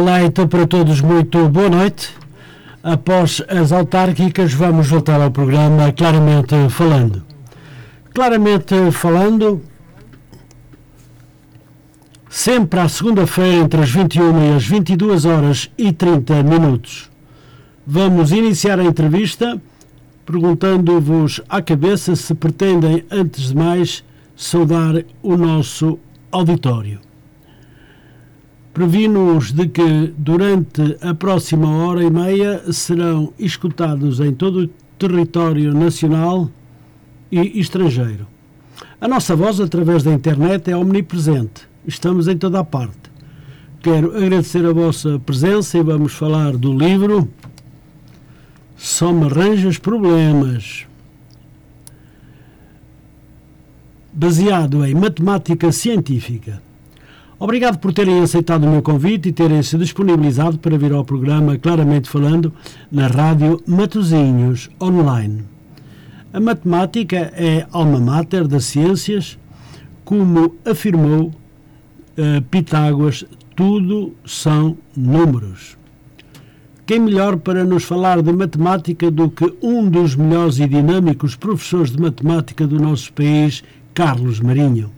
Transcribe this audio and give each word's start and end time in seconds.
Olá, 0.00 0.22
então 0.22 0.46
para 0.46 0.64
todos, 0.64 1.00
muito 1.00 1.48
boa 1.48 1.68
noite. 1.68 2.14
Após 2.84 3.42
as 3.48 3.72
autárquicas, 3.72 4.52
vamos 4.54 4.86
voltar 4.86 5.20
ao 5.20 5.28
programa 5.28 5.90
Claramente 5.90 6.54
Falando. 6.70 7.24
Claramente 8.14 8.92
Falando, 8.92 9.60
sempre 12.30 12.78
à 12.78 12.88
segunda-feira, 12.88 13.56
entre 13.56 13.80
as 13.80 13.90
21 13.90 14.52
e 14.52 14.56
as 14.56 14.64
22 14.64 15.24
horas 15.24 15.68
e 15.76 15.92
30 15.92 16.44
minutos. 16.44 17.10
Vamos 17.84 18.30
iniciar 18.30 18.78
a 18.78 18.84
entrevista 18.84 19.60
perguntando-vos 20.24 21.40
à 21.48 21.60
cabeça 21.60 22.14
se 22.14 22.34
pretendem, 22.36 23.04
antes 23.10 23.48
de 23.48 23.56
mais, 23.56 24.04
saudar 24.36 24.94
o 25.24 25.36
nosso 25.36 25.98
auditório. 26.30 27.07
Previno-os 28.78 29.50
de 29.50 29.66
que 29.66 30.14
durante 30.16 30.96
a 31.00 31.12
próxima 31.12 31.68
hora 31.68 32.00
e 32.00 32.08
meia 32.08 32.72
serão 32.72 33.32
escutados 33.36 34.20
em 34.20 34.32
todo 34.32 34.60
o 34.60 34.68
território 34.96 35.74
nacional 35.74 36.48
e 37.28 37.58
estrangeiro. 37.58 38.24
A 39.00 39.08
nossa 39.08 39.34
voz, 39.34 39.58
através 39.58 40.04
da 40.04 40.12
internet, 40.12 40.70
é 40.70 40.76
omnipresente. 40.76 41.68
Estamos 41.84 42.28
em 42.28 42.38
toda 42.38 42.60
a 42.60 42.64
parte. 42.64 43.10
Quero 43.82 44.16
agradecer 44.16 44.64
a 44.64 44.72
vossa 44.72 45.18
presença 45.18 45.76
e 45.76 45.82
vamos 45.82 46.12
falar 46.12 46.56
do 46.56 46.72
livro 46.72 47.28
Só 48.76 49.12
me 49.12 49.24
arranjas 49.24 49.76
problemas. 49.76 50.86
Baseado 54.12 54.84
em 54.84 54.94
matemática 54.94 55.72
científica. 55.72 56.67
Obrigado 57.40 57.78
por 57.78 57.92
terem 57.92 58.20
aceitado 58.20 58.64
o 58.64 58.70
meu 58.70 58.82
convite 58.82 59.28
e 59.28 59.32
terem 59.32 59.62
se 59.62 59.78
disponibilizado 59.78 60.58
para 60.58 60.76
vir 60.76 60.92
ao 60.92 61.04
programa 61.04 61.56
Claramente 61.56 62.08
Falando 62.08 62.52
na 62.90 63.06
Rádio 63.06 63.62
Matozinhos 63.64 64.68
Online. 64.82 65.44
A 66.32 66.40
matemática 66.40 67.32
é 67.36 67.64
alma 67.70 68.00
mater 68.00 68.48
das 68.48 68.64
ciências, 68.64 69.38
como 70.04 70.56
afirmou 70.64 71.28
uh, 71.28 72.42
Pitágoras, 72.50 73.24
tudo 73.54 74.14
são 74.26 74.76
números. 74.96 75.78
Quem 76.84 76.98
melhor 76.98 77.36
para 77.36 77.62
nos 77.62 77.84
falar 77.84 78.20
de 78.20 78.32
matemática 78.32 79.12
do 79.12 79.30
que 79.30 79.54
um 79.62 79.88
dos 79.88 80.16
melhores 80.16 80.58
e 80.58 80.66
dinâmicos 80.66 81.36
professores 81.36 81.92
de 81.92 82.00
matemática 82.02 82.66
do 82.66 82.80
nosso 82.80 83.12
país, 83.12 83.62
Carlos 83.94 84.40
Marinho? 84.40 84.97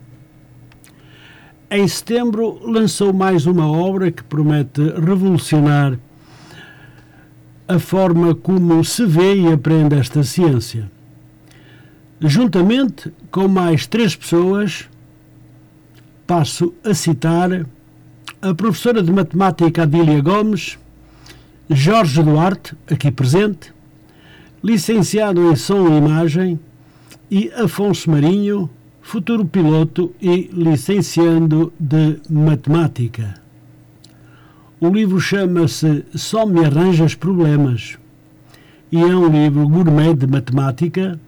Em 1.72 1.86
setembro 1.86 2.58
lançou 2.68 3.12
mais 3.12 3.46
uma 3.46 3.70
obra 3.70 4.10
que 4.10 4.24
promete 4.24 4.82
revolucionar 4.82 5.96
a 7.68 7.78
forma 7.78 8.34
como 8.34 8.82
se 8.82 9.06
vê 9.06 9.36
e 9.36 9.52
aprende 9.52 9.94
esta 9.94 10.24
ciência. 10.24 10.90
Juntamente 12.20 13.12
com 13.30 13.46
mais 13.46 13.86
três 13.86 14.16
pessoas, 14.16 14.88
passo 16.26 16.74
a 16.82 16.92
citar 16.92 17.64
a 18.42 18.52
professora 18.52 19.00
de 19.00 19.12
matemática 19.12 19.84
Adília 19.84 20.20
Gomes, 20.20 20.76
Jorge 21.68 22.20
Duarte, 22.20 22.74
aqui 22.90 23.12
presente, 23.12 23.72
licenciado 24.60 25.52
em 25.52 25.54
som 25.54 25.88
e 25.88 25.98
imagem, 25.98 26.58
e 27.30 27.48
Afonso 27.52 28.10
Marinho, 28.10 28.68
futuro 29.10 29.44
piloto 29.44 30.14
e 30.22 30.48
licenciando 30.52 31.72
de 31.80 32.20
matemática. 32.30 33.34
O 34.80 34.88
livro 34.88 35.18
chama-se 35.18 36.04
Só 36.14 36.46
me 36.46 36.64
arranjas 36.64 37.16
problemas 37.16 37.98
e 38.92 38.98
é 38.98 39.06
um 39.06 39.26
livro 39.26 39.68
gourmet 39.68 40.14
de 40.14 40.28
matemática. 40.28 41.18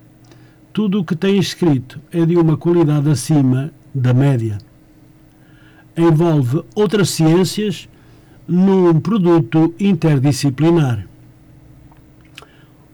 Tudo 0.73 1.01
o 1.01 1.05
que 1.05 1.17
tem 1.17 1.37
escrito 1.37 1.99
é 2.12 2.25
de 2.25 2.37
uma 2.37 2.56
qualidade 2.56 3.11
acima 3.11 3.73
da 3.93 4.15
média. 4.15 4.59
Envolve 5.97 6.62
outras 6.77 7.11
ciências 7.11 7.89
num 8.47 9.01
produto 9.01 9.75
interdisciplinar. 9.81 11.05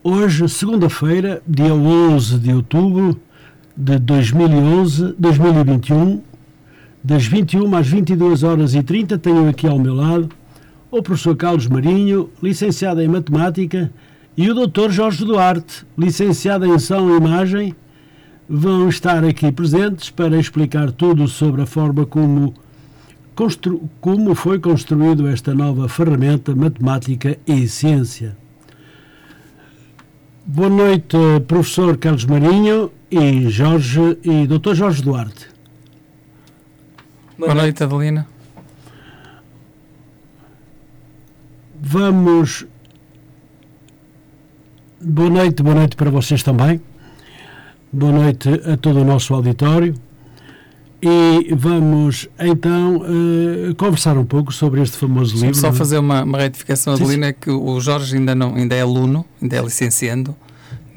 Hoje, 0.02 0.48
segunda-feira, 0.48 1.42
dia 1.46 1.74
11 1.74 2.38
de 2.38 2.54
outubro, 2.54 3.20
de 3.78 3.96
2011, 4.00 5.14
2021, 5.16 6.20
das 7.02 7.24
21 7.24 7.76
às 7.76 7.86
22 7.86 8.42
horas 8.42 8.74
e 8.74 8.82
30, 8.82 9.16
tenho 9.18 9.48
aqui 9.48 9.68
ao 9.68 9.78
meu 9.78 9.94
lado 9.94 10.30
o 10.90 11.00
professor 11.00 11.36
Carlos 11.36 11.68
Marinho, 11.68 12.28
licenciado 12.42 13.00
em 13.00 13.06
Matemática, 13.06 13.92
e 14.36 14.50
o 14.50 14.66
Dr. 14.66 14.90
Jorge 14.90 15.24
Duarte, 15.24 15.86
licenciado 15.96 16.66
em 16.66 16.76
Som 16.76 17.08
e 17.10 17.16
Imagem, 17.18 17.76
vão 18.48 18.88
estar 18.88 19.22
aqui 19.24 19.52
presentes 19.52 20.10
para 20.10 20.36
explicar 20.40 20.90
tudo 20.90 21.28
sobre 21.28 21.62
a 21.62 21.66
forma 21.66 22.04
como, 22.04 22.54
como 24.00 24.34
foi 24.34 24.58
construído 24.58 25.28
esta 25.28 25.54
nova 25.54 25.88
ferramenta 25.88 26.52
Matemática 26.52 27.38
e 27.46 27.68
Ciência. 27.68 28.36
Boa 30.44 30.70
noite, 30.70 31.16
professor 31.46 31.96
Carlos 31.96 32.24
Marinho 32.24 32.90
e 33.10 33.48
Jorge 33.48 34.18
e 34.22 34.46
Dr. 34.46 34.74
Jorge 34.74 35.02
Duarte. 35.02 35.48
Boa 37.38 37.54
noite, 37.54 37.82
Adelina. 37.82 38.26
Vamos. 41.80 42.66
Boa 45.00 45.30
noite, 45.30 45.62
boa 45.62 45.74
noite 45.74 45.96
para 45.96 46.10
vocês 46.10 46.42
também. 46.42 46.80
Boa 47.92 48.12
noite 48.12 48.48
a 48.70 48.76
todo 48.76 49.00
o 49.00 49.04
nosso 49.04 49.32
auditório. 49.32 49.94
E 51.00 51.54
vamos 51.54 52.28
então 52.40 52.96
uh, 52.96 53.74
conversar 53.76 54.18
um 54.18 54.24
pouco 54.24 54.52
sobre 54.52 54.82
este 54.82 54.96
famoso 54.96 55.36
livro. 55.36 55.54
Só 55.54 55.72
fazer 55.72 55.96
uma, 55.98 56.24
uma 56.24 56.38
retificação, 56.38 56.94
Adelina, 56.94 57.28
é 57.28 57.32
que 57.32 57.48
o 57.48 57.80
Jorge 57.80 58.16
ainda, 58.16 58.34
não, 58.34 58.56
ainda 58.56 58.74
é 58.74 58.80
aluno, 58.80 59.24
ainda 59.40 59.56
é 59.56 59.62
licenciando 59.62 60.34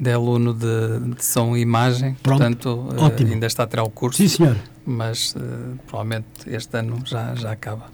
de 0.02 0.12
aluno 0.12 0.52
de, 0.52 1.14
de 1.14 1.24
som 1.24 1.56
e 1.56 1.60
imagem, 1.60 2.16
Pronto. 2.20 2.38
portanto 2.38 2.66
uh, 2.66 3.32
ainda 3.32 3.46
está 3.46 3.62
a 3.62 3.66
tirar 3.68 3.84
o 3.84 3.90
curso. 3.90 4.18
Sim, 4.18 4.26
senhor. 4.26 4.56
Mas 4.84 5.36
uh, 5.36 5.78
provavelmente 5.86 6.26
este 6.46 6.76
ano 6.76 7.00
já, 7.04 7.36
já 7.36 7.52
acaba. 7.52 7.86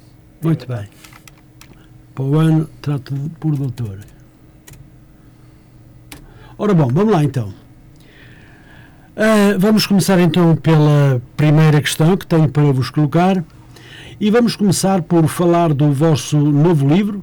Muito 0.42 0.66
bem. 0.66 0.88
Para 2.14 2.24
o 2.24 2.38
ano 2.38 2.66
trato 2.80 3.14
por 3.38 3.54
doutor. 3.54 3.98
Ora 6.56 6.72
bom, 6.72 6.88
vamos 6.88 7.12
lá 7.12 7.22
então. 7.22 7.48
Uh, 9.14 9.58
vamos 9.58 9.86
começar 9.86 10.18
então 10.18 10.56
pela 10.56 11.20
primeira 11.36 11.78
questão 11.82 12.16
que 12.16 12.26
tenho 12.26 12.48
para 12.48 12.72
vos 12.72 12.88
colocar 12.88 13.44
e 14.18 14.30
vamos 14.30 14.56
começar 14.56 15.02
por 15.02 15.28
falar 15.28 15.74
do 15.74 15.92
vosso 15.92 16.38
novo 16.38 16.88
livro, 16.88 17.22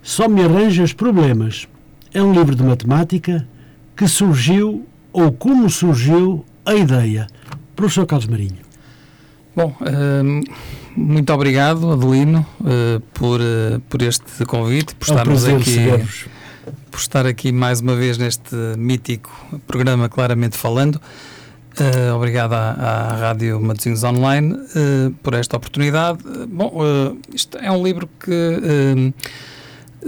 Só 0.00 0.28
Me 0.28 0.44
Arranjas 0.44 0.92
Problemas. 0.92 1.66
É 2.14 2.22
um 2.22 2.32
livro 2.32 2.54
de 2.54 2.62
matemática 2.62 3.48
que 4.02 4.08
surgiu 4.08 4.84
ou 5.12 5.30
como 5.30 5.70
surgiu 5.70 6.44
a 6.66 6.74
ideia. 6.74 7.28
Professor 7.76 8.04
Carlos 8.04 8.26
Marinho. 8.26 8.58
Bom, 9.54 9.76
uh, 9.80 10.44
muito 10.96 11.32
obrigado, 11.32 11.92
Adelino, 11.92 12.44
uh, 12.62 13.00
por, 13.14 13.40
uh, 13.40 13.78
por 13.88 14.02
este 14.02 14.44
convite, 14.44 14.96
por 14.96 15.08
é 15.08 15.12
um 15.12 15.14
estarmos 15.14 15.44
aqui. 15.44 15.86
Por 16.90 16.98
estar 16.98 17.26
aqui 17.28 17.52
mais 17.52 17.80
uma 17.80 17.94
vez 17.94 18.18
neste 18.18 18.56
mítico 18.76 19.30
programa 19.68 20.08
Claramente 20.08 20.56
Falando. 20.56 20.96
Uh, 20.96 22.16
obrigado 22.16 22.54
à, 22.54 22.72
à 22.72 23.16
Rádio 23.18 23.60
Matosinhos 23.60 24.02
Online 24.02 24.58
por 25.22 25.34
esta 25.34 25.56
oportunidade. 25.56 26.18
bom, 26.48 27.16
isto 27.32 27.56
é 27.56 27.70
um 27.70 27.84
livro 27.84 28.08
que 28.18 29.14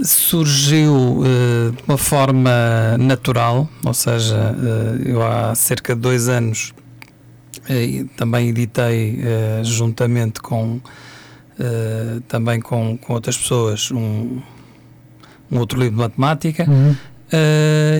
surgiu 0.03 0.93
uh, 0.93 1.71
de 1.71 1.83
uma 1.87 1.97
forma 1.97 2.97
natural, 2.97 3.69
ou 3.83 3.93
seja, 3.93 4.35
uh, 4.35 5.07
eu 5.07 5.21
há 5.23 5.55
cerca 5.55 5.95
de 5.95 6.01
dois 6.01 6.27
anos 6.27 6.73
uh, 7.69 8.05
também 8.17 8.49
editei 8.49 9.19
juntamente 9.63 10.41
com 10.41 10.79
também 12.27 12.59
com, 12.59 12.97
com 12.97 13.13
outras 13.13 13.37
pessoas 13.37 13.89
um, 13.89 14.41
um 15.49 15.57
outro 15.57 15.79
livro 15.79 15.95
de 15.95 16.01
matemática 16.01 16.69
uhum. 16.69 16.93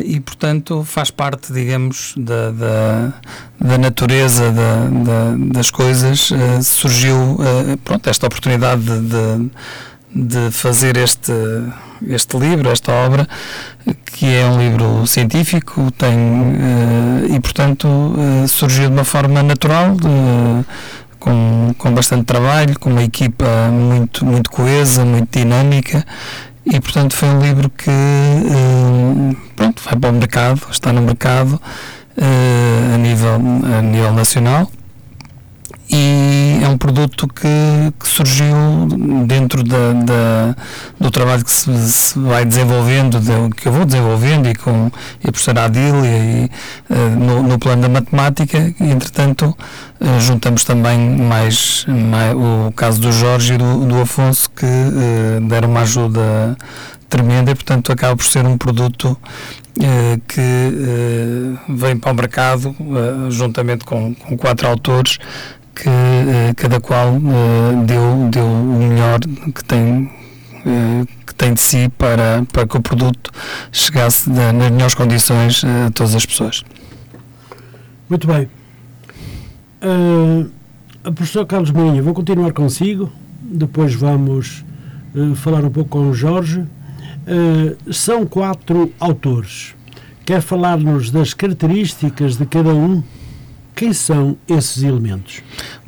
e 0.04 0.20
portanto 0.20 0.84
faz 0.84 1.10
parte, 1.10 1.54
digamos, 1.54 2.14
da, 2.18 2.52
da, 2.52 3.14
da 3.58 3.78
natureza 3.78 4.52
da, 4.52 4.90
da, 4.90 5.36
das 5.54 5.72
coisas. 5.72 6.34
surgiu 6.64 7.38
pronto, 7.86 8.10
esta 8.10 8.28
oportunidade 8.28 8.84
de, 8.84 9.00
de 9.08 9.52
de 10.16 10.50
fazer 10.50 10.96
este, 10.96 11.34
este 12.08 12.38
livro, 12.38 12.70
esta 12.70 12.92
obra, 12.94 13.28
que 14.06 14.34
é 14.34 14.46
um 14.46 14.58
livro 14.58 15.06
científico, 15.06 15.92
tem, 15.92 16.16
uh, 16.18 17.36
e 17.36 17.40
portanto 17.42 17.86
uh, 17.86 18.48
surgiu 18.48 18.88
de 18.88 18.94
uma 18.94 19.04
forma 19.04 19.44
natural, 19.44 19.94
de, 19.96 20.66
com, 21.20 21.76
com 21.78 21.94
bastante 21.94 22.24
trabalho, 22.24 22.80
com 22.80 22.90
uma 22.90 23.04
equipa 23.04 23.46
muito, 23.70 24.26
muito 24.26 24.50
coesa, 24.50 25.04
muito 25.04 25.38
dinâmica 25.38 26.06
e 26.66 26.80
portanto 26.80 27.14
foi 27.14 27.28
um 27.28 27.42
livro 27.42 27.70
que 27.70 27.90
uh, 27.90 29.38
pronto, 29.54 29.82
vai 29.84 29.96
para 29.98 30.10
o 30.10 30.14
mercado, 30.14 30.62
está 30.72 30.94
no 30.94 31.02
mercado 31.02 31.62
a, 32.94 32.98
nível, 32.98 33.42
a 33.78 33.82
nível 33.82 34.14
nacional 34.14 34.72
e 35.96 36.62
é 36.62 36.68
um 36.68 36.78
produto 36.78 37.26
que, 37.26 37.48
que 37.98 38.10
surgiu 38.10 38.54
dentro 39.26 39.64
da, 39.64 39.94
da, 39.94 40.56
do 41.00 41.10
trabalho 41.10 41.46
que 41.46 41.52
se, 41.52 41.72
se 41.90 42.20
vai 42.20 42.44
desenvolvendo, 42.44 43.18
de, 43.20 43.56
que 43.56 43.68
eu 43.70 43.72
vou 43.72 43.86
desenvolvendo 43.86 44.50
e 44.50 44.56
com 44.56 44.92
e 45.24 45.30
a 45.30 45.32
professora 45.32 45.64
Adília 45.64 46.06
e, 46.06 46.52
uh, 46.90 46.96
no, 47.18 47.44
no, 47.44 47.58
plano 47.58 47.82
da 47.84 47.88
matemática 47.88 48.58
e 48.78 48.92
entretanto 48.92 49.56
uh, 50.02 50.20
juntamos 50.20 50.66
também 50.66 51.18
mais, 51.18 51.86
mais, 51.88 52.36
o 52.36 52.74
caso 52.76 53.00
do 53.00 53.14
Jorge 53.14 53.54
e 53.54 53.58
do, 53.58 53.86
do 53.86 54.02
Afonso 54.02 54.50
que 54.50 54.66
uh, 54.66 55.48
deram 55.48 55.70
uma 55.70 55.82
ajuda 55.82 56.58
tremenda 57.08 57.52
e 57.52 57.56
portanto 57.56 57.94
acaba 57.94 58.18
por 58.18 58.26
ser 58.26 58.46
um 58.46 58.58
produto 58.58 59.18
que 60.28 60.42
vem 61.68 61.98
para 61.98 62.12
o 62.12 62.16
mercado 62.16 62.76
juntamente 63.30 63.84
com, 63.84 64.16
com 64.16 64.38
quatro 64.38 64.68
autores 64.68 65.20
que 65.76 65.90
uh, 65.90 66.56
cada 66.56 66.80
qual 66.80 67.16
uh, 67.16 67.86
deu, 67.86 68.30
deu 68.32 68.46
o 68.46 68.78
melhor 68.78 69.20
que 69.20 69.64
tem, 69.66 70.04
uh, 70.06 71.08
que 71.28 71.36
tem 71.36 71.54
de 71.54 71.62
si 71.62 71.90
para, 71.90 72.46
para 72.52 72.66
que 72.66 72.78
o 72.78 72.82
produto 72.82 73.32
chegasse 73.72 74.30
nas 74.30 74.72
melhores 74.72 74.96
condições 74.96 75.64
a 75.64 75.92
todas 75.92 76.16
as 76.16 76.26
pessoas. 76.26 76.64
Muito 78.10 78.26
bem. 78.26 78.50
Uh, 79.84 80.50
professor 81.12 81.46
Carlos 81.46 81.72
Marinha, 81.72 82.02
vou 82.02 82.14
continuar 82.14 82.54
consigo, 82.54 83.12
depois 83.42 83.94
vamos 83.94 84.64
falar 85.36 85.64
um 85.64 85.70
pouco 85.70 85.92
com 85.92 86.10
o 86.10 86.14
Jorge. 86.14 86.66
são 87.92 88.26
quatro 88.26 88.92
autores. 89.00 89.76
Quer 90.26 90.42
falar-nos 90.42 91.12
das 91.12 91.34
características 91.34 92.36
de 92.36 92.46
cada 92.46 92.74
um 92.74 93.04
quem 93.76 93.94
são 93.94 94.38
esses 94.48 94.84
elementos? 94.84 95.42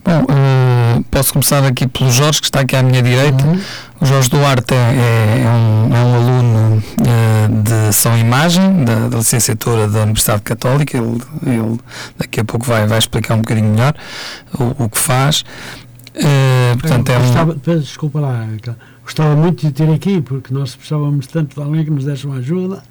Bom, 0.03 0.23
uh, 0.23 1.03
posso 1.11 1.33
começar 1.33 1.63
aqui 1.65 1.87
pelo 1.87 2.11
Jorge, 2.11 2.39
que 2.39 2.47
está 2.47 2.61
aqui 2.61 2.75
à 2.75 2.83
minha 2.83 3.01
direita. 3.01 3.45
Uhum. 3.45 3.59
O 3.99 4.05
Jorge 4.05 4.29
Duarte 4.29 4.73
é, 4.73 5.43
é, 5.43 5.49
um, 5.49 5.95
é 5.95 5.99
um, 5.99 6.15
aluno 6.15 6.77
uh, 6.77 7.63
de 7.63 7.93
São 7.93 8.17
Imagem, 8.17 8.85
da, 8.85 9.09
da, 9.09 9.17
licenciatura 9.17 9.87
da 9.87 10.03
Universidade 10.03 10.43
Católica. 10.43 10.97
Ele, 10.97 11.21
ele, 11.45 11.79
daqui 12.17 12.39
a 12.39 12.45
pouco 12.45 12.65
vai, 12.65 12.87
vai 12.87 12.99
explicar 12.99 13.35
um 13.35 13.39
bocadinho 13.39 13.69
melhor 13.69 13.95
o, 14.57 14.85
o 14.85 14.89
que 14.89 14.99
faz. 14.99 15.43
Uh, 16.15 16.77
portanto, 16.79 17.09
é 17.09 17.17
um... 17.17 17.79
Desculpa 17.79 18.19
lá, 18.19 18.47
gostava 19.07 19.35
muito 19.37 19.65
de 19.65 19.71
ter 19.71 19.89
aqui, 19.89 20.21
porque 20.21 20.53
nós 20.53 20.75
precisávamos 20.75 21.27
tanto 21.27 21.55
de 21.55 21.61
alguém 21.65 21.85
que 21.85 21.89
nos 21.89 22.03
desse 22.03 22.25
uma 22.25 22.35
ajuda 22.35 22.83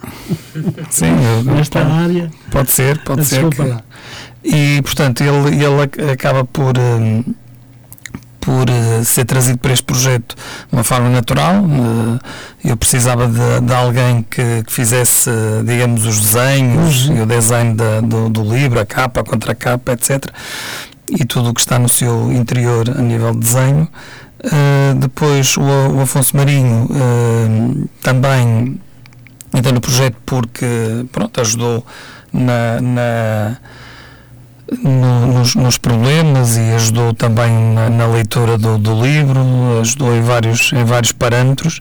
Sim, 0.89 1.11
nesta 1.45 1.81
pode, 1.81 1.93
área. 1.93 2.31
Pode 2.51 2.71
ser, 2.73 2.99
pode 3.05 3.25
ser. 3.25 3.49
Que... 3.51 3.63
Lá. 3.63 3.83
E, 4.43 4.81
portanto, 4.83 5.23
ele, 5.23 5.63
ele 5.63 6.11
acaba 6.11 6.45
por. 6.45 6.75
Um, 6.79 7.23
por 8.41 8.71
uh, 8.71 9.05
ser 9.05 9.25
trazido 9.25 9.59
para 9.59 9.73
este 9.73 9.85
projeto 9.85 10.37
de 10.37 10.73
uma 10.73 10.85
forma 10.85 11.09
natural. 11.09 11.65
Uh, 11.65 12.19
eu 12.65 12.77
precisava 12.77 13.27
de, 13.27 13.67
de 13.67 13.75
alguém 13.75 14.23
que, 14.23 14.63
que, 14.63 14.73
fizesse, 14.73 15.29
digamos, 15.65 16.07
os 16.07 16.21
desenhos 16.21 17.09
uhum. 17.09 17.17
e 17.17 17.21
o 17.23 17.27
design 17.27 17.75
da, 17.75 18.01
do, 18.01 18.29
do 18.29 18.43
livro, 18.45 18.79
a 18.79 18.87
capa, 18.87 19.21
a 19.21 19.25
contracapa, 19.25 19.93
etc. 19.93 20.27
E 21.11 21.25
tudo 21.25 21.51
o 21.51 21.55
que 21.55 21.61
está 21.61 21.77
no 21.77 21.89
seu 21.89 22.33
interior 22.33 22.89
a 22.89 23.03
nível 23.03 23.33
de 23.33 23.41
desenho. 23.41 23.89
Uh, 24.47 24.95
depois 24.95 25.57
o, 25.57 25.61
o, 25.61 26.01
Afonso 26.01 26.37
Marinho 26.37 26.85
uh, 26.85 27.89
também 28.01 28.81
entrou 29.53 29.75
no 29.75 29.81
projeto 29.81 30.17
porque 30.25 30.67
pronto, 31.11 31.41
ajudou 31.41 31.85
na, 32.33 32.81
na 32.81 33.57
no, 34.83 35.27
nos, 35.27 35.57
nos, 35.57 35.79
problemas 35.79 36.57
e 36.57 36.61
ajudou 36.75 37.13
também 37.13 37.51
na, 37.75 37.91
na 37.91 38.07
leitura 38.07 38.57
do, 38.57 38.79
do, 38.79 39.03
livro, 39.03 39.41
ajudou 39.81 40.15
em 40.15 40.23
vários, 40.23 40.73
em 40.73 40.85
vários 40.85 41.11
parâmetros 41.11 41.81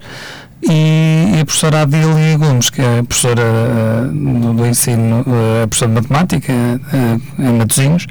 e, 0.67 1.39
a 1.39 1.45
professora 1.45 1.81
Adília 1.81 2.37
Gomes, 2.37 2.69
que 2.69 2.81
é 2.81 2.99
a 2.99 3.03
professora 3.03 3.41
uh, 3.41 4.53
do, 4.53 4.65
ensino, 4.65 5.21
uh, 5.21 5.63
a 5.63 5.67
professora 5.67 5.91
de 5.91 5.95
matemática 5.95 6.53
uh, 6.53 7.41
em 7.41 7.53
Matosinhos, 7.53 8.07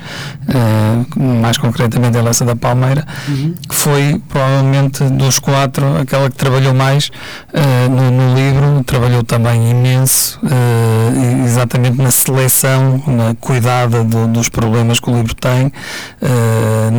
mais 1.16 1.58
concretamente 1.58 2.16
em 2.16 2.20
Lança 2.20 2.44
da 2.44 2.54
Palmeira, 2.54 3.04
uhum. 3.28 3.54
que 3.68 3.74
foi 3.74 4.20
provavelmente 4.28 5.04
dos 5.04 5.38
quatro 5.38 5.96
aquela 5.96 6.30
que 6.30 6.36
trabalhou 6.36 6.74
mais 6.74 7.10
no, 7.90 8.10
no, 8.10 8.34
livro, 8.34 8.84
trabalhou 8.84 9.22
também 9.22 9.70
imenso, 9.70 10.38
exatamente 11.44 12.00
na 12.00 12.10
seleção, 12.10 13.02
na 13.06 13.34
cuidada 13.40 14.04
do, 14.04 14.26
dos 14.26 14.48
problemas 14.48 15.00
que 15.00 15.10
o 15.10 15.16
livro 15.16 15.34
tem, 15.34 15.72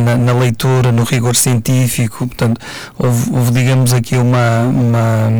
na, 0.04 0.16
na, 0.16 0.32
leitura, 0.32 0.90
no 0.90 1.04
rigor 1.04 1.36
científico, 1.36 2.26
portanto, 2.26 2.60
houve, 2.98 3.30
houve 3.30 3.50
digamos 3.52 3.92
aqui 3.92 4.16
uma, 4.16 4.62
uma 4.62 5.30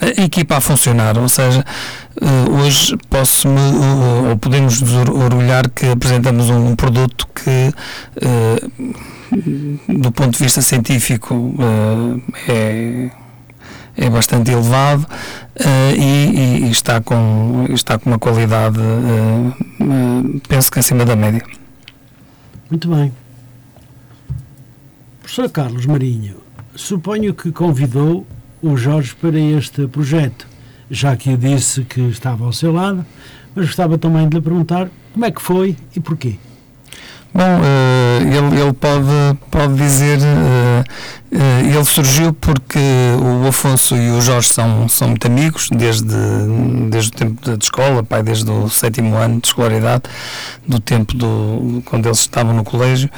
a 0.00 0.22
equipa 0.22 0.56
a 0.56 0.60
funcionar, 0.60 1.18
ou 1.18 1.28
seja, 1.28 1.64
eh, 2.20 2.50
hoje 2.50 2.96
posso-me 3.08 3.60
ou 4.28 4.36
podemos 4.38 4.82
orgulhar 4.82 5.68
que 5.70 5.86
apresentamos 5.86 6.50
um 6.50 6.74
produto 6.74 7.26
que 7.34 7.72
eh, 8.20 8.68
do 9.88 10.10
ponto 10.12 10.30
de 10.30 10.38
vista 10.38 10.62
científico 10.62 11.54
eh, 12.48 13.10
é, 13.98 14.06
é 14.06 14.10
bastante 14.10 14.50
elevado 14.50 15.06
e, 15.96 16.66
e, 16.66 16.70
está, 16.70 17.00
com, 17.00 17.66
está 17.70 17.98
com 17.98 18.10
uma 18.10 18.18
qualidade 18.18 18.78
penso 20.48 20.70
que 20.70 20.78
acima 20.80 21.04
da 21.04 21.16
média. 21.16 21.42
Muito 22.68 22.88
bem. 22.88 23.12
Professor 25.20 25.50
Carlos 25.50 25.86
Marinho, 25.86 26.36
suponho 26.74 27.32
que 27.34 27.50
convidou 27.50 28.26
o 28.66 28.76
Jorge 28.76 29.14
para 29.14 29.38
este 29.38 29.86
projeto, 29.86 30.46
já 30.90 31.16
que 31.16 31.36
disse 31.36 31.82
que 31.84 32.00
estava 32.02 32.44
ao 32.44 32.52
seu 32.52 32.72
lado, 32.72 33.04
mas 33.54 33.66
gostava 33.66 33.96
também 33.96 34.28
de 34.28 34.36
lhe 34.36 34.42
perguntar 34.42 34.88
como 35.12 35.24
é 35.24 35.30
que 35.30 35.40
foi 35.40 35.76
e 35.94 36.00
porquê. 36.00 36.36
Bom, 37.32 37.42
uh, 37.42 38.22
ele, 38.22 38.60
ele 38.62 38.72
pode, 38.72 39.38
pode 39.50 39.74
dizer, 39.74 40.18
uh, 40.20 40.84
uh, 41.32 41.76
ele 41.76 41.84
surgiu 41.84 42.32
porque 42.32 42.78
o 43.20 43.46
Afonso 43.46 43.94
e 43.94 44.10
o 44.10 44.22
Jorge 44.22 44.48
são, 44.48 44.88
são 44.88 45.08
muito 45.08 45.26
amigos 45.26 45.68
desde, 45.70 46.16
desde 46.88 47.10
o 47.10 47.12
tempo 47.12 47.56
de 47.56 47.62
escola, 47.62 48.02
pai, 48.02 48.22
desde 48.22 48.50
o 48.50 48.70
sétimo 48.70 49.16
ano 49.16 49.38
de 49.40 49.48
escolaridade, 49.48 50.04
do 50.66 50.80
tempo 50.80 51.14
do, 51.14 51.82
quando 51.84 52.06
eles 52.06 52.20
estavam 52.20 52.54
no 52.54 52.64
colégio 52.64 53.10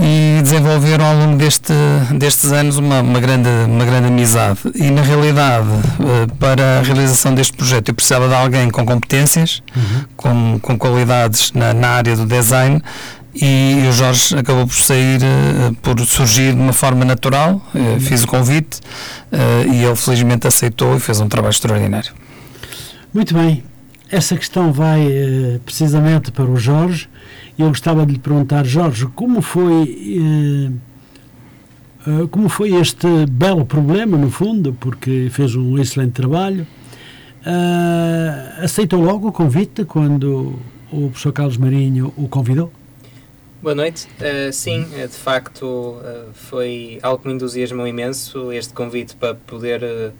e 0.00 0.42
desenvolveram 0.42 1.04
ao 1.04 1.16
longo 1.16 1.36
deste, 1.36 1.72
destes 2.18 2.52
anos 2.52 2.76
uma, 2.76 3.00
uma, 3.00 3.20
grande, 3.20 3.48
uma 3.66 3.84
grande 3.84 4.08
amizade. 4.08 4.58
E, 4.74 4.90
na 4.90 5.02
realidade, 5.02 5.68
eh, 6.00 6.26
para 6.38 6.80
a 6.80 6.82
realização 6.82 7.34
deste 7.34 7.56
projeto, 7.56 7.88
eu 7.88 7.94
precisava 7.94 8.28
de 8.28 8.34
alguém 8.34 8.70
com 8.70 8.84
competências, 8.84 9.62
uhum. 9.74 10.04
com, 10.16 10.58
com 10.60 10.78
qualidades 10.78 11.52
na, 11.52 11.72
na 11.72 11.88
área 11.88 12.16
do 12.16 12.26
design 12.26 12.82
e 13.34 13.86
o 13.88 13.92
Jorge 13.92 14.34
acabou 14.34 14.66
por 14.66 14.76
sair, 14.76 15.20
uh, 15.20 15.74
por 15.82 16.00
surgir 16.06 16.54
de 16.54 16.60
uma 16.60 16.72
forma 16.72 17.04
natural. 17.04 17.60
Uh, 17.74 18.00
fiz 18.00 18.24
o 18.24 18.26
convite 18.26 18.80
e 19.70 19.84
ele 19.84 19.96
felizmente 19.96 20.46
aceitou 20.46 20.96
e 20.96 21.00
fez 21.00 21.20
um 21.20 21.28
trabalho 21.28 21.50
extraordinário. 21.50 22.12
Muito 23.12 23.34
bem. 23.34 23.62
Essa 24.10 24.36
questão 24.36 24.72
vai 24.72 25.06
precisamente 25.64 26.30
para 26.30 26.44
o 26.44 26.56
Jorge 26.56 27.08
eu 27.58 27.68
gostava 27.68 28.04
de 28.04 28.12
lhe 28.12 28.18
perguntar, 28.18 28.64
Jorge, 28.64 29.06
como 29.14 29.40
foi, 29.40 30.18
eh, 30.18 30.70
eh, 32.06 32.26
como 32.30 32.48
foi 32.48 32.74
este 32.74 33.06
belo 33.26 33.64
problema, 33.64 34.16
no 34.18 34.30
fundo, 34.30 34.76
porque 34.78 35.28
fez 35.30 35.54
um 35.56 35.78
excelente 35.78 36.12
trabalho. 36.12 36.66
Uh, 37.46 38.64
aceitou 38.64 39.00
logo 39.00 39.28
o 39.28 39.32
convite 39.32 39.84
quando 39.84 40.58
o 40.90 41.10
professor 41.10 41.32
Carlos 41.32 41.56
Marinho 41.56 42.12
o 42.16 42.26
convidou? 42.26 42.72
Boa 43.62 43.74
noite. 43.74 44.08
Uh, 44.18 44.52
sim, 44.52 44.84
de 44.84 45.08
facto 45.16 45.64
uh, 45.64 46.32
foi 46.34 46.98
algo 47.02 47.22
que 47.22 47.28
me 47.28 47.34
entusiasmou 47.34 47.86
imenso 47.86 48.52
este 48.52 48.72
convite 48.74 49.14
para 49.14 49.36
poder 49.36 50.12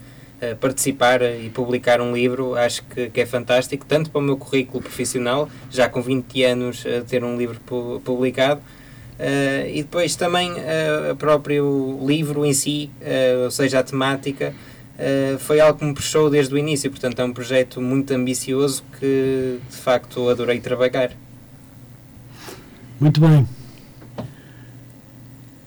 participar 0.59 1.21
e 1.21 1.49
publicar 1.49 1.99
um 1.99 2.13
livro, 2.13 2.55
acho 2.55 2.83
que, 2.83 3.09
que, 3.09 3.21
é 3.21 3.25
fantástico, 3.25 3.85
tanto 3.85 4.11
para 4.11 4.19
o 4.19 4.23
meu 4.23 4.37
currículo 4.37 4.81
profissional, 4.81 5.49
já 5.71 5.89
com 5.89 6.01
20 6.01 6.43
anos 6.43 6.85
a 6.85 7.03
ter 7.03 7.23
um 7.23 7.37
livro 7.37 7.59
pu 7.59 8.01
publicado, 8.05 8.61
uh, 8.61 9.67
e 9.67 9.81
depois 9.81 10.15
também 10.15 10.51
uh, 10.51 11.11
o 11.13 11.15
próprio 11.15 11.99
livro 12.05 12.45
em 12.45 12.53
si, 12.53 12.91
ou 13.43 13.51
seja, 13.51 13.79
a 13.79 13.83
temática, 13.83 14.53
foi 15.39 15.59
algo 15.59 15.77
que 15.77 15.85
me 15.85 15.93
puxou 15.93 16.27
desde 16.27 16.53
o 16.55 16.57
início, 16.57 16.89
portanto 16.89 17.19
é 17.19 17.23
um 17.23 17.31
projeto 17.31 17.79
muito 17.79 18.11
ambicioso 18.15 18.83
que 18.99 19.59
de 19.69 19.77
facto 19.77 20.27
adorei 20.27 20.59
trabalhar. 20.59 21.11
Muito 22.99 23.21
bem. 23.21 23.47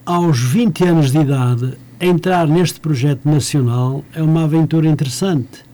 aos 0.04 0.40
20 0.40 0.84
anos 0.84 1.12
de 1.12 1.18
idade, 1.18 1.78
entrar 2.00 2.48
neste 2.48 2.80
projeto 2.80 3.28
nacional 3.28 4.02
é 4.14 4.22
uma 4.22 4.44
aventura 4.44 4.88
interessante. 4.88 5.64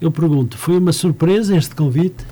Eu 0.00 0.10
pergunto, 0.10 0.58
foi 0.58 0.76
uma 0.76 0.92
surpresa 0.92 1.56
este 1.56 1.74
convite? 1.74 2.24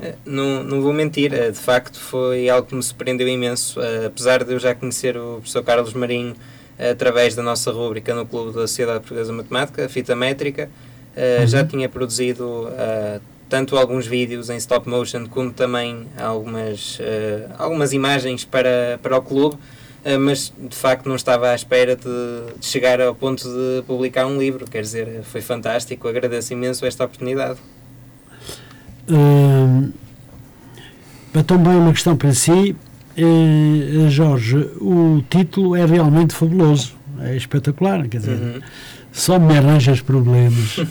Eh, 0.00 0.14
não, 0.24 0.64
não 0.64 0.82
vou 0.82 0.92
mentir, 0.92 1.32
eh, 1.32 1.50
de 1.50 1.58
facto 1.58 1.98
foi 1.98 2.48
algo 2.48 2.66
que 2.66 2.74
me 2.74 2.82
surpreendeu 2.82 3.28
imenso, 3.28 3.80
eh, 3.80 4.06
apesar 4.06 4.42
de 4.42 4.52
eu 4.52 4.58
já 4.58 4.74
conhecer 4.74 5.16
o 5.16 5.36
professor 5.36 5.62
Carlos 5.62 5.92
Marinho 5.94 6.34
através 6.78 7.36
da 7.36 7.42
nossa 7.42 7.70
rúbrica 7.70 8.14
no 8.14 8.26
Clube 8.26 8.52
da 8.52 8.66
Sociedade 8.66 8.98
Portuguesa 9.00 9.30
de 9.30 9.36
Matemática, 9.36 9.88
Fita 9.88 10.16
Métrica, 10.16 10.68
uhum. 11.16 11.46
já 11.46 11.64
tinha 11.64 11.88
produzido 11.88 12.68
tanto 13.48 13.76
alguns 13.76 14.08
vídeos 14.08 14.50
em 14.50 14.56
stop 14.56 14.88
motion 14.88 15.28
como 15.28 15.52
também 15.52 16.08
algumas, 16.20 16.98
algumas 17.56 17.92
imagens 17.92 18.44
para, 18.44 18.98
para 19.00 19.16
o 19.16 19.22
clube, 19.22 19.56
mas 20.20 20.52
de 20.58 20.76
facto 20.76 21.08
não 21.08 21.16
estava 21.16 21.50
à 21.50 21.54
espera 21.54 21.96
de, 21.96 22.02
de, 22.02 22.66
chegar 22.66 23.00
ao 23.00 23.14
ponto 23.14 23.42
de 23.42 23.82
publicar 23.86 24.26
um 24.26 24.38
livro, 24.38 24.66
quer 24.66 24.82
dizer, 24.82 25.22
foi 25.22 25.40
fantástico, 25.40 26.06
agradeço 26.06 26.52
imenso 26.52 26.84
esta 26.84 27.04
oportunidade. 27.04 27.58
Uh, 29.08 29.92
também 31.46 31.74
uma 31.74 31.92
questão 31.92 32.16
para 32.16 32.32
si, 32.32 32.76
uh, 33.18 34.10
Jorge, 34.10 34.56
o 34.80 35.22
título 35.28 35.74
é 35.74 35.84
realmente 35.84 36.34
fabuloso, 36.34 36.94
é 37.20 37.36
espetacular, 37.36 38.06
quer 38.08 38.18
dizer, 38.18 38.36
uhum. 38.36 38.60
só 39.10 39.38
me 39.38 39.56
arranjas 39.56 40.00
problemas. 40.00 40.78
uh, 40.78 40.84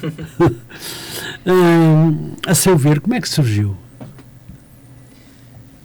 a 2.46 2.55
seu 2.55 2.77
ver, 2.77 3.00
como 3.00 3.13
é 3.15 3.22
que 3.22 3.29
surgiu? 3.29 3.77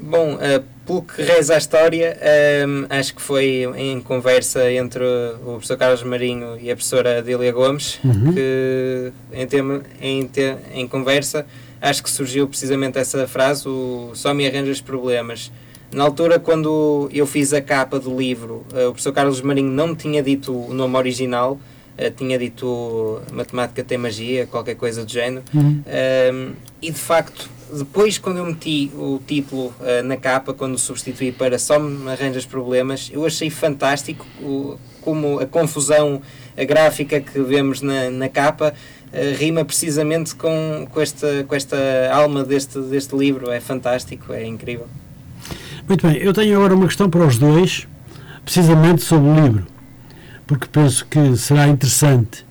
Bom, 0.01 0.35
uh, 0.35 0.65
pelo 0.89 1.03
que 1.03 1.21
reza 1.21 1.55
a 1.55 1.59
história, 1.59 2.19
um, 2.67 2.87
acho 2.89 3.15
que 3.15 3.21
foi 3.21 3.67
em 3.77 4.01
conversa 4.01 4.73
entre 4.73 5.05
o 5.45 5.53
professor 5.53 5.77
Carlos 5.77 6.03
Marinho 6.03 6.59
e 6.59 6.71
a 6.71 6.75
professora 6.75 7.19
Adélia 7.19 7.53
Gomes, 7.53 8.01
uhum. 8.03 8.33
que 8.33 9.13
em, 9.31 9.47
tema, 9.47 9.83
em, 10.01 10.27
te, 10.27 10.57
em 10.73 10.89
conversa 10.89 11.45
acho 11.79 12.03
que 12.03 12.11
surgiu 12.11 12.49
precisamente 12.49 12.99
essa 12.99 13.29
frase, 13.29 13.69
o 13.69 14.13
só 14.15 14.33
me 14.33 14.47
arranjas 14.47 14.81
problemas. 14.81 15.53
Na 15.93 16.05
altura, 16.05 16.39
quando 16.39 17.09
eu 17.13 17.27
fiz 17.27 17.53
a 17.53 17.61
capa 17.61 18.01
do 18.01 18.17
livro, 18.17 18.65
uh, 18.73 18.89
o 18.89 18.93
professor 18.93 19.13
Carlos 19.13 19.43
Marinho 19.43 19.71
não 19.71 19.89
me 19.89 19.97
tinha 19.97 20.23
dito 20.23 20.53
o 20.53 20.73
nome 20.73 20.97
original, 20.97 21.61
uh, 21.99 22.11
tinha 22.17 22.39
dito 22.39 23.21
Matemática 23.31 23.85
tem 23.85 23.99
magia, 23.99 24.47
qualquer 24.47 24.75
coisa 24.75 25.05
do 25.05 25.11
género. 25.11 25.45
Uhum. 25.55 25.83
Uh, 25.87 26.57
e 26.81 26.91
de 26.91 26.99
facto, 26.99 27.49
depois, 27.73 28.19
quando 28.19 28.39
eu 28.39 28.47
meti 28.47 28.91
o 28.95 29.21
título 29.27 29.75
uh, 29.81 30.03
na 30.05 30.17
capa, 30.17 30.55
quando 30.55 30.79
substituí 30.79 31.33
para 31.33 31.59
Só 31.59 31.79
me 31.79 32.11
arranjas 32.11 32.47
problemas, 32.47 33.11
eu 33.13 33.25
achei 33.27 33.51
fantástico 33.51 34.27
o, 34.41 34.79
como 35.03 35.39
a 35.39 35.47
confusão 35.47 36.23
a 36.57 36.65
gráfica 36.65 37.21
que 37.21 37.41
vemos 37.41 37.81
na, 37.81 38.11
na 38.11 38.29
capa 38.29 38.75
uh, 39.13 39.37
rima 39.39 39.65
precisamente 39.65 40.35
com, 40.35 40.89
com, 40.91 41.01
esta, 41.01 41.45
com 41.45 41.55
esta 41.55 41.77
alma 42.13 42.45
deste, 42.45 42.81
deste 42.81 43.17
livro. 43.17 43.51
É 43.51 43.61
fantástico, 43.61 44.33
é 44.33 44.47
incrível. 44.47 44.87
Muito 45.87 46.07
bem, 46.07 46.17
eu 46.17 46.33
tenho 46.33 46.57
agora 46.57 46.75
uma 46.75 46.87
questão 46.87 47.09
para 47.09 47.25
os 47.25 47.39
dois, 47.39 47.87
precisamente 48.45 49.03
sobre 49.03 49.31
o 49.31 49.35
livro, 49.35 49.67
porque 50.47 50.67
penso 50.71 51.07
que 51.07 51.37
será 51.37 51.69
interessante 51.69 52.45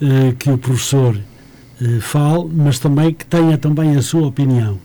uh, 0.00 0.34
que 0.36 0.50
o 0.50 0.58
professor 0.58 1.16
fale, 2.00 2.48
mas 2.52 2.78
também 2.78 3.12
que 3.12 3.24
tenha 3.24 3.58
também 3.58 3.96
a 3.96 4.02
sua 4.02 4.26
opinião. 4.26 4.78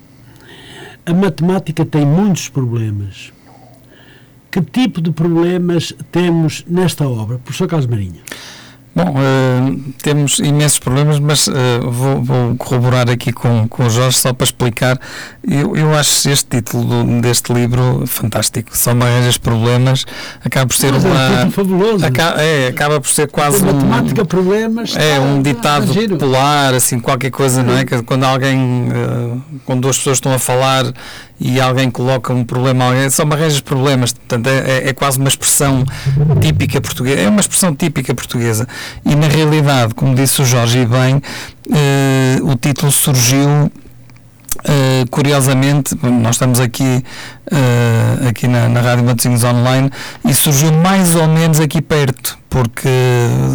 A 1.05 1.13
matemática 1.13 1.85
tem 1.85 2.05
muitos 2.05 2.49
problemas. 2.49 3.31
Que 4.51 4.61
tipo 4.61 5.01
de 5.01 5.11
problemas 5.11 5.93
temos 6.11 6.63
nesta 6.67 7.07
obra, 7.07 7.37
professor 7.37 7.67
Carlos 7.67 7.87
Marinho? 7.87 8.21
Bom, 8.97 9.13
uh, 9.13 9.93
temos 10.01 10.39
imensos 10.39 10.79
problemas, 10.79 11.19
mas 11.19 11.47
uh, 11.47 11.53
vou, 11.83 12.23
vou, 12.23 12.55
corroborar 12.55 13.07
aqui 13.11 13.31
com, 13.31 13.67
com 13.67 13.85
o 13.85 13.89
Jorge 13.91 14.17
só 14.17 14.33
para 14.33 14.43
explicar. 14.43 14.99
Eu, 15.47 15.75
eu 15.75 15.93
acho 15.93 16.27
este 16.27 16.57
título 16.57 16.83
do, 16.83 17.21
deste 17.21 17.53
livro 17.53 18.05
fantástico. 18.07 18.75
São 18.75 18.99
arranjas 18.99 19.37
problemas, 19.37 20.03
acaba 20.43 20.65
por 20.65 20.75
ser 20.75 20.93
mas 20.93 21.05
uma. 21.05 21.21
É 21.21 21.45
um 21.45 21.51
fabuloso. 21.51 22.03
Acaba, 22.03 22.41
é, 22.41 22.69
acaba 22.69 22.99
por 22.99 23.09
ser 23.11 23.29
quase. 23.29 23.63
Um, 23.63 23.71
matemática, 23.71 24.25
problemas. 24.25 24.95
É, 24.97 25.19
um 25.19 25.43
ditado 25.43 25.93
popular, 25.93 26.73
assim, 26.73 26.99
qualquer 26.99 27.29
coisa, 27.29 27.61
não 27.61 27.77
é? 27.77 27.85
Que 27.85 28.01
quando 28.01 28.23
alguém. 28.23 28.57
Uh, 28.59 29.59
quando 29.63 29.81
duas 29.81 29.99
pessoas 29.99 30.17
estão 30.17 30.33
a 30.33 30.39
falar 30.39 30.91
e 31.39 31.61
alguém 31.61 31.89
coloca 31.91 32.33
um 32.33 32.43
problema 32.43 32.85
a 32.85 32.87
alguém, 32.87 33.09
só 33.09 33.25
me 33.25 33.33
arranjas 33.33 33.61
problemas, 33.61 34.13
portanto 34.13 34.47
é, 34.47 34.89
é, 34.89 34.93
quase 34.93 35.19
uma 35.19 35.29
expressão 35.29 35.83
típica 36.41 36.81
portuguesa, 36.81 37.21
é 37.21 37.29
uma 37.29 37.41
expressão 37.41 37.75
típica 37.75 38.13
portuguesa. 38.15 38.67
E 39.05 39.15
na 39.15 39.27
realidade, 39.27 39.93
como 39.93 40.15
disse 40.15 40.41
o 40.41 40.45
Jorge 40.45 40.85
bem, 40.85 41.21
eh, 41.71 42.39
o 42.41 42.55
título 42.55 42.91
surgiu 42.91 43.71
Uh, 44.57 45.07
curiosamente, 45.11 45.95
nós 46.01 46.35
estamos 46.35 46.59
aqui, 46.59 47.03
uh, 47.51 48.27
aqui 48.27 48.47
na, 48.47 48.67
na 48.69 48.81
Rádio 48.81 49.05
Matosinhos 49.05 49.43
Online 49.43 49.89
e 50.25 50.33
surgiu 50.33 50.71
mais 50.71 51.15
ou 51.15 51.27
menos 51.27 51.59
aqui 51.59 51.81
perto, 51.81 52.37
porque 52.49 52.89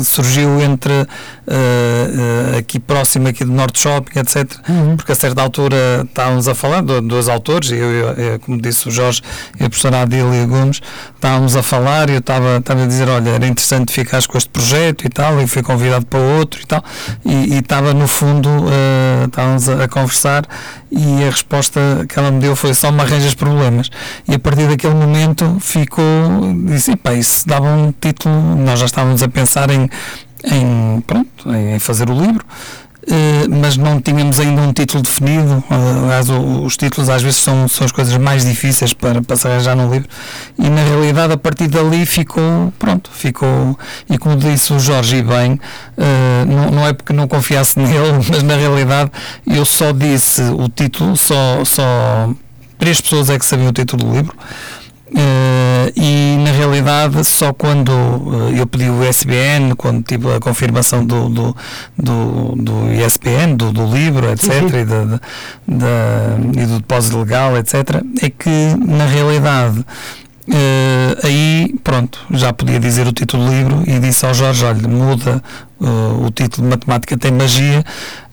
surgiu 0.04 0.60
entre 0.60 0.92
uh, 0.92 1.04
uh, 1.04 2.58
aqui 2.58 2.78
próximo 2.78 3.28
aqui 3.28 3.44
do 3.44 3.52
Norte 3.52 3.80
Shopping, 3.80 4.18
etc. 4.18 4.50
Uhum. 4.68 4.96
Porque 4.96 5.12
a 5.12 5.14
certa 5.14 5.42
altura 5.42 6.06
estávamos 6.08 6.48
a 6.48 6.54
falar, 6.54 6.82
do, 6.82 7.00
dois 7.00 7.28
autores, 7.28 7.70
eu, 7.70 7.90
eu, 7.90 8.08
eu, 8.12 8.40
como 8.40 8.60
disse 8.60 8.88
o 8.88 8.90
Jorge 8.90 9.22
e 9.58 9.64
a 9.64 9.68
professora 9.68 10.02
Adília 10.02 10.46
Gomes, 10.46 10.80
estávamos 11.14 11.56
a 11.56 11.62
falar 11.62 12.10
e 12.10 12.14
eu 12.14 12.18
estava, 12.18 12.58
estava 12.58 12.84
a 12.84 12.86
dizer, 12.86 13.08
olha, 13.08 13.30
era 13.30 13.46
interessante 13.46 13.92
ficar 13.92 14.22
com 14.26 14.38
este 14.38 14.50
projeto 14.50 15.06
e 15.06 15.08
tal, 15.08 15.40
e 15.40 15.46
fui 15.46 15.62
convidado 15.62 16.06
para 16.06 16.20
outro 16.20 16.60
e 16.60 16.66
tal, 16.66 16.84
e, 17.24 17.54
e 17.54 17.58
estava 17.58 17.94
no 17.94 18.06
fundo, 18.06 18.48
uh, 18.48 19.26
estávamos 19.26 19.68
a, 19.68 19.84
a, 19.84 19.88
conversar 19.88 20.44
e 20.90 21.24
a 21.24 21.30
resposta 21.30 21.80
que 22.08 22.18
ela 22.18 22.30
me 22.30 22.40
deu 22.40 22.54
foi 22.54 22.74
só 22.74 22.92
me 22.92 23.00
arranjas 23.00 23.34
problemas. 23.34 23.81
E 24.28 24.34
a 24.34 24.38
partir 24.38 24.68
daquele 24.68 24.94
momento 24.94 25.58
ficou, 25.60 26.04
disse, 26.66 26.96
pá, 26.96 27.14
isso 27.14 27.46
dava 27.46 27.66
um 27.66 27.92
título, 27.92 28.56
nós 28.56 28.78
já 28.80 28.86
estávamos 28.86 29.22
a 29.22 29.28
pensar 29.28 29.70
em, 29.70 29.88
em, 30.44 31.00
pronto, 31.06 31.52
em 31.54 31.78
fazer 31.78 32.10
o 32.10 32.14
livro, 32.14 32.44
Uh, 33.02 33.50
mas 33.50 33.76
não 33.76 34.00
tínhamos 34.00 34.38
ainda 34.38 34.60
um 34.60 34.72
título 34.72 35.02
definido. 35.02 35.62
Aliás, 35.68 36.28
os 36.30 36.76
títulos 36.76 37.10
às 37.10 37.20
vezes 37.20 37.40
são, 37.40 37.66
são 37.66 37.84
as 37.84 37.90
coisas 37.90 38.16
mais 38.16 38.44
difíceis 38.44 38.94
para, 38.94 39.20
para 39.20 39.34
se 39.34 39.48
arranjar 39.48 39.74
no 39.74 39.92
livro. 39.92 40.08
E 40.56 40.68
na 40.68 40.84
realidade, 40.84 41.32
a 41.32 41.36
partir 41.36 41.66
dali 41.66 42.06
ficou, 42.06 42.72
pronto, 42.78 43.10
ficou. 43.12 43.76
E 44.08 44.16
como 44.16 44.36
disse 44.36 44.72
o 44.72 44.78
Jorge 44.78 45.20
bem, 45.22 45.54
uh, 45.54 46.46
não, 46.46 46.70
não 46.70 46.86
é 46.86 46.92
porque 46.92 47.12
não 47.12 47.26
confiasse 47.26 47.76
nele, 47.80 48.24
mas 48.28 48.42
na 48.44 48.54
realidade 48.54 49.10
eu 49.46 49.64
só 49.64 49.90
disse 49.90 50.42
o 50.42 50.68
título, 50.68 51.16
só, 51.16 51.64
só 51.64 52.32
três 52.82 53.00
pessoas 53.00 53.30
é 53.30 53.38
que 53.38 53.46
sabiam 53.46 53.68
o 53.68 53.72
título 53.72 54.04
do 54.04 54.12
livro. 54.12 54.36
Uh, 55.06 55.92
e 55.94 56.36
na 56.42 56.50
realidade 56.50 57.22
só 57.22 57.52
quando 57.52 57.90
uh, 57.90 58.50
eu 58.56 58.66
pedi 58.66 58.90
o 58.90 59.08
ISBN, 59.08 59.76
quando 59.76 60.02
tive 60.02 60.34
a 60.34 60.40
confirmação 60.40 61.04
do, 61.04 61.28
do, 61.28 61.56
do, 61.96 62.56
do 62.56 62.92
ISBN, 62.92 63.54
do, 63.54 63.70
do 63.70 63.86
livro, 63.86 64.28
etc., 64.32 64.62
uhum. 64.62 64.80
e, 64.80 64.84
da, 64.84 65.04
da, 65.68 66.60
e 66.60 66.66
do 66.66 66.78
depósito 66.80 67.18
legal, 67.18 67.56
etc., 67.56 68.02
é 68.20 68.30
que 68.30 68.74
na 68.84 69.06
realidade 69.06 69.84
Uh, 70.48 71.24
aí, 71.24 71.74
pronto, 71.84 72.18
já 72.32 72.52
podia 72.52 72.80
dizer 72.80 73.06
o 73.06 73.12
título 73.12 73.44
do 73.44 73.52
livro 73.52 73.84
e 73.86 74.00
disse 74.00 74.26
ao 74.26 74.34
Jorge: 74.34 74.64
olha, 74.64 74.88
muda 74.88 75.40
uh, 75.78 76.26
o 76.26 76.30
título 76.32 76.66
de 76.66 76.70
Matemática 76.70 77.16
tem 77.16 77.30
Magia, 77.30 77.84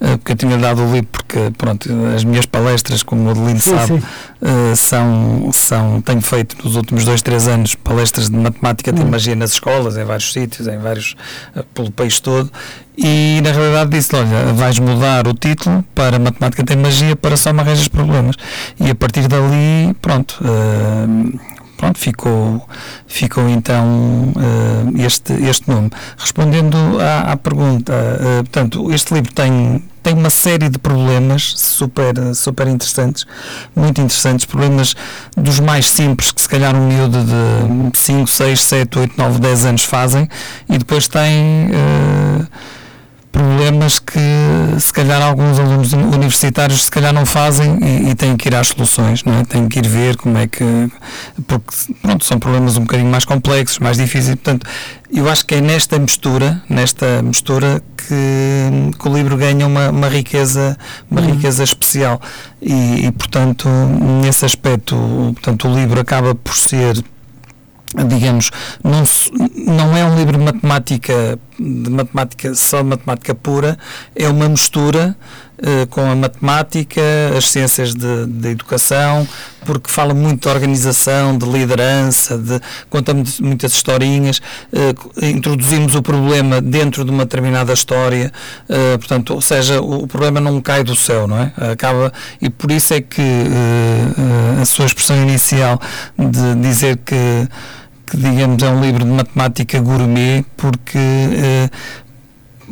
uh, 0.01 0.17
porque 0.17 0.31
eu 0.31 0.35
tinha 0.35 0.57
dado 0.57 0.81
o 0.81 0.91
livro, 0.91 1.07
porque, 1.11 1.51
pronto, 1.55 1.87
as 2.15 2.23
minhas 2.23 2.47
palestras, 2.47 3.03
como 3.03 3.27
o 3.27 3.29
Adelino 3.29 3.61
sim, 3.61 3.75
sabe, 3.75 4.01
sim. 4.01 4.75
são, 4.75 5.51
são, 5.53 6.01
tenho 6.01 6.21
feito 6.21 6.57
nos 6.63 6.75
últimos 6.75 7.05
dois, 7.05 7.21
três 7.21 7.47
anos 7.47 7.75
palestras 7.75 8.27
de 8.27 8.35
Matemática 8.35 8.91
tem 8.91 9.05
hum. 9.05 9.09
Magia 9.09 9.35
nas 9.35 9.51
escolas, 9.51 9.95
em 9.95 10.03
vários 10.03 10.33
sítios, 10.33 10.67
em 10.67 10.79
vários, 10.79 11.15
pelo 11.75 11.91
país 11.91 12.19
todo, 12.19 12.51
e 12.97 13.39
na 13.43 13.51
realidade 13.51 13.91
disse: 13.91 14.15
olha, 14.15 14.51
vais 14.53 14.79
mudar 14.79 15.27
o 15.27 15.33
título 15.35 15.85
para 15.93 16.17
Matemática 16.17 16.63
tem 16.63 16.75
Magia 16.75 17.15
para 17.15 17.37
só 17.37 17.53
me 17.53 17.59
arranjas 17.59 17.87
problemas. 17.87 18.35
E 18.79 18.89
a 18.89 18.95
partir 18.95 19.27
dali, 19.27 19.93
pronto 20.01 20.39
pronto, 21.79 21.97
ficou, 21.97 22.67
ficou 23.07 23.47
então 23.47 24.33
uh, 24.35 25.01
este, 25.01 25.31
este 25.33 25.69
nome. 25.69 25.89
Respondendo 26.17 26.75
à, 26.99 27.31
à 27.31 27.37
pergunta, 27.37 27.93
uh, 27.93 28.43
portanto, 28.43 28.91
este 28.91 29.13
livro 29.13 29.33
tem, 29.33 29.81
tem 30.03 30.13
uma 30.13 30.29
série 30.29 30.67
de 30.67 30.77
problemas 30.77 31.53
super, 31.55 32.35
super 32.35 32.67
interessantes, 32.67 33.25
muito 33.73 34.01
interessantes, 34.01 34.45
problemas 34.45 34.93
dos 35.37 35.61
mais 35.61 35.89
simples 35.89 36.33
que 36.33 36.41
se 36.41 36.49
calhar 36.49 36.75
um 36.75 36.85
miúdo 36.85 37.23
de 37.23 37.97
5, 37.97 38.27
6, 38.27 38.61
7, 38.61 38.99
8, 38.99 39.17
9, 39.17 39.39
10 39.39 39.65
anos 39.65 39.83
fazem, 39.85 40.27
e 40.67 40.77
depois 40.77 41.07
tem 41.07 41.69
uh, 41.71 42.47
problemas 43.31 43.99
que 43.99 44.19
se 44.79 44.91
calhar 44.91 45.21
alguns 45.21 45.59
alunos 45.59 45.93
universitários 45.93 46.85
se 46.85 46.91
calhar 46.91 47.13
não 47.13 47.25
fazem 47.25 47.77
e, 47.81 48.09
e, 48.09 48.15
têm 48.15 48.35
que 48.35 48.49
ir 48.49 48.55
às 48.55 48.69
soluções, 48.69 49.23
não 49.23 49.39
é? 49.39 49.45
têm 49.45 49.67
que 49.67 49.79
ir 49.79 49.87
ver 49.87 50.17
como 50.17 50.37
é 50.37 50.47
que 50.47 50.63
porque 51.47 51.73
pronto, 52.01 52.25
são 52.25 52.39
problemas 52.39 52.77
um 52.77 52.81
bocadinho 52.81 53.09
mais 53.09 53.25
complexos, 53.25 53.79
mais 53.79 53.97
difíceis, 53.97 54.35
portanto 54.35 54.67
eu 55.11 55.29
acho 55.29 55.45
que 55.45 55.55
é 55.55 55.61
nesta 55.61 55.99
mistura, 55.99 56.61
nesta 56.67 57.21
mistura 57.21 57.81
que, 57.95 58.97
que 58.97 59.07
o 59.07 59.13
livro 59.13 59.37
ganha 59.37 59.65
uma, 59.65 59.89
uma 59.89 60.07
riqueza, 60.07 60.77
uma 61.09 61.21
uhum. 61.21 61.31
riqueza 61.33 61.63
especial 61.63 62.19
e, 62.61 63.05
e, 63.05 63.11
portanto 63.11 63.69
nesse 64.21 64.43
aspecto, 64.43 64.95
portanto 65.33 65.67
o 65.67 65.75
livro 65.75 65.99
acaba 65.99 66.33
por 66.33 66.55
ser 66.55 67.03
digamos, 68.07 68.51
não, 68.83 69.03
não 69.65 69.97
é 69.97 70.05
um 70.05 70.15
livro 70.15 70.37
de 70.37 70.43
matemática, 70.43 71.39
de 71.57 71.89
matemática, 71.89 72.53
só 72.53 72.81
de 72.81 72.89
matemática 72.89 73.33
pura, 73.33 73.77
é 74.15 74.27
uma 74.27 74.47
mistura 74.47 75.17
com 75.89 76.01
a 76.01 76.15
matemática, 76.15 77.01
as 77.37 77.49
ciências 77.49 77.93
de, 77.93 78.49
educação, 78.49 79.27
porque 79.65 79.91
fala 79.91 80.13
muito 80.13 80.43
de 80.43 80.49
organização, 80.49 81.37
de 81.37 81.45
liderança, 81.45 82.37
de, 82.37 82.59
conta 82.89 83.13
muitas 83.41 83.73
historinhas, 83.73 84.39
uh, 84.71 85.25
introduzimos 85.25 85.95
o 85.95 86.01
problema 86.01 86.61
dentro 86.61 87.03
de 87.03 87.11
uma 87.11 87.25
determinada 87.25 87.73
história, 87.73 88.31
uh, 88.69 88.97
portanto, 88.97 89.33
ou 89.33 89.41
seja, 89.41 89.81
o, 89.81 90.07
problema 90.07 90.39
não 90.39 90.61
cai 90.61 90.83
do 90.83 90.95
céu, 90.95 91.27
não 91.27 91.37
é? 91.37 91.51
Acaba, 91.71 92.11
e 92.41 92.49
por 92.49 92.71
isso 92.71 92.93
é 92.93 93.01
que 93.01 93.21
a 94.61 94.65
sua 94.65 94.85
expressão 94.85 95.21
inicial 95.21 95.79
de 96.17 96.55
dizer 96.55 96.97
que 96.97 97.47
que 98.09 98.17
digamos 98.17 98.63
é 98.63 98.69
um 98.69 98.81
livro 98.81 99.05
de 99.05 99.11
matemática 99.11 99.79
gourmet 99.79 100.43
porque 100.57 100.97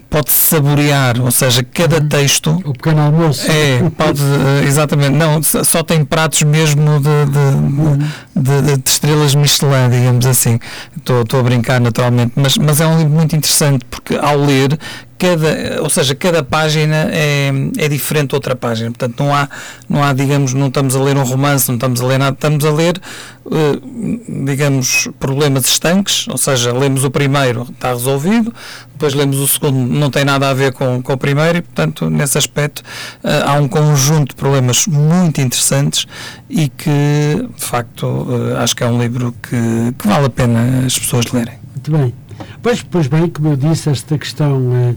pode-se 0.10 0.38
saborear, 0.38 1.22
ou 1.22 1.32
seja, 1.32 1.64
cada 1.64 1.98
uhum. 1.98 2.08
texto. 2.08 2.62
O 2.66 2.74
pequeno 2.74 3.02
almoço. 3.02 3.50
É, 3.50 3.90
pode, 3.90 4.22
uh, 4.22 4.64
exatamente. 4.66 5.12
Não, 5.12 5.42
só 5.44 5.84
tem 5.84 6.04
pratos 6.04 6.44
mesmo 6.44 7.00
de, 7.00 7.26
de, 7.32 7.38
uhum. 7.38 7.98
de, 8.36 8.62
de, 8.62 8.78
de 8.78 8.90
estrelas 8.90 9.36
Michelin, 9.36 9.90
digamos 9.92 10.26
assim. 10.26 10.60
Estou 10.98 11.40
a 11.40 11.44
brincar 11.44 11.80
naturalmente, 11.80 12.34
mas, 12.36 12.58
mas 12.58 12.82
é 12.82 12.88
um 12.88 12.98
livro 12.98 13.14
muito 13.14 13.36
interessante 13.36 13.86
porque 13.90 14.16
ao 14.16 14.38
ler 14.38 14.78
cada, 15.18 15.82
ou 15.82 15.90
seja, 15.90 16.14
cada 16.16 16.44
página 16.44 17.10
é, 17.12 17.50
é 17.78 17.88
diferente 17.88 18.30
de 18.30 18.36
outra 18.36 18.56
página. 18.56 18.90
Portanto, 18.90 19.16
não 19.20 19.34
há, 19.34 19.50
não 19.90 20.04
há, 20.04 20.14
digamos, 20.14 20.54
não 20.54 20.68
estamos 20.68 20.96
a 20.96 21.02
ler 21.02 21.18
um 21.18 21.24
romance, 21.24 21.68
não 21.68 21.76
estamos 21.76 22.02
a 22.02 22.06
ler 22.06 22.20
nada, 22.20 22.34
estamos 22.34 22.64
a 22.66 22.72
ler, 22.72 23.02
uh, 23.46 24.46
digamos, 24.46 25.10
problemas 25.20 25.66
estanques, 25.68 26.28
ou 26.28 26.38
seja, 26.38 26.72
lemos 26.72 27.04
o 27.04 27.12
primeiro, 27.12 27.68
está 27.74 27.90
resolvido, 27.90 28.54
depois 28.94 29.14
lemos 29.14 29.38
o 29.38 29.48
segundo, 29.48 29.78
não 29.78 30.10
tem 30.10 30.24
nada 30.24 30.50
a 30.50 30.54
ver 30.54 30.72
com, 30.74 31.02
com 31.02 31.14
o 31.14 31.18
primeiro, 31.18 31.58
e, 31.58 31.62
portanto, 31.62 32.10
nesse 32.10 32.38
aspecto, 32.38 32.84
uh, 33.24 33.50
há 33.50 33.54
um 33.54 33.68
conjunto 33.68 34.30
de 34.30 34.36
problemas 34.36 34.86
muito 34.88 35.42
interessantes 35.42 36.06
e 36.50 36.70
que, 36.70 37.48
de 37.56 37.66
facto, 37.66 38.06
uh, 38.06 38.58
acho 38.58 38.76
que 38.76 38.84
é 38.84 38.88
um 38.88 39.02
livro 39.02 39.34
que, 39.42 39.94
que 39.98 40.08
vale 40.08 40.26
a 40.26 40.30
pena 40.30 40.86
as 40.86 40.98
pessoas 40.98 41.26
lerem. 41.32 41.56
Muito 41.74 41.92
bem. 41.92 42.27
Pois, 42.62 42.84
pois 42.84 43.08
bem, 43.08 43.30
como 43.30 43.50
eu 43.50 43.56
disse, 43.58 43.90
esta 43.90 44.18
questão 44.18 44.76
eh, 44.76 44.96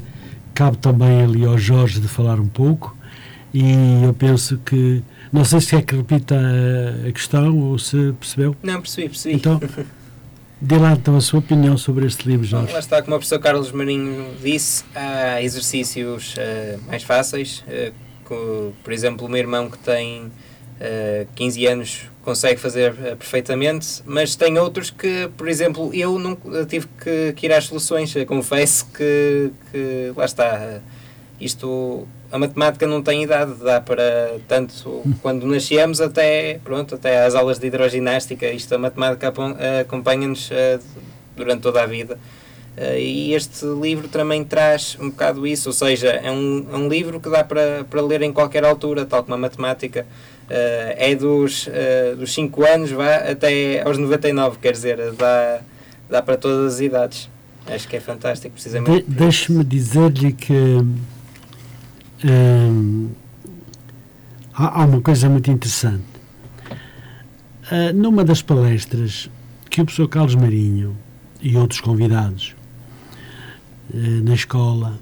cabe 0.55 0.77
também 0.79 1.23
ali 1.23 1.45
ao 1.45 1.57
Jorge 1.59 2.01
de 2.01 2.09
falar 2.09 2.39
um 2.41 2.47
pouco 2.47 2.97
e 3.53 4.05
eu 4.05 4.15
penso 4.15 4.59
que 4.59 5.03
não 5.33 5.45
sei 5.45 5.61
se 5.61 5.77
é 5.77 5.83
que 5.83 5.97
repita 5.97 6.37
a, 6.37 7.09
a 7.09 7.13
questão 7.13 7.59
ou 7.59 7.79
se 7.79 8.13
percebeu. 8.19 8.57
Não, 8.63 8.81
percebi, 8.81 9.09
percebi. 9.09 9.35
Então, 9.35 9.61
dê 10.61 10.77
lá 10.77 10.93
então 10.93 11.17
a 11.17 11.21
sua 11.21 11.41
opinião 11.41 11.77
sobre 11.77 12.07
este 12.07 12.29
livro, 12.29 12.47
Jorge. 12.47 12.69
Bom, 12.69 12.73
lá 12.73 12.79
está, 12.79 13.03
como 13.03 13.17
o 13.17 13.19
professor 13.19 13.39
Carlos 13.39 13.73
Marinho 13.73 14.35
disse, 14.43 14.85
há 14.95 15.43
exercícios 15.43 16.35
uh, 16.37 16.81
mais 16.87 17.03
fáceis. 17.03 17.65
Uh, 17.67 17.93
com, 18.25 18.73
por 18.85 18.93
exemplo, 18.93 19.27
o 19.27 19.29
meu 19.29 19.39
irmão 19.39 19.69
que 19.69 19.79
tem 19.79 20.31
uh, 20.81 21.29
15 21.35 21.67
anos 21.67 22.03
consegue 22.23 22.61
fazer 22.61 22.93
uh, 22.93 23.17
perfeitamente, 23.17 24.03
mas 24.05 24.35
tem 24.35 24.59
outros 24.59 24.91
que, 24.91 25.29
por 25.37 25.49
exemplo, 25.49 25.95
eu 25.95 26.19
não 26.19 26.37
tive 26.67 26.89
que, 27.03 27.33
que 27.35 27.47
ir 27.47 27.53
às 27.53 27.65
soluções. 27.65 28.15
Confesso 28.27 28.87
que, 28.87 29.51
que 29.71 30.13
lá 30.17 30.25
está. 30.25 30.81
Isto, 31.41 32.07
a 32.31 32.39
matemática 32.39 32.87
não 32.87 33.03
tem 33.03 33.23
idade, 33.23 33.55
dá 33.55 33.81
para 33.81 34.39
tanto 34.47 35.03
quando 35.23 35.47
nascemos 35.47 36.01
até, 36.01 36.61
pronto, 36.63 36.95
até 36.95 37.25
às 37.25 37.35
aulas 37.35 37.59
de 37.59 37.67
hidroginástica. 37.67 38.51
Isto, 38.51 38.75
a 38.75 38.79
matemática 38.79 39.33
acompanha-nos 39.81 40.51
durante 41.35 41.63
toda 41.63 41.83
a 41.83 41.87
vida. 41.87 42.19
E 42.99 43.33
este 43.33 43.65
livro 43.65 44.07
também 44.09 44.45
traz 44.45 44.99
um 45.01 45.09
bocado 45.09 45.47
isso, 45.47 45.71
ou 45.71 45.73
seja, 45.73 46.11
é 46.11 46.31
um, 46.31 46.67
é 46.71 46.77
um 46.77 46.89
livro 46.89 47.19
que 47.21 47.31
dá 47.31 47.43
para, 47.43 47.85
para 47.89 48.03
ler 48.03 48.21
em 48.21 48.33
qualquer 48.33 48.65
altura, 48.65 49.07
tal 49.07 49.23
como 49.23 49.35
a 49.35 49.39
matemática. 49.39 50.07
Uh, 50.51 50.97
é 50.97 51.15
dos, 51.15 51.69
uh, 51.69 52.17
dos 52.19 52.35
5 52.35 52.67
anos 52.67 52.91
vá, 52.91 53.15
até 53.19 53.83
aos 53.83 53.97
99, 53.97 54.59
quer 54.59 54.73
dizer, 54.73 55.13
dá, 55.13 55.61
dá 56.11 56.21
para 56.21 56.37
todas 56.37 56.75
as 56.75 56.81
idades. 56.81 57.31
Acho 57.69 57.87
que 57.87 57.95
é 57.95 58.01
fantástico, 58.01 58.55
precisamente. 58.55 59.05
De, 59.09 59.15
Deixe-me 59.15 59.63
dizer-lhe 59.63 60.33
que 60.33 60.53
um, 62.25 63.11
há, 64.53 64.83
há, 64.83 64.85
uma 64.87 65.01
coisa 65.01 65.29
muito 65.29 65.49
interessante. 65.53 66.03
Uh, 67.71 67.95
numa 67.95 68.25
das 68.25 68.43
palestras 68.43 69.31
que 69.71 69.81
o 69.81 69.85
professor 69.85 70.09
Carlos 70.09 70.35
Marinho 70.35 70.97
e 71.41 71.57
outros 71.57 71.81
convidados 71.81 72.57
na 73.95 74.35
escola 74.35 74.99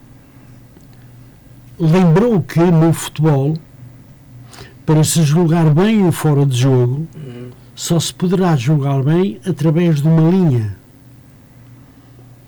lembrou 1.79 2.43
que 2.43 2.61
no 2.61 2.93
futebol 2.93 3.57
para 4.89 5.05
se 5.05 5.23
julgar 5.23 5.69
bem 5.75 6.09
o 6.09 6.11
fora 6.11 6.47
de 6.47 6.57
jogo, 6.57 7.07
uhum. 7.15 7.51
só 7.75 8.01
se 8.01 8.15
poderá 8.15 8.57
julgar 8.57 9.03
bem 9.03 9.39
através 9.45 10.01
de 10.01 10.09
uma 10.09 10.31
linha. 10.31 10.79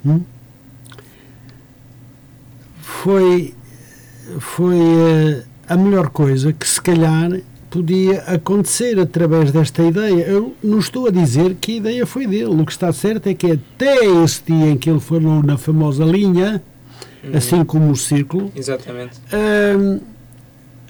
Hum? 0.06 0.22
Foi, 2.80 3.52
foi 4.38 4.74
uh, 4.74 5.42
a 5.68 5.76
melhor 5.76 6.08
coisa 6.08 6.50
que 6.50 6.66
se 6.66 6.80
calhar 6.80 7.42
podia 7.68 8.22
acontecer 8.22 8.98
através 8.98 9.52
desta 9.52 9.82
ideia. 9.82 10.22
Eu 10.22 10.56
não 10.64 10.78
estou 10.78 11.08
a 11.08 11.10
dizer 11.10 11.56
que 11.60 11.72
a 11.72 11.76
ideia 11.76 12.06
foi 12.06 12.26
dele. 12.26 12.46
O 12.46 12.64
que 12.64 12.72
está 12.72 12.90
certo 12.90 13.26
é 13.26 13.34
que 13.34 13.52
até 13.52 14.06
esse 14.24 14.44
dia 14.46 14.70
em 14.70 14.78
que 14.78 14.88
ele 14.88 14.98
falou 14.98 15.42
na 15.42 15.58
famosa 15.58 16.06
linha, 16.06 16.62
uhum. 17.22 17.36
assim 17.36 17.62
como 17.66 17.90
o 17.90 17.96
círculo, 17.96 18.50
Exatamente. 18.56 19.18
Uh, 19.28 20.00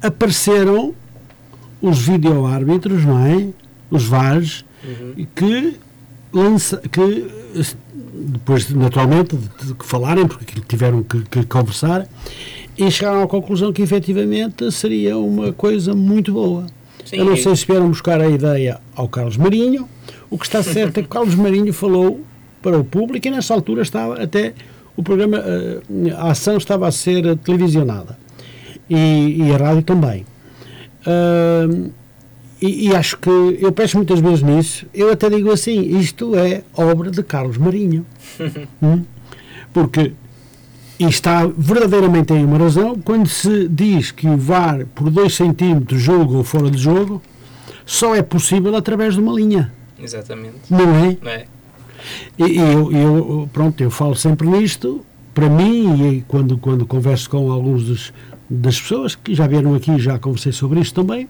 apareceram 0.01 0.95
os 1.81 1.99
videoárbitros, 1.99 3.05
não 3.05 3.25
é? 3.27 3.47
Os 3.91 4.05
VARs, 4.05 4.65
uhum. 4.85 5.27
que, 5.35 5.77
lança, 6.33 6.79
que 6.79 7.27
depois, 8.13 8.71
naturalmente, 8.71 9.37
de, 9.37 9.75
de, 9.75 9.75
falarem, 9.81 10.27
porque 10.27 10.61
tiveram 10.67 11.03
que, 11.03 11.23
que, 11.23 11.45
conversar, 11.45 12.07
e 12.77 12.91
chegaram 12.91 13.23
à 13.23 13.27
conclusão 13.27 13.73
que 13.73 13.83
efetivamente 13.83 14.71
seria 14.71 15.17
uma 15.17 15.53
coisa 15.53 15.95
muito 15.95 16.33
boa. 16.33 16.67
Sim. 17.05 17.17
Eu 17.17 17.25
não 17.25 17.37
sei 17.37 17.57
se 17.57 17.67
vieram 17.67 17.89
buscar 17.89 18.21
a 18.21 18.29
ideia 18.29 18.81
ao 18.95 19.09
Carlos 19.09 19.37
Marinho. 19.37 19.89
O 20.31 20.39
que 20.39 20.47
está 20.47 20.63
certo 20.63 20.99
é 20.99 21.03
que 21.03 21.09
Carlos 21.09 21.35
Marinho 21.35 21.73
falou 21.73 22.21
para 22.63 22.79
o 22.79 22.85
público 22.85 23.27
e 23.27 23.31
nessa 23.31 23.55
altura 23.55 23.83
estava 23.83 24.23
até 24.23 24.55
o 24.97 25.03
programa, 25.03 25.39
eh, 25.39 25.81
a 26.17 26.31
ação 26.31 26.57
estava 26.57 26.87
a 26.87 26.93
ser 26.93 27.37
televisionada 27.39 28.19
e, 28.89 29.37
e 29.39 29.53
a 29.53 29.57
rádio 29.57 29.83
também. 29.83 30.27
Uh, 31.07 31.91
e, 32.61 32.89
e, 32.89 32.95
acho 32.95 33.17
que 33.17 33.31
eu 33.31 33.73
peço 33.73 33.97
muitas 33.97 34.21
vezes 34.21 34.43
nisso. 34.43 34.87
Eu 34.93 35.11
até 35.11 35.31
digo 35.31 35.51
assim: 35.51 35.99
isto 35.99 36.37
é 36.37 36.63
obra 36.75 37.11
de 37.11 37.23
Carlos 37.23 37.57
Marinho. 37.57 38.05
hum? 38.83 39.03
Porque 39.73 40.13
e 41.01 41.05
está 41.05 41.47
verdadeiramente 41.47 42.35
aí 42.35 42.45
uma 42.45 42.59
razão 42.59 42.95
quando 43.03 43.27
se 43.27 43.67
diz 43.69 44.11
que 44.11 44.29
o 44.29 44.37
VAR 44.37 44.85
por 44.95 45.09
2 45.09 45.35
centímetros 45.35 45.99
jogo 46.03 46.37
ou 46.37 46.45
fora 46.45 46.71
de 46.71 46.77
jogo 46.77 47.23
só 47.87 48.15
é 48.15 48.21
possível 48.21 48.77
através 48.77 49.15
de 49.15 49.21
uma 49.21 49.33
linha. 49.33 49.73
Exatamente. 49.99 50.57
Não 50.69 50.95
é? 50.95 51.17
é. 51.25 51.45
E, 52.39 52.59
eu, 52.59 52.93
eu, 52.93 53.49
pronto, 53.51 53.83
eu 53.83 53.91
falo 53.91 54.15
sempre 54.15 54.47
nisto, 54.47 55.05
para 55.33 55.49
mim, 55.49 56.17
e 56.17 56.21
quando, 56.29 56.59
quando 56.59 56.85
converso 56.87 57.31
com 57.31 57.51
alguns 57.51 57.85
dos, 57.85 58.13
das 58.51 58.81
pessoas 58.81 59.15
que 59.15 59.33
já 59.33 59.47
vieram 59.47 59.75
aqui, 59.75 59.97
já 60.01 60.19
conversei 60.19 60.51
sobre 60.51 60.81
isto 60.81 61.01
também, 61.01 61.29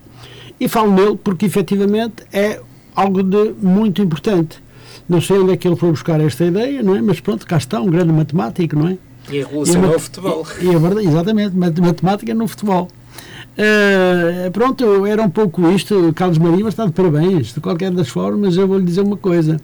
e 0.59 0.67
falo 0.67 0.93
nele 0.93 1.19
porque 1.23 1.45
efetivamente 1.45 2.25
é 2.33 2.61
algo 2.97 3.23
de 3.23 3.55
muito 3.61 4.01
importante. 4.01 4.63
Não 5.07 5.21
sei 5.21 5.39
onde 5.39 5.53
é 5.53 5.57
que 5.57 5.69
ele 5.69 5.77
foi 5.77 5.91
buscar 5.91 6.21
esta 6.21 6.45
ideia, 6.45 6.83
não 6.83 6.97
é? 6.97 7.03
Mas 7.03 7.21
pronto, 7.21 7.47
cá 7.47 7.59
está, 7.59 7.81
um 7.81 7.91
grande 7.91 8.13
matemático, 8.13 8.77
não 8.77 8.89
é? 8.89 8.99
E 9.29 9.39
revolucionou 9.39 9.97
o 9.97 9.99
futebol. 9.99 10.47
E, 10.61 10.65
e 10.65 10.75
é 10.75 10.79
verdade, 10.79 11.07
exatamente, 11.07 11.57
matemática 11.57 12.35
no 12.35 12.49
futebol. 12.49 12.89
Uh, 13.59 14.51
pronto, 14.53 15.05
era 15.05 15.23
um 15.23 15.29
pouco 15.29 15.69
isto. 15.71 16.13
Carlos 16.15 16.39
Maria 16.39 16.67
está 16.69 16.87
de 16.87 16.93
parabéns. 16.93 17.53
De 17.53 17.61
qualquer 17.61 17.91
das 17.91 18.09
formas, 18.09 18.57
eu 18.57 18.67
vou 18.67 18.79
lhe 18.79 18.85
dizer 18.85 19.03
uma 19.03 19.17
coisa. 19.17 19.61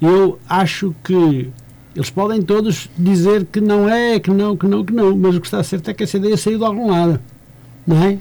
Eu 0.00 0.38
acho 0.48 0.94
que 1.02 1.48
Eles 1.94 2.10
podem 2.10 2.42
todos 2.42 2.90
dizer 2.98 3.46
que 3.46 3.60
não 3.60 3.88
é, 3.88 4.18
que 4.18 4.30
não, 4.30 4.56
que 4.56 4.66
não, 4.66 4.84
que 4.84 4.92
não, 4.92 5.16
mas 5.16 5.36
o 5.36 5.40
que 5.40 5.46
está 5.46 5.62
certo 5.62 5.88
é 5.88 5.94
que 5.94 6.02
essa 6.02 6.16
ideia 6.16 6.36
saiu 6.36 6.58
de 6.58 6.64
algum 6.64 6.90
lado, 6.90 7.20
não 7.86 8.02
é? 8.02 8.18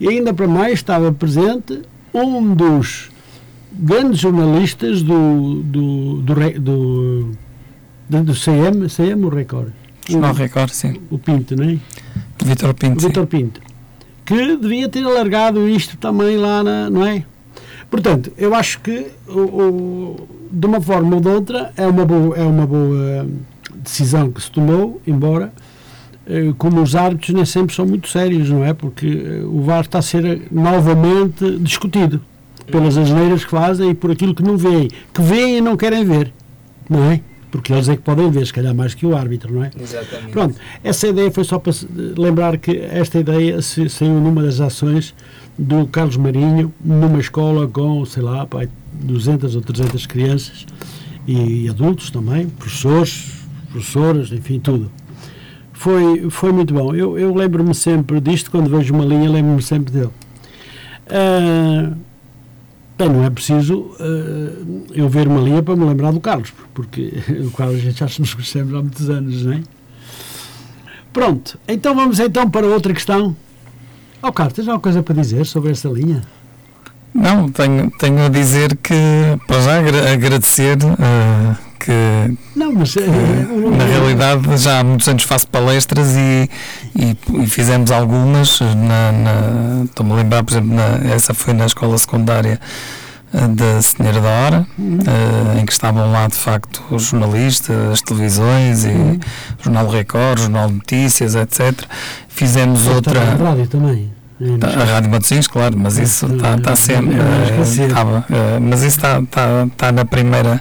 E 0.00 0.08
ainda 0.08 0.34
para 0.34 0.48
mais 0.48 0.74
estava 0.74 1.12
presente 1.12 1.82
um 2.12 2.54
dos 2.54 3.10
grandes 3.72 4.18
jornalistas 4.18 5.02
do 5.02 5.62
do, 5.62 6.22
do, 6.22 6.34
do, 6.60 7.30
do, 8.08 8.24
do 8.24 8.34
CM, 8.34 8.88
CM 8.88 9.24
o 9.24 9.28
Record. 9.28 9.72
Jornal 10.08 10.34
Record, 10.34 10.70
sim. 10.70 11.00
O 11.10 11.18
Pinto, 11.18 11.54
não 11.54 11.64
é? 11.64 11.78
Vitor 12.44 12.74
Pinto. 12.74 12.98
O 12.98 13.08
Vitor 13.08 13.26
Pinto. 13.26 13.60
Que 14.24 14.56
devia 14.56 14.88
ter 14.88 15.04
alargado 15.04 15.68
isto 15.68 15.96
também 15.96 16.36
lá, 16.36 16.62
na, 16.62 16.90
não 16.90 17.06
é? 17.06 17.24
Portanto, 17.92 18.32
eu 18.38 18.54
acho 18.54 18.80
que 18.80 19.08
o, 19.28 19.38
o, 19.38 20.28
de 20.50 20.66
uma 20.66 20.80
forma 20.80 21.16
ou 21.16 21.20
de 21.20 21.28
outra 21.28 21.72
é 21.76 21.86
uma 21.86 22.06
boa, 22.06 22.34
é 22.34 22.42
uma 22.42 22.66
boa 22.66 23.28
decisão 23.76 24.32
que 24.32 24.40
se 24.40 24.50
tomou, 24.50 24.98
embora 25.06 25.52
eh, 26.26 26.54
como 26.56 26.80
os 26.80 26.96
árbitros 26.96 27.34
nem 27.34 27.44
sempre 27.44 27.74
são 27.74 27.84
muito 27.84 28.08
sérios, 28.08 28.48
não 28.48 28.64
é? 28.64 28.72
Porque 28.72 29.06
eh, 29.06 29.44
o 29.44 29.60
VAR 29.60 29.82
está 29.82 29.98
a 29.98 30.02
ser 30.02 30.48
novamente 30.50 31.58
discutido 31.58 32.22
pelas 32.70 32.96
asneiras 32.96 33.44
que 33.44 33.50
fazem 33.50 33.90
e 33.90 33.94
por 33.94 34.10
aquilo 34.10 34.34
que 34.34 34.42
não 34.42 34.56
veem, 34.56 34.88
que 35.12 35.20
veem 35.20 35.58
e 35.58 35.60
não 35.60 35.76
querem 35.76 36.02
ver, 36.02 36.32
não 36.88 37.04
é? 37.12 37.20
Porque 37.50 37.74
eles 37.74 37.90
é 37.90 37.96
que 37.96 38.00
podem 38.00 38.30
ver, 38.30 38.46
se 38.46 38.54
calhar 38.54 38.74
mais 38.74 38.94
que 38.94 39.04
o 39.04 39.14
árbitro, 39.14 39.52
não 39.52 39.64
é? 39.64 39.70
Exatamente. 39.78 40.32
Pronto, 40.32 40.56
essa 40.82 41.08
ideia 41.08 41.30
foi 41.30 41.44
só 41.44 41.58
para 41.58 41.74
lembrar 42.16 42.56
que 42.56 42.78
esta 42.78 43.20
ideia 43.20 43.60
saiu 43.60 44.14
numa 44.14 44.42
das 44.42 44.60
ações 44.60 45.14
do 45.62 45.86
Carlos 45.86 46.16
Marinho, 46.16 46.72
numa 46.84 47.20
escola 47.20 47.68
com, 47.68 48.04
sei 48.04 48.22
lá, 48.22 48.44
pai, 48.46 48.68
200 48.92 49.54
ou 49.54 49.62
300 49.62 50.06
crianças 50.06 50.66
e 51.26 51.68
adultos 51.68 52.10
também, 52.10 52.48
professores, 52.48 53.44
professoras, 53.70 54.32
enfim, 54.32 54.58
tudo. 54.58 54.90
Foi, 55.72 56.28
foi 56.30 56.52
muito 56.52 56.74
bom. 56.74 56.94
Eu, 56.94 57.18
eu 57.18 57.34
lembro-me 57.34 57.74
sempre 57.74 58.20
disto, 58.20 58.50
quando 58.50 58.68
vejo 58.68 58.92
uma 58.92 59.04
linha, 59.04 59.30
lembro-me 59.30 59.62
sempre 59.62 59.92
dele. 59.92 60.10
Uh, 61.06 61.96
bem, 62.98 63.08
não 63.08 63.24
é 63.24 63.30
preciso 63.30 63.78
uh, 63.78 64.86
eu 64.94 65.08
ver 65.08 65.26
uma 65.26 65.40
linha 65.40 65.62
para 65.62 65.76
me 65.76 65.84
lembrar 65.84 66.12
do 66.12 66.20
Carlos, 66.20 66.52
porque 66.74 67.12
o 67.46 67.50
Carlos 67.52 67.76
a 67.76 67.80
gente 67.80 67.98
já 67.98 68.06
nos 68.18 68.34
conhecemos 68.34 68.74
há 68.74 68.80
muitos 68.80 69.08
anos, 69.08 69.44
não 69.44 69.52
é? 69.52 69.62
Pronto, 71.12 71.58
então 71.68 71.94
vamos 71.94 72.18
então 72.18 72.48
para 72.50 72.66
outra 72.66 72.94
questão. 72.94 73.36
Ó 74.22 74.28
oh, 74.28 74.32
Carlos, 74.32 74.54
tens 74.54 74.68
alguma 74.68 74.80
coisa 74.80 75.02
para 75.02 75.14
dizer 75.16 75.44
sobre 75.46 75.72
essa 75.72 75.88
linha? 75.88 76.22
Não, 77.12 77.48
tenho, 77.50 77.90
tenho 77.98 78.24
a 78.24 78.28
dizer 78.28 78.76
que, 78.76 78.94
para 79.46 79.60
já, 79.60 79.78
agradecer 80.12 80.78
uh, 80.78 81.56
que, 81.78 82.38
não, 82.56 82.72
mas, 82.72 82.94
que 82.94 83.00
na 83.00 83.84
realidade 83.84 84.56
já 84.56 84.78
há 84.78 84.84
muitos 84.84 85.08
anos 85.08 85.24
faço 85.24 85.48
palestras 85.48 86.16
e, 86.16 86.48
e, 86.96 87.42
e 87.42 87.46
fizemos 87.46 87.90
algumas. 87.90 88.60
Na, 88.60 89.12
na, 89.12 89.84
Estou-me 89.84 90.12
a 90.12 90.14
lembrar, 90.14 90.44
por 90.44 90.52
exemplo, 90.52 90.74
na, 90.74 91.12
essa 91.12 91.34
foi 91.34 91.52
na 91.52 91.66
escola 91.66 91.98
secundária 91.98 92.60
eh, 92.60 93.01
da 93.32 93.80
Senhora 93.80 94.20
da 94.20 94.28
Hora, 94.28 94.66
uhum. 94.78 94.98
uh, 94.98 95.58
em 95.58 95.64
que 95.64 95.72
estavam 95.72 96.12
lá 96.12 96.26
de 96.28 96.34
facto 96.34 96.82
os 96.90 97.04
jornalistas, 97.04 97.92
as 97.92 98.02
televisões 98.02 98.84
e 98.84 98.88
uhum. 98.88 99.18
o 99.58 99.64
Jornal 99.64 99.88
Record, 99.88 100.38
o 100.38 100.42
Jornal 100.42 100.68
de 100.68 100.74
Notícias, 100.74 101.34
etc. 101.34 101.84
Fizemos 102.28 102.86
outra. 102.86 103.20
A 103.20 103.34
rádio 103.34 103.66
também. 103.66 104.12
Tá, 104.58 104.68
a 104.68 104.84
Rádio 104.84 105.10
Matosinhos, 105.10 105.46
claro, 105.46 105.78
mas 105.78 105.98
isso 105.98 106.26
está 106.26 106.58
tá 106.58 106.74
sempre. 106.74 107.14
Uh, 107.14 108.60
mas 108.60 108.82
isso 108.82 108.96
está 108.98 109.22
tá, 109.30 109.68
tá 109.76 109.92
na 109.92 110.04
primeira. 110.04 110.60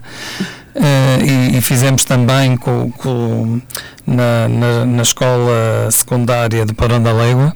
Uh, 0.73 1.53
e, 1.53 1.57
e, 1.57 1.61
fizemos 1.61 2.05
também 2.05 2.55
com, 2.55 2.89
com 2.91 3.59
na, 4.07 4.47
na, 4.47 4.85
na, 4.85 5.01
escola 5.01 5.89
secundária 5.91 6.65
de 6.65 6.73
Parão 6.73 7.03
da 7.03 7.11
Legua, 7.11 7.53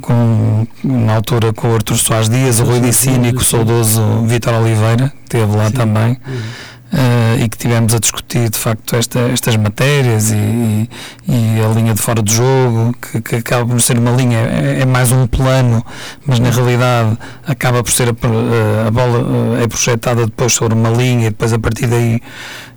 com, 0.00 0.64
na 0.84 1.14
altura 1.14 1.52
com 1.52 1.72
o 1.72 1.74
Artur 1.74 1.96
Soares 1.96 2.28
Dias, 2.28 2.60
o 2.60 2.64
Rui 2.64 2.78
Dicini 2.78 3.30
e 3.30 3.32
com 3.32 3.40
o 3.40 3.44
saudoso 3.44 4.24
Vitor 4.26 4.54
Oliveira, 4.54 5.12
que 5.28 5.36
esteve 5.36 5.56
lá 5.56 5.66
Sim. 5.66 5.72
também. 5.72 6.18
Uhum 6.26 6.75
uh, 6.92 7.42
e 7.42 7.48
que 7.48 7.56
tivemos 7.58 7.94
a 7.94 7.98
discutir 7.98 8.48
de 8.48 8.58
facto 8.58 8.96
esta, 8.96 9.20
estas 9.20 9.56
matérias 9.56 10.30
e, 10.30 10.88
e, 11.28 11.60
a 11.60 11.68
linha 11.74 11.94
de 11.94 12.00
fora 12.00 12.22
do 12.22 12.30
jogo, 12.30 12.94
que, 13.00 13.20
que 13.20 13.36
acaba 13.36 13.66
por 13.66 13.80
ser 13.80 13.98
uma 13.98 14.12
linha, 14.12 14.38
é, 14.38 14.80
é, 14.80 14.86
mais 14.86 15.12
um 15.12 15.26
plano, 15.26 15.84
mas 16.26 16.38
na 16.38 16.50
realidade 16.50 17.16
acaba 17.46 17.82
por 17.82 17.90
ser 17.90 18.08
a, 18.08 18.12
eh, 18.12 18.86
a 18.86 18.90
bola 18.90 19.18
uh, 19.18 19.62
é 19.62 19.66
projetada 19.66 20.26
depois 20.26 20.52
sobre 20.52 20.74
uma 20.74 20.90
linha 20.90 21.26
e 21.26 21.30
depois 21.30 21.52
a 21.52 21.58
partir 21.58 21.86
daí 21.86 22.20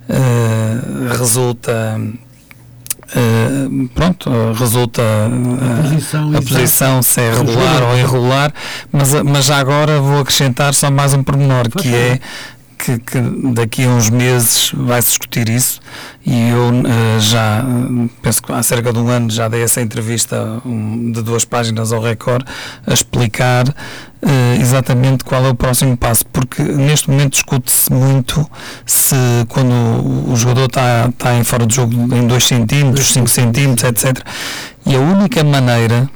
uh, 0.08 1.18
resulta. 1.18 2.00
Uh, 3.12 3.88
pronto, 3.88 4.30
resulta 4.56 5.02
a 5.02 5.82
posição, 5.82 6.30
a 6.30 6.42
posição 6.42 7.02
se 7.02 7.20
é 7.20 7.32
regular 7.32 7.82
ou 7.82 7.98
irregular, 7.98 8.54
mas, 8.92 9.12
mas 9.24 9.50
agora 9.50 9.98
vou 10.00 10.20
acrescentar 10.20 10.72
só 10.74 10.92
mais 10.92 11.12
um 11.12 11.20
pormenor, 11.24 11.68
que 11.70 11.92
é 11.92 12.20
que, 12.84 12.98
que, 12.98 13.20
daqui 13.52 13.84
a 13.84 13.88
uns 13.88 14.10
meses 14.10 14.72
vai-se 14.74 15.08
discutir 15.08 15.48
isso. 15.48 15.80
E 16.24 16.50
eu 16.50 16.70
uh, 16.70 17.20
já, 17.20 17.64
penso 18.22 18.42
que 18.42 18.52
há 18.52 18.62
cerca 18.62 18.92
de 18.92 18.98
um 18.98 19.08
ano 19.08 19.30
já 19.30 19.48
dei 19.48 19.62
essa 19.62 19.80
entrevista 19.80 20.60
um, 20.64 21.12
de 21.12 21.22
duas 21.22 21.44
páginas 21.44 21.92
ao 21.92 22.00
Record 22.00 22.46
a 22.86 22.92
explicar 22.92 23.68
uh, 23.68 24.60
exatamente 24.60 25.24
qual 25.24 25.44
é 25.44 25.48
o 25.50 25.54
próximo 25.54 25.96
passo, 25.96 26.26
porque 26.26 26.62
neste 26.62 27.10
momento 27.10 27.32
discute-se 27.32 27.92
muito 27.92 28.48
se 28.86 29.16
quando 29.48 30.30
o 30.30 30.34
jogador 30.36 30.66
está, 30.66 31.08
está 31.08 31.34
em 31.34 31.44
fora 31.44 31.66
de 31.66 31.74
jogo 31.74 31.94
em 32.14 32.26
2 32.26 32.44
centímetros, 32.44 33.12
5 33.12 33.28
centímetros, 33.28 33.88
etc. 33.90 34.24
E 34.86 34.94
a 34.94 35.00
única 35.00 35.44
maneira 35.44 36.08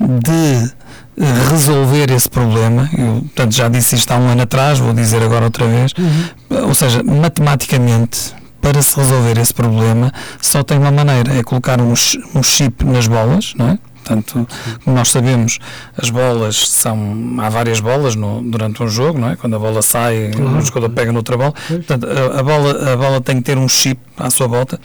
de 0.00 0.79
resolver 1.18 2.10
esse 2.10 2.28
problema, 2.28 2.88
eu 2.96 3.20
portanto, 3.22 3.54
já 3.54 3.68
disse 3.68 3.94
isto 3.96 4.10
há 4.10 4.16
um 4.16 4.28
ano 4.28 4.42
atrás, 4.42 4.78
vou 4.78 4.92
dizer 4.92 5.22
agora 5.22 5.44
outra 5.44 5.66
vez, 5.66 5.92
uhum. 5.98 6.68
ou 6.68 6.74
seja, 6.74 7.02
matematicamente, 7.02 8.34
para 8.60 8.80
se 8.82 8.96
resolver 8.96 9.38
esse 9.38 9.52
problema, 9.52 10.12
só 10.40 10.62
tem 10.62 10.78
uma 10.78 10.90
maneira, 10.90 11.34
é 11.34 11.42
colocar 11.42 11.80
um, 11.80 11.92
um 11.92 12.42
chip 12.42 12.84
nas 12.84 13.06
bolas, 13.06 13.54
não 13.56 13.68
é? 13.68 13.78
Portanto, 14.02 14.48
como 14.82 14.96
nós 14.96 15.10
sabemos, 15.10 15.58
as 15.96 16.10
bolas 16.10 16.68
são. 16.68 17.36
Há 17.38 17.48
várias 17.48 17.80
bolas 17.80 18.16
no, 18.16 18.42
durante 18.42 18.82
um 18.82 18.88
jogo, 18.88 19.18
não 19.18 19.30
é? 19.30 19.36
Quando 19.36 19.54
a 19.56 19.58
bola 19.58 19.82
sai, 19.82 20.30
claro. 20.34 20.56
o 20.56 20.60
jogador 20.62 20.90
pega 20.90 21.12
noutra 21.12 21.36
bola. 21.36 21.52
Portanto, 21.68 22.06
a, 22.06 22.40
a, 22.40 22.42
bola, 22.42 22.92
a 22.92 22.96
bola 22.96 23.20
tem 23.20 23.36
que 23.36 23.42
ter 23.42 23.58
um 23.58 23.68
chip 23.68 24.00
à 24.16 24.30
sua 24.30 24.48
volta 24.48 24.80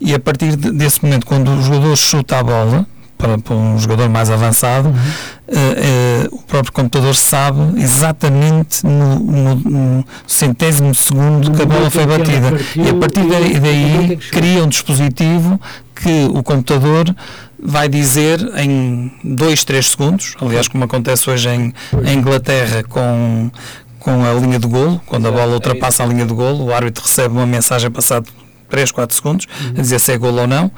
e 0.00 0.14
a 0.14 0.18
partir 0.18 0.56
de, 0.56 0.70
desse 0.70 1.02
momento, 1.04 1.26
quando 1.26 1.50
o 1.50 1.62
jogador 1.62 1.96
chuta 1.96 2.38
a 2.38 2.42
bola, 2.42 2.86
para, 3.20 3.38
para 3.38 3.54
um 3.54 3.78
jogador 3.78 4.08
mais 4.08 4.30
avançado, 4.30 4.88
uhum. 4.88 4.94
uh, 4.94 6.32
uh, 6.32 6.36
o 6.36 6.42
próprio 6.42 6.72
computador 6.72 7.14
sabe 7.14 7.80
exatamente 7.80 8.84
no, 8.84 9.18
no, 9.18 9.54
no 9.56 10.04
centésimo 10.26 10.94
segundo 10.94 11.52
que 11.52 11.62
a 11.62 11.66
bola 11.66 11.90
foi 11.90 12.06
batida. 12.06 12.52
E 12.76 12.88
a 12.88 12.94
partir 12.94 13.26
daí, 13.28 13.60
daí 13.60 14.16
cria 14.30 14.64
um 14.64 14.68
dispositivo 14.68 15.60
que 15.94 16.28
o 16.32 16.42
computador 16.42 17.14
vai 17.62 17.88
dizer 17.88 18.40
em 18.56 19.12
2, 19.22 19.64
3 19.64 19.86
segundos, 19.86 20.34
aliás, 20.40 20.66
como 20.66 20.84
acontece 20.84 21.28
hoje 21.28 21.50
em, 21.50 21.74
em 22.04 22.18
Inglaterra 22.18 22.82
com, 22.84 23.50
com 23.98 24.24
a 24.24 24.32
linha 24.32 24.58
de 24.58 24.66
golo, 24.66 25.00
quando 25.06 25.28
a 25.28 25.30
bola 25.30 25.52
ultrapassa 25.52 26.02
a 26.02 26.06
linha 26.06 26.24
de 26.24 26.32
golo, 26.32 26.64
o 26.64 26.74
árbitro 26.74 27.04
recebe 27.04 27.34
uma 27.34 27.46
mensagem 27.46 27.90
passado 27.90 28.30
3, 28.70 28.92
4 28.92 29.14
segundos, 29.14 29.46
uhum. 29.60 29.74
a 29.76 29.82
dizer 29.82 29.98
se 29.98 30.12
é 30.12 30.16
golo 30.16 30.40
ou 30.40 30.46
não. 30.46 30.70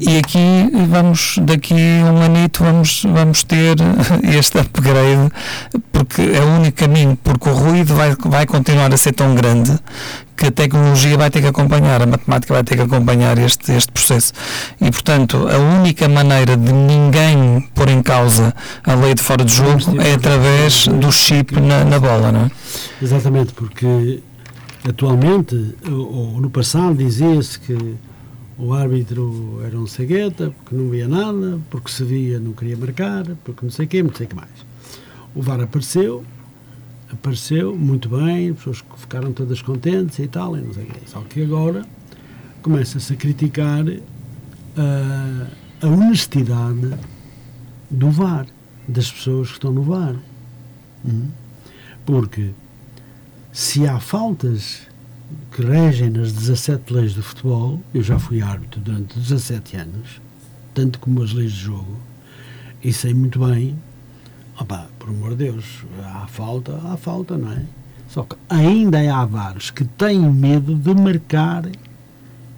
E 0.00 0.18
aqui 0.18 0.70
vamos, 0.88 1.38
daqui 1.42 1.74
a 1.74 2.12
um 2.12 2.22
anito, 2.22 2.64
vamos, 2.64 3.04
vamos 3.04 3.44
ter 3.44 3.76
este 4.36 4.58
upgrade, 4.58 5.30
porque 5.92 6.20
é 6.22 6.40
o 6.40 6.56
único 6.56 6.76
caminho, 6.78 7.16
porque 7.22 7.48
o 7.48 7.52
ruído 7.52 7.94
vai, 7.94 8.14
vai 8.24 8.46
continuar 8.46 8.92
a 8.92 8.96
ser 8.96 9.12
tão 9.12 9.34
grande 9.34 9.78
que 10.36 10.46
a 10.46 10.50
tecnologia 10.50 11.16
vai 11.16 11.30
ter 11.30 11.40
que 11.40 11.46
acompanhar, 11.46 12.02
a 12.02 12.06
matemática 12.06 12.54
vai 12.54 12.64
ter 12.64 12.74
que 12.74 12.82
acompanhar 12.82 13.38
este, 13.38 13.70
este 13.72 13.92
processo. 13.92 14.32
E, 14.80 14.90
portanto, 14.90 15.48
a 15.48 15.58
única 15.58 16.08
maneira 16.08 16.56
de 16.56 16.72
ninguém 16.72 17.68
pôr 17.72 17.88
em 17.88 18.02
causa 18.02 18.52
a 18.84 18.94
lei 18.94 19.14
de 19.14 19.22
fora 19.22 19.44
de 19.44 19.54
jogo 19.54 20.00
é 20.00 20.14
através 20.14 20.88
do 20.88 21.12
chip 21.12 21.60
na, 21.60 21.84
na 21.84 22.00
bola, 22.00 22.32
não 22.32 22.40
é? 22.46 22.50
Exatamente, 23.00 23.52
porque 23.52 24.20
Atualmente, 24.86 25.74
ou, 25.90 26.38
no 26.40 26.50
passado, 26.50 26.94
dizia-se 26.94 27.58
que 27.58 27.96
o 28.56 28.72
árbitro 28.72 29.60
era 29.64 29.78
um 29.78 29.86
cegueta, 29.86 30.50
porque 30.50 30.74
não 30.74 30.88
via 30.88 31.08
nada, 31.08 31.58
porque 31.70 31.90
se 31.90 32.04
via 32.04 32.38
não 32.38 32.52
queria 32.52 32.76
marcar, 32.76 33.24
porque 33.44 33.64
não 33.64 33.70
sei 33.70 33.86
o 33.86 33.88
quê, 33.88 34.02
não 34.02 34.14
sei 34.14 34.26
o 34.26 34.28
que 34.28 34.36
mais. 34.36 34.66
O 35.34 35.42
VAR 35.42 35.60
apareceu, 35.60 36.24
apareceu 37.10 37.76
muito 37.76 38.08
bem, 38.08 38.50
as 38.50 38.56
pessoas 38.56 38.84
ficaram 38.96 39.32
todas 39.32 39.60
contentes 39.60 40.18
e 40.20 40.28
tal, 40.28 40.56
e 40.56 40.60
não 40.60 40.72
sei 40.72 40.84
o 40.84 40.86
quê. 40.86 41.00
Só 41.06 41.20
que 41.22 41.42
agora 41.42 41.84
começa-se 42.62 43.12
a 43.12 43.16
criticar 43.16 43.84
a, 44.76 45.46
a 45.84 45.88
honestidade 45.88 46.94
do 47.90 48.10
VAR, 48.10 48.46
das 48.86 49.10
pessoas 49.10 49.48
que 49.48 49.54
estão 49.54 49.72
no 49.72 49.82
VAR. 49.82 50.14
Hum? 51.04 51.28
Porque 52.06 52.50
se 53.52 53.86
há 53.86 53.98
faltas 53.98 54.86
que 55.54 55.62
regem 55.62 56.10
nas 56.10 56.32
17 56.32 56.92
leis 56.92 57.14
do 57.14 57.22
futebol, 57.22 57.80
eu 57.94 58.02
já 58.02 58.18
fui 58.18 58.42
árbitro 58.42 58.80
durante 58.80 59.16
17 59.16 59.76
anos, 59.76 60.20
tanto 60.74 60.98
como 60.98 61.22
as 61.22 61.32
leis 61.32 61.52
de 61.52 61.60
jogo, 61.60 61.96
e 62.82 62.92
sei 62.92 63.14
muito 63.14 63.38
bem, 63.38 63.78
opa, 64.60 64.88
por 64.98 65.10
amor 65.10 65.30
de 65.30 65.44
Deus, 65.44 65.84
há 66.02 66.26
falta, 66.26 66.76
há 66.86 66.96
falta, 66.96 67.38
não 67.38 67.52
é? 67.52 67.62
Só 68.08 68.24
que 68.24 68.34
ainda 68.48 68.98
há 69.14 69.24
vários 69.24 69.70
que 69.70 69.84
têm 69.84 70.18
medo 70.18 70.74
de 70.74 70.92
marcar 70.92 71.68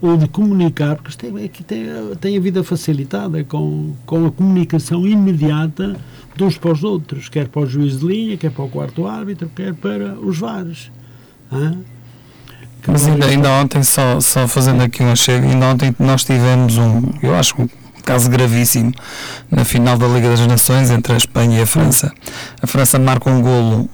ou 0.01 0.17
de 0.17 0.27
comunicar, 0.27 0.97
porque 0.97 1.19
tem, 1.19 1.45
aqui 1.45 1.63
tem, 1.63 1.85
tem 2.19 2.39
a 2.39 2.41
vida 2.41 2.65
facilitada 2.65 3.45
com, 3.45 3.93
com 4.07 4.25
a 4.25 4.31
comunicação 4.31 5.07
imediata 5.07 6.01
de 6.35 6.45
uns 6.45 6.57
para 6.57 6.73
os 6.73 6.83
outros, 6.83 7.29
quer 7.29 7.47
para 7.49 7.61
o 7.61 7.67
juiz 7.67 8.01
de 8.01 8.07
linha, 8.07 8.39
quer 8.39 8.51
para 8.51 8.65
o 8.65 8.71
quarto 8.71 9.07
árbitro, 9.07 9.51
quer 9.55 9.75
para 9.75 10.19
os 10.19 10.39
vários. 10.39 10.91
Mas 12.87 13.07
ainda, 13.07 13.27
ainda 13.27 13.51
ontem, 13.51 13.83
só, 13.83 14.21
só 14.21 14.47
fazendo 14.47 14.83
aqui 14.83 15.03
um 15.03 15.15
chego, 15.17 15.47
ainda 15.47 15.67
ontem 15.67 15.95
nós 15.99 16.25
tivemos 16.25 16.79
um, 16.79 17.03
eu 17.23 17.35
acho, 17.35 17.61
um 17.61 17.69
caso 18.05 18.31
gravíssimo 18.31 18.93
na 19.51 19.65
final 19.65 19.99
da 19.99 20.07
Liga 20.07 20.29
das 20.29 20.47
Nações 20.47 20.91
entre 20.91 21.13
a 21.13 21.17
Espanha 21.17 21.59
e 21.59 21.63
a 21.63 21.67
França. 21.67 22.13
A 22.63 22.67
França 22.67 22.99
marca 22.99 23.29
um 23.29 23.43
golo 23.43 23.91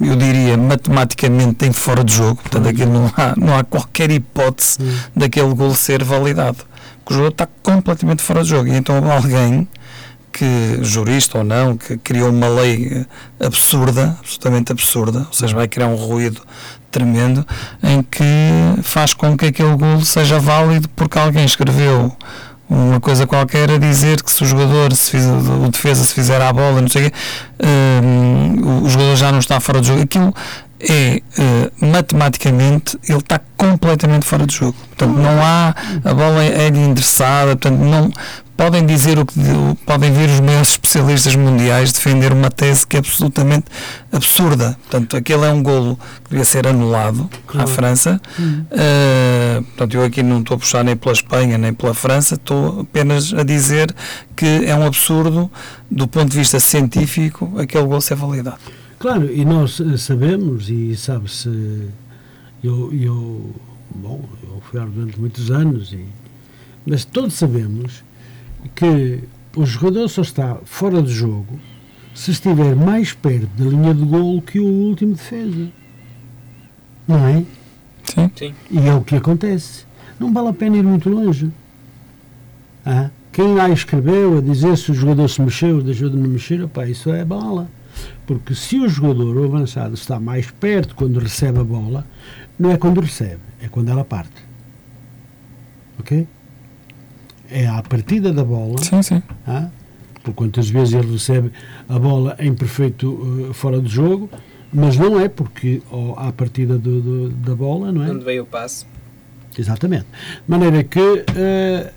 eu 0.00 0.14
diria, 0.14 0.56
matematicamente 0.56 1.66
em 1.66 1.72
fora 1.72 2.04
de 2.04 2.14
jogo, 2.14 2.36
portanto 2.36 2.68
aquilo 2.68 2.92
não 2.92 3.12
há, 3.16 3.34
não 3.36 3.56
há 3.56 3.64
qualquer 3.64 4.10
hipótese 4.10 4.78
hum. 4.80 4.96
daquele 5.14 5.52
gol 5.54 5.74
ser 5.74 6.04
validado, 6.04 6.58
porque 6.98 7.14
o 7.14 7.16
jogo 7.16 7.28
está 7.28 7.48
completamente 7.62 8.22
fora 8.22 8.42
de 8.42 8.50
jogo, 8.50 8.68
e 8.68 8.76
então 8.76 9.10
alguém 9.10 9.66
que, 10.38 10.78
jurista 10.82 11.38
ou 11.38 11.44
não, 11.44 11.76
que 11.76 11.96
criou 11.96 12.30
uma 12.30 12.48
lei 12.48 13.04
absurda, 13.40 14.16
absolutamente 14.20 14.70
absurda, 14.70 15.26
ou 15.26 15.32
seja, 15.32 15.56
vai 15.56 15.66
criar 15.66 15.88
um 15.88 15.96
ruído 15.96 16.40
tremendo, 16.92 17.44
em 17.82 18.02
que 18.02 18.22
faz 18.84 19.12
com 19.12 19.36
que 19.36 19.46
aquele 19.46 19.76
gol 19.76 20.00
seja 20.02 20.38
válido 20.38 20.88
porque 20.90 21.18
alguém 21.18 21.44
escreveu 21.44 22.16
uma 22.70 23.00
coisa 23.00 23.26
qualquer 23.26 23.68
a 23.70 23.78
dizer 23.78 24.22
que 24.22 24.30
se 24.30 24.44
o 24.44 24.46
jogador, 24.46 24.94
se 24.94 25.16
o 25.16 25.68
defesa 25.70 26.04
se 26.04 26.14
fizer 26.14 26.40
a 26.40 26.52
bola, 26.52 26.80
não 26.80 26.88
sei 26.88 27.06
o 27.06 27.10
quê, 27.10 27.16
um, 28.04 28.84
o 28.84 28.88
jogador 28.88 29.16
já 29.16 29.32
não 29.32 29.40
está 29.40 29.58
fora 29.58 29.80
do 29.80 29.86
jogo. 29.86 30.02
Aquilo 30.02 30.32
é 30.80 31.20
uh, 31.38 31.86
matematicamente 31.86 32.96
ele 33.08 33.18
está 33.18 33.40
completamente 33.56 34.24
fora 34.24 34.46
de 34.46 34.54
jogo. 34.54 34.76
Portanto, 34.88 35.16
não 35.18 35.42
há 35.42 35.74
a 36.04 36.14
bola 36.14 36.44
é, 36.44 36.66
é 36.66 36.68
endereçada, 36.68 37.56
portanto, 37.56 37.78
não 37.80 38.10
podem 38.58 38.84
dizer 38.84 39.20
o 39.20 39.24
que 39.24 39.38
podem 39.86 40.12
vir 40.12 40.28
os 40.28 40.40
maiores 40.40 40.70
especialistas 40.70 41.36
mundiais 41.36 41.92
defender 41.92 42.32
uma 42.32 42.50
tese 42.50 42.84
que 42.84 42.96
é 42.96 42.98
absolutamente 42.98 43.66
absurda. 44.10 44.76
Portanto, 44.82 45.16
aquele 45.16 45.44
é 45.44 45.52
um 45.52 45.62
golo 45.62 45.96
que 46.24 46.30
devia 46.30 46.44
ser 46.44 46.66
anulado 46.66 47.30
claro. 47.46 47.70
à 47.70 47.72
França. 47.72 48.20
Uh, 48.36 49.62
portanto, 49.62 49.94
eu 49.94 50.04
aqui 50.04 50.24
não 50.24 50.40
estou 50.40 50.56
a 50.56 50.58
puxar 50.58 50.82
nem 50.82 50.96
pela 50.96 51.12
Espanha 51.12 51.56
nem 51.56 51.72
pela 51.72 51.94
França, 51.94 52.34
estou 52.34 52.80
apenas 52.80 53.32
a 53.32 53.44
dizer 53.44 53.94
que 54.34 54.64
é 54.66 54.74
um 54.74 54.84
absurdo 54.84 55.48
do 55.88 56.08
ponto 56.08 56.32
de 56.32 56.38
vista 56.38 56.58
científico 56.58 57.54
aquele 57.60 57.84
golo 57.84 58.00
ser 58.00 58.16
validado. 58.16 58.58
Claro, 58.98 59.32
e 59.32 59.44
nós 59.44 59.78
eh, 59.78 59.96
sabemos, 59.96 60.68
e 60.68 60.96
sabe-se, 60.96 61.48
eu, 62.64 62.92
eu, 62.92 63.54
bom, 63.94 64.24
eu 64.42 64.60
fui 64.68 64.80
durante 64.80 65.20
muitos 65.20 65.48
anos, 65.52 65.92
e, 65.92 66.04
mas 66.84 67.04
todos 67.04 67.34
sabemos 67.34 68.07
que 68.74 69.20
o 69.56 69.64
jogador 69.64 70.08
só 70.08 70.22
está 70.22 70.56
fora 70.64 71.02
de 71.02 71.12
jogo 71.12 71.58
se 72.14 72.32
estiver 72.32 72.74
mais 72.74 73.12
perto 73.12 73.48
da 73.56 73.64
linha 73.64 73.94
de 73.94 74.04
gol 74.04 74.42
que 74.42 74.58
o 74.58 74.66
último 74.66 75.14
defesa. 75.14 75.68
Não 77.06 77.26
é? 77.26 77.44
Sim. 78.04 78.30
Sim. 78.34 78.54
E 78.70 78.78
é 78.78 78.94
o 78.94 79.02
que 79.02 79.14
acontece. 79.14 79.86
Não 80.18 80.32
vale 80.32 80.48
a 80.48 80.52
pena 80.52 80.76
ir 80.76 80.82
muito 80.82 81.08
longe. 81.08 81.50
Ah, 82.84 83.10
quem 83.30 83.54
lá 83.54 83.68
escreveu 83.70 84.38
a 84.38 84.40
dizer 84.40 84.76
se 84.76 84.90
o 84.90 84.94
jogador 84.94 85.28
se 85.28 85.40
mexeu, 85.40 85.80
deixou 85.80 86.10
de 86.10 86.16
me 86.16 86.26
mexer, 86.26 86.62
opa, 86.62 86.86
isso 86.86 87.10
é 87.10 87.24
bala. 87.24 87.68
Porque 88.26 88.54
se 88.54 88.78
o 88.78 88.88
jogador, 88.88 89.36
o 89.36 89.44
avançado, 89.44 89.94
está 89.94 90.18
mais 90.18 90.50
perto 90.50 90.94
quando 90.94 91.20
recebe 91.20 91.60
a 91.60 91.64
bola, 91.64 92.06
não 92.58 92.70
é 92.70 92.76
quando 92.76 93.00
recebe, 93.00 93.40
é 93.62 93.68
quando 93.68 93.90
ela 93.90 94.04
parte. 94.04 94.42
Ok? 96.00 96.26
É 97.50 97.66
à 97.66 97.82
partida 97.82 98.32
da 98.32 98.44
bola. 98.44 98.78
Sim, 98.78 99.02
sim. 99.02 99.22
Ah, 99.46 99.68
por 100.22 100.34
quantas 100.34 100.68
vezes 100.68 100.94
ele 100.94 101.12
recebe 101.12 101.50
a 101.88 101.98
bola 101.98 102.36
em 102.38 102.54
perfeito 102.54 103.10
uh, 103.10 103.54
fora 103.54 103.80
de 103.80 103.88
jogo, 103.88 104.28
mas 104.72 104.96
não 104.96 105.18
é 105.20 105.28
porque 105.28 105.82
ou, 105.90 106.18
à 106.18 106.30
partida 106.32 106.78
do, 106.78 107.00
do, 107.00 107.28
da 107.30 107.54
bola, 107.54 107.90
não 107.90 108.04
é? 108.04 108.10
Onde 108.10 108.24
veio 108.24 108.42
o 108.42 108.46
passe. 108.46 108.86
Exatamente. 109.58 110.06
De 110.44 110.50
maneira 110.50 110.84
que 110.84 111.00
uh, 111.00 111.92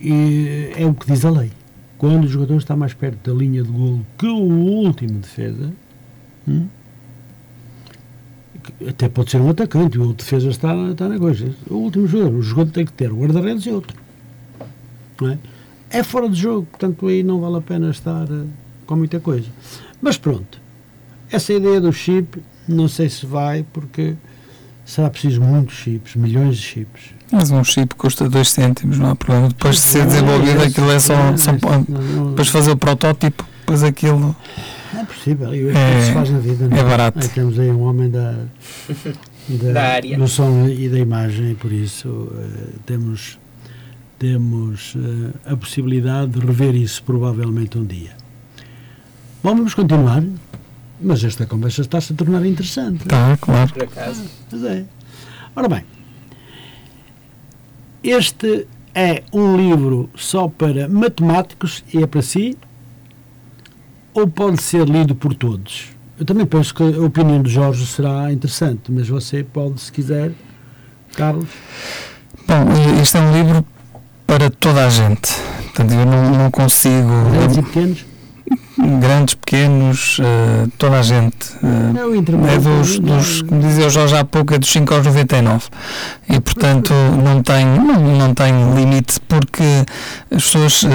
é 0.00 0.86
o 0.86 0.94
que 0.94 1.06
diz 1.06 1.24
a 1.24 1.30
lei. 1.30 1.50
Quando 1.96 2.24
o 2.24 2.28
jogador 2.28 2.56
está 2.56 2.76
mais 2.76 2.94
perto 2.94 3.30
da 3.30 3.36
linha 3.36 3.62
de 3.62 3.70
golo 3.70 4.06
que 4.16 4.26
o 4.26 4.36
último 4.36 5.18
defesa, 5.18 5.72
hum, 6.46 6.66
até 8.86 9.08
pode 9.08 9.30
ser 9.30 9.40
um 9.40 9.50
atacante, 9.50 9.98
o 9.98 10.12
defesa 10.12 10.48
está, 10.48 10.74
está 10.90 11.08
na 11.08 11.18
coisa. 11.18 11.52
O 11.68 11.74
último 11.74 12.06
jogador, 12.06 12.34
o 12.34 12.42
jogador 12.42 12.70
tem 12.70 12.84
que 12.84 12.92
ter 12.92 13.12
o 13.12 13.16
guarda-redes 13.16 13.66
e 13.66 13.70
outro 13.70 13.96
é? 15.26 15.38
É 15.90 16.02
fora 16.02 16.28
de 16.28 16.40
jogo, 16.40 16.66
portanto 16.66 17.06
aí 17.06 17.22
não 17.22 17.40
vale 17.40 17.56
a 17.56 17.60
pena 17.60 17.90
estar 17.90 18.24
uh, 18.24 18.48
com 18.86 18.96
muita 18.96 19.18
coisa. 19.18 19.48
Mas 20.00 20.16
pronto, 20.16 20.60
essa 21.30 21.52
ideia 21.52 21.80
do 21.80 21.92
chip, 21.92 22.42
não 22.68 22.88
sei 22.88 23.08
se 23.08 23.26
vai, 23.26 23.64
porque 23.72 24.14
será 24.84 25.10
preciso 25.10 25.40
muitos 25.40 25.76
chips, 25.76 26.14
milhões 26.14 26.56
de 26.56 26.62
chips. 26.62 27.02
Mas 27.30 27.50
um 27.50 27.62
chip 27.62 27.94
custa 27.94 28.28
2 28.28 28.50
cêntimos, 28.50 28.98
não 28.98 29.10
há 29.10 29.14
problema. 29.14 29.48
Depois 29.48 29.76
de 29.76 29.82
ser 29.82 30.06
desenvolvido, 30.06 30.62
aquilo 30.62 30.90
é 30.90 30.98
só. 30.98 31.36
só 31.36 31.52
depois 31.52 32.48
fazer 32.48 32.70
o 32.70 32.76
protótipo, 32.76 33.44
depois 33.60 33.82
aquilo. 33.82 34.34
É 34.98 35.04
possível, 35.04 35.54
e 35.54 35.68
é, 35.68 36.02
se 36.02 36.12
faz 36.12 36.30
na 36.30 36.38
vida. 36.38 36.68
Não? 36.68 36.76
É, 36.76 36.80
é? 36.80 36.84
barato. 36.84 37.18
Aí 37.20 37.28
temos 37.28 37.58
aí 37.58 37.70
um 37.70 37.82
homem 37.82 38.10
da, 38.10 38.32
da, 39.48 39.72
da 39.72 39.82
área. 39.82 40.16
do 40.16 40.26
som 40.26 40.66
e 40.66 40.88
da 40.88 40.98
imagem, 40.98 41.54
por 41.54 41.70
isso 41.70 42.08
uh, 42.08 42.78
temos 42.86 43.38
temos 44.18 44.94
uh, 44.94 45.32
a 45.46 45.56
possibilidade 45.56 46.32
de 46.32 46.40
rever 46.40 46.74
isso 46.74 47.02
provavelmente 47.02 47.78
um 47.78 47.84
dia. 47.84 48.16
Bom, 49.42 49.54
vamos 49.54 49.74
continuar, 49.74 50.24
mas 51.00 51.22
esta 51.22 51.46
conversa 51.46 51.82
está-se 51.82 52.12
a 52.12 52.16
tornar 52.16 52.44
interessante. 52.44 53.02
Está, 53.02 53.36
claro. 53.36 53.72
Por 53.72 53.84
acaso. 53.84 54.24
Mas 54.50 54.64
é. 54.64 54.84
Ora 55.54 55.68
bem, 55.68 55.84
este 58.02 58.66
é 58.94 59.22
um 59.32 59.56
livro 59.56 60.10
só 60.16 60.48
para 60.48 60.88
matemáticos 60.88 61.84
e 61.92 62.02
é 62.02 62.06
para 62.06 62.22
si? 62.22 62.56
Ou 64.12 64.26
pode 64.26 64.60
ser 64.60 64.88
lido 64.88 65.14
por 65.14 65.34
todos? 65.34 65.90
Eu 66.18 66.24
também 66.24 66.44
penso 66.44 66.74
que 66.74 66.82
a 66.82 67.00
opinião 67.04 67.40
do 67.40 67.48
Jorge 67.48 67.86
será 67.86 68.32
interessante, 68.32 68.90
mas 68.90 69.08
você 69.08 69.44
pode, 69.44 69.80
se 69.80 69.92
quiser, 69.92 70.32
Carlos. 71.14 71.48
Bom, 72.46 73.00
este 73.00 73.16
é 73.16 73.20
um 73.20 73.32
livro 73.32 73.64
para 74.38 74.50
toda 74.50 74.86
a 74.86 74.88
gente. 74.88 75.34
Portanto, 75.64 75.92
eu 75.92 76.06
não, 76.06 76.30
não 76.30 76.50
consigo. 76.52 77.08
Grandes 77.32 77.56
e 77.56 77.62
pequenos? 77.62 78.06
Grandes, 79.00 79.34
pequenos, 79.34 80.18
uh, 80.20 80.70
toda 80.78 81.00
a 81.00 81.02
gente. 81.02 81.50
Uh, 81.60 81.98
é 81.98 82.04
o 82.06 82.14
é 82.46 82.58
dos, 82.58 83.00
dos, 83.00 83.42
como 83.42 83.60
dizia 83.60 83.88
o 83.88 83.90
Jorge 83.90 84.16
há 84.16 84.24
pouco, 84.24 84.54
é 84.54 84.58
dos 84.58 84.70
5 84.70 84.94
aos 84.94 85.04
99. 85.04 85.66
E, 86.30 86.38
portanto, 86.40 86.94
não 86.94 87.42
tem, 87.42 87.66
não, 87.66 88.00
não 88.16 88.32
tem 88.32 88.74
limite, 88.74 89.20
porque 89.26 89.84
as 90.30 90.44
pessoas 90.44 90.84
uh, 90.84 90.88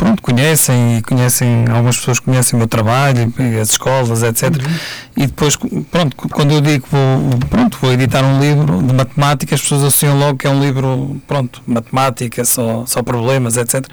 pronto, 0.00 0.22
conhecem 0.22 0.96
e 0.96 1.02
conhecem, 1.02 1.66
algumas 1.68 1.98
pessoas 1.98 2.18
conhecem 2.18 2.56
o 2.56 2.58
meu 2.58 2.66
trabalho, 2.66 3.30
as 3.60 3.72
escolas, 3.72 4.22
etc. 4.22 4.44
Uhum. 4.44 4.74
E 5.14 5.26
depois, 5.26 5.58
pronto, 5.90 6.16
quando 6.16 6.52
eu 6.52 6.62
digo 6.62 6.86
vou, 6.90 7.38
pronto, 7.50 7.76
vou 7.82 7.92
editar 7.92 8.24
um 8.24 8.40
livro 8.40 8.82
de 8.82 8.94
matemática, 8.94 9.54
as 9.54 9.60
pessoas 9.60 9.82
associam 9.84 10.18
logo 10.18 10.38
que 10.38 10.46
é 10.46 10.50
um 10.50 10.58
livro, 10.58 11.20
pronto, 11.28 11.60
matemática, 11.66 12.46
só, 12.46 12.86
só 12.86 13.02
problemas, 13.02 13.58
etc. 13.58 13.86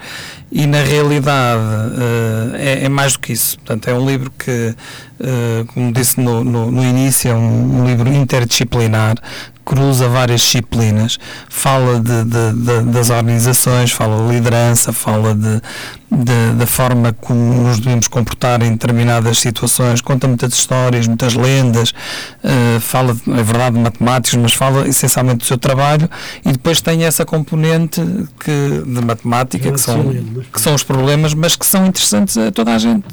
E 0.50 0.66
na 0.66 0.82
realidade 0.82 1.60
uh, 1.60 2.56
é, 2.56 2.84
é, 2.84 2.88
mais 2.88 3.12
do 3.12 3.18
que 3.18 3.34
isso. 3.34 3.58
Portanto, 3.58 3.88
é 3.88 3.92
um 3.92 4.06
livro 4.06 4.30
que, 4.30 4.74
uh, 5.20 5.66
como 5.74 5.92
disse 5.92 6.18
no, 6.18 6.42
no, 6.42 6.70
no 6.70 6.82
início, 6.82 7.30
é 7.30 7.34
um, 7.34 7.82
um 7.82 7.86
livro 7.86 8.10
interdisciplinar 8.10 9.16
cruza 9.68 10.08
várias 10.08 10.40
disciplinas, 10.40 11.18
fala 11.46 12.00
de, 12.00 12.24
de, 12.24 12.52
de, 12.54 12.90
das 12.90 13.10
organizações, 13.10 13.92
fala 13.92 14.26
de 14.26 14.34
liderança, 14.34 14.94
fala 14.94 15.34
de, 15.34 15.60
da, 16.10 16.52
da, 16.54 16.66
forma 16.66 17.12
como 17.12 17.62
nos 17.62 17.78
devemos 17.78 18.08
comportar 18.08 18.62
em 18.62 18.72
determinadas 18.72 19.38
situações, 19.38 20.00
conta 20.00 20.26
muitas 20.26 20.54
histórias, 20.54 21.06
muitas 21.06 21.34
lendas, 21.34 21.90
uh, 21.90 22.80
fala, 22.80 23.14
é 23.26 23.42
verdade, 23.42 23.76
de 23.76 23.82
matemáticos, 23.82 24.38
mas 24.38 24.52
fala 24.54 24.88
essencialmente 24.88 25.38
do 25.38 25.44
seu 25.44 25.58
trabalho 25.58 26.08
e 26.44 26.52
depois 26.52 26.80
tem 26.80 27.04
essa 27.04 27.26
componente 27.26 28.00
que, 28.40 28.82
de 28.86 29.04
matemática, 29.04 29.70
que 29.70 29.80
são, 29.80 30.02
que 30.52 30.60
são 30.60 30.74
os 30.74 30.82
problemas, 30.82 31.34
mas 31.34 31.54
que 31.54 31.66
são 31.66 31.86
interessantes 31.86 32.38
a 32.38 32.50
toda 32.50 32.74
a 32.74 32.78
gente. 32.78 33.06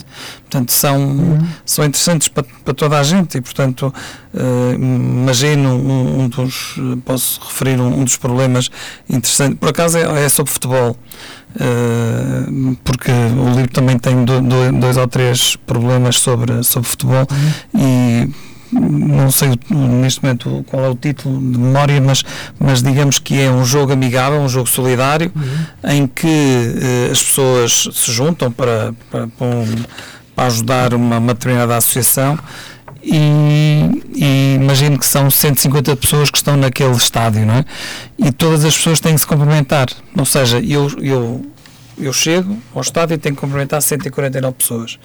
Portanto, 0.43 0.71
são, 0.71 0.97
uhum. 0.97 1.47
são 1.65 1.83
interessantes 1.83 2.29
para, 2.29 2.45
para 2.63 2.73
toda 2.73 2.97
a 2.97 3.03
gente 3.03 3.37
e, 3.37 3.41
portanto, 3.41 3.93
uh, 4.33 4.73
imagino 4.73 5.69
um, 5.75 6.21
um, 6.21 6.29
dos, 6.29 6.75
posso 7.03 7.41
referir 7.41 7.79
um, 7.79 7.99
um, 7.99 8.03
dos 8.05 8.15
problemas 8.15 8.69
interessantes, 9.09 9.57
por 9.59 9.69
acaso 9.69 9.97
é, 9.97 10.25
é 10.25 10.29
sobre 10.29 10.51
futebol. 10.53 10.97
Uh, 11.55 12.75
porque 12.83 13.11
o 13.11 13.55
livro 13.55 13.71
também 13.71 13.97
tem 13.97 14.25
do, 14.25 14.41
do, 14.41 14.71
dois 14.73 14.97
ou 14.97 15.07
três 15.07 15.55
problemas 15.55 16.19
sobre, 16.19 16.61
sobre 16.63 16.89
futebol 16.89 17.25
uhum. 17.31 17.81
e 17.81 18.29
não 18.71 19.31
sei 19.31 19.57
neste 19.69 20.21
momento 20.21 20.65
qual 20.67 20.83
é 20.83 20.89
o 20.89 20.95
título 20.95 21.39
de 21.39 21.57
memória, 21.57 22.01
mas, 22.01 22.23
mas 22.59 22.83
digamos 22.83 23.19
que 23.19 23.39
é 23.39 23.49
um 23.49 23.63
jogo 23.63 23.93
amigável, 23.93 24.41
um 24.41 24.49
jogo 24.49 24.67
solidário, 24.67 25.31
uhum. 25.33 25.91
em 25.91 26.07
que 26.07 26.27
uh, 26.27 27.11
as 27.11 27.23
pessoas 27.23 27.89
se 27.93 28.11
juntam 28.11 28.51
para, 28.51 28.93
para, 29.09 29.27
para 30.35 30.45
ajudar 30.45 30.93
uma, 30.93 31.19
uma 31.19 31.33
determinada 31.33 31.77
associação 31.77 32.37
e, 33.05 34.01
e, 34.15 34.55
imagino 34.55 34.97
que 34.97 35.05
são 35.05 35.29
150 35.29 35.95
pessoas 35.95 36.31
que 36.31 36.37
estão 36.37 36.57
naquele 36.57 36.95
estádio, 36.95 37.45
não 37.45 37.55
é? 37.55 37.65
E 38.17 38.31
todas 38.31 38.65
as 38.65 38.75
pessoas 38.75 38.99
têm 38.99 39.13
que 39.13 39.19
se 39.19 39.27
complementar. 39.27 39.87
Ou 40.17 40.25
seja, 40.25 40.59
eu, 40.59 40.89
eu, 40.99 41.45
eu 41.99 42.11
chego 42.11 42.57
ao 42.73 42.81
estádio 42.81 43.13
e 43.13 43.17
tenho 43.19 43.35
que 43.35 43.41
cumprimentar 43.41 43.79
149 43.79 44.55
pessoas. 44.55 44.99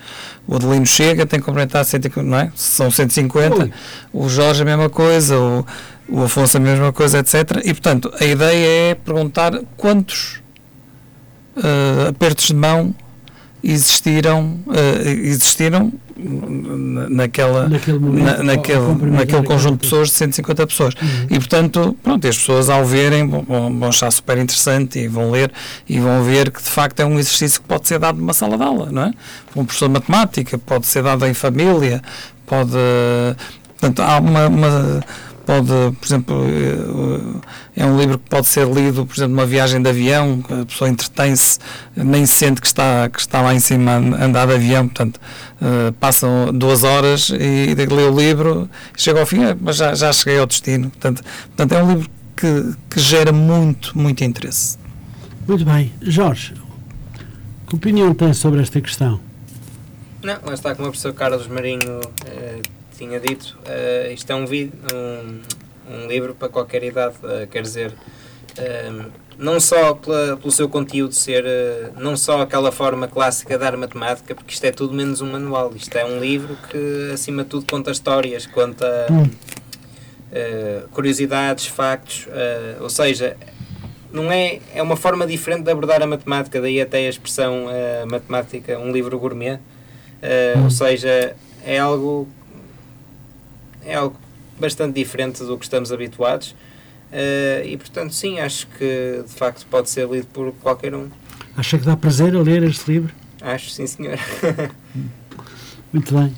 O 0.46 0.56
Adelino 0.56 0.86
chega, 0.86 1.26
tem 1.26 1.40
que 1.40 1.44
cumprimentar 1.44 1.84
149, 1.84 2.28
não 2.30 2.38
é? 2.38 2.52
São 2.56 2.90
150. 2.90 3.56
Ui. 3.56 3.72
O 4.14 4.30
Jorge 4.30 4.62
a 4.62 4.64
mesma 4.64 4.88
coisa, 4.88 5.38
o, 5.38 5.66
o 6.08 6.22
Afonso 6.22 6.56
a 6.56 6.60
mesma 6.60 6.94
coisa, 6.94 7.18
etc. 7.18 7.60
E, 7.62 7.74
portanto, 7.74 8.10
a 8.18 8.24
ideia 8.24 8.92
é 8.92 8.94
perguntar 8.94 9.52
quantos 9.76 10.40
uh, 11.58 12.08
apertos 12.08 12.46
de 12.46 12.54
mão 12.54 12.94
existiram, 13.62 14.58
uh, 14.66 15.08
existiram 15.08 15.92
naquela, 17.08 17.68
naquele, 17.68 17.98
momento, 17.98 18.24
na, 18.24 18.42
naquele, 18.42 19.10
naquele 19.10 19.42
conjunto 19.42 19.74
de 19.74 19.78
pessoas, 19.78 20.08
de 20.08 20.14
150 20.14 20.66
pessoas. 20.66 20.94
Uhum. 20.94 21.26
E, 21.30 21.38
portanto, 21.38 21.96
pronto, 22.02 22.28
as 22.28 22.36
pessoas 22.36 22.68
ao 22.68 22.84
verem 22.84 23.26
vão, 23.26 23.42
vão 23.42 23.88
achar 23.88 24.10
super 24.10 24.38
interessante 24.38 24.98
e 24.98 25.08
vão 25.08 25.30
ler 25.30 25.50
e 25.88 25.98
vão 25.98 26.22
ver 26.22 26.50
que, 26.50 26.62
de 26.62 26.68
facto, 26.68 27.00
é 27.00 27.06
um 27.06 27.18
exercício 27.18 27.60
que 27.60 27.66
pode 27.66 27.88
ser 27.88 27.98
dado 27.98 28.18
numa 28.18 28.32
sala 28.32 28.56
de 28.56 28.62
aula, 28.62 28.90
não 28.90 29.04
é? 29.04 29.12
Um 29.56 29.64
professor 29.64 29.88
de 29.88 29.94
matemática, 29.94 30.58
pode 30.58 30.86
ser 30.86 31.02
dado 31.02 31.26
em 31.26 31.34
família, 31.34 32.02
pode... 32.46 32.72
Portanto, 33.78 34.02
há 34.02 34.18
uma, 34.18 34.46
uma 34.46 35.04
pode, 35.50 35.96
por 35.96 36.06
exemplo, 36.06 36.44
eh, 36.46 37.82
é 37.82 37.84
um 37.84 37.98
livro 37.98 38.20
que 38.20 38.30
pode 38.30 38.46
ser 38.46 38.68
lido, 38.68 39.04
por 39.04 39.16
exemplo, 39.16 39.34
numa 39.34 39.44
viagem 39.44 39.82
de 39.82 39.90
avião, 39.90 40.44
a 40.48 40.64
pessoa 40.64 40.88
entretém-se, 40.88 41.58
nem 41.96 42.24
sente 42.24 42.60
que 42.60 42.68
está, 42.68 43.08
que 43.08 43.18
está 43.18 43.42
lá 43.42 43.52
em 43.52 43.58
cima 43.58 43.90
a 43.90 44.24
andar 44.24 44.46
de 44.46 44.54
avião, 44.54 44.86
portanto, 44.86 45.20
uh, 45.60 45.92
passam 45.94 46.52
duas 46.54 46.84
horas 46.84 47.30
e, 47.30 47.72
e 47.72 47.74
lê 47.74 48.04
o 48.04 48.16
livro, 48.16 48.70
chega 48.96 49.18
ao 49.18 49.26
fim, 49.26 49.40
mas 49.60 49.74
já, 49.74 49.92
já 49.92 50.12
cheguei 50.12 50.38
ao 50.38 50.46
destino. 50.46 50.88
Portanto, 50.88 51.24
portanto 51.48 51.72
é 51.72 51.82
um 51.82 51.88
livro 51.94 52.10
que, 52.36 52.74
que 52.88 53.00
gera 53.00 53.32
muito, 53.32 53.98
muito 53.98 54.22
interesse. 54.22 54.78
Muito 55.48 55.64
bem. 55.64 55.92
Jorge, 56.00 56.54
que 57.66 57.74
opinião 57.74 58.14
tem 58.14 58.32
sobre 58.34 58.62
esta 58.62 58.80
questão? 58.80 59.18
Não, 60.22 60.38
lá 60.44 60.54
está, 60.54 60.76
como 60.76 60.88
o 60.88 60.90
professor 60.92 61.12
Carlos 61.12 61.48
Marinho 61.48 62.00
eh, 62.26 62.60
tinha 63.00 63.18
dito, 63.18 63.58
uh, 63.64 64.12
isto 64.12 64.30
é 64.30 64.34
um, 64.34 64.44
um, 64.44 65.40
um, 65.90 66.06
livro 66.06 66.34
para 66.34 66.50
qualquer 66.50 66.84
idade, 66.84 67.14
uh, 67.22 67.46
quer 67.46 67.62
dizer, 67.62 67.92
uh, 67.92 69.10
não 69.38 69.58
só 69.58 69.94
pela, 69.94 70.36
pelo 70.36 70.52
seu 70.52 70.68
conteúdo 70.68 71.14
ser, 71.14 71.44
não 71.96 72.14
só 72.14 72.42
aquela 72.42 72.70
forma 72.70 73.08
clássica 73.08 73.56
dar 73.56 73.74
matemática, 73.74 74.34
porque 74.34 74.52
isto 74.52 74.64
é 74.64 74.70
tudo 74.70 74.92
menos 74.92 75.22
um 75.22 75.32
manual, 75.32 75.72
isto 75.74 75.96
é 75.96 76.04
um 76.04 76.20
livro 76.20 76.58
que, 76.70 77.10
acima 77.14 77.42
de 77.42 77.48
tudo, 77.48 77.64
conta 77.64 77.90
histórias, 77.90 78.44
conta 78.44 79.06
curiosidades, 80.92 81.66
factos, 81.66 82.28
ou 82.80 82.90
seja, 82.90 83.34
não 84.12 84.30
é, 84.30 84.60
é 84.74 84.82
uma 84.82 84.94
forma 84.94 85.26
diferente 85.26 85.62
de 85.62 85.70
abordar 85.70 86.02
a 86.02 86.06
matemática, 86.06 86.60
daí 86.60 86.78
até 86.78 86.98
a 87.06 87.08
expressão 87.08 87.64
matemática, 88.10 88.78
um 88.78 88.92
livro 88.92 89.18
gourmet, 89.18 89.58
ou 90.62 90.70
seja, 90.70 91.34
é 91.64 91.78
algo 91.78 92.28
é 93.90 93.96
algo 93.96 94.16
bastante 94.58 94.94
diferente 94.94 95.42
do 95.42 95.58
que 95.58 95.64
estamos 95.64 95.90
habituados. 95.90 96.54
Uh, 97.10 97.66
e 97.66 97.76
portanto, 97.76 98.14
sim, 98.14 98.38
acho 98.38 98.68
que 98.78 99.24
de 99.26 99.32
facto 99.32 99.66
pode 99.66 99.90
ser 99.90 100.08
lido 100.08 100.26
por 100.28 100.52
qualquer 100.62 100.94
um. 100.94 101.08
Acha 101.56 101.76
que 101.78 101.84
dá 101.84 101.96
prazer 101.96 102.36
a 102.36 102.40
ler 102.40 102.62
este 102.62 102.92
livro? 102.92 103.12
Acho, 103.40 103.70
sim, 103.70 103.86
senhor. 103.86 104.18
Muito 105.92 106.14
bem. 106.14 106.32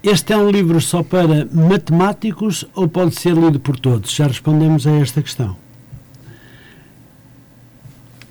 Este 0.00 0.32
é 0.32 0.36
um 0.36 0.48
livro 0.48 0.80
só 0.80 1.02
para 1.02 1.44
matemáticos 1.46 2.64
ou 2.72 2.86
pode 2.86 3.18
ser 3.18 3.34
lido 3.34 3.58
por 3.58 3.78
todos? 3.80 4.12
Já 4.12 4.28
respondemos 4.28 4.86
a 4.86 4.92
esta 4.92 5.20
questão. 5.20 5.56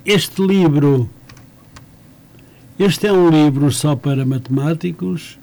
Este 0.02 0.40
livro. 0.40 1.10
Este 2.78 3.06
é 3.06 3.12
um 3.12 3.28
livro 3.28 3.70
só 3.70 3.94
para 3.94 4.24
matemáticos 4.24 5.37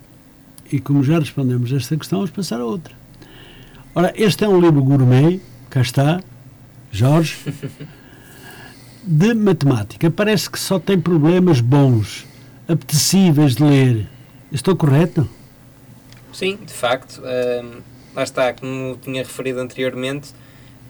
e 0.75 0.79
como 0.81 1.01
já 1.01 1.17
respondemos 1.17 1.71
esta 1.71 1.95
questão, 1.95 2.19
vamos 2.19 2.31
passar 2.31 2.59
a 2.59 2.65
outra. 2.65 2.93
Ora, 3.93 4.13
este 4.17 4.43
é 4.43 4.49
um 4.49 4.59
livro 4.59 4.83
gourmet, 4.83 5.39
cá 5.69 5.79
está, 5.79 6.21
Jorge, 6.91 7.37
de 9.01 9.33
matemática. 9.33 10.11
Parece 10.11 10.49
que 10.49 10.59
só 10.59 10.77
tem 10.77 10.99
problemas 10.99 11.61
bons, 11.61 12.27
apetecíveis 12.67 13.55
de 13.55 13.63
ler. 13.63 14.07
Estou 14.51 14.75
correto? 14.75 15.29
Sim, 16.33 16.57
de 16.57 16.73
facto. 16.73 17.21
Um, 17.21 17.79
lá 18.13 18.23
está, 18.23 18.51
como 18.51 18.97
tinha 19.01 19.23
referido 19.23 19.61
anteriormente, 19.61 20.33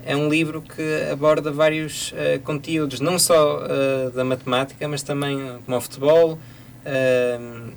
é 0.04 0.18
um 0.18 0.28
livro 0.28 0.64
que 0.64 1.12
aborda 1.12 1.52
vários 1.52 2.12
uh, 2.12 2.40
conteúdos, 2.44 3.00
não 3.00 3.20
só 3.20 3.60
uh, 3.60 4.10
da 4.10 4.26
matemática, 4.26 4.88
mas 4.88 5.04
também 5.04 5.60
como 5.64 5.78
o 5.78 5.82
futebol, 5.82 6.34
uh, 6.34 7.72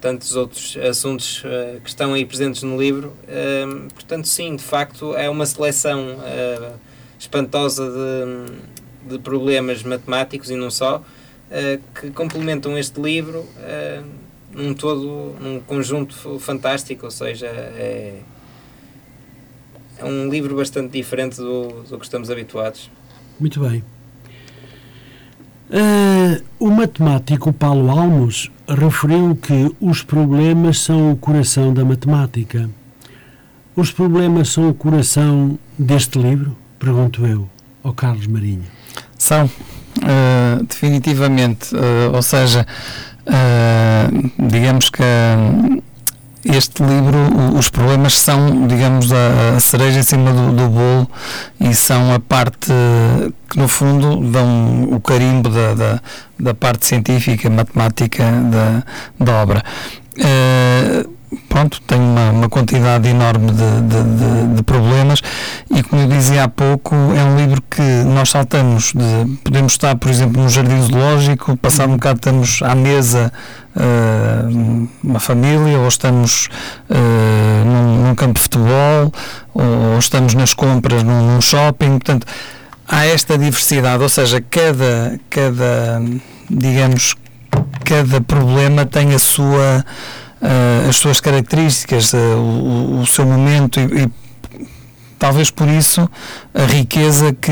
tantos 0.00 0.36
outros 0.36 0.76
assuntos 0.76 1.42
uh, 1.44 1.80
que 1.80 1.88
estão 1.88 2.12
aí 2.12 2.24
presentes 2.24 2.62
no 2.62 2.80
livro. 2.80 3.12
Uh, 3.24 3.92
portanto, 3.92 4.28
sim, 4.28 4.56
de 4.56 4.62
facto, 4.62 5.14
é 5.14 5.28
uma 5.28 5.46
seleção 5.46 6.16
uh, 6.16 6.74
espantosa 7.18 7.90
de, 7.90 9.16
de, 9.16 9.18
problemas 9.18 9.82
matemáticos 9.82 10.50
e 10.50 10.56
não 10.56 10.70
só, 10.70 11.02
eh, 11.50 11.80
que 11.98 12.10
complementam 12.10 12.76
este 12.76 13.00
livro 13.00 13.46
num 14.52 14.74
todo, 14.74 15.34
num 15.40 15.60
conjunto 15.60 16.38
fantástico, 16.38 17.06
ou 17.06 17.10
seja, 17.10 17.46
é, 17.46 18.20
é 19.96 20.04
um 20.04 20.28
livro 20.28 20.56
bastante 20.56 20.92
diferente 20.92 21.36
do, 21.36 21.84
do 21.84 21.98
que 21.98 22.04
estamos 22.04 22.30
habituados. 22.30 22.90
Muito 23.40 23.60
bem. 23.60 23.82
O 26.58 26.68
matemático 26.68 27.50
Paulo 27.54 27.90
Almos 27.90 28.50
referiu 28.68 29.36
que 29.36 29.74
os 29.80 30.02
problemas 30.02 30.80
são 30.80 31.12
o 31.12 31.16
coração 31.16 31.72
da 31.72 31.84
matemática. 31.84 32.68
Os 33.74 33.90
problemas 33.90 34.48
são 34.48 34.68
o 34.68 34.74
coração 34.74 35.58
deste 35.78 36.18
livro? 36.18 36.56
Pergunto 36.78 37.26
eu 37.26 37.48
ao 37.82 37.92
Carlos 37.92 38.26
Marinho. 38.26 38.64
São, 39.18 39.46
uh, 39.46 40.64
definitivamente. 40.64 41.74
Uh, 41.74 42.14
ou 42.14 42.22
seja, 42.22 42.66
digamos 44.38 44.90
que 44.90 45.02
este 46.48 46.82
livro, 46.82 47.18
os 47.56 47.68
problemas 47.68 48.18
são, 48.18 48.66
digamos, 48.66 49.12
a, 49.12 49.58
cereja 49.60 50.00
em 50.00 50.02
cima 50.02 50.32
do, 50.32 50.52
do, 50.52 50.68
bolo 50.68 51.10
e 51.60 51.74
são 51.74 52.14
a 52.14 52.20
parte 52.20 52.72
que, 53.48 53.58
no 53.58 53.68
fundo, 53.68 54.30
dão 54.30 54.84
o 54.84 55.00
carimbo 55.00 55.48
da, 55.48 55.74
da, 55.74 56.00
da 56.38 56.54
parte 56.54 56.86
científica, 56.86 57.50
matemática 57.50 58.24
da, 58.24 58.82
da 59.24 59.42
obra. 59.42 59.62
Uh, 60.16 61.08
pronto, 61.48 61.80
uma 61.80 61.96
quantidade 62.56 63.06
enorme 63.06 63.52
de, 63.52 63.80
de, 63.82 64.02
de, 64.02 64.54
de, 64.56 64.62
problemas. 64.62 65.20
E, 65.70 65.82
como 65.82 66.00
eu 66.00 66.08
dizia 66.08 66.44
há 66.44 66.48
pouco, 66.48 66.94
é 66.94 67.22
um 67.22 67.36
livro 67.36 67.62
que 67.68 67.82
nós 67.82 68.30
saltamos 68.30 68.94
de, 68.94 69.36
podemos 69.44 69.72
estar, 69.72 69.94
por 69.96 70.10
exemplo, 70.10 70.42
num 70.42 70.48
jardim 70.48 70.80
zoológico, 70.80 71.54
passar 71.58 71.86
um 71.86 71.96
bocado 71.96 72.16
estamos 72.16 72.62
à 72.62 72.74
mesa 72.74 73.30
uh, 73.76 74.88
uma 75.04 75.20
família, 75.20 75.78
ou 75.78 75.86
estamos 75.86 76.48
uh, 76.88 77.64
num, 77.66 78.06
num, 78.06 78.14
campo 78.14 78.38
de 78.38 78.44
futebol, 78.44 79.12
ou, 79.52 79.92
ou, 79.92 79.98
estamos 79.98 80.32
nas 80.32 80.54
compras 80.54 81.02
num, 81.02 81.34
num 81.34 81.40
shopping, 81.42 81.98
portanto, 81.98 82.26
há 82.88 83.04
esta 83.04 83.36
diversidade, 83.36 84.02
ou 84.02 84.08
seja, 84.08 84.40
cada, 84.40 85.20
cada 85.28 86.00
digamos, 86.48 87.16
cada 87.84 88.18
problema 88.22 88.86
tem 88.86 89.14
a 89.14 89.18
sua, 89.18 89.84
uh, 90.40 90.88
as 90.88 90.96
suas 90.96 91.20
características, 91.20 92.12
uh, 92.12 92.16
o, 92.16 93.00
o, 93.00 93.06
seu 93.06 93.24
momento 93.24 93.80
e, 93.80 94.04
e, 94.04 94.12
talvez 95.18 95.50
por 95.50 95.68
isso 95.68 96.08
a 96.54 96.64
riqueza 96.64 97.32
que 97.32 97.50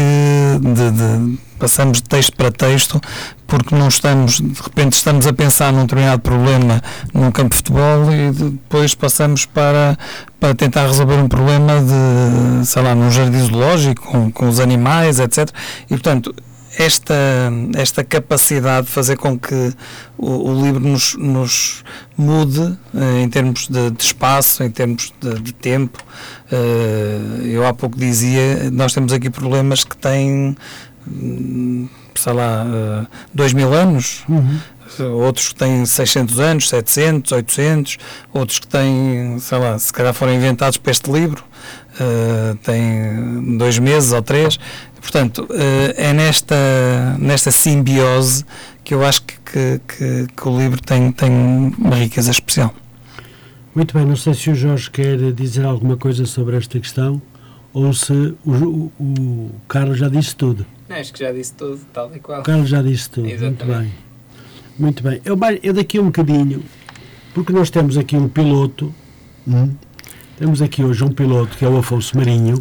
de, 0.60 0.90
de, 0.90 1.38
passamos 1.58 2.02
de 2.02 2.08
texto 2.08 2.36
para 2.36 2.50
texto, 2.50 3.00
porque 3.46 3.74
não 3.74 3.88
estamos, 3.88 4.40
de 4.40 4.62
repente 4.62 4.94
estamos 4.94 5.26
a 5.26 5.32
pensar 5.32 5.72
num 5.72 5.82
determinado 5.82 6.20
problema 6.20 6.82
num 7.12 7.30
campo 7.30 7.50
de 7.50 7.56
futebol 7.56 8.12
e 8.12 8.30
depois 8.32 8.94
passamos 8.94 9.46
para, 9.46 9.96
para 10.38 10.54
tentar 10.54 10.86
resolver 10.86 11.16
um 11.16 11.28
problema 11.28 11.80
de, 11.80 12.66
sei 12.66 12.82
lá, 12.82 12.94
num 12.94 13.10
jardim 13.10 13.40
zoológico, 13.40 14.02
com, 14.02 14.30
com 14.30 14.48
os 14.48 14.60
animais, 14.60 15.20
etc. 15.20 15.48
E, 15.86 15.88
portanto, 15.88 16.34
esta, 16.78 17.14
esta 17.76 18.02
capacidade 18.04 18.86
de 18.86 18.92
fazer 18.92 19.16
com 19.16 19.38
que 19.38 19.72
o, 20.18 20.50
o 20.50 20.64
livro 20.64 20.80
nos, 20.80 21.14
nos 21.16 21.84
mude 22.16 22.76
eh, 22.94 23.22
em 23.22 23.28
termos 23.28 23.68
de, 23.68 23.90
de, 23.90 24.02
espaço, 24.02 24.62
em 24.62 24.70
termos 24.70 25.12
de, 25.20 25.40
de 25.40 25.52
tempo. 25.52 26.02
Eh, 26.50 27.18
eu 27.44 27.66
há 27.66 27.72
pouco 27.72 27.98
dizia, 27.98 28.70
nós 28.70 28.92
temos 28.92 29.12
aqui 29.12 29.30
problemas 29.30 29.84
que 29.84 29.96
têm 29.96 30.56
Hum, 31.06 31.88
sei 32.14 32.32
lá, 32.32 32.64
uh, 32.64 33.06
dois 33.34 33.52
mil 33.52 33.72
anos, 33.74 34.24
uhum. 34.28 34.58
Outros 35.02 35.48
que 35.48 35.54
têm 35.54 35.84
600 35.84 36.40
anos, 36.40 36.68
700, 36.68 37.32
800, 37.32 37.98
outros 38.32 38.58
que 38.58 38.66
têm, 38.66 39.38
sei 39.38 39.58
lá, 39.58 39.78
se 39.78 39.92
calhar 39.92 40.14
foram 40.14 40.34
inventados 40.34 40.78
para 40.78 40.90
este 40.90 41.10
livro, 41.10 41.44
uh, 42.00 42.54
têm 42.56 43.56
dois 43.56 43.78
meses 43.78 44.12
ou 44.12 44.22
três. 44.22 44.58
Portanto, 45.00 45.46
uh, 45.50 45.94
é 45.96 46.12
nesta, 46.12 46.56
nesta 47.18 47.50
simbiose 47.50 48.44
que 48.82 48.94
eu 48.94 49.04
acho 49.04 49.22
que, 49.22 49.34
que, 49.44 49.80
que, 49.86 50.26
que 50.34 50.48
o 50.48 50.58
livro 50.58 50.80
tem, 50.80 51.12
tem 51.12 51.30
uma 51.78 51.96
riqueza 51.96 52.30
especial. 52.30 52.74
Muito 53.74 53.92
bem, 53.92 54.06
não 54.06 54.16
sei 54.16 54.34
se 54.34 54.50
o 54.50 54.54
Jorge 54.54 54.90
quer 54.90 55.32
dizer 55.32 55.64
alguma 55.64 55.96
coisa 55.96 56.24
sobre 56.26 56.56
esta 56.56 56.78
questão 56.78 57.20
ou 57.72 57.92
se 57.92 58.12
o, 58.44 58.52
o, 58.52 58.92
o 59.00 59.50
Carlos 59.66 59.98
já 59.98 60.08
disse 60.08 60.36
tudo. 60.36 60.64
Acho 60.88 61.12
que 61.12 61.18
já 61.18 61.32
disse 61.32 61.54
tudo, 61.54 61.80
tal 61.92 62.14
e 62.14 62.20
qual. 62.20 62.40
O 62.40 62.44
Carlos 62.44 62.68
já 62.68 62.80
disse 62.80 63.10
tudo. 63.10 63.26
Exatamente. 63.26 63.64
Muito 63.64 63.78
bem. 63.80 64.03
Muito 64.78 65.02
bem. 65.04 65.20
Eu, 65.24 65.38
eu 65.62 65.72
daqui 65.72 66.00
um 66.00 66.06
bocadinho, 66.06 66.62
porque 67.32 67.52
nós 67.52 67.70
temos 67.70 67.96
aqui 67.96 68.16
um 68.16 68.28
piloto, 68.28 68.92
hum, 69.46 69.72
temos 70.36 70.60
aqui 70.60 70.82
hoje 70.82 71.04
um 71.04 71.10
piloto 71.10 71.56
que 71.56 71.64
é 71.64 71.68
o 71.68 71.78
Afonso 71.78 72.16
Marinho. 72.16 72.58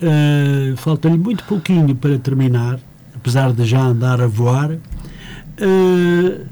Uh, 0.00 0.76
Falta-lhe 0.76 1.18
muito 1.18 1.42
pouquinho 1.44 1.96
para 1.96 2.16
terminar, 2.18 2.78
apesar 3.14 3.52
de 3.52 3.64
já 3.64 3.80
andar 3.80 4.20
a 4.20 4.26
voar. 4.28 4.72
Uh, 4.72 6.46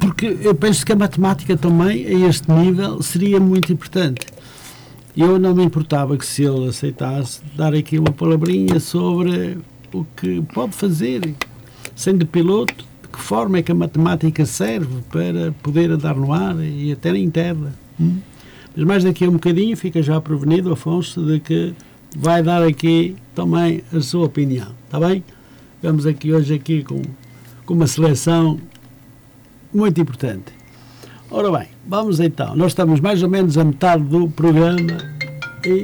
porque 0.00 0.38
eu 0.40 0.54
penso 0.54 0.86
que 0.86 0.92
a 0.92 0.96
matemática 0.96 1.56
também, 1.56 2.06
a 2.06 2.28
este 2.28 2.50
nível, 2.50 3.02
seria 3.02 3.38
muito 3.38 3.70
importante. 3.70 4.26
Eu 5.14 5.38
não 5.38 5.54
me 5.54 5.64
importava 5.64 6.16
que 6.16 6.24
se 6.24 6.44
ele 6.44 6.68
aceitasse 6.68 7.40
dar 7.54 7.74
aqui 7.74 7.98
uma 7.98 8.12
palavrinha 8.12 8.80
sobre 8.80 9.58
o 9.92 10.04
que 10.16 10.40
pode 10.54 10.74
fazer, 10.74 11.34
sendo 11.94 12.24
piloto, 12.26 12.86
que 13.18 13.24
forma 13.24 13.58
é 13.58 13.62
que 13.62 13.72
a 13.72 13.74
matemática 13.74 14.46
serve 14.46 15.02
para 15.10 15.52
poder 15.60 15.90
andar 15.90 16.14
no 16.14 16.32
ar 16.32 16.56
e 16.60 16.92
até 16.92 17.10
na 17.10 17.18
interna. 17.18 17.74
Hum? 18.00 18.18
Mas 18.76 18.86
mais 18.86 19.04
daqui 19.04 19.24
a 19.24 19.28
um 19.28 19.32
bocadinho 19.32 19.76
fica 19.76 20.00
já 20.00 20.20
prevenido, 20.20 20.72
Afonso, 20.72 21.26
de 21.26 21.40
que 21.40 21.74
vai 22.16 22.44
dar 22.44 22.62
aqui 22.62 23.16
também 23.34 23.82
a 23.92 24.00
sua 24.00 24.26
opinião. 24.26 24.68
Está 24.86 25.00
bem? 25.00 25.24
Vamos 25.82 26.06
aqui 26.06 26.32
hoje 26.32 26.54
aqui 26.54 26.84
com, 26.84 27.02
com 27.66 27.74
uma 27.74 27.88
seleção 27.88 28.60
muito 29.74 30.00
importante. 30.00 30.52
Ora 31.28 31.50
bem, 31.50 31.66
vamos 31.86 32.20
então. 32.20 32.54
Nós 32.54 32.70
estamos 32.70 33.00
mais 33.00 33.20
ou 33.22 33.28
menos 33.28 33.58
a 33.58 33.64
metade 33.64 34.04
do 34.04 34.28
programa 34.28 34.96
e, 35.66 35.82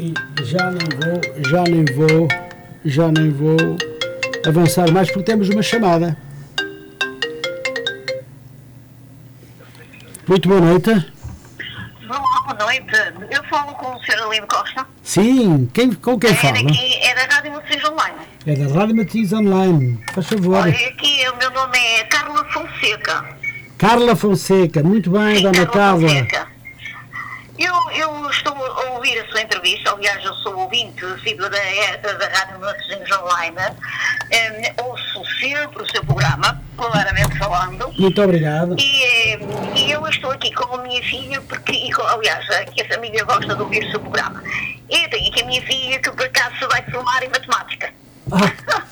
e 0.00 0.14
já 0.44 0.72
nem 0.72 0.88
vou, 0.98 1.42
já 1.50 1.62
nem 1.62 1.84
vou, 1.84 2.28
já 2.84 3.12
nem 3.12 3.30
vou 3.30 3.87
avançar 4.48 4.90
mais 4.90 5.10
porque 5.10 5.24
temos 5.24 5.48
uma 5.48 5.62
chamada. 5.62 6.16
Muito 10.26 10.48
boa 10.48 10.60
noite. 10.60 10.90
Boa 12.06 12.54
noite. 12.58 12.92
Eu 13.30 13.42
falo 13.44 13.72
com 13.74 13.94
o 13.94 13.98
Sr. 14.04 14.22
Aline 14.26 14.46
Costa. 14.46 14.86
Sim, 15.02 15.70
quem, 15.72 15.92
com 15.92 16.18
quem 16.18 16.30
é 16.30 16.34
fala? 16.34 16.52
Daqui, 16.52 16.94
é 17.02 17.14
da 17.14 17.34
Rádio 17.34 17.52
Matriz 17.52 17.84
Online. 17.84 18.16
É 18.46 18.54
da 18.54 18.74
Rádio 18.78 18.96
Matriz 18.96 19.32
Online. 19.32 20.04
Faz 20.14 20.26
favor. 20.28 20.56
Olha, 20.62 20.88
aqui 20.88 21.28
o 21.32 21.36
meu 21.36 21.50
nome 21.50 21.78
é 21.78 22.04
Carla 22.04 22.44
Fonseca. 22.46 23.24
Carla 23.78 24.16
Fonseca, 24.16 24.82
muito 24.82 25.10
bem, 25.10 25.36
Sim, 25.36 25.42
dona 25.42 25.66
Carla. 25.66 26.08
Fonseca. 26.08 26.48
Eu, 27.58 27.74
eu, 27.90 28.30
estou 28.30 28.54
a 28.54 28.87
ouvir 28.98 29.20
a 29.20 29.28
sua 29.28 29.42
entrevista, 29.42 29.92
aliás, 29.92 30.22
eu 30.24 30.34
sou 30.34 30.56
ouvinte 30.58 31.00
símbolo 31.22 31.48
da, 31.48 31.58
da, 32.12 32.28
Rádio 32.28 32.60
Matosinhos 32.60 33.10
Online, 33.12 33.56
um, 34.78 34.84
ouço 34.84 35.24
sempre 35.38 35.82
o 35.82 35.90
seu 35.90 36.04
programa, 36.04 36.60
claramente 36.76 37.38
falando. 37.38 37.92
Muito 37.96 38.22
obrigado. 38.22 38.76
E, 38.78 39.38
e 39.78 39.90
eu 39.92 40.04
estou 40.08 40.32
aqui 40.32 40.52
com 40.52 40.74
a 40.74 40.82
minha 40.82 41.02
filha, 41.04 41.40
porque, 41.42 41.72
e, 41.72 41.90
aliás, 42.08 42.50
aqui 42.50 42.82
a 42.82 42.88
família 42.88 43.24
gosta 43.24 43.54
de 43.54 43.62
ouvir 43.62 43.84
o 43.84 43.90
seu 43.90 44.00
programa. 44.00 44.42
Eu 44.90 45.10
tenho 45.10 45.30
aqui 45.30 45.42
a 45.42 45.46
minha 45.46 45.62
filha 45.62 45.98
que 46.00 46.10
por 46.10 46.26
acaso 46.26 46.68
vai 46.68 46.82
formar 46.90 47.22
em 47.22 47.28
matemática. 47.28 47.92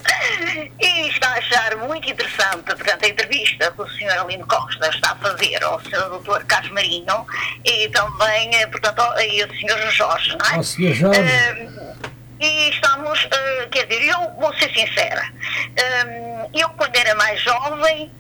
e 0.81 1.09
está 1.09 1.29
a 1.29 1.39
achar 1.39 1.77
muito 1.77 2.09
interessante, 2.11 2.62
portanto, 2.64 3.05
a 3.05 3.09
entrevista 3.09 3.70
que 3.72 3.83
o 3.83 3.89
Sr. 3.89 4.18
Alino 4.18 4.47
Costa 4.47 4.89
está 4.89 5.12
a 5.12 5.16
fazer 5.16 5.62
ao 5.62 5.81
Sr. 5.81 6.18
Dr. 6.18 6.45
Carlos 6.47 6.70
Marinho 6.72 7.27
e 7.64 7.89
também, 7.91 8.55
eh, 8.55 8.66
portanto, 8.66 9.01
ao, 9.01 9.20
e 9.20 9.43
ao 9.43 9.49
Sr. 9.49 9.91
Jorge, 9.91 10.37
não 10.39 10.47
é? 10.47 10.55
Ao 10.57 10.62
Sr. 10.62 10.93
Jorge. 10.93 11.20
Uh, 11.20 11.97
e 12.39 12.68
estamos, 12.68 13.24
uh, 13.24 13.68
quer 13.70 13.87
dizer, 13.87 14.09
eu 14.09 14.31
vou 14.39 14.53
ser 14.59 14.70
sincera, 14.74 15.22
uh, 15.24 16.51
eu 16.55 16.68
quando 16.70 16.95
era 16.97 17.14
mais 17.14 17.41
jovem, 17.41 18.11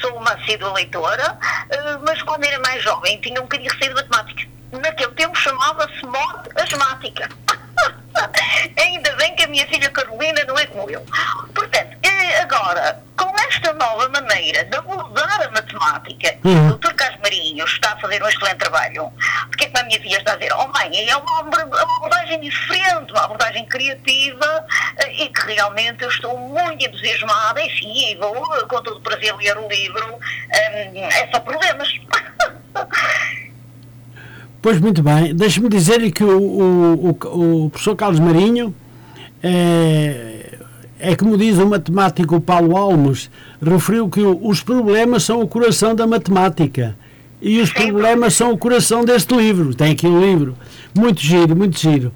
sou 0.00 0.16
uma 0.16 0.32
assídua 0.32 0.72
leitora, 0.72 1.32
uh, 1.32 2.02
mas 2.06 2.22
quando 2.22 2.44
era 2.44 2.58
mais 2.60 2.82
jovem 2.82 3.20
tinha 3.20 3.38
um 3.38 3.44
bocadinho 3.44 3.68
de 3.70 3.76
receio 3.76 3.94
de 3.94 4.02
matemática. 4.02 4.52
Naquele 4.72 5.12
tempo 5.12 5.36
chamava-se 5.36 6.02
morte 6.06 6.48
asmática. 6.56 7.28
Ainda 8.78 9.16
bem 9.16 9.34
que 9.34 9.44
a 9.44 9.48
minha 9.48 9.66
filha 9.66 9.90
Carolina 9.90 10.44
não 10.44 10.58
é 10.58 10.66
como 10.66 10.90
eu. 10.90 11.04
Portanto, 11.54 11.96
agora, 12.42 13.02
com 13.16 13.32
esta 13.48 13.72
nova 13.72 14.08
maneira 14.08 14.64
de 14.64 14.76
abordar 14.76 15.42
a 15.42 15.50
matemática, 15.50 16.36
uhum. 16.44 16.68
o 16.68 16.78
Dr. 16.78 16.94
Carlos 16.94 17.20
Marinho 17.20 17.64
está 17.64 17.92
a 17.92 17.96
fazer 17.98 18.22
um 18.22 18.28
excelente 18.28 18.58
trabalho. 18.58 19.12
Porque 19.48 19.64
é 19.64 19.68
que 19.68 19.80
a 19.80 19.84
minha 19.84 20.00
filha 20.00 20.18
está 20.18 20.32
a 20.32 20.36
dizer, 20.36 20.52
oh 20.52 20.68
mãe, 20.68 21.08
é 21.08 21.16
uma 21.16 21.38
abordagem 21.40 22.40
diferente, 22.40 23.12
uma 23.12 23.24
abordagem 23.24 23.66
criativa 23.66 24.66
eh, 24.98 25.24
e 25.24 25.28
que 25.28 25.54
realmente 25.54 26.02
eu 26.02 26.08
estou 26.08 26.36
muito 26.38 26.84
entusiasmada, 26.84 27.62
enfim, 27.62 28.10
e 28.10 28.16
vou 28.16 28.34
com 28.66 28.82
todo 28.82 28.98
o 28.98 29.00
prazer 29.00 29.34
ler 29.36 29.56
o 29.56 29.68
livro. 29.68 30.14
Um, 30.14 31.04
é 31.04 31.28
só 31.32 31.40
problemas. 31.40 31.88
Pois 34.62 34.78
muito 34.78 35.02
bem, 35.02 35.34
deixe-me 35.34 35.68
dizer 35.68 36.08
que 36.12 36.22
o, 36.22 36.38
o, 36.38 37.08
o, 37.08 37.64
o, 37.64 37.70
professor 37.70 37.96
Carlos 37.96 38.20
Marinho 38.20 38.72
é, 39.42 40.56
é 41.00 41.16
como 41.16 41.36
diz 41.36 41.58
o 41.58 41.66
matemático 41.66 42.40
Paulo 42.40 42.76
Almos, 42.76 43.28
referiu 43.60 44.08
que 44.08 44.20
os 44.20 44.62
problemas 44.62 45.24
são 45.24 45.40
o 45.42 45.48
coração 45.48 45.96
da 45.96 46.06
matemática 46.06 46.96
e 47.40 47.60
os 47.60 47.72
problemas 47.72 48.34
são 48.34 48.52
o 48.52 48.56
coração 48.56 49.04
deste 49.04 49.34
livro. 49.34 49.74
Tem 49.74 49.90
aqui 49.90 50.06
um 50.06 50.20
livro, 50.20 50.56
muito 50.96 51.20
giro, 51.20 51.56
muito 51.56 51.76
giro. 51.76 52.12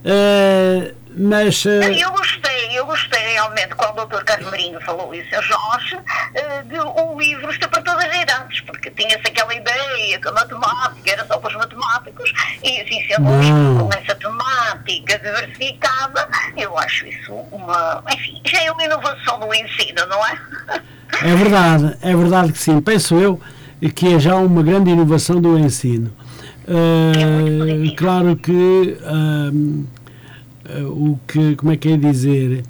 Uh, 0.00 0.90
mas. 1.16 1.64
Uh... 1.64 1.82
Eu 1.82 2.10
gostei, 2.12 2.78
eu 2.78 2.86
gostei 2.86 3.20
realmente 3.32 3.74
quando 3.74 4.00
o 4.00 4.06
Dr. 4.06 4.24
Carlos 4.24 4.50
Marinho 4.50 4.80
falou 4.80 5.14
isso 5.14 5.34
a 5.34 5.40
Jorge, 5.40 5.96
uh, 5.96 6.68
de 6.68 6.80
um 6.80 7.18
livro 7.18 7.50
está 7.50 7.68
para 7.68 7.82
todas 7.82 8.04
as 8.04 8.22
idades, 8.22 8.60
porque 8.62 8.90
tinha-se 8.90 9.26
aquela 9.26 9.54
ideia 9.54 10.18
que 10.18 10.28
a 10.28 10.32
matemática 10.32 11.10
era 11.10 11.26
só 11.26 11.38
para 11.38 11.50
os 11.50 11.56
matemáticos, 11.56 12.32
e 12.62 12.80
assim 12.80 13.06
sendo 13.06 13.78
com 13.78 13.90
essa 13.92 14.14
temática 14.14 15.18
diversificada, 15.18 16.28
eu 16.56 16.76
acho 16.78 17.06
isso 17.06 17.32
uma. 17.50 18.02
Enfim, 18.12 18.40
já 18.44 18.62
é 18.62 18.72
uma 18.72 18.84
inovação 18.84 19.40
do 19.40 19.54
ensino, 19.54 20.06
não 20.06 20.26
é? 20.26 20.38
É 21.22 21.34
verdade, 21.36 21.96
é 22.02 22.16
verdade 22.16 22.52
que 22.52 22.58
sim. 22.58 22.80
Penso 22.80 23.18
eu 23.18 23.40
que 23.94 24.14
é 24.14 24.18
já 24.18 24.34
uma 24.36 24.62
grande 24.62 24.90
inovação 24.90 25.40
do 25.40 25.58
ensino. 25.58 26.10
Uh, 26.66 27.92
é 27.92 27.96
claro 27.96 28.36
que. 28.36 28.52
Uh, 29.02 29.86
o 30.82 31.18
que, 31.26 31.56
como 31.56 31.72
é 31.72 31.76
que 31.76 31.92
é 31.92 31.96
dizer, 31.96 32.64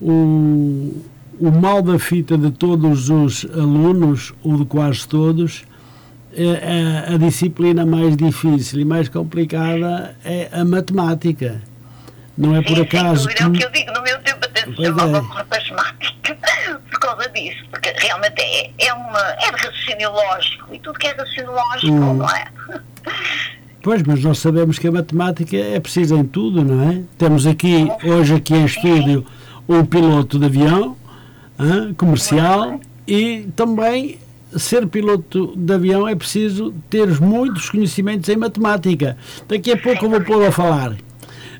o, 0.00 0.94
o 1.40 1.50
mal 1.50 1.82
da 1.82 1.98
fita 1.98 2.36
de 2.36 2.50
todos 2.50 3.10
os 3.10 3.44
alunos, 3.52 4.32
ou 4.42 4.58
de 4.58 4.64
quase 4.64 5.06
todos, 5.06 5.64
é, 6.32 7.08
é 7.10 7.14
a 7.14 7.18
disciplina 7.18 7.84
mais 7.86 8.16
difícil 8.16 8.80
e 8.80 8.84
mais 8.84 9.08
complicada 9.08 10.16
é 10.24 10.48
a 10.52 10.64
matemática. 10.64 11.62
Não 12.36 12.54
é 12.54 12.62
por 12.62 12.76
Sim, 12.76 12.82
acaso 12.82 13.22
dúvida, 13.28 13.42
é 13.42 13.46
o 13.48 13.52
que 13.52 13.64
eu 13.64 13.72
digo, 13.72 13.92
no 13.92 14.02
meu 14.02 14.18
tempo 14.22 14.44
até 14.44 14.60
se 14.64 14.76
chamava 14.76 15.18
é. 15.18 15.20
matemática 15.22 16.38
por 16.90 17.00
causa 17.00 17.28
disso, 17.30 17.64
porque 17.70 17.92
realmente 17.96 18.40
é, 18.40 18.70
é, 18.86 18.92
uma, 18.94 19.18
é 19.18 19.50
de 19.50 19.62
raciocínio 19.62 20.10
lógico 20.12 20.72
e 20.72 20.78
tudo 20.78 20.98
que 20.98 21.08
é 21.08 21.10
raciocínio 21.12 21.52
lógico, 21.52 21.92
Hum. 21.92 22.14
não 22.14 22.28
é? 22.30 22.44
Pois, 23.82 24.02
mas 24.02 24.22
nós 24.22 24.38
sabemos 24.38 24.78
que 24.78 24.88
a 24.88 24.92
matemática 24.92 25.56
é 25.56 25.78
precisa 25.80 26.14
em 26.16 26.24
tudo, 26.24 26.64
não 26.64 26.90
é? 26.90 27.00
Temos 27.16 27.46
aqui, 27.46 27.88
hoje 28.04 28.34
aqui 28.34 28.54
em 28.54 28.64
estúdio, 28.64 29.24
um 29.68 29.84
piloto 29.84 30.38
de 30.38 30.46
avião 30.46 30.96
hã, 31.58 31.94
comercial 31.94 32.80
e 33.06 33.48
também 33.54 34.18
ser 34.56 34.86
piloto 34.86 35.54
de 35.56 35.72
avião 35.74 36.08
é 36.08 36.14
preciso 36.14 36.74
ter 36.90 37.06
muitos 37.20 37.70
conhecimentos 37.70 38.28
em 38.28 38.36
matemática. 38.36 39.16
Daqui 39.48 39.72
a 39.72 39.76
pouco 39.76 40.06
eu 40.06 40.10
vou 40.10 40.20
pô-lo 40.22 40.46
a 40.46 40.52
falar. 40.52 40.92
Ah, 40.92 40.96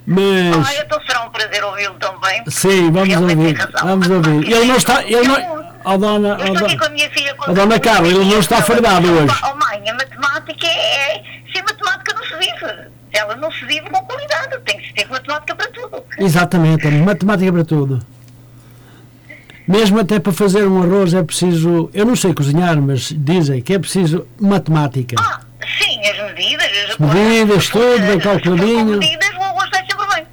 Mas, 0.07 0.81
então 0.81 0.99
será 1.07 1.25
um 1.27 1.31
prazer 1.31 1.63
ouvi-lo 1.65 1.95
também. 2.01 2.43
sim, 2.49 2.91
vamos 2.91 3.09
Realmente 3.09 3.39
ouvir, 3.39 3.69
vamos 3.83 4.11
ouvir. 4.11 4.51
Ele 4.53 4.65
não 4.65 4.77
está, 4.77 5.05
ele 5.05 5.29
não, 5.29 5.67
ó 5.85 5.97
dona, 5.99 6.29
Eu 6.41 6.55
estou 6.55 6.67
aqui 6.67 6.77
dona, 6.77 6.79
com 6.79 6.85
a 6.85 6.89
minha 6.91 7.11
filha. 7.11 7.37
a 7.47 7.53
dona 7.53 7.79
Carla, 7.79 8.09
ele 8.09 8.25
não 8.25 8.39
está 8.41 8.63
fardado 8.63 9.07
hoje. 9.07 9.35
Oh 9.45 9.55
mãe, 9.57 9.89
a 9.91 9.95
matemática 9.95 10.67
é... 10.67 11.23
Sem 11.53 11.63
matemática 11.63 12.15
não 12.15 12.23
se 12.25 12.37
vive. 12.39 12.89
Ela 13.19 13.37
não 13.37 13.51
se 13.51 13.65
vive 13.67 13.91
com 13.91 14.05
qualidade. 14.05 14.59
Tem 14.65 14.79
que 14.79 14.87
se 14.87 14.95
ter 14.95 15.09
matemática 15.09 15.55
para 15.55 15.71
tudo. 15.71 16.05
Exatamente, 16.19 16.89
matemática 16.89 17.53
para 17.53 17.65
tudo. 17.65 18.07
Mesmo 19.67 20.01
até 20.01 20.19
para 20.19 20.33
fazer 20.33 20.67
um 20.67 20.83
arroz 20.83 21.13
é 21.13 21.23
preciso. 21.23 21.91
Eu 21.93 22.07
não 22.07 22.17
sei 22.17 22.33
cozinhar, 22.33 22.81
mas 22.81 23.13
dizem 23.15 23.61
que 23.61 23.75
é 23.75 23.79
preciso 23.79 24.27
matemática. 24.41 25.17
Ah, 25.21 25.41
sim, 25.83 26.01
as 26.07 26.35
medidas... 26.35 26.91
As 26.91 26.99
medidas, 26.99 27.69
tudo, 27.69 28.07
bem 28.07 28.19
calculadinho. 28.19 28.95
As 28.95 28.99
medidas, 28.99 29.29
o 29.37 29.43
arroz 29.43 29.71
sai 29.71 29.85
sempre 29.85 30.07
bem. 30.15 30.27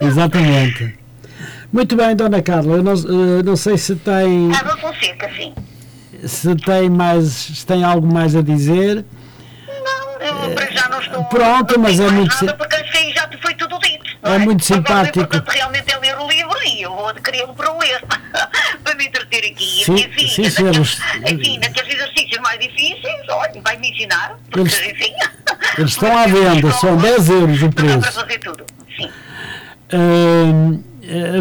Exatamente. 0.08 0.98
Muito 1.72 1.96
bem, 1.96 2.14
Dona 2.14 2.42
Carla, 2.42 2.76
eu 2.76 2.82
não, 2.82 2.92
eh, 2.92 3.42
não 3.42 3.56
sei 3.56 3.78
se 3.78 3.96
tem, 3.96 4.54
Água 4.54 4.76
com 4.76 4.92
seca, 4.94 5.30
sim. 5.34 5.54
se 6.26 6.54
tem 6.56 6.90
mais, 6.90 7.26
se 7.30 7.66
tem 7.66 7.82
algo 7.82 8.06
mais 8.06 8.36
a 8.36 8.42
dizer. 8.42 9.06
Eu 10.24 10.54
para 10.54 10.70
já 10.72 10.88
não 10.88 11.00
estou. 11.00 11.24
pronto, 11.24 11.78
mas 11.80 11.98
é 12.00 12.08
muito 12.10 12.34
Nada 12.44 12.56
porque 12.56 12.76
aí 12.76 13.12
já 13.12 13.28
foi 13.42 13.54
tudo 13.54 13.78
dito. 13.80 14.04
É 14.22 14.30
não 14.30 14.38
muito 14.40 14.72
Agora, 14.74 15.04
simpático. 15.04 15.18
O 15.18 15.22
importante 15.22 15.56
realmente 15.56 15.92
é 15.92 15.98
ler 15.98 16.18
o 16.18 16.28
livro 16.28 16.58
e 16.64 16.82
eu 16.82 16.90
vou 16.94 17.08
adquiri-lo 17.08 17.54
para 17.54 17.72
ler. 17.78 18.00
para 18.84 18.94
me 18.94 19.06
entreter 19.06 19.50
aqui. 19.50 19.84
Sim, 19.84 19.90
a 19.92 19.94
minha 19.94 20.08
filha, 20.10 20.28
sim, 20.28 20.42
naqueles, 20.42 20.54
senhores. 20.54 21.00
enfim, 21.32 21.58
naqueles 21.58 21.94
exercícios 21.94 22.40
mais 22.42 22.60
difíceis, 22.60 23.28
olha, 23.28 23.60
vai 23.62 23.76
me 23.78 23.90
ensinar. 23.90 24.36
Porque, 24.50 24.74
Eles- 24.74 24.90
enfim. 24.92 25.12
eles 25.78 25.90
estão 25.90 26.16
à 26.18 26.26
venda, 26.26 26.70
são 26.72 26.96
10 26.96 27.28
euros 27.30 27.62
o 27.62 27.68
Dá 27.68 27.74
para 27.74 27.84
preço. 27.98 28.12
fazer 28.20 28.38
tudo. 28.38 28.64
Sim. 28.96 29.10
Hum, 29.94 30.82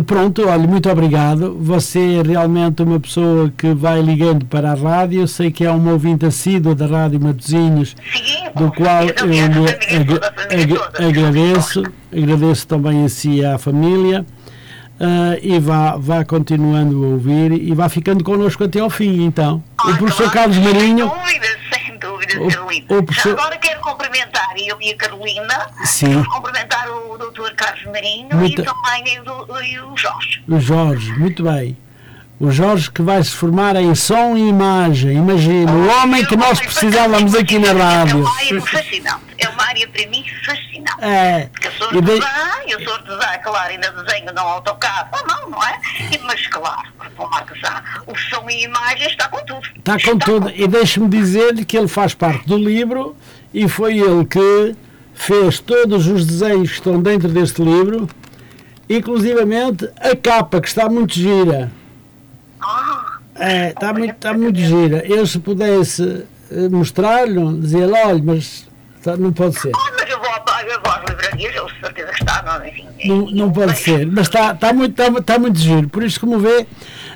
pronto, 0.05 0.47
olha, 0.47 0.67
muito 0.67 0.89
obrigado. 0.89 1.57
Você 1.59 2.15
é 2.15 2.21
realmente 2.21 2.81
uma 2.81 2.99
pessoa 2.99 3.51
que 3.55 3.73
vai 3.73 4.01
ligando 4.01 4.45
para 4.45 4.71
a 4.71 4.75
rádio. 4.75 5.27
Sei 5.27 5.51
que 5.51 5.65
é 5.65 5.71
uma 5.71 5.91
ouvinte 5.91 6.25
assídua 6.25 6.73
da 6.73 6.85
Rádio 6.85 7.21
Matosinhos, 7.21 7.95
do 8.55 8.71
qual 8.71 9.03
eu 9.03 9.25
lhe 9.27 9.39
agradeço. 11.07 11.83
Agradeço 12.11 12.67
também 12.67 13.05
a 13.05 13.09
si 13.09 13.29
e 13.29 13.45
à 13.45 13.57
família. 13.57 14.25
Ah, 15.03 15.35
e 15.41 15.57
vá, 15.57 15.97
vá 15.97 16.23
continuando 16.23 17.03
a 17.03 17.07
ouvir 17.07 17.53
e 17.53 17.73
vá 17.73 17.89
ficando 17.89 18.23
connosco 18.23 18.63
até 18.63 18.79
ao 18.79 18.89
fim, 18.89 19.23
então. 19.23 19.63
O 19.83 19.97
professor 19.97 20.31
claro, 20.31 20.51
Carlos 20.51 20.57
Marinho. 20.59 21.11
Dúvida, 22.01 22.41
o 22.97 23.03
professor- 23.03 23.35
Já 23.37 23.41
agora 23.41 23.57
quero 23.57 23.79
cumprimentar 23.81 24.47
eu 24.57 24.77
e 24.81 24.91
a 24.91 24.97
Carolina. 24.97 25.67
Sim. 25.85 26.23
Cumprimentar 26.25 26.89
o 26.89 27.17
Dr. 27.17 27.53
Carlos 27.55 27.85
Marinho 27.85 28.35
Muito- 28.35 28.61
e 28.61 28.65
também 28.65 29.19
o, 29.21 29.91
o 29.93 29.97
Jorge. 29.97 30.43
O 30.47 30.59
Jorge, 30.59 31.11
muito 31.13 31.43
bem. 31.43 31.77
O 32.43 32.49
Jorge 32.49 32.89
que 32.89 33.03
vai 33.03 33.23
se 33.23 33.29
formar 33.31 33.75
em 33.75 33.93
som 33.93 34.35
e 34.35 34.49
imagem. 34.49 35.15
Imagina, 35.17 35.71
o 35.71 35.87
homem 35.89 36.25
que 36.25 36.35
nós 36.35 36.59
precisávamos 36.59 37.35
aqui 37.35 37.59
na 37.59 37.67
É 37.67 37.71
rádio. 37.71 38.21
uma 38.21 38.35
área 38.35 38.61
fascinante. 38.61 39.21
É 39.37 39.47
uma 39.47 39.63
área 39.63 39.87
para 39.87 40.07
mim 40.07 40.25
fascinante. 40.43 41.03
É. 41.03 41.49
Porque 41.51 41.67
eu 41.67 41.71
sou 41.73 41.93
E 41.93 42.01
de- 42.01 42.11
artesã, 42.13 42.51
eu 42.67 42.83
sou 42.83 42.93
artesã, 42.95 43.37
claro, 43.43 43.69
ainda 43.69 43.91
desenho 43.91 44.33
não 44.33 44.47
AutoCAD, 44.47 45.09
ou 45.13 45.27
não, 45.27 45.49
não 45.51 45.63
é? 45.63 45.79
E, 46.11 46.17
mas 46.23 46.47
claro, 46.47 46.81
para 46.97 47.25
uma 47.25 47.37
artesã, 47.37 47.83
o 48.07 48.17
som 48.17 48.49
e 48.49 48.63
imagem 48.63 49.07
está 49.07 49.27
com 49.29 49.45
tudo. 49.45 49.61
Está 49.77 49.99
com 49.99 50.17
tudo. 50.17 50.49
E 50.55 50.67
deixe-me 50.67 51.07
dizer-lhe 51.07 51.63
que 51.63 51.77
ele 51.77 51.87
faz 51.87 52.15
parte 52.15 52.47
do 52.47 52.57
livro 52.57 53.15
e 53.53 53.69
foi 53.69 53.99
ele 53.99 54.25
que 54.25 54.75
fez 55.13 55.59
todos 55.59 56.07
os 56.07 56.25
desenhos 56.25 56.69
que 56.69 56.75
estão 56.75 56.99
dentro 56.99 57.27
deste 57.29 57.61
livro, 57.61 58.09
inclusivamente 58.89 59.87
a 59.99 60.15
capa, 60.15 60.59
que 60.59 60.67
está 60.67 60.89
muito 60.89 61.13
gira. 61.13 61.71
Ah, 63.41 63.51
É, 63.51 63.69
está 63.69 63.91
muito, 63.93 64.11
está 64.11 64.33
muito 64.33 64.59
gira. 64.59 65.03
Eu, 65.05 65.25
se 65.25 65.39
pudesse 65.39 66.23
eh, 66.51 66.69
mostrar-lhe, 66.69 67.59
dizer-lhe, 67.59 67.93
olha, 67.93 68.21
mas 68.23 68.67
tá- 69.03 69.17
não 69.17 69.33
pode 69.33 69.59
ser. 69.59 69.71
Ah, 70.47 71.93
que 71.93 72.01
está, 72.01 72.43
não, 72.43 72.67
enfim. 72.67 72.85
Não, 73.05 73.31
não 73.31 73.51
pode 73.51 73.77
ser. 73.77 74.05
Mas 74.07 74.27
está, 74.27 74.51
está, 74.51 74.73
muito, 74.73 74.91
está, 75.01 75.19
está 75.19 75.39
muito 75.39 75.59
giro. 75.59 75.89
Por 75.89 76.03
isso, 76.03 76.19
como 76.19 76.39
vê, 76.39 76.65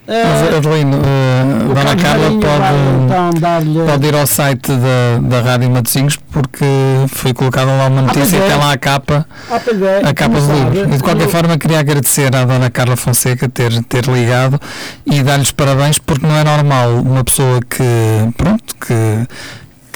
eh, 0.08 0.24
Mas, 0.24 0.56
Adelino, 0.58 0.98
eh, 0.98 1.64
o 1.66 1.74
Dona 1.74 1.96
Carla 1.96 2.30
vai 2.30 2.40
pode, 2.40 3.70
então 3.70 3.86
pode 3.88 4.08
ir 4.08 4.16
ao 4.16 4.28
site 4.28 4.72
da, 4.72 5.20
da 5.22 5.42
Rádio 5.42 5.70
Matosinhos 5.72 6.16
porque 6.32 6.66
foi 7.10 7.34
colocada 7.34 7.72
lá 7.72 7.88
uma 7.88 8.04
pois 8.04 8.18
notícia 8.18 8.38
é. 8.38 8.46
e 8.46 8.50
tem 8.50 8.58
lá 8.58 8.72
a 8.74 8.78
capa, 8.78 9.26
Ah, 9.50 9.56
é, 9.56 10.08
a 10.08 10.14
capa 10.14 10.40
do 10.40 10.54
livro. 10.54 10.94
E 10.94 10.98
de 10.98 11.04
qualquer 11.04 11.24
eu- 11.26 11.30
forma 11.30 11.58
queria 11.58 11.80
agradecer 11.80 12.36
à 12.36 12.46
Dona 12.46 12.70
Carla 12.70 12.96
Fonseca 12.96 13.48
ter, 13.50 13.84
ter 13.84 14.06
ligado 14.06 14.60
e 15.06 15.24
dar-lhes 15.24 15.52
parabéns 15.52 15.98
porque 16.00 16.26
não 16.26 16.36
é 16.36 16.44
normal 16.44 16.90
uma 16.96 17.24
pessoa 17.24 17.60
que, 17.62 17.84
pronto, 18.38 18.76
que, 18.76 19.28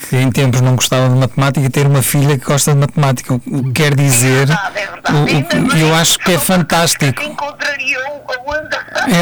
que 0.10 0.16
em 0.18 0.32
tempos 0.32 0.60
não 0.62 0.76
gostava 0.76 1.08
de 1.08 1.16
matemática 1.16 1.70
ter 1.70 1.86
uma 1.86 2.02
filha 2.02 2.36
que 2.38 2.46
gosta 2.46 2.74
de 2.74 2.80
matemática. 2.80 3.34
O 3.36 3.40
que 3.40 3.72
quer 3.74 3.94
dizer, 3.96 4.48
verdade, 4.48 4.80
é 4.80 4.88
verdade. 4.88 5.18
o- 5.18 5.76
o- 5.76 5.78
eu 5.78 5.94
acho 5.96 6.18
que 6.20 6.32
é 6.32 6.40
fantástico. 6.40 7.06
É 7.06 7.12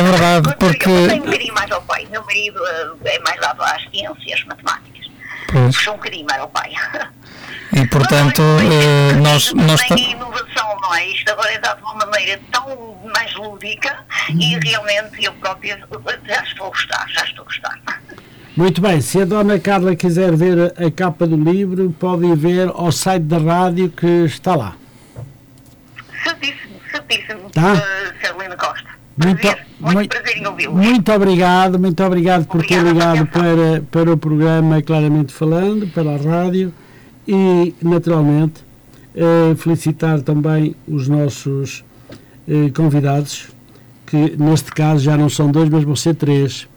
verdade, 0.03 0.55
porque- 0.59 0.89
Eu 0.89 1.07
tenho 1.09 1.23
um 1.23 1.25
bocadinho 1.25 1.53
mais 1.53 1.71
ao 1.71 1.81
pai. 1.81 2.07
Meu 2.09 2.23
marido 2.23 2.59
eh, 3.05 3.15
é 3.15 3.19
mais 3.19 3.39
dado 3.39 3.61
às 3.63 3.81
ciências, 3.91 4.43
matemáticas. 4.45 5.07
Pois. 5.51 5.75
Puxou 5.75 5.93
um 5.93 5.97
bocadinho 5.97 6.25
mais 6.25 6.41
ao 6.41 6.49
pai. 6.49 6.71
E 7.73 7.85
portanto, 7.87 8.41
eh, 8.41 9.13
nós, 9.15 9.53
nós 9.53 9.81
Tem 9.83 10.11
inovação, 10.11 10.77
não 10.81 10.95
é? 10.95 11.05
Isto 11.07 11.31
agora 11.31 11.51
é 11.51 11.59
dado 11.59 11.77
de 11.77 11.83
uma 11.83 12.05
maneira 12.05 12.39
tão 12.51 12.97
mais 13.13 13.33
lúdica 13.35 13.97
e 14.29 14.57
realmente 14.63 15.23
eu 15.23 15.33
própria 15.33 15.77
já 16.27 16.43
estou 16.43 16.67
a 16.67 16.69
gostar, 16.69 17.05
já 17.09 17.23
estou 17.25 17.43
a 17.43 17.45
gostar. 17.45 17.79
Muito 18.57 18.81
bem, 18.81 18.99
se 19.01 19.21
a 19.21 19.25
Dona 19.25 19.59
Carla 19.59 19.95
quiser 19.95 20.35
ver 20.35 20.73
a, 20.83 20.89
capa 20.89 21.27
do 21.27 21.35
livro, 21.37 21.93
pode 21.99 22.25
ir 22.25 22.35
ver 22.35 22.69
ao 22.69 22.91
site 22.91 23.23
da 23.23 23.37
rádio 23.37 23.89
que 23.89 24.07
está 24.25 24.55
lá. 24.55 24.75
Certíssimo, 26.23 26.73
certíssimo, 26.91 27.49
Tá. 27.51 27.73
uh, 27.73 28.21
Carolina 28.21 28.55
Costa. 28.57 28.87
Muito, 29.23 29.41
Prazer, 29.41 29.65
muito, 29.79 29.95
muito- 29.97 30.09
prazer 30.09 30.37
em 30.37 30.47
ouvi-lo. 30.47 30.73
muito 30.75 31.11
obrigado, 31.11 31.79
muito 31.79 32.03
obrigado 32.03 32.45
por 32.47 32.65
ter 32.65 32.79
Obrigada 32.79 33.13
ligado 33.19 33.27
pela 33.31 33.55
para, 33.55 33.81
para 34.05 34.11
o 34.13 34.17
programa 34.17 34.81
Claramente 34.81 35.33
Falando, 35.33 35.87
para 35.87 36.15
a 36.15 36.17
rádio 36.17 36.73
e, 37.27 37.75
naturalmente, 37.81 38.63
eh, 39.15 39.55
felicitar 39.55 40.21
também 40.21 40.75
os 40.87 41.07
nossos 41.07 41.83
eh, 42.47 42.69
convidados, 42.75 43.49
que 44.05 44.35
neste 44.37 44.71
caso 44.71 45.03
já 45.03 45.15
não 45.17 45.29
são 45.29 45.51
dois, 45.51 45.69
mas 45.69 45.83
vão 45.83 45.95
ser 45.95 46.15
três. 46.15 46.67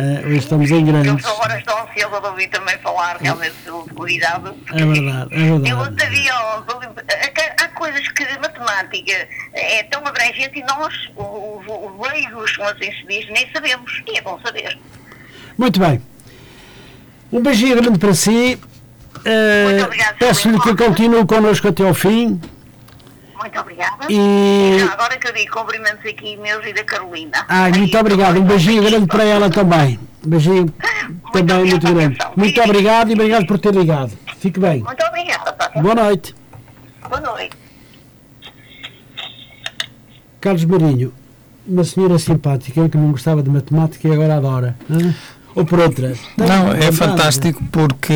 Eh, 0.00 0.22
hoje 0.26 0.38
estamos 0.38 0.70
em 0.70 0.84
grandes. 0.84 1.24
Eu 1.24 1.32
agora 1.32 1.58
estou 1.58 1.76
ansiosa 1.76 2.20
de 2.20 2.26
ouvir 2.28 2.46
também 2.50 2.78
falar 2.78 3.16
realmente 3.20 3.56
do 3.66 3.78
cuidado. 3.96 4.54
É 4.72 4.86
verdade, 4.86 5.34
é 5.34 5.48
Eu 5.50 5.58
verdade. 5.60 6.02
havia, 6.04 6.34
há, 6.34 7.64
há 7.64 7.68
coisas 7.70 8.06
que 8.12 8.22
a 8.22 8.38
matemática 8.38 9.28
é 9.54 9.82
tão 9.90 10.06
abrangente 10.06 10.56
e 10.56 10.62
nós, 10.62 10.94
os, 11.16 11.66
os 11.66 12.12
leigos, 12.12 12.56
como 12.56 12.68
assim 12.68 12.92
se 12.92 13.06
diz, 13.08 13.28
nem 13.30 13.50
sabemos. 13.52 13.90
E 14.06 14.18
é 14.18 14.22
bom 14.22 14.38
saber. 14.44 14.78
Muito 15.58 15.80
bem. 15.80 16.00
Um 17.32 17.42
beijinho 17.42 17.82
grande 17.82 17.98
para 17.98 18.14
si. 18.14 18.56
Eh, 19.24 19.64
Muito 19.64 19.84
obrigada, 19.84 20.16
Peço-lhe 20.16 20.60
que 20.60 20.76
continue 20.76 21.26
connosco 21.26 21.66
até 21.66 21.82
ao 21.82 21.92
fim. 21.92 22.40
Muito 23.38 23.58
obrigada. 23.60 24.06
E. 24.10 24.78
Já 24.80 24.92
agora 24.92 25.16
que 25.18 25.28
eu 25.28 25.32
digo 25.32 25.52
cumprimentos 25.52 26.04
aqui 26.04 26.36
meus 26.36 26.64
e 26.66 26.72
da 26.72 26.84
Carolina. 26.84 27.44
Ah, 27.48 27.68
muito 27.70 27.96
Aí, 27.96 28.00
obrigado. 28.00 28.38
Um 28.40 28.44
beijinho 28.44 28.82
grande 28.82 29.06
para 29.06 29.24
ela 29.24 29.48
também. 29.50 29.98
Um 30.24 30.30
beijinho 30.30 30.66
também 31.32 31.56
obrigada 31.56 31.64
muito 31.64 31.94
grande. 31.94 32.14
atenção. 32.16 32.32
Muito 32.36 32.60
obrigado 32.62 33.10
e 33.10 33.14
obrigado 33.14 33.46
por 33.46 33.58
ter 33.58 33.74
ligado. 33.74 34.12
Fique 34.38 34.58
bem. 34.60 34.82
Muito 34.82 35.04
obrigada. 35.06 35.52
Tá? 35.52 35.70
Boa 35.80 35.94
noite. 35.94 36.34
Boa 37.08 37.20
noite. 37.20 37.56
Carlos 40.40 40.64
Marinho, 40.64 41.12
uma 41.66 41.84
senhora 41.84 42.18
simpática 42.18 42.88
que 42.88 42.96
não 42.96 43.10
gostava 43.10 43.42
de 43.42 43.50
matemática 43.50 44.06
e 44.08 44.12
agora 44.12 44.36
adora. 44.36 44.76
hã? 44.90 45.14
Ou 45.58 45.64
por 45.64 45.80
outras. 45.80 46.18
Não, 46.36 46.70
é 46.72 46.92
fantástico 46.92 47.60
porque 47.72 48.14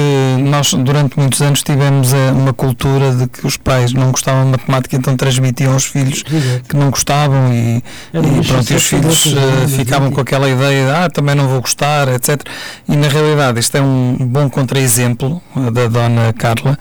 nós 0.48 0.72
durante 0.74 1.18
muitos 1.18 1.42
anos 1.42 1.60
tivemos 1.64 2.12
eh, 2.12 2.30
uma 2.30 2.52
cultura 2.52 3.10
de 3.10 3.26
que 3.26 3.44
os 3.44 3.56
pais 3.56 3.92
não 3.92 4.12
gostavam 4.12 4.44
de 4.44 4.50
matemática, 4.52 4.94
então 4.94 5.16
transmitiam 5.16 5.72
aos 5.72 5.84
filhos 5.84 6.22
que 6.68 6.76
não 6.76 6.90
gostavam 6.90 7.52
e, 7.52 7.78
e 8.14 8.46
pronto, 8.46 8.72
e 8.72 8.76
os 8.76 8.86
filhos 8.86 9.26
uh, 9.26 9.68
ficavam 9.76 10.12
com 10.12 10.20
aquela 10.20 10.48
ideia 10.48 10.86
de 10.86 10.90
ah, 10.92 11.10
também 11.10 11.34
não 11.34 11.48
vou 11.48 11.60
gostar, 11.60 12.06
etc. 12.14 12.40
E 12.88 12.94
na 12.94 13.08
realidade 13.08 13.58
isto 13.58 13.76
é 13.76 13.82
um 13.82 14.16
bom 14.20 14.48
contra-exemplo 14.48 15.42
eh, 15.56 15.70
da 15.72 15.88
dona 15.88 16.32
Carla, 16.34 16.78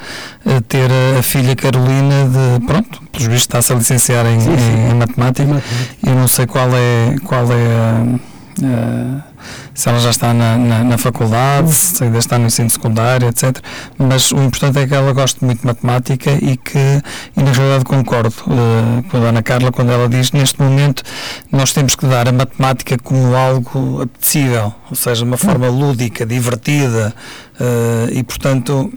ter 0.68 0.91
a 1.18 1.24
filha 1.24 1.55
Carolina 1.55 2.30
de, 2.30 2.66
pronto, 2.68 3.01
pelos 3.12 3.26
vistos 3.26 3.41
está-se 3.41 3.74
a 3.74 3.76
licenciar 3.78 4.28
em, 4.28 4.38
em, 4.38 4.91
em 4.91 4.93
matemática. 4.93 5.64
Eu 6.05 6.14
não 6.14 6.28
sei 6.28 6.45
qual 6.45 6.70
é, 6.76 7.16
qual 7.24 7.47
é 7.51 8.20
uh, 8.64 9.30
se 9.74 9.89
ela 9.89 9.99
já 9.99 10.09
está 10.09 10.34
na, 10.34 10.57
na, 10.57 10.84
na, 10.84 10.97
faculdade, 10.97 11.74
se 11.74 12.03
ainda 12.03 12.17
está 12.17 12.38
no 12.38 12.47
ensino 12.47 12.69
secundário, 12.69 13.28
etc. 13.28 13.57
Mas 13.97 14.32
o 14.32 14.38
importante 14.41 14.80
é 14.80 14.88
que 14.88 14.93
ela 14.93 15.13
goste 15.13 15.43
muito 15.43 15.61
de 15.61 15.65
matemática 15.65 16.32
e 16.32 16.57
que, 16.57 17.01
e 17.38 17.43
na 17.43 17.51
realidade 17.51 17.86
concordo 17.86 18.34
uh, 18.47 19.03
com 19.09 19.17
a 19.17 19.19
Dona 19.19 19.41
Carla 19.41 19.72
quando 19.72 19.91
ela 19.91 20.07
diz 20.09 20.32
neste 20.32 20.61
momento 20.61 21.03
nós 21.51 21.74
temos 21.74 21.95
que 21.95 22.05
dar 22.05 22.28
a 22.28 22.32
matemática 22.32 22.97
como 22.97 23.36
algo 23.36 24.01
apetecível, 24.01 24.74
ou 24.89 24.95
seja, 24.95 25.24
uma 25.24 25.38
forma 25.38 25.67
lúdica, 25.69 26.26
divertida 26.26 27.13
uh, 27.59 28.11
e 28.11 28.24
portanto 28.24 28.91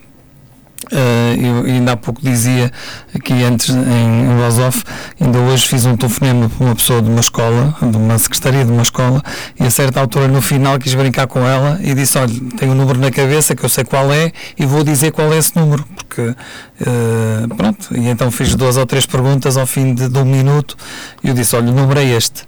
Uh, 0.93 1.41
eu 1.41 1.65
ainda 1.65 1.93
há 1.93 1.97
pouco 1.97 2.21
dizia 2.23 2.71
aqui 3.15 3.33
antes 3.43 3.71
em, 3.71 4.31
em 4.31 4.37
voz 4.37 4.59
off, 4.59 4.83
ainda 5.21 5.39
hoje 5.39 5.67
fiz 5.67 5.87
um 5.87 5.97
telefonema 5.97 6.49
para 6.49 6.67
uma 6.67 6.75
pessoa 6.75 7.01
de 7.01 7.09
uma 7.09 7.21
escola, 7.21 7.75
de 7.81 7.97
uma 7.97 8.19
secretaria 8.19 8.65
de 8.65 8.71
uma 8.71 8.83
escola, 8.83 9.23
e 9.59 9.65
a 9.65 9.71
certa 9.71 10.01
altura 10.01 10.29
no 10.29 10.43
final 10.43 10.79
quis 10.79 10.95
brincar 10.95 11.27
com 11.27 11.47
ela 11.47 11.79
e 11.83 11.95
disse: 11.95 12.19
Olha, 12.19 12.33
tenho 12.59 12.73
um 12.73 12.75
número 12.75 12.99
na 12.99 13.11
cabeça 13.11 13.55
que 13.55 13.65
eu 13.65 13.69
sei 13.69 13.85
qual 13.85 14.13
é 14.13 14.33
e 14.59 14.67
vou 14.67 14.85
dizer 14.85 15.13
qual 15.13 15.33
é 15.33 15.39
esse 15.39 15.57
número, 15.57 15.85
porque 15.95 16.23
uh, 16.23 17.55
pronto. 17.57 17.97
E 17.97 18.09
então 18.09 18.31
fiz 18.31 18.55
duas 18.55 18.77
ou 18.77 18.85
três 18.87 19.07
perguntas 19.07 19.57
ao 19.57 19.67
fim 19.67 19.95
de, 19.95 20.09
de 20.09 20.19
um 20.19 20.25
minuto 20.25 20.77
e 21.23 21.29
eu 21.29 21.35
disse: 21.35 21.57
Olha, 21.57 21.71
o 21.71 21.75
número 21.75 21.99
é 22.01 22.05
este. 22.05 22.43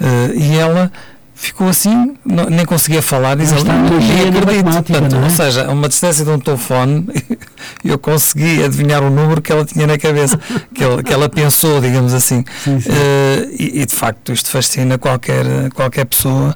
Uh, 0.00 0.34
e 0.34 0.56
ela 0.56 0.90
ficou 1.36 1.68
assim, 1.68 2.16
não, 2.24 2.46
nem 2.46 2.64
conseguia 2.64 3.02
falar, 3.02 3.36
diz 3.36 3.52
está 3.52 3.74
nem 3.74 4.28
acredito. 4.28 4.64
Portanto, 4.64 5.16
é? 5.16 5.24
Ou 5.24 5.30
seja, 5.30 5.66
a 5.66 5.70
uma 5.70 5.86
distância 5.86 6.24
de 6.24 6.30
um 6.30 6.40
telefone, 6.40 7.06
eu 7.84 7.98
consegui 7.98 8.64
adivinhar 8.64 9.02
o 9.02 9.10
número 9.10 9.42
que 9.42 9.52
ela 9.52 9.64
tinha 9.64 9.86
na 9.86 9.98
cabeça, 9.98 10.40
que, 10.74 10.82
ela, 10.82 11.02
que 11.02 11.12
ela 11.12 11.28
pensou, 11.28 11.80
digamos 11.80 12.14
assim. 12.14 12.42
Sim, 12.64 12.80
sim. 12.80 12.90
Uh, 12.90 13.54
e, 13.58 13.82
e, 13.82 13.86
de 13.86 13.94
facto 13.94 14.32
isto 14.32 14.50
fascina 14.50 14.96
qualquer, 14.96 15.70
qualquer 15.74 16.06
pessoa, 16.06 16.54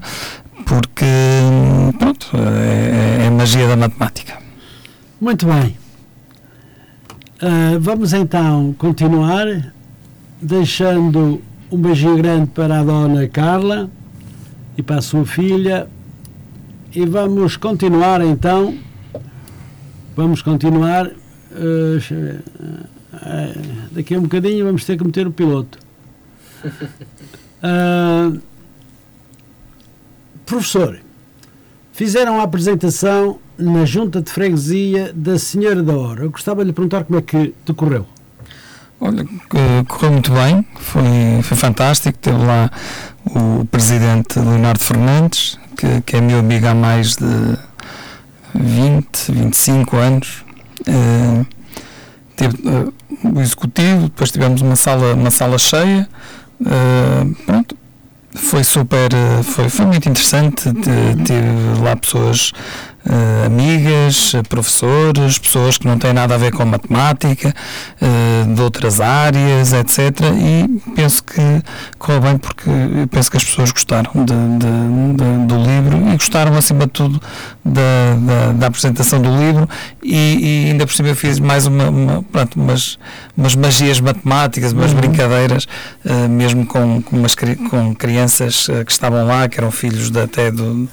porque 0.65 1.05
pronto, 1.99 2.31
é, 2.33 3.23
é 3.23 3.27
a 3.27 3.31
magia 3.31 3.67
da 3.67 3.77
matemática. 3.77 4.33
Muito 5.21 5.45
bem. 5.45 5.77
Uh, 7.39 7.79
vamos 7.79 8.13
então 8.13 8.73
continuar, 8.79 9.45
deixando 10.41 11.39
um 11.71 11.77
beijinho 11.77 12.17
grande 12.17 12.47
para 12.47 12.79
a 12.79 12.83
dona 12.83 13.27
Carla 13.27 13.89
e 14.77 14.83
para 14.83 14.97
a 14.97 15.01
sua 15.01 15.25
filha. 15.25 15.87
E 16.93 17.05
vamos 17.05 17.57
continuar 17.57 18.21
então. 18.21 18.77
Vamos 20.15 20.41
continuar. 20.41 21.07
Uh, 21.07 22.41
daqui 23.91 24.15
a 24.15 24.19
um 24.19 24.23
bocadinho 24.23 24.65
vamos 24.65 24.85
ter 24.85 24.97
que 24.97 25.03
meter 25.03 25.27
o 25.27 25.31
piloto. 25.31 25.77
Uh, 27.63 28.39
professor, 30.45 30.99
fizeram 31.91 32.39
a 32.39 32.43
apresentação 32.43 33.39
na 33.57 33.85
junta 33.85 34.21
de 34.21 34.31
freguesia 34.31 35.11
da 35.13 35.37
Senhora 35.37 35.83
da 35.83 35.95
Hora. 35.95 36.23
Eu 36.23 36.31
gostava 36.31 36.61
de 36.61 36.67
lhe 36.67 36.73
perguntar 36.73 37.03
como 37.03 37.19
é 37.19 37.21
que 37.21 37.53
decorreu. 37.65 38.07
Olha, 39.03 39.25
correu 39.87 40.11
muito 40.11 40.31
bem, 40.31 40.63
foi, 40.75 41.41
foi 41.41 41.57
fantástico. 41.57 42.15
Teve 42.19 42.37
lá 42.37 42.69
o 43.25 43.65
presidente 43.65 44.37
Leonardo 44.37 44.83
Fernandes, 44.83 45.57
que, 45.75 46.01
que 46.01 46.17
é 46.17 46.21
meu 46.21 46.37
amigo 46.37 46.67
há 46.67 46.75
mais 46.75 47.15
de 47.15 47.57
20, 48.53 49.31
25 49.31 49.97
anos. 49.97 50.45
Uh, 50.81 51.43
teve 52.35 52.55
uh, 52.67 52.93
o 53.23 53.41
executivo, 53.41 54.03
depois 54.03 54.29
tivemos 54.29 54.61
uma 54.61 54.75
sala, 54.75 55.15
uma 55.15 55.31
sala 55.31 55.57
cheia. 55.57 56.07
Uh, 56.59 57.33
pronto, 57.43 57.75
foi 58.35 58.63
super, 58.63 59.09
foi, 59.43 59.67
foi 59.67 59.85
muito 59.87 60.07
interessante. 60.07 60.71
Tive 60.73 61.81
lá 61.81 61.95
pessoas 61.95 62.51
uh, 63.05 63.45
amigas, 63.45 64.33
professores, 64.47 65.37
pessoas 65.37 65.77
que 65.77 65.87
não 65.87 65.97
têm 65.97 66.13
nada 66.13 66.35
a 66.35 66.37
ver 66.37 66.51
com 66.51 66.65
matemática, 66.65 67.53
uh, 68.01 68.53
de 68.53 68.61
outras 68.61 68.99
áreas, 68.99 69.73
etc. 69.73 69.99
E 70.37 70.91
penso 70.95 71.23
que 71.23 71.41
correu 71.97 72.21
bem 72.21 72.37
porque 72.37 72.69
penso 73.09 73.31
que 73.31 73.37
as 73.37 73.43
pessoas 73.43 73.71
gostaram 73.71 74.11
de, 74.13 74.23
de, 74.23 75.15
de, 75.15 75.47
do 75.47 75.55
livro 75.57 76.09
e 76.09 76.13
gostaram, 76.13 76.55
acima 76.55 76.85
de 76.85 76.91
tudo, 76.91 77.21
da, 77.63 77.81
da, 78.19 78.51
da 78.53 78.67
apresentação 78.67 79.21
do 79.21 79.29
livro 79.37 79.67
e, 80.03 80.65
e, 80.65 80.71
ainda 80.71 80.85
por 80.85 80.93
cima 80.93 81.09
eu 81.09 81.15
fiz 81.15 81.39
mais 81.39 81.65
uma, 81.65 81.89
uma 81.89 82.23
pronto, 82.23 82.59
umas, 82.59 82.97
umas 83.37 83.55
magias 83.55 83.99
matemáticas, 83.99 84.73
umas 84.73 84.91
uhum. 84.91 84.97
brincadeiras, 84.97 85.67
uh, 86.05 86.29
mesmo 86.29 86.65
com, 86.65 87.01
com, 87.01 87.17
umas, 87.17 87.35
com 87.35 87.95
crianças 87.95 88.67
que 88.85 88.91
estavam 88.91 89.25
lá, 89.25 89.47
que 89.47 89.59
eram 89.59 89.71
filhos 89.71 90.09
de, 90.09 90.19
até 90.19 90.51
do 90.51 90.87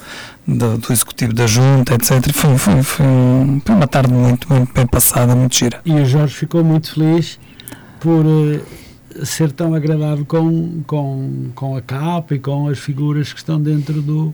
do, 0.47 0.77
do, 0.77 0.93
executivo 0.93 1.33
da 1.33 1.47
junta, 1.47 1.93
etc. 1.93 2.31
Foi, 2.33 2.57
foi, 2.57 2.83
foi, 2.83 3.05
foi, 3.65 3.75
uma 3.75 3.87
tarde 3.87 4.13
muito, 4.13 4.51
muito 4.51 4.73
bem 4.73 4.87
passada, 4.87 5.35
muito 5.35 5.55
gira. 5.55 5.81
E 5.85 5.93
o 5.93 6.05
Jorge 6.05 6.33
ficou 6.33 6.63
muito 6.63 6.93
feliz 6.93 7.39
por 7.99 8.25
uh, 8.25 9.25
ser 9.25 9.51
tão 9.51 9.73
agradável 9.73 10.25
com, 10.25 10.81
com, 10.85 11.51
com 11.53 11.77
a 11.77 11.81
capa 11.81 12.35
e 12.35 12.39
com 12.39 12.67
as 12.67 12.79
figuras 12.79 13.31
que 13.33 13.39
estão 13.39 13.61
dentro 13.61 14.01
do, 14.01 14.33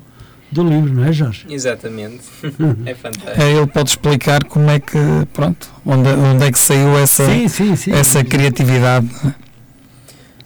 do 0.52 0.64
livro, 0.64 0.94
não 0.94 1.06
é, 1.06 1.12
Jorge? 1.12 1.46
Exatamente. 1.50 2.24
é 2.86 2.94
fantástico. 2.94 3.42
É, 3.42 3.52
ele 3.52 3.68
pode 3.68 3.90
explicar 3.90 4.44
como 4.46 4.70
é 4.70 4.80
que, 4.80 4.98
pronto, 5.34 5.70
onde, 5.86 6.10
onde 6.10 6.46
é 6.46 6.52
que 6.52 6.60
saiu 6.60 6.98
essa, 6.98 7.26
sim, 7.26 7.48
sim, 7.48 7.76
sim, 7.76 7.92
essa 7.92 8.24
criatividade. 8.24 9.10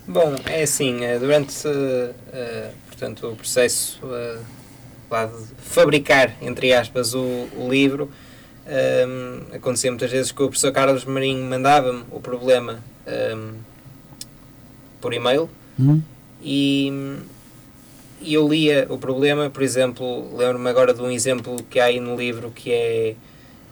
Bom, 0.07 0.35
é 0.45 0.63
assim, 0.63 1.03
eh, 1.03 1.19
durante 1.19 1.67
uh, 1.67 2.11
portanto, 2.87 3.27
o 3.27 3.35
processo 3.35 3.99
uh, 4.03 4.39
lá 5.09 5.25
de 5.25 5.33
fabricar, 5.57 6.35
entre 6.41 6.73
aspas, 6.73 7.13
o, 7.13 7.47
o 7.57 7.67
livro. 7.69 8.09
Um, 8.67 9.55
acontecia 9.55 9.89
muitas 9.89 10.11
vezes 10.11 10.31
que 10.31 10.43
o 10.43 10.47
professor 10.47 10.71
Carlos 10.71 11.03
Marinho 11.03 11.43
mandava-me 11.43 12.03
o 12.11 12.19
problema 12.19 12.83
um, 13.35 13.53
por 15.01 15.11
e-mail 15.11 15.49
uhum. 15.79 16.03
e, 16.39 17.17
e 18.21 18.35
eu 18.35 18.47
lia 18.47 18.85
o 18.87 18.99
problema, 18.99 19.49
por 19.49 19.63
exemplo, 19.63 20.37
lembro-me 20.37 20.69
agora 20.69 20.93
de 20.93 21.01
um 21.01 21.09
exemplo 21.09 21.63
que 21.67 21.79
há 21.79 21.85
aí 21.85 21.99
no 21.99 22.15
livro 22.15 22.51
que 22.51 22.71
é 22.71 23.15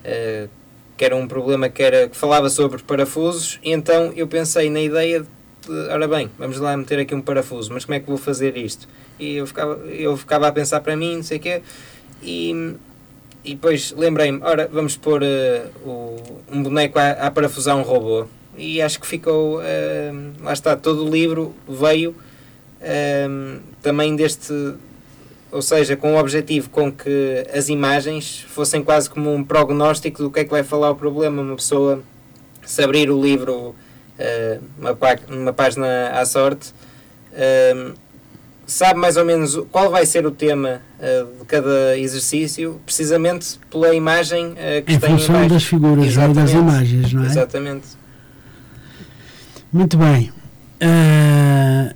uh, 0.04 0.50
que 0.98 1.06
era 1.06 1.16
um 1.16 1.28
problema 1.28 1.70
que, 1.70 1.84
era, 1.84 2.10
que 2.10 2.18
falava 2.18 2.50
sobre 2.50 2.82
parafusos, 2.82 3.60
e 3.64 3.72
então 3.72 4.12
eu 4.16 4.28
pensei 4.28 4.68
na 4.68 4.82
ideia 4.82 5.20
de, 5.20 5.28
ora 5.92 6.08
bem, 6.08 6.30
vamos 6.38 6.60
lá 6.60 6.76
meter 6.76 7.00
aqui 7.00 7.14
um 7.14 7.22
parafuso, 7.22 7.74
mas 7.74 7.86
como 7.86 7.96
é 7.96 8.00
que 8.00 8.08
vou 8.08 8.18
fazer 8.18 8.56
isto? 8.58 8.88
e 9.20 9.36
eu 9.38 9.48
ficava, 9.48 9.76
eu 9.88 10.16
ficava 10.16 10.48
a 10.48 10.52
pensar 10.52 10.80
para 10.82 10.96
mim, 10.96 11.18
não 11.18 11.24
sei 11.24 11.38
o 11.38 11.42
quê, 11.42 11.62
e, 12.22 12.76
e 13.44 13.54
depois 13.54 13.94
lembrei-me, 13.98 14.40
ora, 14.44 14.70
vamos 14.72 14.96
pôr 14.96 15.22
uh, 15.24 15.88
o, 15.88 16.18
um 16.52 16.64
boneco 16.64 17.00
a, 17.00 17.12
a 17.12 17.32
parafusar 17.32 17.76
um 17.76 17.82
robô. 17.82 18.26
E 18.58 18.82
acho 18.82 19.00
que 19.00 19.06
ficou, 19.06 19.60
uh, 19.60 19.64
lá 20.42 20.54
está, 20.54 20.76
todo 20.76 21.06
o 21.06 21.10
livro 21.10 21.54
veio 21.68 22.12
uh, 22.12 23.60
também 23.82 24.16
deste, 24.16 24.54
ou 25.52 25.62
seja, 25.62 25.96
com 25.96 26.16
o 26.16 26.20
objetivo 26.20 26.70
com 26.70 26.92
que 26.92 27.46
as 27.54 27.70
imagens 27.70 28.46
fossem 28.50 28.84
quase 28.84 29.10
como 29.10 29.34
um 29.34 29.44
prognóstico 29.44 30.24
do 30.24 30.32
que 30.32 30.40
é 30.40 30.44
que 30.44 30.52
vai 30.52 30.64
falar 30.64 30.90
o 30.92 30.96
problema. 30.96 31.42
Uma 31.42 31.56
pessoa, 31.56 32.02
se 32.66 32.84
abrir 32.84 33.12
o 33.12 33.22
livro, 33.22 33.76
uma, 34.78 34.96
pá 34.96 35.18
uma 35.30 35.54
página 35.54 36.10
à 36.10 36.26
sorte, 36.26 36.74
sabe 38.68 39.00
mais 39.00 39.16
ou 39.16 39.24
menos 39.24 39.56
qual 39.72 39.90
vai 39.90 40.06
ser 40.06 40.26
o 40.26 40.32
tema 40.32 40.82
uh, 41.00 41.40
de 41.40 41.46
cada 41.46 41.98
exercício, 41.98 42.82
precisamente 42.86 43.58
pela 43.72 43.96
imagem 43.96 44.48
uh, 44.52 44.84
que 44.86 44.94
em 44.94 45.00
tem 45.00 45.14
em 45.14 45.18
função 45.18 45.48
das 45.48 45.64
figuras 45.64 46.14
e 46.14 46.28
das 46.34 46.52
imagens, 46.52 47.14
não 47.14 47.24
é? 47.24 47.28
Exatamente. 47.28 47.88
Muito 49.72 49.98
bem. 49.98 50.32
Uh, 50.82 51.96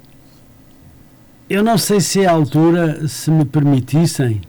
eu 1.49 1.61
não 1.61 1.78
sei 1.78 1.99
se 1.99 2.22
é 2.22 2.28
a 2.28 2.32
altura, 2.32 3.05
se 3.07 3.30
me 3.30 3.43
permitissem, 3.43 4.41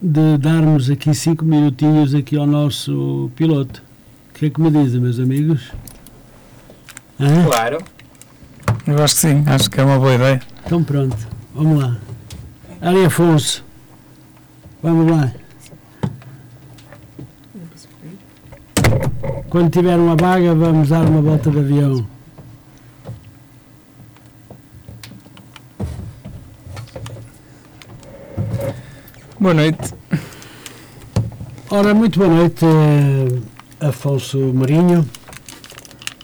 de 0.00 0.36
darmos 0.36 0.90
aqui 0.90 1.14
cinco 1.14 1.44
minutinhos 1.46 2.14
aqui 2.14 2.36
ao 2.36 2.46
nosso 2.46 3.30
piloto. 3.34 3.82
O 4.36 4.38
que 4.38 4.44
é 4.44 4.50
que 4.50 4.60
me 4.60 4.70
dizem, 4.70 5.00
meus 5.00 5.18
amigos? 5.18 5.72
Hã? 7.18 7.44
Claro. 7.46 7.78
Eu 8.86 9.02
acho 9.02 9.14
que 9.14 9.20
sim, 9.22 9.42
acho 9.46 9.70
que 9.70 9.80
é 9.80 9.82
uma 9.82 9.98
boa 9.98 10.14
ideia. 10.14 10.42
Então 10.62 10.84
pronto, 10.84 11.16
vamos 11.54 11.82
lá. 11.82 11.96
Ari 12.82 13.06
Afonso. 13.06 13.64
Vamos 14.82 15.10
lá. 15.10 15.32
Quando 19.48 19.70
tiver 19.70 19.96
uma 19.96 20.14
vaga, 20.14 20.54
vamos 20.54 20.90
dar 20.90 21.06
uma 21.06 21.22
volta 21.22 21.50
de 21.50 21.58
avião. 21.58 22.06
Boa 29.40 29.54
noite. 29.54 29.94
Ora, 31.70 31.94
muito 31.94 32.18
boa 32.18 32.30
noite, 32.30 32.66
eh, 32.66 33.55
Afonso 33.80 34.38
Marinho. 34.54 35.08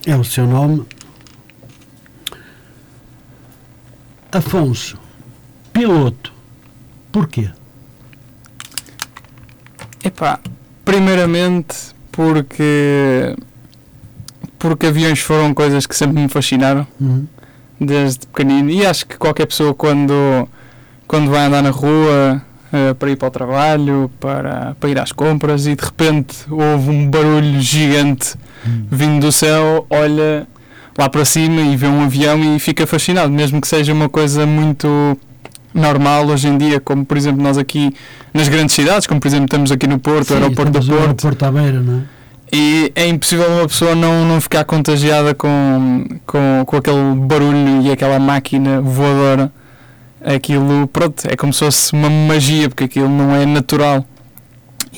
É 0.07 0.16
o 0.16 0.24
seu 0.24 0.46
nome. 0.46 0.84
Afonso, 4.32 4.98
piloto. 5.72 6.32
Porquê? 7.12 7.50
Epá, 10.03 10.40
primeiramente 10.84 11.76
porque 12.11 13.36
porque 14.59 14.86
aviões 14.86 15.18
foram 15.20 15.53
coisas 15.53 15.86
que 15.86 15.94
sempre 15.94 16.20
me 16.22 16.28
fascinaram 16.28 16.86
Uhum. 17.00 17.26
desde 17.80 18.26
pequenino 18.26 18.70
e 18.70 18.86
acho 18.86 19.07
que 19.07 19.16
qualquer 19.18 19.46
pessoa 19.46 19.74
quando 19.74 20.48
quando 21.07 21.30
vai 21.30 21.44
andar 21.46 21.62
na 21.62 21.70
rua 21.70 22.40
eh, 22.72 22.94
para 22.94 23.10
ir 23.10 23.16
para 23.16 23.28
o 23.28 23.30
trabalho, 23.30 24.10
para, 24.18 24.76
para 24.78 24.90
ir 24.90 24.98
às 24.98 25.12
compras 25.12 25.66
e 25.66 25.74
de 25.76 25.84
repente 25.84 26.36
houve 26.50 26.90
um 26.90 27.08
barulho 27.08 27.60
gigante 27.60 28.34
Hum. 28.66 28.84
vindo 28.90 29.26
do 29.26 29.32
céu, 29.32 29.86
olha 29.90 30.46
lá 30.96 31.08
para 31.08 31.24
cima 31.24 31.60
e 31.60 31.76
vê 31.76 31.86
um 31.86 32.04
avião 32.04 32.38
e 32.38 32.58
fica 32.58 32.86
fascinado, 32.86 33.30
mesmo 33.30 33.60
que 33.60 33.66
seja 33.66 33.92
uma 33.92 34.08
coisa 34.08 34.46
muito 34.46 35.18
normal 35.74 36.26
hoje 36.26 36.48
em 36.48 36.58
dia, 36.58 36.78
como 36.80 37.04
por 37.04 37.16
exemplo 37.16 37.42
nós 37.42 37.58
aqui 37.58 37.94
nas 38.32 38.48
grandes 38.48 38.74
cidades, 38.74 39.06
como 39.06 39.20
por 39.20 39.28
exemplo 39.28 39.46
estamos 39.46 39.72
aqui 39.72 39.86
no 39.86 39.98
Porto, 39.98 40.28
Sim, 40.28 40.34
o 40.34 40.36
aeroporto 40.36 40.70
do 40.70 40.86
Porto, 40.86 41.00
aeroporto 41.00 41.44
à 41.44 41.50
beira, 41.50 41.80
não 41.80 41.98
é? 41.98 42.02
e 42.52 42.92
é 42.94 43.08
impossível 43.08 43.48
uma 43.48 43.66
pessoa 43.66 43.94
não, 43.94 44.26
não 44.26 44.40
ficar 44.40 44.64
contagiada 44.64 45.34
com, 45.34 46.04
com, 46.26 46.62
com 46.66 46.76
aquele 46.76 47.14
barulho 47.16 47.80
e 47.82 47.90
aquela 47.90 48.18
máquina 48.18 48.80
voadora. 48.80 49.50
Aquilo, 50.24 50.86
pronto, 50.86 51.24
é 51.28 51.36
como 51.36 51.52
se 51.52 51.60
fosse 51.60 51.92
uma 51.92 52.08
magia, 52.08 52.68
porque 52.68 52.84
aquilo 52.84 53.08
não 53.08 53.34
é 53.34 53.44
natural. 53.44 54.04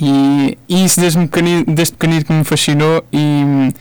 E, 0.01 0.59
e 0.69 0.85
isso 0.85 1.01
desde 1.01 1.19
pequenino, 1.21 1.65
desde 1.69 1.95
pequenino 1.95 2.25
que 2.25 2.33
me 2.33 2.45
fascinou 2.45 3.05
e, 3.13 3.73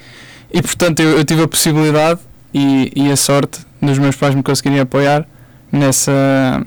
e 0.53 0.61
portanto 0.61 0.99
eu, 0.99 1.17
eu 1.17 1.25
tive 1.25 1.41
a 1.41 1.47
possibilidade 1.47 2.19
e, 2.53 2.91
e 2.95 3.11
a 3.11 3.15
sorte 3.15 3.61
dos 3.81 3.97
meus 3.97 4.15
pais 4.15 4.35
me 4.35 4.43
conseguirem 4.43 4.79
apoiar 4.79 5.25
nessa, 5.71 6.63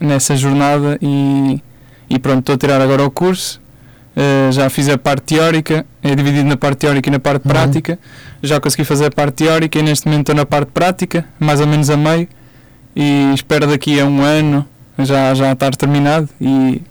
nessa 0.00 0.34
jornada 0.36 0.98
e, 1.00 1.62
e 2.10 2.18
pronto, 2.18 2.40
estou 2.40 2.54
a 2.56 2.58
tirar 2.58 2.80
agora 2.80 3.04
o 3.04 3.10
curso 3.10 3.60
Uh, 4.16 4.50
já 4.50 4.68
fiz 4.68 4.88
a 4.88 4.98
parte 4.98 5.22
teórica, 5.36 5.86
é 6.02 6.12
dividido 6.12 6.48
na 6.48 6.56
parte 6.56 6.78
teórica 6.78 7.08
e 7.08 7.12
na 7.12 7.20
parte 7.20 7.44
Uhum. 7.46 7.52
prática. 7.52 7.96
Já 8.42 8.58
consegui 8.60 8.82
fazer 8.82 9.06
a 9.06 9.10
parte 9.12 9.44
teórica 9.44 9.78
e 9.78 9.82
neste 9.82 10.08
momento 10.08 10.22
estou 10.22 10.34
na 10.34 10.44
parte 10.44 10.70
prática, 10.72 11.24
mais 11.38 11.60
ou 11.60 11.68
menos 11.68 11.88
a 11.88 11.96
meio. 11.96 12.26
E 13.00 13.32
espero 13.32 13.64
daqui 13.68 14.00
a 14.00 14.04
um 14.04 14.22
ano 14.22 14.66
já, 14.98 15.32
já 15.32 15.52
estar 15.52 15.70
terminado 15.76 16.28
e 16.40 16.82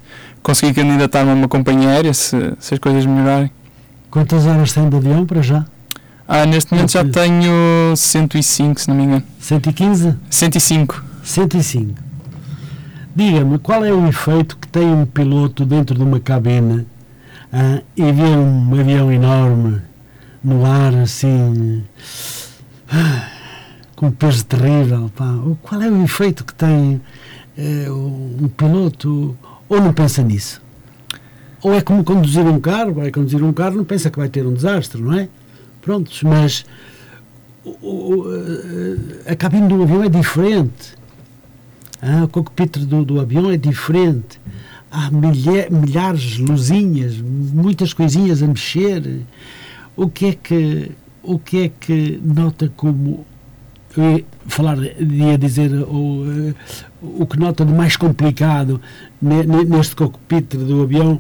conseguir 0.41 0.73
candidatar-me 0.73 1.31
a 1.31 1.33
uma 1.33 1.49
companhia 1.49 1.89
aérea 1.89 2.13
se, 2.13 2.53
se 2.61 2.75
as 2.75 2.79
coisas 2.79 3.05
melhorarem. 3.05 3.51
Quantas 4.09 4.45
horas 4.45 4.71
tem 4.71 4.87
de 4.87 4.95
avião 4.95 5.25
para 5.25 5.41
já? 5.41 5.65
Ah, 6.25 6.45
neste 6.45 6.73
momento 6.73 6.93
já 6.93 7.03
tenho 7.03 7.93
105, 7.93 8.79
se 8.79 8.87
não 8.87 8.95
me 8.95 9.03
engano. 9.03 9.23
115? 9.37 10.15
105. 10.29 11.03
105. 11.25 11.93
Diga-me, 13.13 13.59
qual 13.59 13.83
é 13.83 13.91
o 13.91 14.07
efeito 14.07 14.55
que 14.55 14.67
tem 14.69 14.87
um 14.87 15.05
piloto 15.05 15.65
dentro 15.65 15.93
de 15.93 16.03
uma 16.03 16.21
cabine 16.21 16.87
ah, 17.51 17.81
e 17.97 18.11
vê 18.13 18.23
um 18.23 18.79
avião 18.79 19.11
enorme 19.11 19.81
no 20.41 20.65
ar, 20.65 20.95
assim, 20.95 21.83
ah, 22.89 23.36
com 23.97 24.07
um 24.07 24.11
peso 24.11 24.45
terrível? 24.45 25.11
Pá. 25.13 25.25
Qual 25.61 25.81
é 25.81 25.89
o 25.89 26.03
efeito 26.03 26.45
que 26.45 26.53
tem 26.53 27.01
eh, 27.57 27.87
um 27.91 28.47
piloto? 28.55 29.35
Ou 29.67 29.81
não 29.81 29.91
pensa 29.91 30.21
nisso? 30.23 30.61
Ou 31.61 31.73
é 31.73 31.81
como 31.81 32.03
conduzir 32.03 32.45
um 32.45 32.59
carro, 32.61 32.93
vai 32.93 33.11
conduzir 33.11 33.43
um 33.43 33.51
carro, 33.51 33.75
não 33.75 33.83
pensa 33.83 34.09
que 34.09 34.17
vai 34.17 34.29
ter 34.29 34.45
um 34.45 34.53
desastre, 34.53 35.01
não 35.01 35.11
é? 35.13 35.27
Prontos, 35.81 36.21
mas 36.23 36.65
o- 37.65 37.75
o- 37.81 38.25
eh, 39.25 39.31
a 39.31 39.35
cabine 39.35 39.67
do 39.67 39.81
avião 39.83 40.03
é 40.03 40.09
diferente. 40.09 40.95
Ah, 42.01 42.23
o 42.23 42.27
cockpit 42.27 42.77
do, 42.85 43.03
do 43.03 43.19
avião 43.19 43.49
é 43.51 43.57
diferente. 43.57 44.39
Há 44.91 45.09
milha- 45.11 45.67
milhares 45.69 46.21
de 46.21 46.43
luzinhas, 46.43 47.17
muitas 47.17 47.91
coisinhas 47.91 48.41
a 48.43 48.47
mexer. 48.47 49.21
O 49.95 50.07
que 50.07 50.27
é 50.27 50.33
que, 50.33 50.91
o 51.23 51.39
que, 51.39 51.63
é 51.63 51.69
que 51.69 52.21
nota 52.23 52.71
como. 52.77 53.25
Eu 53.97 54.17
ia 54.17 54.25
falar, 54.47 54.77
ia 54.77 55.37
dizer 55.37 55.73
o, 55.73 56.23
eh, 56.49 56.53
o 57.01 57.25
que 57.25 57.37
nota 57.39 57.65
de 57.65 57.73
mais 57.73 57.95
complicado 57.97 58.79
ne- 59.21 59.43
ne- 59.43 59.65
neste 59.65 59.95
cockpit 59.95 60.55
do 60.55 60.83
avião. 60.83 61.19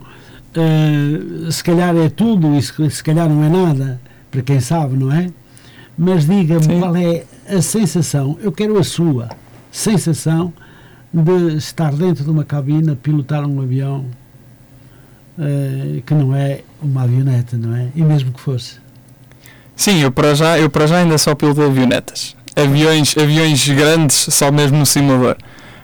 eh, 0.55 1.49
se 1.51 1.63
calhar 1.63 1.95
é 1.97 2.09
tudo 2.09 2.55
e 2.55 2.61
se, 2.61 2.89
se 2.89 3.03
calhar 3.03 3.27
não 3.29 3.43
é 3.43 3.49
nada, 3.49 3.99
para 4.31 4.41
quem 4.41 4.59
sabe, 4.59 4.95
não 4.95 5.11
é? 5.11 5.29
Mas 5.97 6.25
diga-me 6.25 6.79
qual 6.79 6.95
é 6.95 7.23
a 7.49 7.61
sensação, 7.61 8.37
eu 8.41 8.51
quero 8.51 8.77
a 8.79 8.83
sua 8.83 9.29
sensação 9.71 10.53
de 11.13 11.55
estar 11.57 11.91
dentro 11.93 12.23
de 12.23 12.29
uma 12.29 12.43
cabine 12.43 12.91
a 12.91 12.95
pilotar 12.95 13.45
um 13.47 13.59
avião 13.61 14.05
eh, 15.39 16.01
que 16.05 16.13
não 16.13 16.35
é 16.35 16.61
uma 16.81 17.03
avioneta, 17.03 17.57
não 17.57 17.75
é? 17.75 17.87
E 17.95 18.01
mesmo 18.03 18.31
que 18.31 18.39
fosse. 18.39 18.75
Sim, 19.75 19.99
eu 20.01 20.11
para 20.11 20.33
já, 20.35 20.57
eu 20.59 20.69
para 20.69 20.87
já 20.87 20.97
ainda 20.97 21.17
só 21.17 21.33
piloto 21.35 21.61
avionetas. 21.61 22.35
Aviões, 22.61 23.15
aviões 23.17 23.67
grandes 23.69 24.27
só 24.31 24.51
mesmo 24.51 24.77
no 24.77 24.85
simulador. 24.85 25.37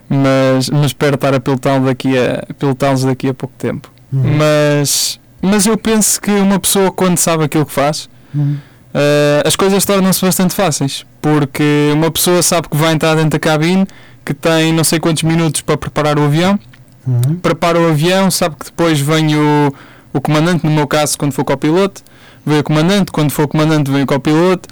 Mas, 0.09 0.69
mas 0.69 0.86
espero 0.88 1.15
estar 1.15 1.34
a 1.34 1.39
pilotá-los 1.39 1.86
daqui, 1.86 2.17
a, 2.17 2.43
pilotá-los 2.55 3.03
daqui 3.03 3.30
a 3.30 3.34
pouco 3.34 3.53
tempo. 3.57 3.89
Uhum. 4.11 4.38
Mas, 4.38 5.19
mas 5.41 5.65
eu 5.65 5.78
penso 5.78 6.19
que 6.21 6.32
uma 6.32 6.59
pessoa 6.59 6.91
quando 6.91 7.17
sabe 7.17 7.43
aquilo 7.45 7.65
que 7.65 7.71
faz, 7.74 8.09
Uhum. 8.36 8.57
eh, 8.93 9.43
as 9.45 9.55
coisas 9.55 9.86
tornam-se 9.86 10.24
bastante 10.26 10.53
fáceis. 10.55 11.05
Porque 11.21 11.91
uma 11.93 12.09
pessoa 12.11 12.41
sabe 12.41 12.67
que 12.69 12.76
vai 12.76 12.93
entrar 12.93 13.13
dentro 13.15 13.30
da 13.32 13.39
cabine, 13.39 13.86
que 14.26 14.34
tem 14.34 14.74
não 14.74 14.84
sei 14.84 14.99
quantos 14.99 15.21
minutos 15.24 15.61
para 15.61 15.78
preparar 15.78 16.17
o 16.17 16.24
avião, 16.24 16.59
Uhum. 17.05 17.36
prepara 17.41 17.80
o 17.80 17.89
avião, 17.89 18.32
sabe 18.32 18.55
que 18.57 18.65
depois 18.65 18.99
vem 18.99 19.36
o, 19.36 19.74
o 20.13 20.21
comandante, 20.21 20.65
no 20.65 20.71
meu 20.71 20.88
caso, 20.88 21.17
quando 21.17 21.32
for 21.34 21.43
copiloto, 21.43 22.01
vem 22.45 22.59
o 22.59 22.63
comandante, 22.63 23.11
quando 23.11 23.30
for 23.32 23.47
comandante, 23.47 23.91
vem 23.91 24.03
o 24.03 24.05
copiloto, 24.07 24.67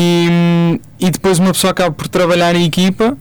e, 0.00 0.80
e 1.00 1.10
depois 1.10 1.38
uma 1.40 1.52
pessoa 1.52 1.72
acaba 1.72 1.90
por 1.92 2.06
trabalhar 2.06 2.54
em 2.54 2.64
equipa 2.64 3.16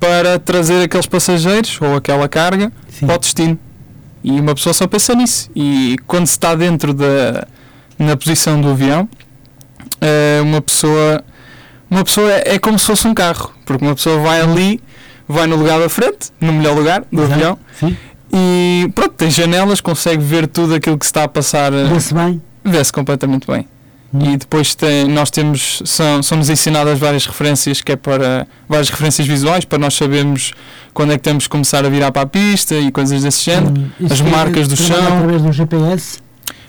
para 0.00 0.38
trazer 0.40 0.82
aqueles 0.82 1.06
passageiros 1.06 1.78
ou 1.80 1.94
aquela 1.94 2.28
carga 2.28 2.72
Sim. 2.88 3.06
para 3.06 3.14
o 3.14 3.18
destino. 3.18 3.58
E 4.24 4.32
uma 4.40 4.54
pessoa 4.56 4.72
só 4.74 4.86
pensa 4.88 5.14
nisso. 5.14 5.48
E 5.54 5.96
quando 6.06 6.26
se 6.26 6.32
está 6.32 6.54
dentro 6.54 6.92
da 6.92 7.46
na 7.98 8.16
posição 8.16 8.60
do 8.60 8.70
avião, 8.70 9.08
eh, 10.00 10.40
uma 10.42 10.60
pessoa 10.60 11.24
uma 11.90 12.04
pessoa 12.04 12.30
é, 12.30 12.54
é 12.56 12.58
como 12.58 12.78
se 12.78 12.86
fosse 12.86 13.06
um 13.06 13.14
carro, 13.14 13.52
porque 13.64 13.84
uma 13.84 13.94
pessoa 13.94 14.18
vai 14.20 14.40
ali, 14.40 14.82
vai 15.28 15.46
no 15.46 15.54
lugar 15.56 15.78
da 15.78 15.88
frente, 15.88 16.30
no 16.40 16.52
melhor 16.52 16.76
lugar 16.76 17.04
do 17.12 17.22
Exato. 17.22 17.32
avião, 17.34 17.58
Sim. 17.78 17.96
e 18.32 18.90
pronto, 18.94 19.12
tem 19.12 19.30
janelas, 19.30 19.80
consegue 19.80 20.22
ver 20.22 20.48
tudo 20.48 20.74
aquilo 20.74 20.98
que 20.98 21.06
se 21.06 21.10
está 21.10 21.22
a 21.22 21.28
passar, 21.28 21.72
eh, 21.72 21.84
Vê-se 21.84 22.12
bem. 22.12 22.42
vê-se 22.64 22.92
completamente 22.92 23.46
bem. 23.46 23.66
E 24.24 24.36
depois 24.36 24.74
tem, 24.74 25.06
nós 25.08 25.30
temos, 25.30 25.82
são, 25.84 26.22
são-nos 26.22 26.48
ensinadas 26.50 26.98
várias 26.98 27.26
referências, 27.26 27.80
que 27.80 27.92
é 27.92 27.96
para 27.96 28.46
várias 28.68 28.88
referências 28.88 29.26
visuais, 29.26 29.64
para 29.64 29.78
nós 29.78 29.94
sabermos 29.94 30.52
quando 30.94 31.12
é 31.12 31.16
que 31.18 31.22
temos 31.22 31.44
que 31.44 31.50
começar 31.50 31.84
a 31.84 31.88
virar 31.88 32.10
para 32.12 32.22
a 32.22 32.26
pista 32.26 32.74
e 32.74 32.90
coisas 32.90 33.22
desse 33.22 33.44
género. 33.44 33.74
As 34.10 34.20
é- 34.20 34.24
marcas 34.24 34.68
do 34.68 34.76
trabalha 34.76 35.02
chão. 35.02 35.16
através 35.18 35.42
do 35.42 35.52
GPS. 35.52 36.25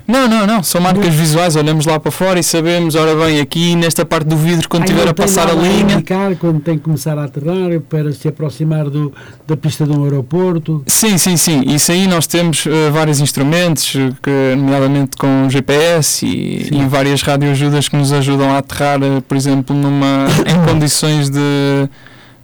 Não, 0.08 0.26
não, 0.26 0.48
não, 0.48 0.64
são 0.64 0.80
marcas 0.80 1.14
visuais, 1.14 1.58
olhamos 1.58 1.86
lá 1.86 2.00
para 2.00 2.12
fora 2.12 2.40
e 2.40 2.44
sabemos, 2.44 2.96
ora 2.96 3.14
bem, 3.14 3.42
aqui 3.42 3.76
nesta 3.76 4.06
parte 4.06 4.26
do 4.26 4.38
vidro, 4.38 4.70
quando 4.70 4.86
estiver 4.86 5.06
a 5.06 5.14
passar 5.14 5.50
a 5.50 5.54
linha. 5.54 5.96
indicar 5.96 6.34
quando 6.38 6.62
tem 6.62 6.78
que 6.78 6.86
começar 6.86 7.18
a 7.18 7.26
aterrar 7.26 7.78
para 7.82 8.14
se 8.14 8.26
aproximar 8.26 8.90
do, 8.90 9.14
da 9.46 9.58
pista 9.58 9.86
de 9.86 9.92
um 9.92 10.06
aeroporto. 10.06 10.82
Sim, 10.88 11.18
sim, 11.18 11.36
sim. 11.36 11.62
Isso 11.68 11.92
aí 11.92 12.08
nós 12.08 12.26
temos 12.26 12.66
eh, 12.66 12.90
vários 12.90 13.20
instrumentos, 13.20 13.96
eh, 13.98 14.14
que, 14.24 14.56
nomeadamente 14.56 15.18
com 15.18 15.50
GPS 15.50 16.26
e, 16.26 16.66
Sim. 16.70 16.84
e 16.84 16.88
várias 16.88 17.22
radioajudas 17.22 17.90
que 17.90 17.98
nos 17.98 18.14
ajudam 18.14 18.50
a 18.50 18.60
aterrar, 18.60 19.04
eh, 19.04 19.22
por 19.28 19.36
exemplo, 19.36 19.76
numa, 19.76 20.28
em 20.48 20.72
condições 20.72 21.30
de, 21.30 21.90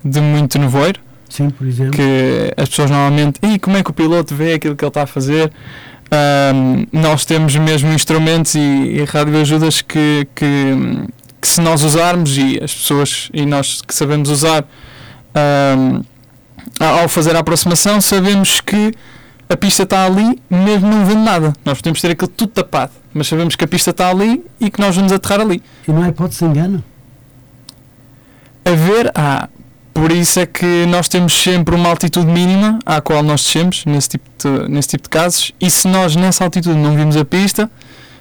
de 0.04 0.20
muito 0.20 0.60
nevoeiro, 0.60 1.00
Sim, 1.30 1.50
por 1.50 1.66
exemplo. 1.66 1.94
que 1.94 2.54
as 2.58 2.68
pessoas 2.68 2.92
normalmente, 2.92 3.40
e 3.42 3.58
como 3.58 3.78
é 3.78 3.84
que 3.84 3.90
o 3.90 3.94
piloto 3.94 4.36
vê 4.36 4.56
aquilo 4.56 4.76
que 4.76 4.84
ele 4.84 4.90
está 4.90 5.04
a 5.04 5.08
fazer? 5.08 5.50
Ahm, 6.12 6.86
nós 6.92 7.26
temos 7.26 7.56
mesmo 7.56 7.92
instrumentos 7.92 8.56
e, 8.56 8.60
e 8.60 9.04
radioajudas 9.06 9.82
que, 9.82 10.28
que, 10.36 10.46
que 11.42 11.48
se 11.48 11.60
nós 11.60 11.84
usarmos 11.84 12.38
e 12.38 12.60
as 12.64 12.74
pessoas 12.74 13.30
e 13.34 13.46
nós 13.46 13.82
que 13.82 13.96
sabemos 13.96 14.30
usar 14.30 14.66
ahm, 15.34 16.02
ao 16.80 17.10
fazer 17.10 17.36
a 17.36 17.40
aproximação 17.40 18.00
sabemos 18.00 18.62
que 18.62 18.94
a 19.50 19.58
pista 19.58 19.84
está 19.84 20.06
ali, 20.06 20.42
mesmo 20.50 20.88
não 20.88 21.06
vendo 21.06 21.22
nada. 21.22 21.54
Nós 21.64 21.78
podemos 21.78 22.02
ter 22.02 22.12
aquilo 22.12 22.28
tudo 22.28 22.52
tapado, 22.52 22.92
mas 23.14 23.28
sabemos 23.28 23.56
que 23.56 23.64
a 23.64 23.68
pista 23.68 23.92
está 23.92 24.10
ali 24.10 24.44
e 24.60 24.72
que 24.72 24.80
nós 24.80 24.96
vamos 24.96 25.12
aterrar 25.12 25.42
ali. 25.42 25.62
E 25.88 25.92
não 25.92 26.02
há 26.02 26.10
hipótese 26.10 26.40
de 26.40 26.46
engano? 26.46 26.84
A 28.66 28.72
ver, 28.72 29.12
ah, 29.14 29.50
por 29.94 30.12
isso 30.12 30.40
é 30.40 30.46
que 30.46 30.86
nós 30.88 31.08
temos 31.08 31.34
sempre 31.34 31.76
uma 31.76 31.90
altitude 31.90 32.26
mínima 32.26 32.80
à 32.86 33.00
qual 33.00 33.22
nós 33.22 33.44
descemos, 33.44 33.86
nesse 33.86 34.10
tipo 34.10 34.26
de, 34.40 34.68
nesse 34.70 34.90
tipo 34.90 35.04
de 35.04 35.10
casos, 35.10 35.52
e 35.62 35.70
se 35.70 35.88
nós 35.88 36.16
nessa 36.16 36.44
altitude 36.44 36.78
não 36.78 36.96
vimos 36.96 37.16
a 37.16 37.24
pista, 37.24 37.70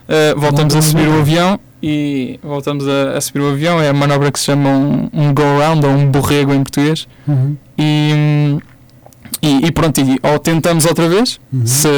uh, 0.09 0.39
voltamos 0.39 0.77
a 0.77 0.83
subir 0.83 1.09
o 1.09 1.19
avião 1.21 1.59
e 1.83 2.39
voltamos 2.43 2.87
a, 2.87 3.17
a 3.17 3.21
subir 3.21 3.41
o 3.41 3.51
avião. 3.51 3.81
É 3.81 3.89
a 3.89 3.93
manobra 3.93 4.31
que 4.31 4.39
se 4.39 4.47
chama 4.47 4.69
um, 4.69 5.09
um 5.13 5.35
go-round 5.35 5.85
ou 5.85 5.93
um 5.93 6.07
borrego 6.11 6.53
em 6.55 6.63
português. 6.63 7.09
Uhum. 7.27 7.57
E, 7.77 8.59
e, 9.43 9.67
e 9.67 9.73
pronto, 9.73 10.01
e 10.01 10.21
ou 10.23 10.39
tentamos 10.39 10.85
outra 10.85 11.09
vez, 11.09 11.41
Uhum. 11.53 11.67
se, 11.67 11.89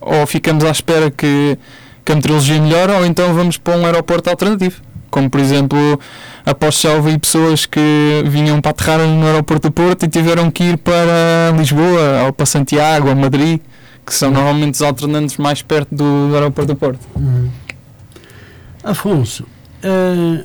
ou 0.00 0.26
ficamos 0.26 0.64
à 0.64 0.70
espera 0.70 1.10
que, 1.10 1.58
que 2.04 2.12
a 2.12 2.14
meteorologia 2.14 2.60
melhore, 2.60 2.92
ou 2.92 3.04
então 3.04 3.34
vamos 3.34 3.58
para 3.58 3.76
um 3.76 3.84
aeroporto 3.84 4.30
alternativo. 4.30 4.80
Como 5.10 5.28
por 5.28 5.40
exemplo, 5.40 6.00
após 6.44 6.80
já 6.80 6.92
houve 6.94 7.18
pessoas 7.18 7.66
que 7.66 8.22
vinham 8.26 8.60
para 8.60 8.70
aterrar 8.70 8.98
no 9.00 9.26
aeroporto 9.26 9.68
do 9.68 9.72
Porto 9.72 10.04
e 10.04 10.08
tiveram 10.08 10.50
que 10.50 10.64
ir 10.64 10.78
para 10.78 11.52
Lisboa, 11.56 12.24
ou 12.26 12.32
para 12.32 12.46
Santiago, 12.46 13.08
ou 13.08 13.14
Madrid, 13.16 13.60
que 14.06 14.14
são 14.14 14.28
Uhum. 14.30 14.34
normalmente 14.34 14.74
os 14.74 14.82
alternantes 14.82 15.36
mais 15.36 15.62
perto 15.62 15.94
do, 15.94 16.28
do 16.28 16.34
aeroporto 16.34 16.72
do 16.74 16.76
Porto. 16.78 17.00
Uhum. 17.16 17.48
Afonso, 18.82 19.44
eh, 19.82 20.44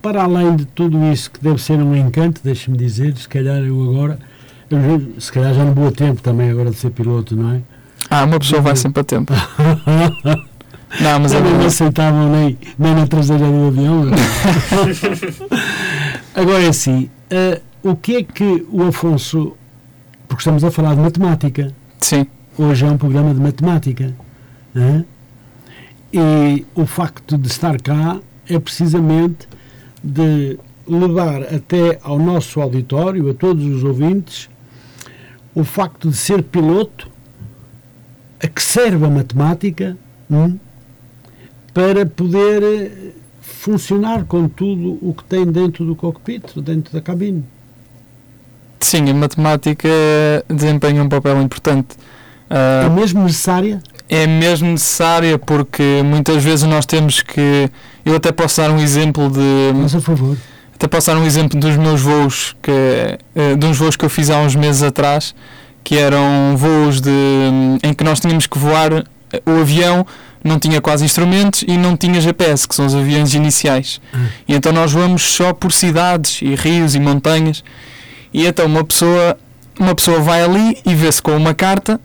para 0.00 0.22
além 0.22 0.54
de 0.56 0.64
tudo 0.64 1.04
isso 1.12 1.30
que 1.30 1.40
deve 1.42 1.60
ser 1.60 1.74
um 1.78 1.94
encanto, 1.94 2.40
deixe-me 2.44 2.76
dizer, 2.76 3.16
se 3.16 3.28
calhar 3.28 3.58
eu 3.62 3.82
agora, 3.90 4.18
eu 4.70 5.12
se 5.18 5.32
calhar 5.32 5.52
já 5.52 5.64
não 5.64 5.74
vou 5.74 5.88
a 5.88 5.92
tempo 5.92 6.22
também 6.22 6.50
agora 6.50 6.70
de 6.70 6.76
ser 6.76 6.90
piloto, 6.90 7.34
não 7.36 7.54
é? 7.54 7.60
Ah, 8.08 8.24
uma 8.24 8.38
pessoa 8.38 8.60
vai 8.62 8.76
sempre 8.76 9.00
a 9.00 9.04
tempo. 9.04 9.32
Não, 11.00 11.20
mas 11.20 11.32
é 11.32 11.36
não 11.36 11.42
me 11.44 11.48
verdade. 11.50 11.66
aceitavam 11.66 12.30
nem, 12.30 12.58
nem 12.78 12.94
na 12.94 13.06
traseira 13.06 13.46
do 13.46 13.66
avião. 13.68 14.04
Agora 16.34 16.62
é 16.62 16.68
assim, 16.68 17.10
eh, 17.30 17.60
o 17.82 17.94
que 17.96 18.16
é 18.16 18.22
que 18.22 18.66
o 18.70 18.82
Afonso, 18.84 19.56
porque 20.28 20.40
estamos 20.40 20.64
a 20.64 20.70
falar 20.70 20.94
de 20.94 21.00
matemática, 21.00 21.72
Sim, 22.00 22.26
hoje 22.58 22.84
é 22.84 22.88
um 22.88 22.98
programa 22.98 23.32
de 23.34 23.40
matemática, 23.40 24.14
hã? 24.74 25.04
e 26.12 26.64
o 26.74 26.86
facto 26.86 27.36
de 27.36 27.48
estar 27.48 27.80
cá 27.80 28.18
é 28.48 28.58
precisamente 28.58 29.48
de 30.02 30.58
levar 30.86 31.42
até 31.42 31.98
ao 32.02 32.18
nosso 32.18 32.60
auditório, 32.60 33.30
a 33.30 33.34
todos 33.34 33.64
os 33.64 33.82
ouvintes, 33.84 34.48
o 35.54 35.64
facto 35.64 36.10
de 36.10 36.16
ser 36.16 36.42
piloto, 36.42 37.08
a 38.42 38.46
que 38.46 38.62
serve 38.62 39.04
a 39.06 39.10
matemática, 39.10 39.96
hum, 40.30 40.58
para 41.74 42.06
poder 42.06 42.62
eh, 42.62 42.90
funcionar 43.42 44.24
com 44.24 44.48
tudo 44.48 44.96
o 45.02 45.12
que 45.12 45.24
tem 45.24 45.44
dentro 45.44 45.84
do 45.84 45.94
cockpit, 45.96 46.44
dentro 46.60 46.92
da 46.94 47.00
cabine. 47.02 47.44
sim, 48.80 49.08
a 49.10 49.14
matemática 49.14 49.88
desempenha 50.48 51.02
um 51.02 51.08
papel 51.08 51.40
importante. 51.42 51.96
É 52.50 52.84
Ah, 52.86 52.90
mesmo 52.90 53.22
necessária? 53.24 53.82
é 54.08 54.26
mesmo 54.26 54.70
necessária 54.70 55.38
porque 55.38 56.02
muitas 56.04 56.42
vezes 56.44 56.64
nós 56.66 56.84
temos 56.86 57.22
que. 57.22 57.68
Eu 58.04 58.16
até 58.16 58.30
posso 58.30 58.60
dar 58.60 58.70
um 58.70 58.78
exemplo 58.78 59.30
de. 59.30 59.72
Mas 59.74 59.94
a 59.94 60.00
favor. 60.00 60.36
Até 60.74 60.86
posso 60.86 61.06
dar 61.10 61.16
um 61.18 61.24
exemplo 61.24 61.58
dos 61.58 61.76
meus 61.76 62.02
voos, 62.02 62.54
que, 62.60 62.70
eh, 63.34 63.56
de 63.56 63.66
uns 63.66 63.78
voos 63.78 63.96
que 63.96 64.04
eu 64.04 64.10
fiz 64.10 64.28
há 64.28 64.38
uns 64.40 64.54
meses 64.54 64.82
atrás, 64.82 65.34
que 65.82 65.96
eram 65.96 66.54
voos 66.56 67.00
de, 67.00 67.10
em 67.82 67.94
que 67.94 68.04
nós 68.04 68.20
tínhamos 68.20 68.46
que 68.46 68.58
voar. 68.58 68.92
eh, 69.32 69.40
O 69.46 69.60
avião 69.62 70.04
não 70.44 70.58
tinha 70.58 70.80
quase 70.80 71.04
instrumentos 71.04 71.64
e 71.66 71.76
não 71.78 71.96
tinha 71.96 72.20
GPS, 72.20 72.68
que 72.68 72.74
são 72.74 72.84
os 72.84 72.94
aviões 72.94 73.32
iniciais. 73.34 74.00
Ah. 74.12 74.18
E 74.46 74.54
então 74.54 74.72
nós 74.72 74.92
voamos 74.92 75.22
só 75.22 75.52
por 75.54 75.72
cidades 75.72 76.42
e 76.42 76.54
rios 76.54 76.94
e 76.94 77.00
montanhas. 77.00 77.64
E 78.32 78.46
então 78.46 78.66
uma 78.66 78.84
pessoa, 78.84 79.38
uma 79.80 79.94
pessoa 79.94 80.20
vai 80.20 80.42
ali 80.42 80.78
e 80.84 80.94
vê-se 80.94 81.22
com 81.22 81.34
uma 81.34 81.54
carta 81.54 81.98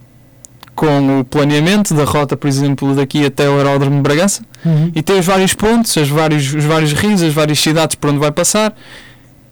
com 0.74 1.20
o 1.20 1.26
planeamento 1.26 1.94
da 1.94 2.06
rota, 2.06 2.38
por 2.38 2.48
exemplo, 2.48 2.96
daqui 2.96 3.26
até 3.26 3.50
o 3.50 3.58
aeródromo 3.58 3.98
de 3.98 4.02
Bragança 4.02 4.42
Uhum. 4.64 4.92
e 4.94 5.02
tem 5.02 5.18
os 5.20 5.26
vários 5.26 5.54
pontos, 5.54 5.98
as 5.98 6.08
vários, 6.10 6.54
os 6.54 6.64
vários 6.64 6.92
rios, 6.94 7.22
as 7.22 7.34
várias 7.34 7.60
cidades 7.60 7.96
por 7.96 8.10
onde 8.10 8.20
vai 8.20 8.32
passar 8.32 8.74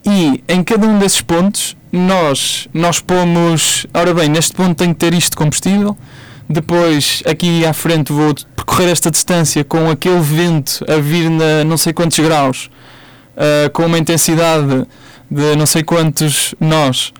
e 0.06 0.44
em 0.48 0.64
cada 0.64 0.88
um 0.88 1.00
desses 1.00 1.22
pontos 1.22 1.76
nós, 1.92 2.68
nós 2.74 3.00
pomos, 3.00 3.86
ora 3.94 4.14
bem, 4.14 4.30
neste 4.30 4.54
ponto 4.54 4.76
tenho 4.76 4.94
que 4.94 5.00
ter 5.00 5.14
isto 5.14 5.32
de 5.32 5.38
combustível, 5.38 5.98
depois 6.50 7.22
aqui 7.26 7.66
à 7.66 7.74
frente 7.74 8.12
vou 8.12 8.34
percorrer 8.56 8.90
esta 8.90 9.12
distância 9.12 9.64
com 9.64 9.90
aquele 9.90 10.20
vento 10.20 10.86
a 10.88 10.98
vir 10.98 11.30
na 11.30 11.64
não 11.64 11.78
sei 11.78 11.94
quantos 11.94 12.20
graus, 12.20 12.70
ah, 13.36 13.70
com 13.72 13.86
uma 13.86 13.98
intensidade 13.98 14.88
de 15.30 15.56
não 15.56 15.66
sei 15.66 15.84
quantos 15.84 16.56
nós. 16.60 17.14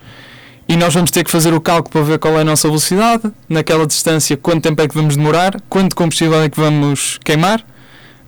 E 0.68 0.76
nós 0.76 0.92
vamos 0.92 1.10
ter 1.10 1.24
que 1.24 1.30
fazer 1.30 1.54
o 1.54 1.60
cálculo 1.60 1.90
para 1.90 2.02
ver 2.02 2.18
qual 2.18 2.36
é 2.36 2.42
a 2.42 2.44
nossa 2.44 2.68
velocidade, 2.68 3.32
naquela 3.48 3.86
distância, 3.86 4.36
quanto 4.36 4.64
tempo 4.64 4.82
é 4.82 4.88
que 4.88 4.94
vamos 4.94 5.16
demorar, 5.16 5.58
quanto 5.68 5.96
combustível 5.96 6.42
é 6.42 6.50
que 6.50 6.60
vamos 6.60 7.18
queimar, 7.24 7.64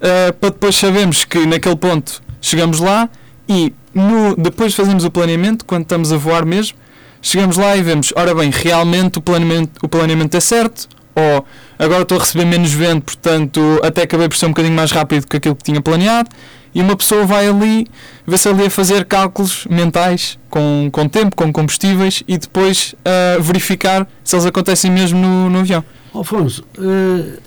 Uh, 0.01 0.33
para 0.33 0.49
depois 0.49 0.77
sabermos 0.77 1.27
que 1.27 1.45
naquele 1.45 1.77
ponto 1.77 2.23
chegamos 2.41 2.81
lá 2.81 3.07
e 3.47 3.71
no, 3.95 4.35
depois 4.35 4.75
fazemos 4.75 5.05
o 5.05 5.11
planeamento, 5.11 5.63
quando 5.67 5.83
estamos 5.83 6.11
a 6.11 6.17
voar 6.17 6.47
mesmo, 6.47 6.79
chegamos 7.23 7.57
lá 7.57 7.77
e 7.77 7.83
vemos, 7.83 8.13
ora 8.17 8.35
bem, 8.35 8.51
realmente 8.51 9.19
o 9.19 9.23
planeamento, 9.23 9.73
o 9.83 9.89
planeamento 9.89 10.37
é 10.37 10.41
certo, 10.41 10.89
ou 11.15 11.45
agora 11.79 12.03
estou 12.03 12.19
a 12.19 12.21
receber 12.21 12.45
menos 12.45 12.73
vento, 12.73 13.05
portanto 13.05 13.81
até 13.83 14.03
acabei 14.03 14.29
por 14.29 14.37
ser 14.37 14.47
um 14.47 14.51
bocadinho 14.51 14.75
mais 14.75 14.91
rápido 14.91 15.27
que 15.27 15.37
aquilo 15.37 15.57
que 15.57 15.65
tinha 15.65 15.81
planeado, 15.81 16.29
e 16.75 16.81
uma 16.81 16.97
pessoa 16.97 17.25
vai 17.25 17.49
ali, 17.49 17.87
vê-se 18.27 18.49
ali 18.49 18.67
a 18.67 18.71
fazer 18.71 19.05
cálculos 19.05 19.67
mentais 19.69 20.39
com, 20.49 20.89
com 20.93 21.09
tempo, 21.09 21.35
com 21.35 21.53
combustíveis 21.53 22.23
e 22.29 22.39
depois 22.39 22.95
uh, 22.95 23.43
verificar 23.43 24.07
se 24.23 24.37
eles 24.37 24.47
acontecem 24.47 24.91
mesmo 24.91 25.19
no, 25.19 25.51
no 25.51 25.59
avião. 25.61 25.85
Alfonso, 26.15 26.65
eh, 26.77 27.39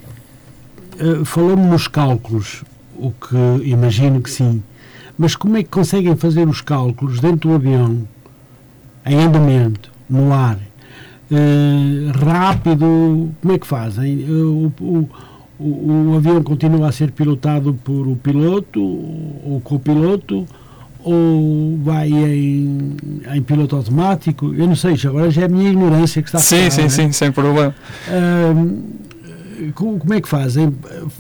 eh, 0.98 1.26
falou-me 1.26 1.66
nos 1.66 1.90
cálculos, 1.90 2.64
o 2.96 3.12
que 3.12 3.36
imagino 3.68 4.22
que 4.22 4.30
sim, 4.30 4.64
mas 5.18 5.36
como 5.36 5.58
é 5.58 5.64
que 5.64 5.70
conseguem 5.70 6.16
fazer 6.16 6.48
os 6.48 6.62
cálculos 6.62 7.20
dentro 7.20 7.50
do 7.50 7.56
avião, 7.56 8.08
em 9.06 9.16
andamento, 9.22 9.92
no 10.10 10.34
ar, 10.34 10.58
eh, 11.32 12.12
rápido, 12.24 13.32
como 13.42 13.54
é 13.54 13.58
que 13.60 13.68
fazem? 13.68 14.26
Eh, 14.28 14.32
o, 14.32 14.72
o, 14.80 15.10
o, 15.60 16.16
avião 16.18 16.42
continua 16.44 16.90
a 16.90 16.92
ser 16.92 17.12
pilotado 17.12 17.74
por 17.84 18.08
o 18.08 18.16
piloto 18.16 18.82
ou 18.82 19.62
copiloto 19.64 20.46
ou 21.04 21.78
vai 21.84 22.10
em, 22.10 22.96
em 23.34 23.42
piloto 23.42 23.76
automático? 23.76 24.54
Eu 24.54 24.68
não 24.68 24.76
sei, 24.76 24.96
agora 25.06 25.30
já 25.32 25.42
é 25.44 25.46
a 25.46 25.50
minha 25.50 25.70
ignorância 25.70 26.22
que 26.22 26.30
está 26.30 26.38
a 26.38 26.42
Sim, 26.42 26.58
falar, 26.58 26.72
sim, 26.72 26.82
né? 26.84 26.90
sim, 26.90 27.12
sem 27.12 27.32
problema. 27.32 27.76
Co- 29.76 29.98
como 29.98 30.14
é 30.14 30.20
que 30.22 30.28
fazem? 30.28 30.74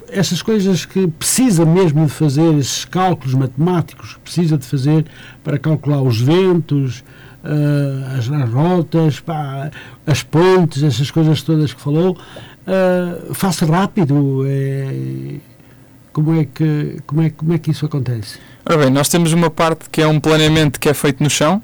Essas 0.10 0.42
coisas 0.42 0.86
que 0.86 1.08
precisa 1.08 1.66
mesmo 1.66 2.06
de 2.06 2.12
fazer, 2.12 2.54
esses 2.56 2.84
cálculos 2.86 3.34
matemáticos 3.36 4.16
que 4.16 4.20
precisa 4.22 4.58
de 4.58 4.66
fazer 4.66 5.06
para 5.44 5.58
calcular 5.58 6.02
os 6.02 6.20
ventos, 6.20 7.04
ah, 7.44 8.16
as, 8.18 8.30
as 8.30 8.50
rotas, 8.50 9.20
pá, 9.20 9.70
as 10.08 10.24
pontes, 10.24 10.82
essas 10.84 11.12
coisas 11.12 11.41
todas 11.41 11.74
que 11.74 11.82
falou, 11.82 12.18
ah, 12.68 13.34
faça 13.34 13.66
rápido. 13.66 14.46
é- 14.48 15.38
como, 16.12 16.39
é 16.39 16.46
que, 16.46 16.98
como, 17.08 17.24
é, 17.24 17.30
como 17.32 17.54
é 17.54 17.58
que 17.58 17.72
isso 17.72 17.86
acontece? 17.88 18.38
Ora 18.66 18.78
bem, 18.78 18.89
nós 18.91 19.10
temos 19.10 19.34
uma 19.34 19.50
parte 19.50 19.89
que 19.89 20.00
é 20.00 20.08
um 20.08 20.20
planeamento 20.20 20.80
que 20.80 20.88
é 20.88 20.94
feito 20.94 21.24
no 21.24 21.30
chão, 21.30 21.60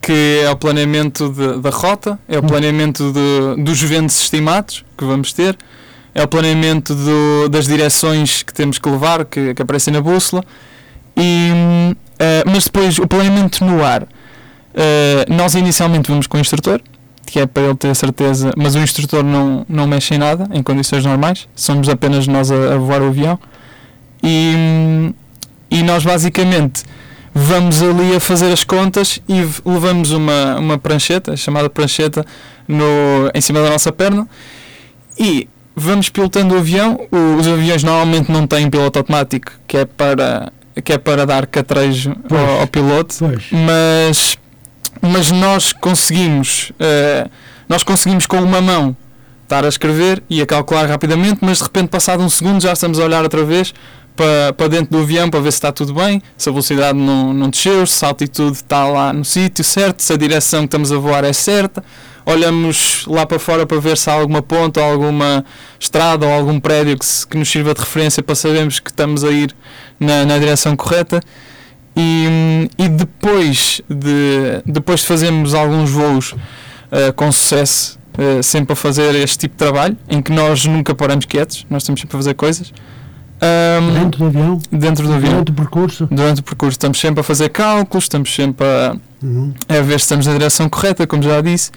que 0.00 0.40
é 0.42 0.50
o 0.50 0.56
planeamento 0.56 1.28
de- 1.28 1.60
da 1.60 1.68
rota, 1.68 2.18
é 2.26 2.38
o 2.38 2.42
planeamento 2.42 3.12
de- 3.12 3.62
dos 3.62 3.80
ventos 3.82 4.18
estimados 4.18 4.82
que 4.96 5.04
vamos 5.04 5.34
ter, 5.34 5.56
é 6.14 6.22
o 6.22 6.26
planeamento 6.26 6.94
do- 6.94 7.48
das 7.50 7.66
direções 7.66 8.42
que 8.42 8.52
temos 8.54 8.78
que 8.78 8.88
levar, 8.88 9.26
que, 9.26 9.52
que 9.54 9.60
aparecem 9.62 9.92
na 9.92 10.00
bússola, 10.00 10.42
e, 11.14 11.50
hum, 11.54 11.94
eh, 12.18 12.44
mas 12.46 12.64
depois 12.64 12.98
o 12.98 13.06
planeamento 13.06 13.62
no 13.62 13.84
ar. 13.84 14.06
Eh, 14.74 15.24
nós 15.28 15.54
inicialmente 15.54 16.10
vamos 16.10 16.26
com 16.26 16.36
o 16.36 16.40
instrutor, 16.40 16.80
que 17.26 17.40
é 17.40 17.46
para 17.46 17.62
ele 17.62 17.74
ter 17.74 17.94
certeza, 17.94 18.52
mas 18.56 18.74
o 18.74 18.78
instrutor 18.78 19.22
não, 19.22 19.64
não 19.68 19.86
mexe 19.86 20.14
em 20.14 20.18
nada, 20.18 20.48
em 20.52 20.62
condições 20.62 21.04
normais, 21.04 21.48
somos 21.54 21.88
apenas 21.88 22.26
nós 22.26 22.50
a, 22.50 22.74
a 22.74 22.78
voar 22.78 23.02
o 23.02 23.06
avião. 23.06 23.38
E, 24.22 25.12
e 25.70 25.82
nós 25.82 26.04
basicamente 26.04 26.84
vamos 27.34 27.82
ali 27.82 28.14
a 28.14 28.20
fazer 28.20 28.52
as 28.52 28.62
contas 28.62 29.20
e 29.28 29.40
levamos 29.64 30.12
uma, 30.12 30.58
uma 30.58 30.78
prancheta, 30.78 31.36
chamada 31.36 31.68
prancheta, 31.70 32.24
no, 32.68 32.84
em 33.34 33.40
cima 33.40 33.60
da 33.62 33.70
nossa 33.70 33.90
perna 33.90 34.28
e 35.18 35.48
vamos 35.74 36.08
pilotando 36.08 36.54
o 36.54 36.58
avião. 36.58 37.00
Os 37.38 37.46
aviões 37.46 37.82
normalmente 37.82 38.30
não 38.30 38.46
têm 38.46 38.68
piloto 38.70 38.98
automático, 38.98 39.52
que 39.66 39.78
é 39.78 39.84
para, 39.84 40.52
que 40.84 40.92
é 40.92 40.98
para 40.98 41.26
dar 41.26 41.46
catrejo 41.46 42.14
ao, 42.30 42.60
ao 42.60 42.66
piloto, 42.66 43.14
Pois. 43.18 43.44
mas, 43.50 44.38
mas 45.02 45.32
nós 45.32 45.72
conseguimos, 45.72 46.72
eh, 46.78 47.28
nós 47.68 47.82
conseguimos 47.82 48.26
com 48.26 48.38
uma 48.38 48.60
mão 48.60 48.96
estar 49.42 49.64
a 49.64 49.68
escrever 49.68 50.22
e 50.30 50.40
a 50.40 50.46
calcular 50.46 50.86
rapidamente, 50.86 51.40
mas 51.42 51.58
de 51.58 51.64
repente, 51.64 51.88
passado 51.88 52.22
um 52.22 52.28
segundo, 52.28 52.62
já 52.62 52.72
estamos 52.72 52.98
a 52.98 53.04
olhar 53.04 53.22
outra 53.22 53.44
vez 53.44 53.74
para, 54.16 54.52
para 54.52 54.68
dentro 54.68 54.90
do 54.90 55.02
avião 55.02 55.28
para 55.28 55.40
ver 55.40 55.50
se 55.50 55.58
está 55.58 55.72
tudo 55.72 55.92
bem, 55.92 56.22
se 56.36 56.48
a 56.48 56.52
velocidade 56.52 56.98
não, 56.98 57.32
não 57.32 57.50
desceu, 57.50 57.86
se 57.86 58.04
a 58.04 58.08
altitude 58.08 58.56
está 58.56 58.86
lá 58.86 59.12
no 59.12 59.24
sítio 59.24 59.64
certo, 59.64 60.00
se 60.00 60.12
a 60.12 60.16
direção 60.16 60.60
que 60.60 60.66
estamos 60.66 60.92
a 60.92 60.96
voar 60.96 61.24
é 61.24 61.32
certa. 61.32 61.82
Olhamos 62.24 63.04
lá 63.08 63.26
para 63.26 63.38
fora 63.38 63.66
para 63.66 63.80
ver 63.80 63.96
se 63.98 64.08
há 64.08 64.12
alguma 64.12 64.40
ponta, 64.40 64.80
ou 64.80 64.92
alguma 64.92 65.44
estrada 65.78 66.24
ou 66.24 66.32
algum 66.32 66.60
prédio 66.60 66.96
que, 66.96 67.04
se, 67.04 67.26
que 67.26 67.36
nos 67.36 67.50
sirva 67.50 67.74
de 67.74 67.80
referência 67.80 68.22
para 68.22 68.36
sabermos 68.36 68.78
que 68.78 68.90
estamos 68.90 69.24
a 69.24 69.30
ir 69.30 69.54
na, 69.98 70.24
na 70.24 70.38
direção 70.38 70.76
correta. 70.76 71.20
E, 71.96 72.68
e 72.78 72.88
depois, 72.88 73.82
de, 73.88 74.62
depois 74.64 75.00
de 75.00 75.06
fazermos 75.06 75.54
alguns 75.54 75.90
voos 75.90 76.32
uh, 76.32 77.12
com 77.14 77.30
sucesso, 77.30 77.98
uh, 78.18 78.42
sempre 78.42 78.72
a 78.72 78.76
fazer 78.76 79.14
este 79.14 79.38
tipo 79.38 79.54
de 79.54 79.58
trabalho, 79.58 79.96
em 80.08 80.22
que 80.22 80.32
nós 80.32 80.64
nunca 80.64 80.94
paramos 80.94 81.26
quietos, 81.26 81.66
nós 81.68 81.82
estamos 81.82 82.00
sempre 82.00 82.16
a 82.16 82.18
fazer 82.18 82.34
coisas. 82.34 82.72
Um, 83.42 83.94
dentro 83.94 84.18
do 84.20 84.26
avião? 84.26 84.60
Dentro 84.70 85.06
do 85.06 85.12
avião. 85.14 85.32
Durante 85.32 85.50
o 85.50 85.54
percurso? 85.54 86.08
Durante 86.10 86.40
o 86.40 86.44
percurso. 86.44 86.74
Estamos 86.76 87.00
sempre 87.00 87.20
a 87.20 87.22
fazer 87.24 87.48
cálculos, 87.48 88.04
estamos 88.04 88.32
sempre 88.32 88.64
a, 88.64 88.96
uhum. 89.20 89.52
a 89.68 89.82
ver 89.82 89.98
se 89.98 90.04
estamos 90.04 90.26
na 90.26 90.32
direção 90.32 90.68
correta, 90.68 91.06
como 91.06 91.22
já 91.22 91.40
disse. 91.40 91.72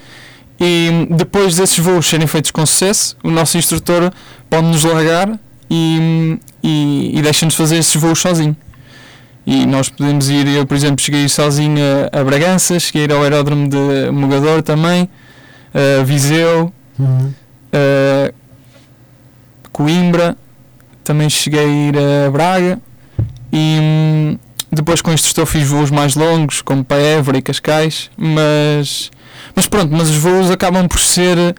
E 0.60 1.08
depois 1.10 1.56
desses 1.56 1.78
voos 1.78 2.06
serem 2.06 2.26
feitos 2.26 2.50
com 2.50 2.64
sucesso, 2.64 3.16
o 3.22 3.30
nosso 3.30 3.58
instrutor 3.58 4.10
pode 4.48 4.66
nos 4.66 4.84
largar 4.84 5.38
e, 5.68 6.38
e, 6.62 7.18
e 7.18 7.22
deixa-nos 7.22 7.54
fazer 7.54 7.76
esses 7.76 7.94
voos 7.96 8.20
sozinho. 8.20 8.56
E 9.46 9.64
nós 9.64 9.88
podemos 9.88 10.28
ir, 10.28 10.48
eu 10.48 10.66
por 10.66 10.76
exemplo 10.76 11.00
cheguei 11.00 11.28
sozinho 11.28 11.78
a, 12.12 12.20
a 12.20 12.24
Bragança, 12.24 12.80
cheguei 12.80 13.14
ao 13.14 13.22
aeródromo 13.22 13.68
de 13.68 14.10
Mogador 14.10 14.60
também, 14.60 15.08
a 15.72 16.02
Viseu, 16.02 16.72
uhum. 16.98 17.32
a 17.72 18.32
Coimbra, 19.70 20.36
também 21.04 21.30
cheguei 21.30 21.60
a 21.60 21.64
ir 21.64 21.94
a 21.96 22.30
Braga 22.30 22.80
e 23.52 23.78
hum, 23.80 24.38
depois 24.72 25.00
com 25.00 25.10
o 25.10 25.14
instrutor 25.14 25.46
fiz 25.46 25.68
voos 25.68 25.90
mais 25.90 26.16
longos, 26.16 26.60
como 26.60 26.84
para 26.84 27.00
Évora 27.00 27.38
e 27.38 27.42
Cascais, 27.42 28.10
mas, 28.16 29.12
mas 29.54 29.68
pronto, 29.68 29.94
mas 29.94 30.08
os 30.08 30.16
voos 30.16 30.50
acabam 30.50 30.88
por 30.88 30.98
ser 30.98 31.54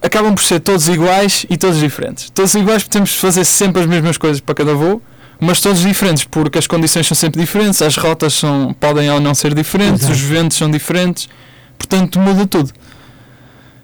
acabam 0.00 0.34
por 0.34 0.42
ser 0.42 0.60
todos 0.60 0.88
iguais 0.88 1.46
e 1.48 1.56
todos 1.56 1.78
diferentes. 1.78 2.30
Todos 2.30 2.54
iguais 2.54 2.82
porque 2.82 2.92
temos 2.92 3.10
de 3.10 3.18
fazer 3.18 3.44
sempre 3.44 3.82
as 3.82 3.86
mesmas 3.86 4.16
coisas 4.16 4.40
para 4.40 4.54
cada 4.54 4.74
voo, 4.74 5.00
mas 5.42 5.60
todos 5.60 5.82
diferentes, 5.82 6.22
porque 6.22 6.56
as 6.56 6.68
condições 6.68 7.04
são 7.04 7.16
sempre 7.16 7.40
diferentes, 7.40 7.82
as 7.82 7.96
rotas 7.96 8.32
são, 8.34 8.72
podem 8.78 9.10
ou 9.10 9.20
não 9.20 9.34
ser 9.34 9.52
diferentes, 9.54 10.04
Exato. 10.04 10.12
os 10.12 10.20
ventos 10.20 10.56
são 10.56 10.70
diferentes, 10.70 11.28
portanto 11.76 12.20
muda 12.20 12.46
tudo. 12.46 12.70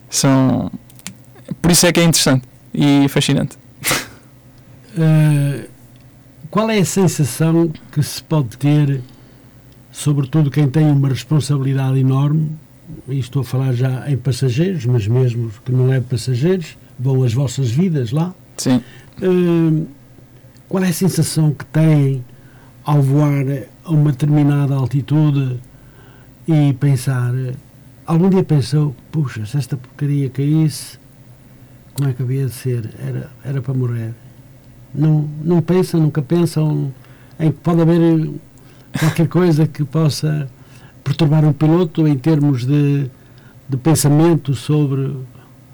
São, 0.09 0.71
por 1.61 1.73
isso 1.73 1.85
é 1.85 1.93
que 1.93 1.99
é 1.99 2.05
interessante 2.05 2.45
e 2.73 3.09
fascinante. 3.09 3.59
Uh, 4.97 5.67
qual 6.49 6.71
é 6.71 6.79
a 6.79 6.85
sensação 6.85 7.73
que 7.91 8.05
se 8.05 8.23
pode 8.23 8.57
ter, 8.57 9.01
sobretudo 9.91 10.53
quem 10.53 10.69
tem 10.69 10.89
uma 10.89 11.09
responsabilidade 11.09 11.99
enorme, 11.99 12.53
e 13.09 13.19
estou 13.19 13.43
a 13.43 13.45
falar 13.45 13.73
já 13.73 14.09
em 14.09 14.17
passageiros, 14.17 14.87
mas 14.87 15.09
mesmo 15.09 15.51
que 15.65 15.73
não 15.73 15.93
é 15.93 16.01
passageiros, 16.01 16.79
vão 16.97 17.25
as 17.25 17.33
vossas 17.35 17.69
vidas 17.69 18.13
lá. 18.13 18.33
Sim. 18.57 18.81
Uh, 19.21 19.98
qual 20.69 20.85
é 20.85 20.89
a 20.89 20.93
sensação 20.93 21.53
que 21.53 21.65
têm 21.67 22.25
ao 22.85 23.03
voar 23.03 23.45
a 23.85 23.91
uma 23.91 24.13
determinada 24.13 24.75
altitude 24.75 25.61
e 26.47 26.73
pensar, 26.75 27.33
algum 28.07 28.29
dia 28.29 28.45
pensou, 28.45 28.95
puxa, 29.11 29.45
se 29.47 29.57
esta 29.57 29.77
porcaria 29.77 30.29
caísse, 30.29 30.99
como 31.95 32.09
é 32.09 32.13
que 32.13 32.23
havia 32.23 32.47
de 32.47 32.53
ser? 32.53 32.91
Era, 32.99 33.31
era 33.45 33.61
para 33.61 33.75
morrer. 33.75 34.15
Não, 34.95 35.29
não 35.43 35.61
pensam, 35.61 36.01
nunca 36.01 36.23
pensam 36.23 36.93
em 37.41 37.51
que 37.51 37.59
pode 37.59 37.81
haver 37.81 38.31
qualquer 38.99 39.29
coisa 39.29 39.67
que 39.67 39.85
possa 39.85 40.49
perturbar 41.03 41.45
um 41.45 41.53
piloto 41.53 42.07
em 42.07 42.17
termos 42.17 42.65
de, 42.65 43.11
de 43.69 43.77
pensamento 43.77 44.55
sobre 44.55 45.17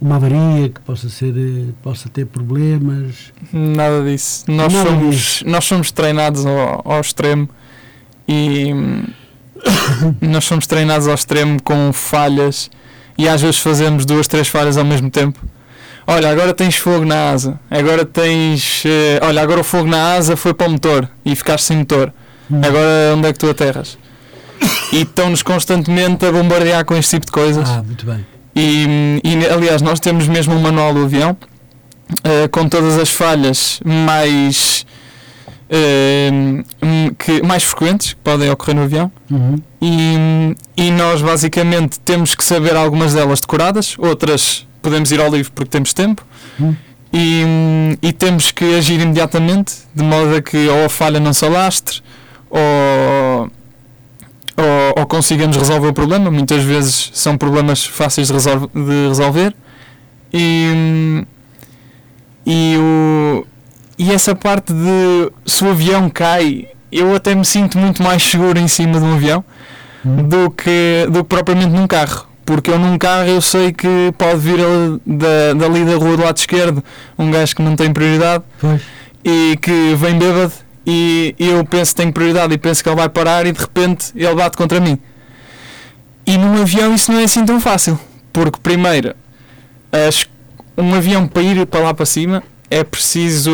uma 0.01 0.16
avaria 0.16 0.68
que 0.68 0.80
possa 0.80 1.09
ser 1.09 1.34
possa 1.82 2.09
ter 2.09 2.26
problemas. 2.26 3.32
Nada 3.53 4.03
disso. 4.03 4.45
Nós 4.49 4.72
nada 4.72 4.88
somos 4.88 5.16
disso. 5.16 5.49
nós 5.49 5.64
somos 5.64 5.90
treinados 5.90 6.45
ao, 6.45 6.82
ao 6.84 7.01
extremo 7.01 7.49
e 8.28 8.70
nós 10.20 10.45
somos 10.45 10.66
treinados 10.66 11.09
ao 11.09 11.14
extremo 11.14 11.62
com 11.62 11.92
falhas 11.92 12.70
e 13.16 13.28
às 13.28 13.40
vezes 13.40 13.59
fazemos 13.59 14.05
duas 14.05 14.28
três 14.28 14.49
falhas 14.49 14.76
ao 14.76 14.84
mesmo 14.84 15.11
tempo. 15.11 15.40
Olha 16.07 16.30
agora 16.30 16.53
tens 16.53 16.76
fogo 16.76 17.05
na 17.05 17.30
asa. 17.30 17.59
Agora 17.70 18.05
tens 18.05 18.82
eh, 18.84 19.20
olha 19.22 19.40
agora 19.40 19.61
o 19.61 19.64
fogo 19.64 19.88
na 19.88 20.14
asa 20.14 20.36
foi 20.36 20.53
para 20.53 20.68
o 20.68 20.70
motor 20.70 21.09
e 21.24 21.34
ficaste 21.34 21.64
sem 21.64 21.78
motor. 21.78 22.12
Hum. 22.51 22.61
agora 22.62 23.14
onde 23.16 23.28
é 23.28 23.32
que 23.32 23.38
tu 23.38 23.49
aterras? 23.49 23.97
E 24.92 25.01
estão-nos 25.01 25.42
constantemente 25.42 26.24
a 26.26 26.30
bombardear 26.30 26.84
com 26.84 26.95
este 26.95 27.16
tipo 27.16 27.26
de 27.26 27.32
coisas. 27.32 27.68
Ah 27.68 27.82
muito 27.82 28.05
bem 28.05 28.34
e, 28.55 29.20
e, 29.24 29.46
aliás, 29.46 29.82
nós 29.82 29.98
temos 29.98 30.28
mesmo 30.28 30.55
um 30.55 30.61
manual 30.61 30.94
do 30.94 31.05
avião 31.05 31.36
uh, 32.11 32.48
com 32.50 32.68
todas 32.68 32.98
as 32.98 33.11
falhas 33.11 33.80
mais, 33.84 34.86
uh, 35.68 37.14
que, 37.18 37.42
mais 37.42 37.64
frequentes 37.64 38.14
que 38.14 38.20
podem 38.20 38.50
ocorrer 38.50 38.76
no 38.76 38.82
avião. 38.82 39.11
Uhum. 39.30 39.57
E, 39.82 40.57
e 40.76 40.90
nós 40.90 41.20
basicamente 41.20 41.98
temos 42.00 42.34
que 42.34 42.44
saber 42.44 42.76
algumas 42.76 43.14
delas 43.14 43.40
decoradas, 43.40 43.96
outras 43.98 44.66
podemos 44.80 45.11
ir 45.11 45.20
ao 45.20 45.30
livro 45.30 45.50
porque 45.52 45.70
temos 45.70 45.92
tempo. 45.92 46.24
Uhum. 46.59 46.76
E, 47.12 47.96
e, 48.02 48.12
temos 48.12 48.50
que 48.50 48.74
agir 48.74 49.00
imediatamente, 49.00 49.74
de 49.94 50.02
modo 50.02 50.34
a 50.34 50.42
que 50.42 50.68
ou 50.68 50.86
a 50.86 50.88
falha 50.88 51.20
não 51.20 51.32
se 51.32 51.44
alastre, 51.44 52.00
ou 52.50 53.48
ou, 54.57 55.00
ou 55.02 55.07
consigamos 55.07 55.57
resolver 55.57 55.88
o 55.88 55.92
problema. 55.92 56.30
Muitas 56.30 56.62
vezes 56.62 57.11
são 57.14 57.36
problemas 57.36 57.84
fáceis 57.84 58.28
de, 58.28 58.32
resolve, 58.32 58.68
de 58.74 59.09
resolver. 59.09 59.55
E, 60.32 61.24
e, 62.46 62.76
o, 62.78 63.46
e 63.98 64.12
essa 64.12 64.34
parte 64.34 64.72
de 64.72 65.32
se 65.46 65.64
o 65.64 65.70
avião 65.70 66.09
cai, 66.09 66.68
eu 66.90 67.14
até 67.14 67.34
me 67.34 67.44
sinto 67.44 67.78
muito 67.78 68.02
mais 68.02 68.22
seguro 68.22 68.59
em 68.59 68.68
cima 68.68 68.98
de 68.98 69.05
um 69.05 69.14
avião 69.14 69.44
hum. 70.05 70.28
do, 70.28 70.50
que, 70.50 71.07
do 71.11 71.22
que 71.22 71.28
propriamente 71.28 71.72
num 71.72 71.86
carro. 71.86 72.26
Porque 72.44 72.70
eu 72.70 72.78
num 72.78 72.98
carro 72.98 73.26
eu 73.26 73.40
sei 73.40 73.72
que 73.72 74.12
pode 74.18 74.38
vir 74.38 74.59
da, 75.07 75.55
dali 75.57 75.84
da 75.84 75.96
rua 75.96 76.16
do 76.16 76.24
lado 76.24 76.36
esquerdo 76.36 76.84
um 77.18 77.30
gajo 77.30 77.57
que 77.57 77.62
não 77.62 77.74
tem 77.74 77.90
prioridade 77.90 78.44
pois. 78.61 78.82
e 79.24 79.57
que 79.62 79.94
vem 79.94 80.18
bêbado 80.18 80.52
e 80.87 81.35
eu 81.39 81.64
penso 81.64 81.93
que 81.93 82.03
tenho 82.03 82.12
prioridade 82.12 82.53
e 82.55 82.59
penso 82.59 82.82
que 82.82 82.89
ele 82.89 82.97
vai 82.97 83.09
parar 83.09 83.47
e 83.47 83.53
de 83.53 83.61
repente 83.61 84.12
ele 84.14 84.35
bate 84.35 84.57
contra 84.57 84.80
mim. 84.80 84.99
E 86.26 86.39
num 86.39 86.61
avião 86.61 86.95
isso 86.95 87.12
não 87.12 87.20
é 87.20 87.24
assim 87.24 87.45
tão 87.45 87.61
fácil, 87.61 87.99
porque 88.32 88.59
primeiro, 88.62 89.14
um 90.76 90.95
avião 90.95 91.26
para 91.26 91.43
ir 91.43 91.66
para 91.66 91.80
lá 91.80 91.95
para 91.95 92.07
cima 92.07 92.43
é 92.70 92.82
preciso 92.82 93.51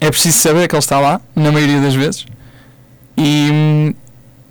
é 0.00 0.10
preciso 0.10 0.38
saber 0.38 0.68
que 0.68 0.74
ele 0.74 0.80
está 0.80 1.00
lá, 1.00 1.20
na 1.34 1.50
maioria 1.50 1.80
das 1.80 1.94
vezes. 1.94 2.26
E, 3.16 3.94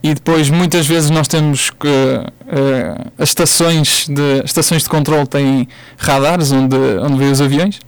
e 0.03 0.13
depois 0.13 0.49
muitas 0.49 0.85
vezes 0.87 1.09
nós 1.09 1.27
temos 1.27 1.69
que 1.69 1.87
uh, 1.87 3.11
as 3.17 3.29
estações 3.29 4.07
de 4.07 4.43
estações 4.43 4.83
de 4.83 4.89
controle 4.89 5.27
têm 5.27 5.67
radares 5.97 6.51
onde 6.51 6.75
onde 6.75 7.17
vê 7.17 7.25
os 7.25 7.39
aviões 7.39 7.79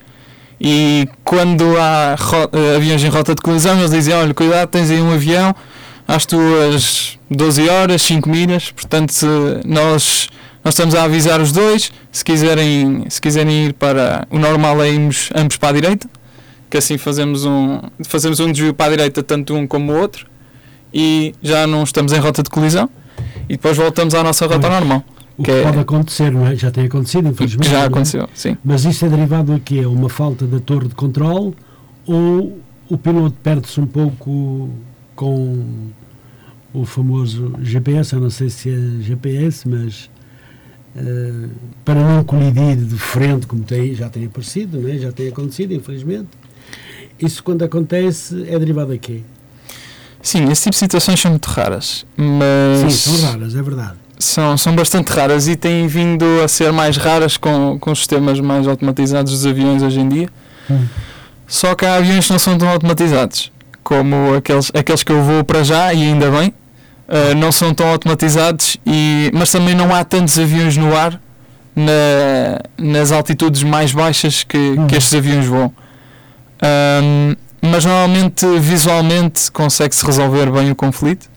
e 0.59 1.07
quando 1.23 1.77
há 1.77 2.15
uh, 2.17 2.75
aviões 2.75 3.03
em 3.03 3.07
rota 3.07 3.33
de 3.33 3.41
colisão, 3.41 3.77
eles 3.77 3.91
dizem: 3.91 4.13
Olha, 4.13 4.33
cuidado, 4.33 4.67
tens 4.67 4.91
aí 4.91 5.01
um 5.01 5.13
avião 5.13 5.55
às 6.07 6.25
tuas 6.25 7.17
12 7.29 7.69
horas, 7.69 8.01
5 8.01 8.27
milhas. 8.27 8.71
Portanto, 8.71 9.25
nós, 9.63 10.27
nós 10.63 10.73
estamos 10.73 10.95
a 10.95 11.03
avisar 11.03 11.39
os 11.39 11.51
dois. 11.51 11.91
Se 12.11 12.25
quiserem, 12.25 13.05
se 13.09 13.21
quiserem 13.21 13.67
ir 13.67 13.73
para 13.73 14.27
o 14.29 14.37
normal, 14.37 14.83
é 14.83 14.89
irmos 14.89 15.29
ambos 15.33 15.55
para 15.55 15.69
a 15.69 15.73
direita. 15.73 16.09
Que 16.69 16.77
assim 16.77 16.97
fazemos 16.97 17.45
um, 17.45 17.79
fazemos 18.05 18.39
um 18.39 18.51
desvio 18.51 18.73
para 18.73 18.87
a 18.87 18.89
direita, 18.89 19.23
tanto 19.23 19.55
um 19.55 19.65
como 19.65 19.93
o 19.93 19.97
outro. 19.99 20.27
E 20.93 21.33
já 21.41 21.65
não 21.65 21.83
estamos 21.83 22.11
em 22.11 22.19
rota 22.19 22.43
de 22.43 22.49
colisão. 22.49 22.89
E 23.47 23.53
depois 23.53 23.77
voltamos 23.77 24.13
à 24.13 24.23
nossa 24.23 24.45
rota 24.45 24.67
normal. 24.69 25.03
O 25.39 25.43
que, 25.43 25.51
que 25.51 25.57
é... 25.57 25.63
pode 25.63 25.79
acontecer, 25.79 26.31
não 26.31 26.45
é? 26.45 26.53
Já 26.53 26.69
tem 26.69 26.85
acontecido, 26.85 27.29
infelizmente. 27.29 27.69
Já 27.69 27.83
é? 27.83 27.85
aconteceu, 27.85 28.23
é? 28.23 28.27
sim. 28.33 28.57
Mas 28.61 28.83
isso 28.83 29.05
é 29.05 29.09
derivado 29.09 29.53
a 29.53 29.59
quê? 29.59 29.85
Uma 29.85 30.09
falta 30.09 30.45
da 30.45 30.59
torre 30.59 30.89
de 30.89 30.95
controle 30.95 31.55
ou 32.05 32.59
o 32.89 32.97
piloto 32.97 33.37
perde-se 33.41 33.79
um 33.79 33.87
pouco 33.87 34.69
com 35.15 35.63
o 36.73 36.85
famoso 36.85 37.53
GPS, 37.61 38.13
eu 38.13 38.19
não 38.19 38.29
sei 38.29 38.49
se 38.49 38.69
é 38.69 39.01
GPS, 39.01 39.67
mas 39.67 40.09
uh, 40.97 41.49
para 41.85 41.95
não 41.95 42.23
colidir 42.25 42.75
de 42.75 42.97
frente, 42.97 43.47
como 43.47 43.63
tem, 43.63 43.95
já 43.95 44.09
tem 44.09 44.25
aparecido, 44.25 44.81
não 44.81 44.89
é? 44.89 44.97
já 44.97 45.11
tem 45.13 45.29
acontecido, 45.29 45.73
infelizmente. 45.73 46.27
Isso 47.17 47.41
quando 47.41 47.63
acontece 47.63 48.45
é 48.45 48.59
derivado 48.59 48.91
a 48.91 48.97
quê? 48.97 49.21
Sim, 50.21 50.51
esse 50.51 50.63
tipo 50.63 50.71
de 50.71 50.79
situações 50.79 51.17
são 51.17 51.31
muito 51.31 51.45
raras, 51.45 52.05
mas... 52.17 52.91
Sim, 52.91 53.17
são 53.17 53.29
raras, 53.29 53.55
é 53.55 53.61
verdade 53.61 54.08
são, 54.19 54.57
são 54.57 54.75
bastante 54.75 55.09
raras 55.11 55.47
e 55.47 55.55
têm 55.55 55.87
vindo 55.87 56.25
a 56.43 56.47
ser 56.47 56.71
mais 56.73 56.97
raras 56.97 57.37
com, 57.37 57.77
com 57.79 57.95
sistemas 57.95 58.39
mais 58.41 58.67
automatizados 58.67 59.31
dos 59.31 59.45
aviões 59.45 59.81
hoje 59.81 59.99
em 60.01 60.09
dia. 60.09 60.29
Hum. 60.69 60.85
Só 61.47 61.73
que 61.73 61.85
há 61.85 61.95
aviões 61.95 62.25
que 62.25 62.31
não 62.31 62.37
são 62.37 62.57
tão 62.57 62.69
automatizados 62.69 63.51
como 63.81 64.35
aqueles, 64.35 64.71
aqueles 64.75 65.01
que 65.01 65.11
eu 65.11 65.23
vou 65.23 65.43
para 65.43 65.63
já, 65.63 65.91
e 65.91 66.03
ainda 66.03 66.29
bem, 66.29 66.49
uh, 67.07 67.33
não 67.35 67.51
são 67.51 67.73
tão 67.73 67.87
automatizados, 67.89 68.77
e, 68.85 69.31
mas 69.33 69.49
também 69.49 69.73
não 69.73 69.95
há 69.95 70.03
tantos 70.03 70.37
aviões 70.37 70.77
no 70.77 70.95
ar 70.95 71.19
na, 71.75 72.59
nas 72.77 73.11
altitudes 73.11 73.63
mais 73.63 73.91
baixas 73.91 74.43
que, 74.43 74.57
Hum. 74.57 74.85
que 74.85 74.95
estes 74.95 75.13
aviões 75.13 75.45
voam. 75.47 75.73
Ahm, 76.61 77.35
mas 77.61 77.83
normalmente, 77.83 78.45
visualmente, 78.59 79.51
consegue-se 79.51 80.05
resolver 80.05 80.51
bem 80.51 80.69
o 80.69 80.75
conflito. 80.75 81.27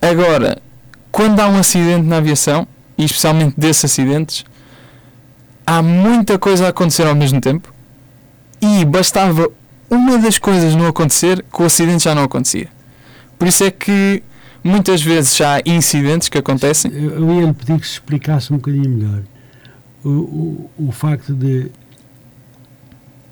Agora, 0.00 0.58
quando 1.16 1.40
há 1.40 1.48
um 1.48 1.56
acidente 1.56 2.06
na 2.06 2.18
aviação, 2.18 2.68
e 2.98 3.02
especialmente 3.06 3.58
desses 3.58 3.86
acidentes, 3.86 4.44
há 5.66 5.80
muita 5.80 6.38
coisa 6.38 6.66
a 6.66 6.68
acontecer 6.68 7.06
ao 7.06 7.14
mesmo 7.14 7.40
tempo 7.40 7.72
e 8.60 8.84
bastava 8.84 9.48
uma 9.88 10.18
das 10.18 10.36
coisas 10.36 10.74
não 10.74 10.86
acontecer 10.86 11.42
que 11.42 11.62
o 11.62 11.64
acidente 11.64 12.04
já 12.04 12.14
não 12.14 12.24
acontecia. 12.24 12.68
Por 13.38 13.48
isso 13.48 13.64
é 13.64 13.70
que 13.70 14.22
muitas 14.62 15.00
vezes 15.00 15.34
já 15.34 15.56
há 15.56 15.62
incidentes 15.64 16.28
que 16.28 16.36
acontecem. 16.36 16.92
Eu, 16.92 17.32
ia 17.32 17.46
lhe 17.46 17.54
pedir 17.54 17.80
que 17.80 17.86
se 17.86 17.94
explicasse 17.94 18.52
um 18.52 18.56
bocadinho 18.56 18.90
melhor 18.90 19.22
o, 20.04 20.10
o, 20.10 20.70
o 20.88 20.92
facto 20.92 21.32
de 21.32 21.70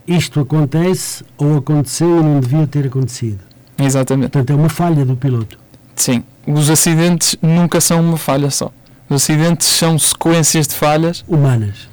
isto 0.08 0.40
acontece 0.40 1.22
ou 1.36 1.58
aconteceu 1.58 2.20
e 2.20 2.22
não 2.22 2.40
devia 2.40 2.66
ter 2.66 2.86
acontecido. 2.86 3.40
Exatamente. 3.76 4.30
Portanto, 4.30 4.56
é 4.56 4.58
uma 4.58 4.70
falha 4.70 5.04
do 5.04 5.18
piloto. 5.18 5.63
Sim. 5.96 6.22
Os 6.46 6.68
acidentes 6.70 7.36
nunca 7.40 7.80
são 7.80 8.00
uma 8.00 8.16
falha 8.16 8.50
só. 8.50 8.70
Os 9.08 9.22
acidentes 9.22 9.66
são 9.68 9.98
sequências 9.98 10.66
de 10.68 10.74
falhas, 10.74 11.24
Humanas. 11.28 11.88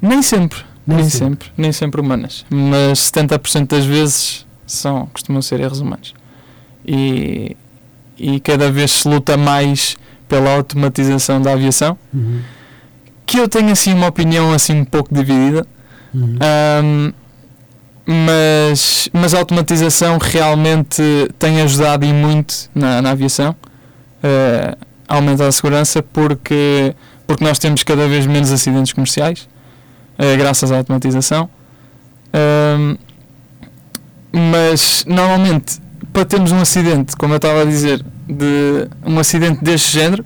nem 0.00 0.22
sempre. 0.22 0.58
Nem 0.86 0.98
Nem, 0.98 1.08
sempre. 1.10 1.26
sempre. 1.28 1.48
nem 1.56 1.72
sempre 1.72 2.00
humanas. 2.00 2.44
Mas 2.48 3.10
70% 3.10 3.66
das 3.68 3.84
vezes 3.84 4.46
são, 4.66 5.06
costumam 5.12 5.42
ser 5.42 5.58
erros 5.60 5.80
humanos. 5.80 6.14
E, 6.86 7.56
e 8.16 8.38
cada 8.40 8.70
vez 8.70 8.92
se 8.92 9.08
luta 9.08 9.36
mais 9.36 9.96
pela 10.28 10.54
automatização 10.54 11.40
da 11.42 11.52
aviação, 11.52 11.98
Uhum. 12.14 12.40
que 13.24 13.38
eu 13.38 13.48
tenho 13.48 13.70
assim 13.72 13.92
uma 13.92 14.06
opinião 14.06 14.52
assim 14.52 14.74
um 14.80 14.84
pouco 14.84 15.12
dividida. 15.12 15.66
Uhum. 16.14 16.36
Ahm, 16.40 17.12
mas, 18.06 19.08
mas 19.12 19.34
a 19.34 19.38
automatização 19.38 20.18
realmente 20.18 21.02
tem 21.38 21.60
ajudado 21.62 22.04
e 22.04 22.12
muito 22.12 22.70
na, 22.74 23.02
na 23.02 23.10
aviação 23.10 23.54
eh, 24.22 24.76
a 25.08 25.14
aumentar 25.16 25.46
a 25.48 25.52
segurança 25.52 26.02
porque, 26.02 26.94
porque 27.26 27.42
nós 27.44 27.58
temos 27.58 27.82
cada 27.82 28.06
vez 28.06 28.26
menos 28.26 28.52
acidentes 28.52 28.92
comerciais 28.92 29.48
eh, 30.18 30.36
graças 30.36 30.70
à 30.70 30.78
automatização. 30.78 31.50
Ahm, 32.32 32.96
mas 34.32 35.04
normalmente 35.06 35.80
para 36.12 36.24
termos 36.24 36.50
um 36.50 36.60
acidente, 36.60 37.14
como 37.16 37.34
eu 37.34 37.36
estava 37.36 37.60
a 37.60 37.64
dizer, 37.64 38.02
de 38.26 38.88
um 39.04 39.18
acidente 39.18 39.62
deste 39.62 39.92
género, 39.92 40.24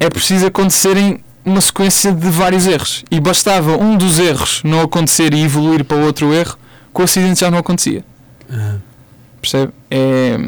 é 0.00 0.10
preciso 0.10 0.46
acontecerem 0.46 1.20
uma 1.44 1.60
sequência 1.60 2.12
de 2.12 2.28
vários 2.28 2.66
erros. 2.66 3.04
E 3.08 3.20
bastava 3.20 3.76
um 3.76 3.96
dos 3.96 4.18
erros 4.18 4.62
não 4.64 4.80
acontecer 4.80 5.32
e 5.32 5.44
evoluir 5.44 5.84
para 5.84 5.96
outro 5.98 6.34
erro, 6.34 6.58
que 6.96 7.00
o 7.02 7.04
acidente 7.04 7.40
já 7.40 7.50
não 7.50 7.58
acontecia. 7.58 8.02
Ah, 8.50 8.76
Percebe? 9.40 9.72
É, 9.90 10.38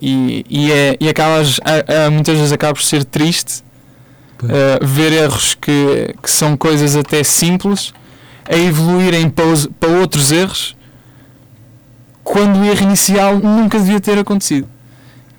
e, 0.00 0.44
e, 0.48 0.70
é, 0.72 0.96
e 1.00 1.08
acabas, 1.08 1.58
a- 1.64 2.06
a- 2.06 2.10
muitas 2.10 2.36
vezes 2.36 2.52
acaba 2.52 2.74
por 2.74 2.82
ser 2.82 3.02
triste 3.04 3.64
eh, 4.48 4.78
ver 4.82 5.12
erros 5.12 5.54
que, 5.54 6.14
que 6.22 6.30
são 6.30 6.56
coisas 6.56 6.94
até 6.94 7.24
simples 7.24 7.92
a 8.48 8.56
evoluírem 8.56 9.28
para, 9.28 9.46
os- 9.46 9.66
para 9.80 9.88
outros 9.90 10.30
erros 10.30 10.76
quando 12.22 12.60
o 12.60 12.64
erro 12.64 12.82
inicial 12.82 13.36
nunca 13.38 13.78
devia 13.78 13.98
ter 14.00 14.16
acontecido. 14.18 14.68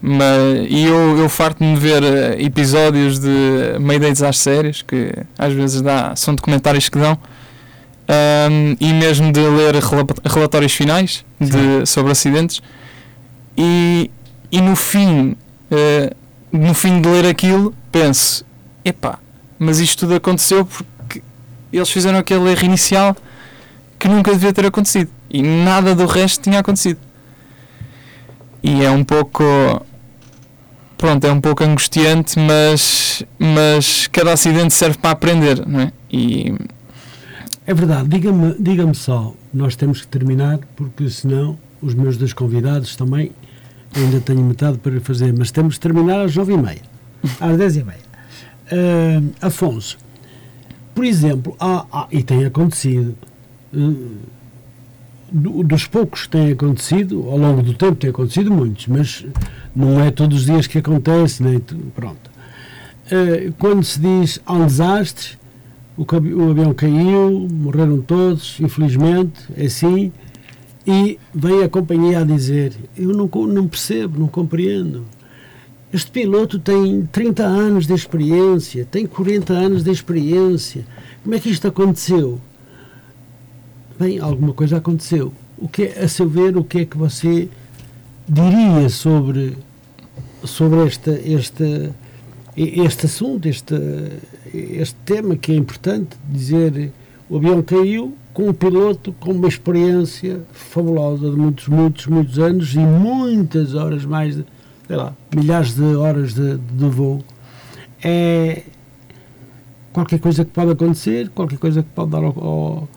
Mas, 0.02 0.68
e 0.70 0.86
eu, 0.86 1.18
eu 1.18 1.30
farto-me 1.30 1.74
de 1.74 1.80
ver 1.80 2.04
eh, 2.04 2.36
episódios 2.42 3.20
de 3.20 3.78
Maydays 3.80 4.22
às 4.22 4.38
séries, 4.40 4.82
que 4.82 5.12
às 5.38 5.54
vezes 5.54 5.82
dá, 5.82 6.14
são 6.16 6.34
documentários 6.36 6.90
que 6.90 6.98
dão, 6.98 7.18
ahm, 8.10 8.76
e 8.80 8.92
mesmo 8.92 9.32
de 9.32 9.40
ler 9.40 9.76
rela- 9.76 10.06
relatórios 10.26 10.74
finais 10.74 11.24
de, 11.40 11.86
sobre 11.86 12.12
acidentes, 12.12 12.62
e, 13.56 14.10
e 14.52 14.60
no 14.60 14.76
fim, 14.76 15.36
eh, 15.70 16.12
no 16.52 16.74
fim 16.74 17.00
de 17.00 17.08
ler 17.08 17.26
aquilo, 17.28 17.74
penso: 17.92 18.44
epá, 18.84 19.20
mas 19.60 19.80
isto 19.80 20.00
tudo 20.00 20.16
aconteceu 20.16 20.66
porque 20.66 21.22
eles 21.72 21.90
fizeram 21.90 22.18
aquele 22.18 22.50
erro 22.50 22.66
inicial 22.66 23.16
que 24.00 24.08
nunca 24.08 24.32
devia 24.32 24.52
ter 24.54 24.66
acontecido 24.66 25.12
e 25.30 25.44
nada 25.44 25.94
do 25.94 26.06
resto 26.06 26.42
tinha 26.42 26.60
acontecido. 26.60 27.00
E 28.64 28.84
é 28.84 28.90
um 28.90 29.04
pouco. 29.04 29.44
Pronto, 30.98 31.26
é 31.26 31.32
um 31.32 31.40
pouco 31.40 31.64
angustiante, 31.64 32.38
mas, 32.38 33.24
mas 33.38 34.08
cada 34.08 34.34
acidente 34.34 34.74
serve 34.74 34.98
para 34.98 35.12
aprender, 35.12 35.66
não 35.66 35.80
é? 35.82 35.92
E 36.12 36.54
É 37.70 37.74
verdade, 37.74 38.10
diga-me 38.10 38.56
diga 38.60 38.92
só, 38.96 39.32
nós 39.54 39.76
temos 39.76 40.02
que 40.02 40.08
terminar, 40.08 40.58
porque 40.76 41.08
senão 41.08 41.56
os 41.80 41.94
meus 41.94 42.18
dois 42.18 42.34
convidados 42.34 42.96
também 42.96 43.32
ainda 43.96 44.20
tenho 44.20 44.42
metade 44.42 44.80
para 44.80 45.00
fazer, 45.02 45.32
mas 45.38 45.52
temos 45.52 45.76
que 45.76 45.82
terminar 45.82 46.22
às 46.26 46.36
nove 46.36 46.54
e 46.54 46.58
meia, 46.58 46.82
às 47.40 47.58
dez 47.58 47.76
e 47.78 47.84
meia. 47.84 48.00
Ah, 48.72 49.48
Afonso, 49.48 50.00
por 50.96 51.06
exemplo, 51.06 51.56
há, 51.60 51.86
há- 51.92 52.08
e 52.12 52.24
tem 52.24 52.44
acontecido, 52.44 53.16
do- 55.32 55.62
dos 55.64 55.86
poucos 55.86 56.24
que 56.24 56.30
têm 56.30 56.52
acontecido, 56.52 57.24
ao 57.30 57.38
longo 57.38 57.62
do 57.62 57.76
tempo 57.76 57.96
tem 57.98 58.10
acontecido 58.10 58.52
muitos, 58.52 58.88
mas 58.88 59.24
não 59.76 60.00
é 60.04 60.10
todos 60.10 60.40
os 60.40 60.46
dias 60.48 60.66
que 60.66 60.80
acontece, 60.80 61.44
nem 61.44 61.60
pronto. 61.96 62.32
Eh, 63.12 63.52
quando 63.60 63.84
se 63.84 64.00
diz 64.00 64.40
há 64.44 64.54
um 64.54 64.66
desastre, 64.66 65.38
o, 66.00 66.04
o 66.04 66.52
avião 66.52 66.74
caiu, 66.74 67.46
morreram 67.52 68.00
todos, 68.00 68.58
infelizmente, 68.62 69.42
é 69.58 69.66
assim, 69.66 70.14
e 70.88 71.20
vem 71.34 71.62
a 71.62 71.68
companhia 71.68 72.20
a 72.20 72.24
dizer, 72.24 72.74
eu 72.98 73.10
não, 73.10 73.28
não 73.48 73.68
percebo, 73.68 74.18
não 74.18 74.28
compreendo. 74.28 75.04
Este 75.92 76.10
piloto 76.10 76.58
tem 76.58 77.06
30 77.12 77.44
anos 77.44 77.86
de 77.86 77.94
experiência, 77.94 78.88
tem 78.90 79.06
40 79.06 79.52
anos 79.52 79.84
de 79.84 79.92
experiência. 79.92 80.86
Como 81.22 81.36
é 81.36 81.40
que 81.40 81.50
isto 81.50 81.68
aconteceu? 81.68 82.40
Bem, 84.00 84.20
alguma 84.20 84.54
coisa 84.54 84.78
aconteceu. 84.78 85.34
O 85.58 85.68
que 85.68 85.84
é, 85.84 86.04
a 86.04 86.08
seu 86.08 86.30
ver, 86.30 86.56
o 86.56 86.64
que 86.64 86.80
é 86.80 86.86
que 86.86 86.98
você 86.98 87.50
diria 88.28 88.88
sobre, 88.88 89.58
sobre 90.46 90.86
esta, 90.86 91.12
esta, 91.12 91.96
este 92.56 93.06
assunto, 93.06 93.48
este, 93.48 93.76
este 94.54 94.96
tema 95.06 95.36
que 95.36 95.52
é 95.52 95.56
importante, 95.56 96.18
dizer 96.30 96.92
o 97.30 97.38
avião 97.38 97.62
caiu 97.62 98.16
com 98.34 98.50
um 98.50 98.54
piloto 98.54 99.14
com 99.20 99.32
uma 99.32 99.48
experiência 99.48 100.42
fabulosa 100.52 101.30
de 101.30 101.36
muitos, 101.36 101.68
muitos, 101.68 102.08
muitos 102.08 102.40
anos 102.40 102.74
e 102.74 102.80
muitas 102.80 103.76
horas 103.76 104.06
mais, 104.06 104.36
de, 104.36 104.46
sei 104.88 104.96
lá, 104.96 105.14
milhares 105.36 105.76
de 105.76 105.84
horas 105.96 106.34
de, 106.34 106.58
de 106.58 106.86
voo. 106.86 107.24
É 108.04 108.64
qualquer 109.92 110.20
coisa 110.20 110.46
que 110.46 110.52
pode 110.52 110.72
acontecer, 110.72 111.30
qualquer 111.30 111.60
coisa 111.60 111.84
que 111.84 111.90
pode 111.90 112.12
dar 112.12 112.24
ao, 112.24 112.40
ao, 112.40 112.90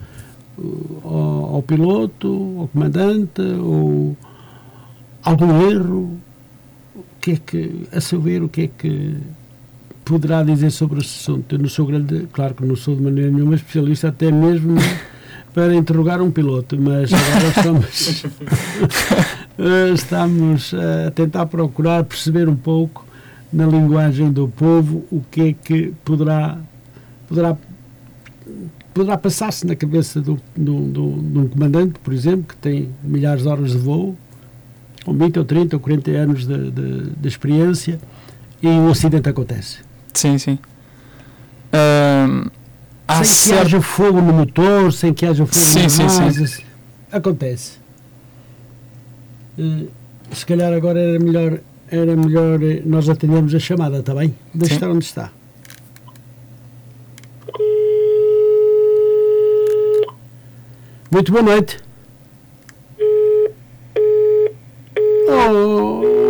ao, 1.04 1.54
ao 1.56 1.62
piloto, 1.62 2.56
ao 2.60 2.68
comandante, 2.68 3.42
ou 3.42 4.16
algum 5.22 5.70
erro. 5.70 6.16
O 6.94 7.20
que 7.20 7.32
é 7.32 7.36
que, 7.36 7.88
a 7.92 8.00
seu 8.00 8.20
ver, 8.20 8.42
o 8.42 8.48
que 8.48 8.62
é 8.62 8.66
que 8.66 9.16
poderá 10.04 10.42
dizer 10.42 10.70
sobre 10.70 11.00
esse 11.00 11.20
assunto? 11.20 11.54
Eu 11.54 11.58
não 11.58 11.68
sou 11.68 11.86
grande, 11.86 12.28
claro 12.32 12.54
que 12.54 12.64
não 12.64 12.76
sou 12.76 12.96
de 12.96 13.02
maneira 13.02 13.30
nenhuma 13.30 13.54
especialista, 13.54 14.08
até 14.08 14.30
mesmo 14.30 14.76
para 15.54 15.74
interrogar 15.74 16.20
um 16.20 16.30
piloto, 16.30 16.80
mas 16.80 17.10
agora 17.12 17.48
estamos, 17.56 18.24
estamos 19.94 20.74
a 20.74 21.10
tentar 21.10 21.46
procurar 21.46 22.04
perceber 22.04 22.48
um 22.48 22.56
pouco 22.56 23.06
na 23.52 23.66
linguagem 23.66 24.32
do 24.32 24.48
povo 24.48 25.04
o 25.10 25.22
que 25.30 25.40
é 25.42 25.52
que 25.52 25.92
poderá 26.04 26.58
poderá 27.28 27.56
poderá 28.94 29.16
passar-se 29.16 29.66
na 29.66 29.74
cabeça 29.74 30.20
do, 30.20 30.38
do, 30.54 30.80
do, 30.80 31.22
de 31.22 31.38
um 31.38 31.48
comandante, 31.48 31.98
por 32.00 32.12
exemplo, 32.12 32.44
que 32.48 32.56
tem 32.56 32.90
milhares 33.02 33.42
de 33.42 33.48
horas 33.48 33.70
de 33.70 33.78
voo, 33.78 34.16
com 35.04 35.14
20 35.14 35.38
ou 35.38 35.44
30 35.44 35.76
ou 35.76 35.80
40 35.80 36.10
anos 36.10 36.46
de, 36.46 36.70
de, 36.70 37.10
de 37.10 37.28
experiência, 37.28 37.98
e 38.62 38.68
um 38.68 38.90
acidente 38.90 39.28
acontece. 39.28 39.78
Sim, 40.14 40.38
sim. 40.38 40.58
Há 43.06 43.24
sem 43.24 43.52
que 43.52 43.58
haja 43.58 43.80
fogo 43.80 44.20
no 44.20 44.32
motor, 44.32 44.92
sem 44.92 45.12
que 45.12 45.26
haja 45.26 45.44
fogo 45.46 45.64
Sim, 45.64 45.82
nas 45.82 45.92
sim, 45.92 46.08
sim. 46.08 46.22
asas. 46.22 46.62
Acontece. 47.10 47.78
Eh, 49.58 49.86
se 50.32 50.46
calhar 50.46 50.72
agora 50.72 50.98
era 50.98 51.18
melhor 51.18 51.60
era 51.92 52.16
melhor 52.16 52.62
eh, 52.62 52.80
nós 52.86 53.06
atendermos 53.06 53.54
a 53.54 53.58
chamada, 53.58 53.98
está 53.98 54.14
bem? 54.14 54.34
Deixa 54.54 54.70
Sim. 54.70 54.74
estar 54.76 54.90
onde 54.90 55.04
está. 55.04 55.30
Muito 61.10 61.30
boa 61.30 61.42
noite. 61.42 61.78
Oh, 65.28 66.21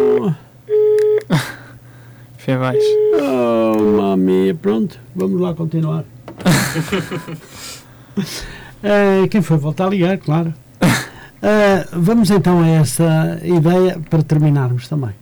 Fé 2.52 2.58
baixo. 2.58 2.86
oh 3.18 3.96
mami, 3.96 4.52
pronto, 4.52 4.98
vamos 5.16 5.40
lá 5.40 5.54
continuar. 5.54 6.04
Eh, 8.84 9.28
quem 9.28 9.40
foi 9.40 9.56
voltar 9.56 9.86
a 9.86 9.90
ligar, 9.90 10.18
claro. 10.18 10.52
Eh, 11.40 11.86
vamos 11.92 12.30
então 12.30 12.60
a 12.60 12.68
essa 12.68 13.40
ideia 13.44 13.98
para 14.10 14.24
terminarmos 14.24 14.88
também. 14.88 15.12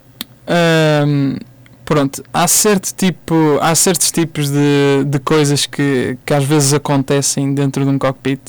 Ahm, 0.46 1.36
pronto, 1.84 2.24
há 2.32 2.48
certo 2.48 2.94
tipo, 2.94 3.58
há 3.60 3.74
certos 3.74 4.10
tipos 4.10 4.50
de, 4.50 5.04
de 5.06 5.18
coisas 5.18 5.66
que, 5.66 6.16
que 6.24 6.32
às 6.32 6.44
vezes 6.44 6.72
acontecem 6.72 7.54
dentro 7.54 7.84
de 7.84 7.90
um 7.90 7.98
cockpit 7.98 8.40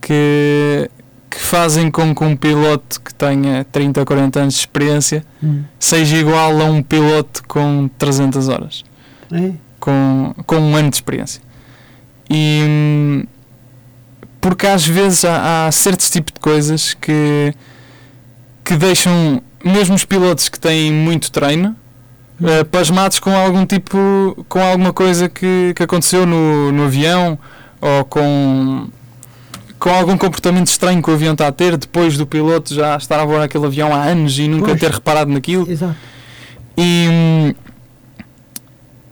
que, 0.00 0.90
que 1.30 1.38
fazem 1.38 1.90
com 1.90 2.14
que 2.14 2.24
um 2.24 2.34
piloto 2.36 3.00
que 3.00 3.12
tenha 3.14 3.64
30 3.70 4.00
ou 4.00 4.06
40 4.06 4.40
anos 4.40 4.54
de 4.54 4.60
experiência 4.60 5.24
seja 5.78 6.16
igual 6.16 6.60
a 6.60 6.64
um 6.64 6.82
piloto 6.82 7.42
com 7.46 7.88
300 7.98 8.48
horas, 8.48 8.84
É? 9.32 9.52
com, 9.78 10.34
com 10.46 10.56
um 10.56 10.74
ano 10.76 10.90
de 10.90 10.96
experiência. 10.96 11.40
E 12.30 12.62
hum, 12.66 13.22
porque 14.40 14.66
às 14.66 14.86
vezes 14.86 15.24
há, 15.24 15.66
há 15.66 15.72
certos 15.72 16.10
tipos 16.10 16.32
de 16.32 16.40
coisas 16.40 16.94
que, 16.94 17.52
que 18.64 18.76
deixam 18.76 19.42
mesmo 19.64 19.94
os 19.94 20.04
pilotos 20.04 20.48
que 20.48 20.58
têm 20.58 20.92
muito 20.92 21.30
treino 21.32 21.74
eh, 22.42 22.62
pasmados 22.64 23.18
com 23.18 23.30
algum 23.34 23.66
tipo 23.66 24.44
com 24.48 24.60
alguma 24.60 24.92
coisa 24.92 25.28
que, 25.28 25.72
que 25.74 25.82
aconteceu 25.82 26.24
no, 26.24 26.70
no 26.70 26.84
avião 26.84 27.36
ou 27.80 28.04
com 28.04 28.88
com 29.78 29.90
algum 29.90 30.16
comportamento 30.16 30.66
estranho 30.68 31.02
que 31.02 31.10
o 31.10 31.14
avião 31.14 31.32
está 31.32 31.46
a 31.46 31.52
ter 31.52 31.76
depois 31.76 32.16
do 32.16 32.26
piloto 32.26 32.74
já 32.74 32.96
estar 32.96 33.20
a 33.20 33.24
voar 33.24 33.42
aquele 33.42 33.66
avião 33.66 33.94
há 33.94 34.02
anos 34.02 34.38
e 34.38 34.48
nunca 34.48 34.68
Pois. 34.68 34.80
ter 34.80 34.90
reparado 34.90 35.30
naquilo 35.30 35.70
Exato. 35.70 35.94
e, 36.76 37.06
hum, 37.10 37.54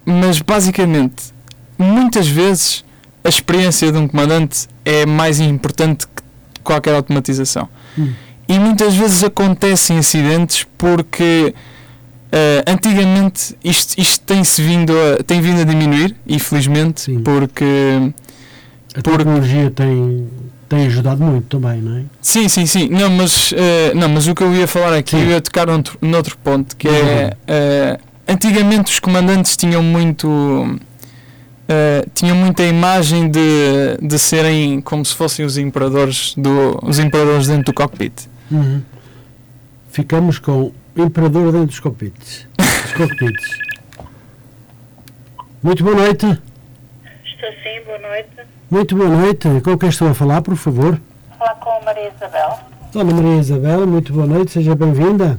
mas 0.05 0.41
basicamente, 0.41 1.33
muitas 1.79 2.27
vezes 2.29 2.85
a 3.25 3.29
experiência 3.29 3.91
de 3.91 3.99
um 3.99 4.07
comandante 4.07 4.69
é 4.85 5.05
mais 5.05 5.41
importante 5.41 6.07
que 6.07 6.23
qualquer 6.63 6.95
automatização. 6.95 7.69
Hum. 7.99 8.13
E 8.49 8.59
muitas 8.59 8.95
vezes 8.95 9.25
acontecem 9.25 9.99
acidentes 9.99 10.65
porque 10.79 11.53
eh, 12.31 12.63
antigamente 12.67 13.57
isto, 13.65 14.01
isto 14.01 14.25
tem-se 14.25 14.63
vindo 14.63 14.93
a, 14.93 15.23
tem 15.25 15.41
vindo 15.41 15.61
a 15.61 15.65
diminuir, 15.65 16.15
infelizmente, 16.27 17.01
Sim. 17.01 17.21
porque 17.23 18.13
A 18.95 19.03
tecnologia 19.03 19.71
tem, 19.73 20.29
tem 20.69 20.87
ajudado 20.87 21.23
muito 21.23 21.47
também, 21.59 21.81
não 21.81 21.99
é? 21.99 22.03
Sim, 22.21 22.49
sim, 22.49 22.67
sim. 22.67 22.89
Não, 22.89 23.09
mas, 23.11 23.53
eh, 23.57 23.93
não, 23.95 24.09
mas 24.09 24.27
o 24.27 24.35
que 24.35 24.43
eu 24.43 24.55
ia 24.55 24.67
falar 24.67 24.95
aqui, 24.97 25.17
Sim. 25.17 25.23
eu 25.23 25.31
ia 25.31 25.41
tocar 25.41 25.67
noutro, 25.67 25.97
noutro 26.03 26.37
ponto, 26.39 26.77
que 26.77 26.89
Uhum. 26.89 26.95
é 26.95 27.37
eh, 27.47 27.99
antigamente 28.29 28.91
os 28.93 28.99
comandantes 28.99 29.57
tinham 29.57 29.83
muito 29.83 30.79
eh, 31.69 32.05
tinham 32.15 32.37
muita 32.37 32.63
imagem 32.65 33.31
de, 33.31 33.97
de 34.03 34.19
serem 34.19 34.81
como 34.81 35.05
se 35.05 35.15
fossem 35.15 35.45
os 35.45 35.57
imperadores 35.59 36.35
do, 36.37 36.79
os 36.83 36.99
imperadores 36.99 37.47
dentro 37.47 37.65
do 37.67 37.73
cockpit. 37.75 38.13
Uhum. 38.51 38.83
Ficamos 39.91 40.39
com 40.39 40.73
o 40.97 41.03
imperador 41.03 41.53
dentro 41.53 41.67
dos 41.69 41.81
cockpits. 41.81 42.47
Dos 42.59 42.93
cockpits. 42.93 43.59
Muito 45.63 45.83
boa 45.83 45.97
noite. 45.97 46.27
Estou 46.27 47.51
sim, 47.63 47.85
boa 47.85 47.99
noite. 47.99 48.31
Muito 48.71 48.97
boa 48.97 49.09
noite. 49.09 49.49
Com 49.63 49.79
quem 49.79 49.89
estou 49.89 50.09
a 50.09 50.15
falar, 50.15 50.43
por 50.43 50.57
favor? 50.57 51.01
Falar 51.39 51.55
com 51.57 51.71
a 51.71 51.81
Maria 51.83 52.09
Isabel. 52.15 52.59
Dona 52.93 53.15
Maria 53.15 53.37
Isabel, 53.41 53.87
muito 53.87 54.13
boa 54.13 54.27
noite. 54.27 54.53
Seja 54.53 54.75
bem-vinda. 54.75 55.39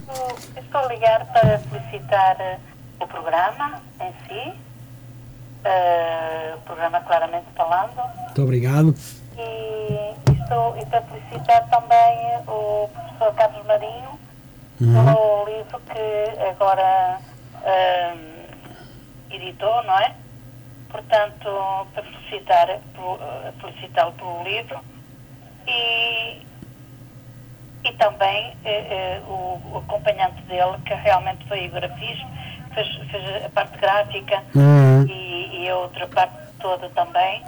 Estou 0.56 0.82
a 0.82 0.88
ligar 0.88 1.26
para 1.34 1.60
felicitar 1.60 2.38
eh, 2.40 2.58
o 3.02 3.08
programa 3.08 3.82
em 4.00 4.12
si, 4.28 4.54
eh, 5.66 6.54
o 6.56 6.60
programa 6.62 7.00
Claramente 7.02 7.46
Falando, 7.56 7.92
Muito 8.26 8.44
obrigado. 8.44 8.96
e 9.38 10.14
estou 10.32 10.78
e 10.78 10.86
para 10.86 11.02
felicitar 11.02 11.68
também 11.70 12.38
o 12.48 12.90
professor 12.94 13.34
Carlos 13.36 13.66
Marinho 13.66 14.18
Uhum. 14.80 14.94
pelo 15.06 15.46
livro 15.48 15.82
que 15.92 16.40
agora 16.52 17.18
eh, 17.64 18.14
editou, 19.32 19.84
não 19.86 19.98
é? 19.98 20.14
Portanto, 21.08 21.88
para 21.94 22.02
felicitar, 22.02 22.80
felicitá-lo 23.62 24.14
pelo 24.14 24.44
livro 24.44 24.80
e, 25.68 26.42
e 27.84 27.92
também 28.00 28.58
eh, 28.66 28.88
eh, 28.90 29.22
o, 29.28 29.62
o 29.64 29.78
acompanhante 29.78 30.42
dele, 30.44 30.76
que 30.88 30.96
realmente 30.96 31.46
foi 31.48 31.68
o 31.68 31.72
grafismo, 31.72 32.28
fez, 32.74 32.88
fez 33.12 33.46
a 33.46 33.50
parte 33.50 33.78
gráfica 33.78 34.44
Uhum. 34.56 35.06
e, 35.08 35.66
e 35.66 35.70
a 35.70 35.76
outra 35.78 36.08
parte 36.08 36.36
toda 36.60 36.90
também. 36.90 37.44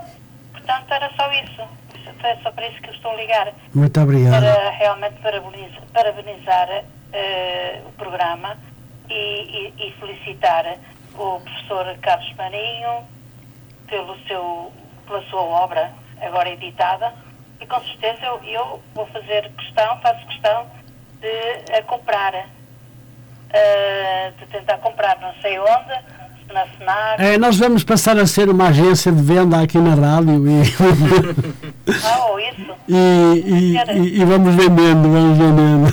Portanto, 0.52 0.92
era 0.94 1.10
só 1.20 1.32
isso. 1.34 1.64
Foi 2.22 2.36
só 2.44 2.52
para 2.52 2.68
isso 2.68 2.80
que 2.84 2.90
eu 2.90 2.94
estou 2.94 3.12
a 3.12 3.16
ligar. 3.16 3.52
Muito 3.74 4.00
obrigado. 4.00 4.44
Para 4.44 4.70
realmente 4.70 5.20
parabeniz- 5.22 5.80
parabenizar 5.92 6.70
eh, 7.14 7.82
o 7.88 7.92
programa 7.94 8.56
e, 9.10 9.14
e- 9.80 9.88
e 9.88 9.92
felicitar 10.00 10.78
o 11.16 11.40
professor 11.40 11.98
Carlos 12.04 12.32
Marinho 12.36 13.04
pelo 13.90 14.16
seu, 14.28 14.72
pela 15.08 15.22
sua 15.30 15.42
obra 15.42 15.92
agora 16.22 16.50
editada 16.50 17.14
e 17.62 17.66
com 17.66 17.80
certeza 17.82 18.20
eu, 18.26 18.42
eu 18.44 18.82
vou 18.94 19.06
fazer 19.08 19.50
questão, 19.58 20.00
faço 20.02 20.26
questão 20.28 20.66
de 21.22 21.74
a 21.78 21.82
comprar, 21.84 22.34
eh, 23.52 24.32
de 24.40 24.46
tentar 24.48 24.78
comprar 24.78 25.18
não 25.20 25.34
sei 25.42 25.60
onde, 25.60 25.94
se 26.48 26.54
na 26.54 26.66
FNAC, 26.66 27.22
É, 27.22 27.38
nós 27.38 27.58
vamos 27.58 27.84
passar 27.84 28.18
a 28.18 28.26
ser 28.26 28.50
uma 28.50 28.70
agência 28.70 29.12
de 29.12 29.22
venda 29.22 29.62
aqui 29.62 29.78
na 29.78 29.96
rádio 29.96 30.48
e, 30.48 30.62
isso. 32.40 32.76
e, 32.88 32.96
e- 32.96 33.78
e- 33.98 34.22
e 34.22 34.26
vamos 34.26 34.56
vendendo, 34.56 35.10
vamos 35.12 35.38
vendendo. 35.38 35.90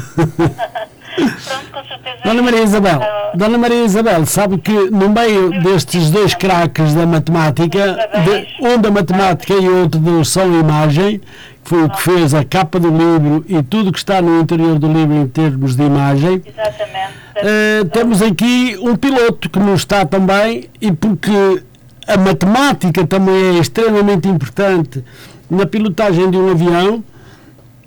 Pronto, 1.16 1.70
com 1.72 1.84
certeza. 1.88 2.16
Dona 2.24 2.42
Maria 2.42 2.62
Isabel, 2.62 3.00
Ah, 3.02 3.32
Dona 3.34 3.58
Maria 3.58 3.84
Isabel, 3.84 4.26
sabe 4.26 4.58
que 4.58 4.72
no 4.90 5.08
meio 5.10 5.50
destes 5.62 6.10
dois 6.10 6.34
craques 6.34 6.94
da 6.94 7.06
matemática, 7.06 7.96
de- 8.24 8.66
um 8.66 8.78
da 8.78 8.90
matemática 8.90 9.54
e 9.54 9.68
outro 9.68 10.00
do 10.00 10.24
som 10.24 10.46
e 10.52 10.60
imagem, 10.60 11.18
que 11.64 11.70
foi 11.70 11.82
o 11.84 11.90
que 11.90 12.00
fez 12.02 12.32
a 12.34 12.44
capa 12.44 12.78
do 12.78 12.88
livro 12.88 13.44
e 13.48 13.62
tudo 13.62 13.90
que 13.92 13.98
está 13.98 14.22
no 14.22 14.40
interior 14.40 14.78
do 14.78 14.86
livro 14.92 15.14
em 15.16 15.26
termos 15.26 15.74
de 15.74 15.82
imagem, 15.82 16.42
Exatamente. 16.46 17.12
eh, 17.36 17.84
temos 17.92 18.22
aqui 18.22 18.78
um 18.80 18.94
piloto 18.96 19.50
que 19.50 19.58
não 19.58 19.74
está 19.74 20.04
também 20.04 20.66
e 20.80 20.92
porque 20.92 21.62
a 22.06 22.16
matemática 22.16 23.04
também 23.06 23.56
é 23.56 23.60
extremamente 23.60 24.28
importante 24.28 25.02
na 25.50 25.66
pilotagem 25.66 26.30
de 26.30 26.36
um 26.36 26.50
avião, 26.52 27.02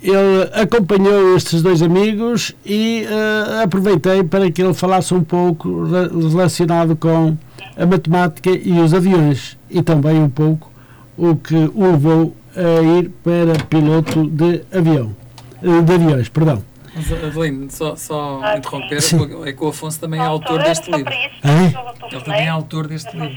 ele 0.02 0.50
acompanhou 0.54 1.36
estes 1.36 1.62
dois 1.62 1.82
amigos 1.82 2.56
e 2.66 3.06
eh, 3.10 3.64
aproveitei 3.64 4.24
para 4.24 4.50
que 4.52 4.62
ele 4.62 4.74
falasse 4.74 5.14
um 5.14 5.24
pouco 5.24 5.84
re- 5.86 6.08
relacionado 6.30 6.96
com 6.96 7.36
a 7.78 7.86
matemática 7.86 8.50
e 8.50 8.80
os 8.80 8.94
aviões 8.94 9.58
e 9.70 9.82
também 9.82 10.20
um 10.22 10.30
pouco 10.30 10.72
o 11.18 11.36
que 11.36 11.56
o 11.56 11.92
levou 11.92 12.36
a 12.56 12.82
ir 13.00 13.10
para 13.24 13.64
piloto 13.66 14.26
de 14.30 14.62
avião, 14.74 15.16
eh, 15.62 15.82
de 15.82 15.94
aviões, 15.94 16.30
perdão. 16.30 16.64
Mas, 16.96 17.12
Adeline, 17.12 17.70
só, 17.70 17.96
só 17.96 18.40
Ah, 18.42 18.58
interromper, 18.58 19.02
sim. 19.02 19.18
é 19.46 19.54
que 19.54 19.64
o 19.64 19.68
Afonso 19.68 20.00
também 20.00 20.20
é 20.20 20.26
autor 20.26 20.60
deste 20.64 20.92
livro. 20.92 21.14
É? 21.14 22.12
Ele 22.12 22.22
também 22.24 22.42
é 22.46 22.50
autor 22.50 22.88
deste 22.88 23.16
livro. 23.16 23.36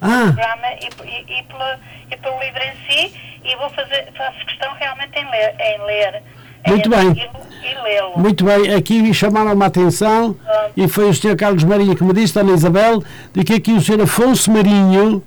Pelo 0.00 0.12
Ah, 0.12 0.24
programa 0.32 0.66
e, 0.80 0.88
e, 1.08 1.38
e, 1.40 1.42
pela, 1.44 1.78
e 2.10 2.16
pelo 2.16 2.40
livro 2.40 2.60
em 2.62 2.72
si 2.88 3.14
e 3.44 3.56
vou 3.56 3.70
fazer, 3.70 4.08
faço 4.16 4.44
questão 4.46 4.72
realmente 4.78 5.18
em 5.18 5.30
ler, 5.30 5.54
em 5.60 5.86
ler 5.86 6.22
em 6.66 6.70
Muito 6.70 6.90
bem. 6.90 7.10
e. 7.12 8.18
Muito 8.18 8.44
bem, 8.44 8.74
aqui 8.74 9.12
chamaram-me 9.14 9.62
a 9.62 9.66
atenção 9.66 10.36
e 10.76 10.86
foi 10.88 11.08
o 11.08 11.14
Sr. 11.14 11.36
Carlos 11.36 11.64
Marinho 11.64 11.96
que 11.96 12.04
me 12.04 12.12
disse, 12.12 12.34
Dona 12.34 12.52
Isabel, 12.52 13.02
de 13.32 13.44
que 13.44 13.54
aqui 13.54 13.72
o 13.72 13.80
Sr. 13.80 14.02
Afonso 14.02 14.50
Marinho 14.50 15.22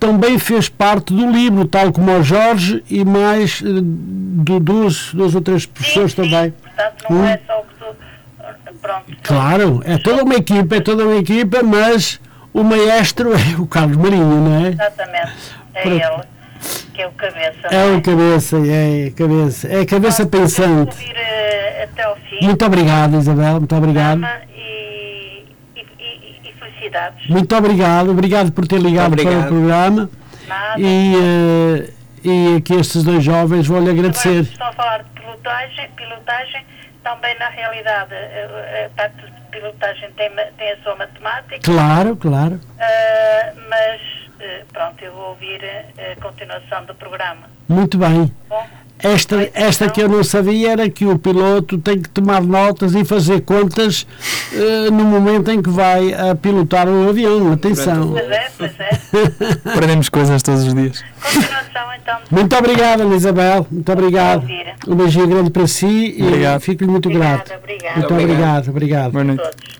também 0.00 0.38
fez 0.38 0.68
parte 0.68 1.12
do 1.12 1.30
livro, 1.30 1.66
tal 1.66 1.92
como 1.92 2.10
o 2.16 2.22
Jorge 2.22 2.82
e 2.88 3.04
mais 3.04 3.60
eh, 3.62 3.66
do, 3.82 4.60
duas, 4.60 5.12
duas 5.12 5.34
ou 5.34 5.40
três 5.40 5.66
pessoas 5.66 6.12
sim, 6.12 6.22
sim. 6.22 6.30
também. 6.30 6.50
Portanto, 6.52 7.04
não 7.10 7.16
Hum. 7.18 7.26
é 7.26 7.40
só 7.46 7.58
o 7.58 7.62
que 7.64 7.74
tu. 7.74 7.96
Pronto. 8.80 9.04
Claro, 9.24 9.82
é 9.84 9.98
toda 9.98 10.22
uma 10.22 10.34
equipa, 10.36 10.76
é 10.76 10.80
toda 10.80 11.04
uma 11.04 11.16
equipa, 11.16 11.62
mas 11.64 12.20
o 12.60 12.64
maestro 12.64 13.32
é 13.32 13.60
o 13.60 13.66
Carlos 13.66 13.96
Marinho, 13.96 14.40
não 14.40 14.64
é? 14.66 14.68
Exatamente. 14.68 15.32
É 15.74 15.82
Pronto. 15.82 15.96
ele 16.02 16.38
que 16.92 17.02
é 17.02 17.06
o 17.06 17.12
cabeça. 17.12 17.68
É 17.70 17.86
o 17.86 18.02
cabeça, 18.02 18.56
é 18.66 19.06
a 19.06 19.10
cabeça, 19.12 19.68
é 19.68 19.80
a 19.80 19.86
cabeça 19.86 20.26
Pronto, 20.26 20.42
pensante. 20.42 20.90
Ouvir 20.90 21.16
eh, 21.16 21.84
até 21.84 22.02
ao 22.02 22.16
fim. 22.16 22.38
Muito 22.44 22.64
obrigado, 22.64 23.16
Isabel, 23.16 23.54
muito 23.58 23.76
obrigado. 23.76 24.18
programa 24.20 24.40
E, 24.56 25.46
entidades. 26.88 27.28
Muito 27.28 27.56
obrigado, 27.56 28.10
obrigado 28.10 28.52
por 28.52 28.66
ter 28.66 28.80
ligado 28.80 29.16
para 29.16 29.38
o 29.38 29.46
programa 29.46 30.10
Nada. 30.46 30.80
e, 30.80 31.14
eh, 31.14 31.90
e 32.24 32.56
aqui 32.56 32.74
estes 32.74 33.04
dois 33.04 33.22
jovens 33.22 33.66
vou-lhe 33.66 33.90
Agora 33.90 33.98
agradecer. 34.08 34.40
estão 34.42 34.66
a 34.66 34.72
falar 34.72 35.02
de 35.04 35.10
pilotagem, 35.20 35.88
pilotagem 35.96 36.64
também 37.04 37.38
na 37.38 37.48
realidade 37.48 38.14
eh, 38.14 38.86
a 38.86 38.96
parte 38.96 39.16
de 39.16 39.37
pilotagem 39.50 40.10
tem, 40.12 40.30
tem 40.56 40.72
a 40.72 40.76
sua 40.82 40.94
matemática, 40.96 41.58
Claro, 41.62 42.16
claro. 42.16 42.60
eh, 42.78 43.52
mas 43.68 44.00
eh, 44.40 44.64
pronto, 44.72 45.02
eu 45.04 45.12
vou 45.12 45.28
ouvir 45.30 45.60
a 45.64 46.20
continuação 46.20 46.84
do 46.84 46.94
programa. 46.94 47.48
Muito 47.68 47.98
bem. 47.98 48.34
Bom, 48.48 48.66
Esta, 49.00 49.48
esta 49.54 49.88
que 49.88 50.00
eu 50.02 50.08
não 50.08 50.24
sabia 50.24 50.72
era 50.72 50.90
que 50.90 51.04
o 51.06 51.16
piloto 51.18 51.78
tem 51.78 52.00
que 52.00 52.08
tomar 52.08 52.42
notas 52.42 52.94
e 52.96 53.04
fazer 53.04 53.42
contas 53.42 54.04
eh, 54.52 54.90
no 54.90 55.04
momento 55.04 55.50
em 55.52 55.62
que 55.62 55.70
vai 55.70 56.12
a 56.12 56.34
pilotar 56.34 56.88
um 56.88 57.08
avião. 57.08 57.52
Atenção. 57.52 58.10
pois 58.10 58.28
é, 58.28 58.50
pois 58.58 58.72
é. 58.80 58.90
Aprendemos 59.72 60.08
coisas 60.08 60.42
todos 60.42 60.64
os 60.64 60.74
dias. 60.74 61.04
Continuação 61.22 61.94
então. 62.02 62.16
Muito 62.28 62.56
obrigado, 62.56 63.14
Isabel. 63.14 63.66
Muito 63.70 63.92
obrigado. 63.92 64.46
Um 64.88 64.96
beijinho 64.96 65.28
grande 65.28 65.50
para 65.50 65.66
si 65.68 66.14
e 66.18 66.22
Obrigado. 66.26 66.60
fico-lhe 66.60 66.90
muito 66.90 67.08
Obrigada, 67.08 67.44
grato. 67.44 67.58
obrigada 67.62 67.94
Muito 68.00 68.12
Obrigado. 68.14 68.68
obrigado, 68.68 68.68
obrigado. 68.70 69.12
Boa 69.12 69.22
a 69.22 69.24
noite. 69.24 69.42
todos. 69.42 69.78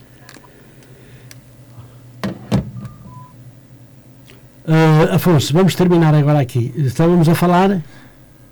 Eh, 4.67 5.15
Afonso, 5.15 5.51
vamos 5.53 5.75
terminar 5.75 6.13
agora 6.13 6.39
aqui. 6.39 6.71
Estávamos 6.77 7.27
a 7.27 7.35
falar. 7.35 7.81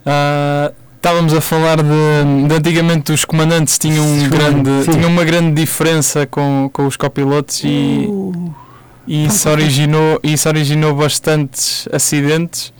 Ah, 0.10 0.72
estávamos 0.96 1.34
a 1.34 1.42
falar 1.42 1.78
de, 1.84 2.48
de 2.48 2.56
antigamente 2.56 3.12
os 3.12 3.26
comandantes 3.26 3.78
tinham, 3.78 4.06
um 4.06 4.30
grande, 4.30 4.84
sim. 4.86 4.92
tinham 4.92 5.10
uma 5.10 5.26
grande 5.26 5.54
diferença 5.54 6.26
com, 6.26 6.70
com 6.72 6.88
os 6.88 6.96
copilotos 6.96 7.62
e, 7.66 8.08
Uh, 8.10 8.54
e 9.06 9.26
isso, 9.26 9.50
originou, 9.50 10.20
isso 10.24 10.48
originou 10.48 10.96
bastantes 10.96 11.90
acidentes 11.92 12.74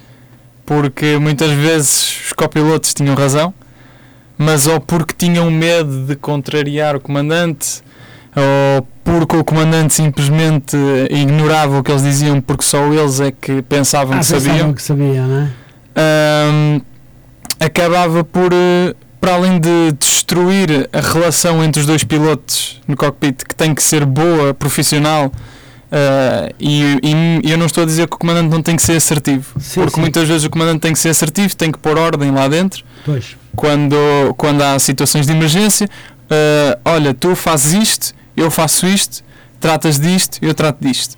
porque 0.66 1.18
muitas 1.18 1.52
vezes 1.52 2.28
os 2.28 2.34
copilotos 2.34 2.94
tinham 2.94 3.14
razão, 3.16 3.54
mas 4.38 4.68
ou 4.68 4.80
porque 4.80 5.14
tinham 5.18 5.52
medo 5.52 6.06
de 6.06 6.16
contrariar 6.16 6.96
o 6.96 7.00
comandante 7.02 7.82
ou 8.36 8.88
porque 9.04 9.36
o 9.36 9.44
comandante 9.44 9.94
simplesmente 9.94 10.78
ignorava 11.10 11.80
o 11.80 11.84
que 11.84 11.92
eles 11.92 12.04
diziam 12.04 12.40
porque 12.40 12.64
só 12.64 12.86
eles 12.94 13.20
é 13.20 13.32
que 13.32 13.62
pensavam 13.64 14.18
ah, 14.18 14.20
que 14.20 14.28
pensavam 14.28 14.50
sabiam 14.50 14.74
que 14.74 14.82
sabia, 14.82 15.28
não 15.28 15.42
é? 15.44 15.50
ahm, 15.96 16.82
acabava 17.60 18.24
por, 18.24 18.52
eh, 18.54 18.94
para 19.20 19.34
além 19.34 19.60
de 19.60 19.92
destruir 20.00 20.90
a 20.94 21.00
relação 21.02 21.64
entre 21.64 21.80
os 21.82 21.86
dois 21.88 22.04
pilotos 22.04 22.82
no 22.88 22.96
cockpit, 22.96 23.44
que 23.44 23.56
tem 23.56 23.74
que 23.74 23.82
ser 23.84 24.06
boa, 24.06 24.54
profissional, 24.54 25.32
ah, 25.92 26.50
e, 26.60 26.82
e 27.44 27.52
eu 27.52 27.58
não 27.58 27.66
estou 27.66 27.84
a 27.84 27.86
dizer 27.86 28.08
que 28.08 28.16
o 28.16 28.20
comandante 28.20 28.50
não 28.50 28.62
tem 28.62 28.76
que 28.76 28.82
ser 28.84 28.96
assertivo, 28.98 29.46
Sim, 29.60 29.82
porque 29.82 29.96
sim. 29.96 30.02
muitas 30.02 30.28
vezes 30.28 30.44
o 30.46 30.50
comandante 30.50 30.82
tem 30.82 30.94
que 30.94 31.00
ser 31.00 31.10
assertivo, 31.10 31.56
tem 31.56 31.72
que 31.72 31.80
pôr 31.80 31.98
ordem 31.98 32.30
lá 32.32 32.48
dentro, 32.48 32.84
Pois. 33.06 33.36
quando, 33.56 33.96
quando 34.38 34.62
há 34.62 34.78
situações 34.80 35.26
de 35.26 35.32
emergência. 35.32 35.88
ah, 36.30 36.78
olha, 36.86 37.14
tu 37.14 37.36
fazes 37.36 37.74
isto, 37.74 38.14
eu 38.36 38.52
faço 38.52 38.86
isto, 38.86 39.24
tratas 39.60 40.00
disto, 40.00 40.38
eu 40.42 40.54
trato 40.54 40.78
disto. 40.82 41.18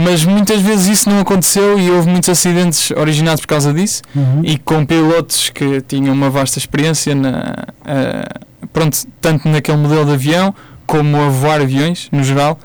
Mas 0.00 0.24
muitas 0.24 0.60
vezes 0.60 0.86
isso 0.86 1.10
não 1.10 1.18
aconteceu 1.18 1.76
e 1.78 1.90
houve 1.90 2.08
muitos 2.08 2.28
acidentes 2.28 2.92
originados 2.92 3.40
por 3.40 3.48
causa 3.48 3.72
disso 3.74 4.02
Uhum. 4.14 4.42
e 4.44 4.56
com 4.56 4.86
pilotos 4.86 5.50
que 5.50 5.80
tinham 5.80 6.14
uma 6.14 6.30
vasta 6.30 6.56
experiência 6.58 7.14
na, 7.16 7.64
ah, 7.84 8.40
pronto, 8.72 8.96
tanto 9.20 9.48
naquele 9.48 9.76
modelo 9.78 10.04
de 10.04 10.12
avião 10.12 10.54
como 10.86 11.16
a 11.20 11.28
voar 11.28 11.60
aviões 11.60 12.08
no 12.12 12.22
geral. 12.22 12.58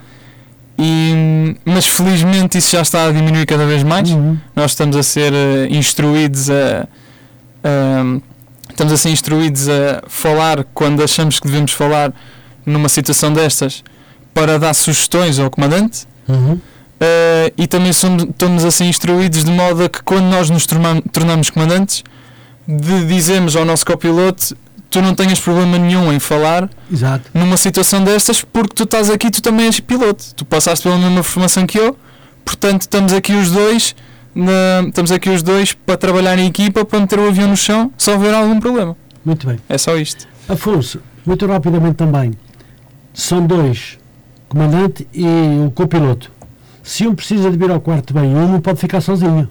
E, 0.77 1.55
mas 1.65 1.85
felizmente 1.87 2.57
isso 2.57 2.71
já 2.71 2.81
está 2.81 3.07
a 3.07 3.11
diminuir 3.11 3.45
cada 3.45 3.65
vez 3.65 3.83
mais 3.83 4.09
Uhum. 4.11 4.37
nós 4.55 4.71
estamos 4.71 4.95
a 4.95 5.03
ser 5.03 5.31
eh, 5.33 5.67
instruídos 5.69 6.49
a, 6.49 6.87
a- 7.63 8.19
estamos 8.69 8.91
a 8.93 8.97
ser 8.97 9.09
instruídos 9.09 9.69
a 9.69 10.01
falar 10.07 10.63
quando 10.73 11.03
achamos 11.03 11.39
que 11.39 11.45
devemos 11.47 11.71
falar 11.71 12.11
numa 12.65 12.89
situação 12.89 13.31
destas 13.33 13.83
para 14.33 14.57
dar 14.57 14.73
sugestões 14.73 15.37
ao 15.39 15.49
comandante 15.49 16.07
Uhum. 16.27 16.59
Eh, 17.05 17.51
e 17.57 17.67
também 17.67 17.91
somos, 17.91 18.23
estamos 18.23 18.63
a 18.63 18.71
ser 18.71 18.85
instruídos 18.85 19.43
de 19.43 19.51
modo 19.51 19.83
a 19.83 19.89
que 19.89 20.01
quando 20.03 20.25
nós 20.25 20.49
nos 20.49 20.65
tornam- 20.65 21.01
tornamos 21.11 21.49
comandantes 21.49 22.03
de 22.67 23.05
dizermos 23.05 23.55
ao 23.57 23.65
nosso 23.65 23.85
copiloto 23.85 24.55
tu 24.89 25.01
não 25.01 25.13
tenhas 25.13 25.39
problema 25.39 25.77
nenhum 25.77 26.13
em 26.13 26.19
falar 26.19 26.69
Exato. 26.91 27.29
numa 27.33 27.57
situação 27.57 28.03
destas 28.03 28.41
porque 28.41 28.73
tu 28.75 28.83
estás 28.83 29.09
aqui 29.09 29.29
tu 29.31 29.41
também 29.41 29.65
és 29.65 29.79
piloto 29.79 30.23
tu 30.35 30.45
passaste 30.45 30.83
pela 30.83 30.97
mesma 30.97 31.23
formação 31.23 31.65
que 31.65 31.77
eu 31.79 31.97
portanto 32.45 32.81
estamos 32.83 33.11
aqui 33.11 33.33
os 33.33 33.51
dois 33.51 33.95
na- 34.33 34.87
estamos 34.87 35.11
aqui 35.11 35.29
os 35.29 35.43
dois 35.43 35.73
para 35.73 35.97
trabalhar 35.97 36.37
em 36.39 36.47
equipa 36.47 36.85
para 36.85 36.99
meter 37.01 37.19
o 37.19 37.27
avião 37.27 37.49
no 37.49 37.57
chão 37.57 37.91
se 37.97 38.09
houver 38.11 38.33
algum 38.33 38.59
problema 38.59 38.95
Muito 39.25 39.45
bem. 39.47 39.59
é 39.67 39.77
só 39.77 39.97
isto 39.97 40.27
Afonso, 40.47 40.99
muito 41.25 41.45
rapidamente 41.47 41.95
também. 41.95 42.33
São 43.13 43.45
dois, 43.45 43.97
comandante 44.49 45.07
e 45.13 45.23
o 45.65 45.71
copiloto. 45.71 46.29
Se 46.83 47.07
um 47.07 47.15
precisa 47.15 47.49
de 47.49 47.57
vir 47.57 47.71
ao 47.71 47.79
quarto 47.79 48.13
bem, 48.13 48.25
um 48.35 48.51
não 48.51 48.59
pode 48.61 48.79
ficar 48.79 49.01
sozinho. 49.01 49.49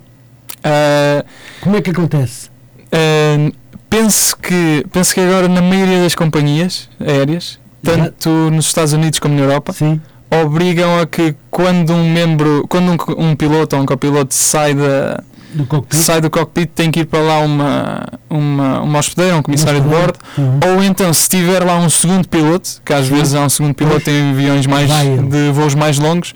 Ah, 0.62 1.24
Como 1.60 1.76
é 1.76 1.80
que 1.82 1.90
acontece? 1.90 2.50
ah, 2.92 3.50
penso 3.90 4.36
que 4.36 4.84
penso 4.92 5.14
que 5.14 5.20
agora 5.20 5.48
na 5.48 5.60
maioria 5.62 6.02
das 6.02 6.14
companhias 6.14 6.88
aéreas 7.04 7.59
tanto 7.82 8.28
nos 8.50 8.66
Estados 8.66 8.92
Unidos 8.92 9.18
como 9.18 9.34
na 9.34 9.40
Europa 9.42 9.72
Sim. 9.72 10.00
obrigam 10.30 10.98
a 11.00 11.06
que 11.06 11.34
quando 11.50 11.92
um 11.92 12.10
membro 12.12 12.64
quando 12.68 12.90
um, 12.92 13.30
um 13.30 13.34
piloto 13.36 13.76
ou 13.76 13.82
um 13.82 13.86
copiloto 13.86 14.32
sai 14.32 14.72
da 14.74 15.22
Do 15.52 15.66
cockpit. 15.66 15.98
sai 15.98 16.20
do 16.22 16.30
cockpit 16.30 16.70
tem 16.74 16.90
que 16.90 17.00
ir 17.00 17.04
para 17.06 17.20
lá 17.20 17.40
uma, 17.40 18.06
uma, 18.30 18.80
uma 18.80 18.98
hospedeira, 18.98 19.36
um 19.36 19.42
comissário 19.42 19.80
de 19.80 19.88
bordo, 19.88 20.18
Uhum. 20.38 20.60
ou 20.76 20.82
então 20.82 21.12
se 21.12 21.28
tiver 21.28 21.62
lá 21.62 21.76
um 21.76 21.90
segundo 21.90 22.26
piloto, 22.28 22.80
que 22.84 22.92
às 22.94 23.06
Sim. 23.06 23.14
vezes 23.16 23.34
há 23.34 23.40
um 23.44 23.48
segundo 23.50 23.74
piloto 23.74 24.09
em 24.09 24.30
aviões 24.30 24.66
mais, 24.66 24.88
Vai 24.88 25.18
de 25.18 25.50
voos 25.52 25.74
mais 25.74 25.98
longos, 25.98 26.32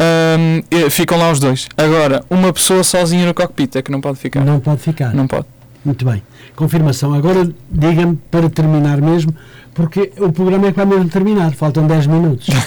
hum, 0.00 0.62
e 0.70 0.90
ficam 0.90 1.18
lá 1.18 1.30
os 1.30 1.38
dois. 1.40 1.68
Agora, 1.76 2.24
uma 2.30 2.52
pessoa 2.52 2.82
sozinha 2.84 3.26
no 3.26 3.34
cockpit 3.34 3.76
é 3.76 3.82
que 3.82 3.90
não 3.90 4.00
pode 4.00 4.18
ficar. 4.18 4.44
Não 4.44 4.60
pode 4.60 4.80
ficar. 4.80 5.14
Não 5.14 5.26
pode. 5.26 5.46
Muito 5.84 6.04
bem. 6.04 6.22
Confirmação. 6.56 7.14
Agora 7.14 7.48
diga-me 7.70 8.16
para 8.30 8.50
terminar 8.50 9.00
mesmo, 9.00 9.34
porque 9.74 10.12
o 10.18 10.32
programa 10.32 10.66
é 10.68 10.70
que 10.70 10.76
vai 10.76 10.86
mesmo 10.86 11.08
terminar. 11.08 11.52
Faltam 11.54 11.86
10 11.86 12.06
minutos. 12.06 12.48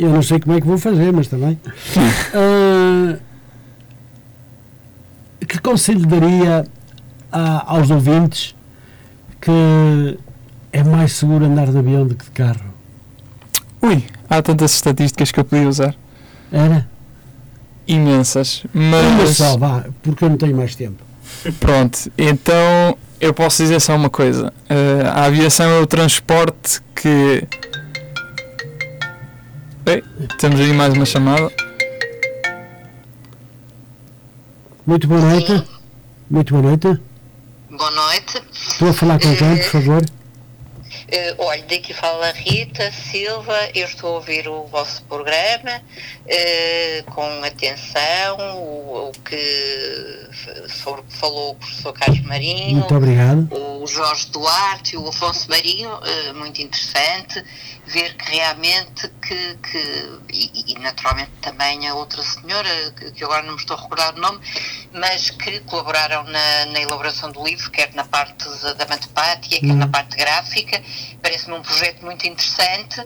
Eu 0.00 0.08
não 0.10 0.22
sei 0.22 0.40
como 0.40 0.56
é 0.56 0.60
que 0.60 0.66
vou 0.66 0.78
fazer, 0.78 1.12
mas 1.12 1.28
também. 1.28 1.58
Ah, 2.34 3.16
que 5.46 5.58
conselho 5.58 6.06
daria 6.06 6.64
a- 7.30 7.74
aos 7.74 7.90
ouvintes 7.90 8.54
que 9.40 10.18
é 10.72 10.82
mais 10.82 11.12
seguro 11.12 11.44
andar 11.44 11.66
de 11.70 11.78
avião 11.78 12.06
do 12.06 12.14
que 12.14 12.24
de 12.24 12.30
carro? 12.30 12.60
Ui, 13.82 14.04
há 14.28 14.42
tantas 14.42 14.72
estatísticas 14.74 15.30
que 15.30 15.38
eu 15.40 15.44
podia 15.44 15.68
usar. 15.68 15.94
Era? 16.52 16.88
Imensas. 17.86 18.64
Uma 18.74 19.02
Mas 19.02 19.36
só, 19.36 19.56
vá, 19.56 19.84
porque 20.02 20.24
eu 20.24 20.30
não 20.30 20.36
tenho 20.36 20.56
mais 20.56 20.74
tempo. 20.74 21.02
pronto, 21.60 21.98
então 22.16 22.96
eu 23.20 23.32
posso 23.34 23.62
dizer 23.62 23.80
só 23.80 23.96
uma 23.96 24.10
coisa. 24.10 24.52
Eh, 24.68 25.02
a 25.06 25.24
aviação 25.24 25.70
é 25.70 25.80
o 25.80 25.86
transporte 25.86 26.80
que. 26.94 27.46
Ei, 29.86 30.02
temos 30.38 30.60
aí 30.60 30.72
mais 30.72 30.92
uma 30.94 31.06
chamada. 31.06 31.50
Muito 34.86 35.06
boa 35.06 35.20
noite. 35.20 35.64
Muito 36.30 36.52
boa 36.54 36.62
noite. 36.62 37.00
Boa 37.70 37.90
noite. 37.90 38.42
Estou 38.52 38.88
a 38.88 38.92
falar 38.92 39.18
com 39.20 39.34
quem, 39.34 39.56
por 39.56 39.64
favor? 39.64 40.02
Eh, 41.10 41.34
olha, 41.38 41.62
daqui 41.62 41.94
fala 41.94 42.28
a 42.28 42.32
Rita 42.32 42.92
Silva, 42.92 43.70
eu 43.74 43.86
estou 43.86 44.10
a 44.10 44.14
ouvir 44.16 44.46
o 44.46 44.64
vosso 44.66 45.02
programa 45.04 45.80
eh, 46.26 47.02
com 47.06 47.42
atenção, 47.44 48.36
o, 48.58 49.08
o 49.08 49.12
que 49.24 50.28
sobre 50.68 51.00
o 51.00 51.04
que 51.04 51.16
falou 51.16 51.52
o 51.52 51.54
professor 51.54 51.92
Carlos 51.94 52.20
Marinho, 52.20 52.80
Muito 52.80 52.94
obrigado. 52.94 53.48
o 53.50 53.86
Jorge 53.86 54.28
Duarte 54.30 54.94
e 54.94 54.98
o 54.98 55.08
Afonso 55.08 55.48
Marinho, 55.48 55.90
eh, 56.04 56.32
muito 56.34 56.60
interessante 56.60 57.42
ver 57.86 58.14
que 58.14 58.30
realmente 58.32 59.08
que, 59.22 59.56
que 59.56 60.18
e, 60.30 60.72
e 60.74 60.78
naturalmente 60.78 61.30
também 61.40 61.88
a 61.88 61.94
outra 61.94 62.22
senhora, 62.22 62.68
que, 62.98 63.12
que 63.12 63.24
agora 63.24 63.42
não 63.44 63.54
me 63.54 63.58
estou 63.60 63.78
a 63.78 63.80
recordar 63.80 64.14
o 64.14 64.20
nome, 64.20 64.40
mas 64.92 65.30
que 65.30 65.60
colaboraram 65.60 66.22
na, 66.24 66.66
na 66.66 66.80
elaboração 66.82 67.32
do 67.32 67.42
livro, 67.42 67.70
quer 67.70 67.94
na 67.94 68.04
parte 68.04 68.44
da, 68.60 68.74
da 68.74 68.86
matemática, 68.86 69.58
quer 69.58 69.68
Uhum. 69.68 69.76
na 69.76 69.88
parte 69.88 70.16
gráfica, 70.16 70.82
parece-me 71.22 71.56
um 71.56 71.62
projeto 71.62 72.04
muito 72.04 72.26
interessante 72.26 73.02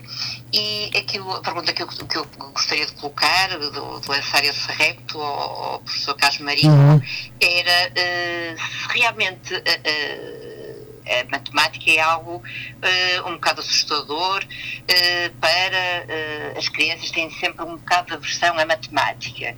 e 0.53 0.91
aquilo, 0.97 1.33
a 1.33 1.41
pergunta 1.41 1.73
que 1.73 1.83
eu, 1.83 1.89
que 1.89 2.17
eu 2.17 2.27
gostaria 2.53 2.87
de 2.87 2.93
colocar, 2.93 3.49
de, 3.49 3.71
de 3.71 4.09
lançar 4.09 4.45
esse 4.45 4.71
repto 4.73 5.21
ao, 5.21 5.65
ao 5.73 5.79
professor 5.81 6.15
Carlos 6.15 6.41
Marinho, 6.41 6.73
Uhum. 6.73 7.01
era 7.41 7.93
eh, 7.95 8.57
se 8.57 8.99
realmente 8.99 9.55
eh, 9.55 9.81
eh, 9.85 10.73
a 11.05 11.31
matemática 11.31 11.91
é 11.91 11.99
algo 12.01 12.37
uh, 12.37 13.29
um 13.29 13.33
bocado 13.33 13.61
assustador 13.61 14.43
uh, 14.45 15.37
para 15.41 16.55
uh, 16.55 16.59
as 16.59 16.69
crianças 16.69 17.11
têm 17.11 17.29
sempre 17.31 17.65
um 17.65 17.77
bocado 17.77 18.09
de 18.09 18.15
aversão 18.15 18.57
à 18.57 18.65
matemática. 18.65 19.57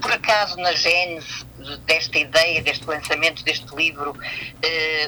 por 0.00 0.12
acaso, 0.12 0.56
na 0.56 0.72
gênese 0.72 1.44
desta 1.86 2.18
ideia, 2.18 2.62
deste 2.62 2.86
lançamento 2.86 3.44
deste 3.44 3.74
livro, 3.74 4.14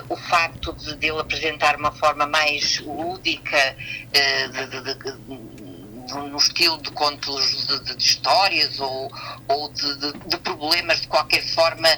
o 0.09 0.17
facto 0.17 0.73
de, 0.73 0.97
de 0.97 1.07
ele 1.09 1.21
apresentar 1.21 1.77
uma 1.77 1.93
forma 1.93 2.27
mais 2.27 2.81
lúdica, 2.81 3.77
de, 4.13 4.67
de, 4.67 4.95
de 4.95 5.67
no 6.15 6.37
estilo 6.37 6.81
de 6.81 6.91
contos 6.93 7.67
de, 7.67 7.85
de, 7.85 7.97
de 7.97 8.03
histórias 8.03 8.79
ou, 8.79 9.11
ou 9.49 9.73
de, 9.73 10.13
de, 10.27 10.37
problemas 10.39 11.01
de 11.01 11.09
qualquer 11.09 11.43
forma 11.43 11.89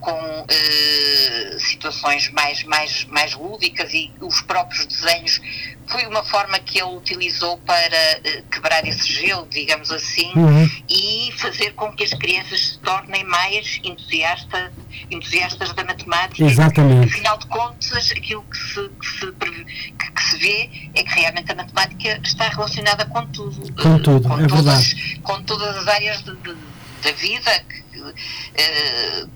com 0.00 0.46
eh, 0.48 1.56
situações 1.58 2.30
mais, 2.30 2.62
mais, 2.64 3.04
mais 3.06 3.34
lúdicas 3.34 3.92
e 3.92 4.12
os 4.20 4.40
próprios 4.42 4.86
desenhos 4.86 5.40
foi 5.88 6.06
uma 6.06 6.22
forma 6.22 6.58
que 6.58 6.78
ele 6.78 6.96
utilizou 6.96 7.58
para 7.58 7.96
eh, 7.96 8.42
quebrar 8.50 8.86
esse 8.86 9.12
gelo, 9.12 9.46
digamos 9.50 9.90
assim, 9.90 10.30
uhum. 10.34 10.70
e 10.88 11.32
fazer 11.36 11.72
com 11.72 11.92
que 11.92 12.04
as 12.04 12.10
crianças 12.10 12.60
se 12.60 12.78
tornem 12.78 13.24
mais 13.24 13.80
entusiasta, 13.82 14.72
entusiastas 15.10 15.72
da 15.72 15.84
matemática. 15.84 16.44
Exatamente. 16.44 17.12
Afinal 17.12 17.38
de 17.38 17.46
contas, 17.46 18.10
aquilo 18.10 18.42
que 18.42 18.56
se, 18.56 18.88
que 18.88 19.06
se, 19.06 19.32
que, 19.32 20.10
que 20.12 20.22
se 20.22 20.38
vê 20.38 20.70
é 20.94 21.02
que 21.02 21.20
realmente 21.20 21.52
a 21.52 21.54
matemática 21.54 22.20
está 22.22 22.48
relacionada 22.48 23.06
com 23.06 23.26
tudo. 23.26 23.72
Com 23.74 23.98
tudo, 23.98 24.28
com 24.28 24.38
é 24.38 24.46
todas, 24.46 24.86
verdade. 24.92 25.20
Com 25.22 25.42
todas 25.42 25.76
as 25.76 25.88
áreas 25.88 26.22
de, 26.22 26.36
de, 26.36 26.56
da 27.02 27.12
vida 27.12 27.50
eh, 27.50 27.82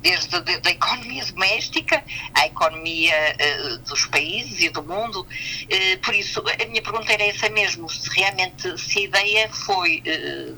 desde 0.00 0.36
a 0.36 0.70
economia 0.70 1.24
doméstica 1.24 2.02
à 2.34 2.46
economia 2.46 3.14
eh, 3.38 3.78
dos 3.88 4.06
países 4.06 4.60
e 4.60 4.68
do 4.68 4.82
mundo. 4.82 5.26
Eh, 5.68 5.96
por 5.98 6.14
isso, 6.14 6.40
a 6.40 6.64
minha 6.66 6.82
pergunta 6.82 7.12
era 7.12 7.24
essa 7.24 7.48
mesmo, 7.50 7.88
se 7.88 8.08
realmente 8.10 8.78
se 8.78 8.98
a 8.98 9.02
ideia 9.02 9.48
foi 9.48 10.02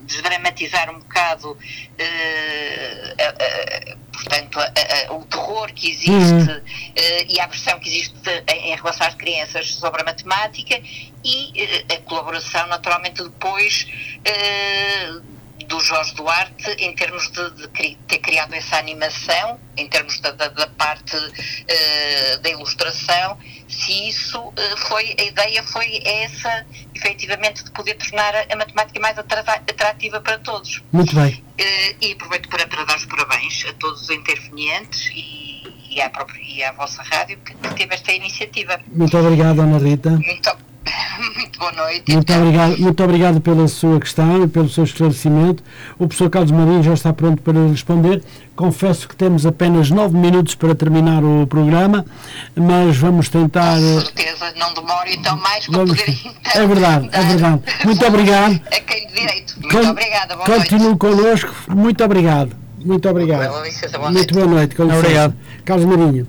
desdramatizar 0.02 0.90
um 0.90 0.98
bocado 0.98 1.56
portanto, 4.12 4.58
a, 4.58 4.64
a, 4.64 5.12
o 5.12 5.24
terror 5.26 5.72
que 5.72 5.90
existe 5.90 6.50
uhum. 6.50 6.62
e 7.28 7.40
a 7.40 7.48
pressão 7.48 7.78
que 7.78 7.88
existe 7.88 8.14
em 8.48 8.74
relação 8.74 9.06
às 9.06 9.14
crianças 9.14 9.74
sobre 9.74 10.02
a 10.02 10.04
matemática 10.04 10.80
e 11.24 11.84
a 11.92 12.00
colaboração, 12.02 12.66
naturalmente, 12.66 13.22
depois 13.22 13.86
do 15.68 15.80
Jorge 15.80 16.14
Duarte 16.14 16.70
em 16.78 16.94
termos 16.94 17.30
de, 17.30 17.50
de, 17.50 17.96
ter 18.06 18.18
criado 18.18 18.54
essa 18.54 18.76
animação, 18.76 19.58
em 19.76 19.88
termos 19.88 20.20
da, 20.20 20.30
da, 20.32 20.48
da 20.48 20.66
parte 20.66 21.16
uh, 21.16 22.40
da 22.42 22.50
ilustração, 22.50 23.38
se 23.68 24.08
isso 24.08 24.38
uh, 24.38 24.76
foi, 24.88 25.14
a 25.18 25.24
ideia 25.24 25.62
foi 25.62 26.00
essa, 26.04 26.66
efetivamente, 26.94 27.64
de 27.64 27.70
poder 27.72 27.94
tornar 27.94 28.34
a, 28.34 28.46
a 28.50 28.56
matemática 28.56 29.00
mais 29.00 29.18
atrativa 29.18 30.20
para 30.20 30.38
todos. 30.38 30.82
Muito 30.92 31.14
bem. 31.14 31.34
Uh, 31.34 31.96
e 32.00 32.12
aproveito 32.12 32.48
para, 32.48 32.66
para 32.66 32.84
dar 32.84 32.96
os 32.96 33.06
parabéns 33.06 33.64
a 33.68 33.72
todos 33.74 34.02
os 34.02 34.10
intervenientes 34.10 35.10
e, 35.14 35.62
e, 35.90 36.00
à, 36.00 36.10
própria, 36.10 36.40
e 36.42 36.62
à 36.62 36.72
vossa 36.72 37.02
rádio 37.02 37.38
que, 37.38 37.54
que 37.54 37.74
teve 37.74 37.94
esta 37.94 38.12
iniciativa. 38.12 38.80
Muito 38.88 39.16
obrigado, 39.16 39.60
Ana 39.60 39.78
Rita. 39.78 40.10
Muito 40.10 40.73
Muito 41.34 41.58
boa 41.58 41.72
noite. 41.72 42.12
Muito 42.12 42.32
obrigado, 42.32 42.78
muito 42.78 43.04
obrigado 43.04 43.40
pela 43.40 43.68
sua 43.68 43.98
questão 44.00 44.44
e 44.44 44.48
pelo 44.48 44.68
seu 44.68 44.84
esclarecimento. 44.84 45.62
O 45.98 46.06
professor 46.06 46.30
Carlos 46.30 46.50
Marinho 46.50 46.82
já 46.82 46.94
está 46.94 47.12
pronto 47.12 47.42
para 47.42 47.66
responder. 47.68 48.22
Confesso 48.54 49.08
que 49.08 49.16
temos 49.16 49.46
apenas 49.46 49.90
nove 49.90 50.16
minutos 50.16 50.54
para 50.54 50.74
terminar 50.74 51.24
o 51.24 51.46
programa, 51.46 52.04
mas 52.54 52.96
vamos 52.96 53.28
tentar. 53.28 53.76
Com 53.76 54.00
certeza, 54.00 54.52
não 54.56 54.74
demore 54.74 55.14
então 55.14 55.36
mais 55.38 55.66
para 55.66 55.78
vamos... 55.78 55.98
poder 55.98 56.10
então, 56.10 56.32
É 56.62 56.66
verdade, 56.66 57.08
é 57.12 57.22
verdade. 57.22 57.62
Muito 57.84 58.06
obrigado. 58.06 58.60
A 58.66 58.80
quem 58.80 59.06
de 59.08 59.14
direito. 59.14 59.60
Muito 59.60 59.76
Con... 59.76 59.88
obrigada. 59.90 60.36
Boa 60.36 60.46
Continue 60.46 60.84
noite. 60.84 60.98
connosco. 60.98 61.54
Muito 61.68 62.04
obrigado. 62.04 62.56
Muito 62.84 63.08
obrigado. 63.08 63.48
Boa 63.48 63.66
licença, 63.66 63.98
boa 63.98 64.10
muito 64.10 64.34
boa 64.34 64.46
noite. 64.46 64.80
Obrigado. 64.80 65.34
Carlos 65.64 65.86
Marinho, 65.86 66.26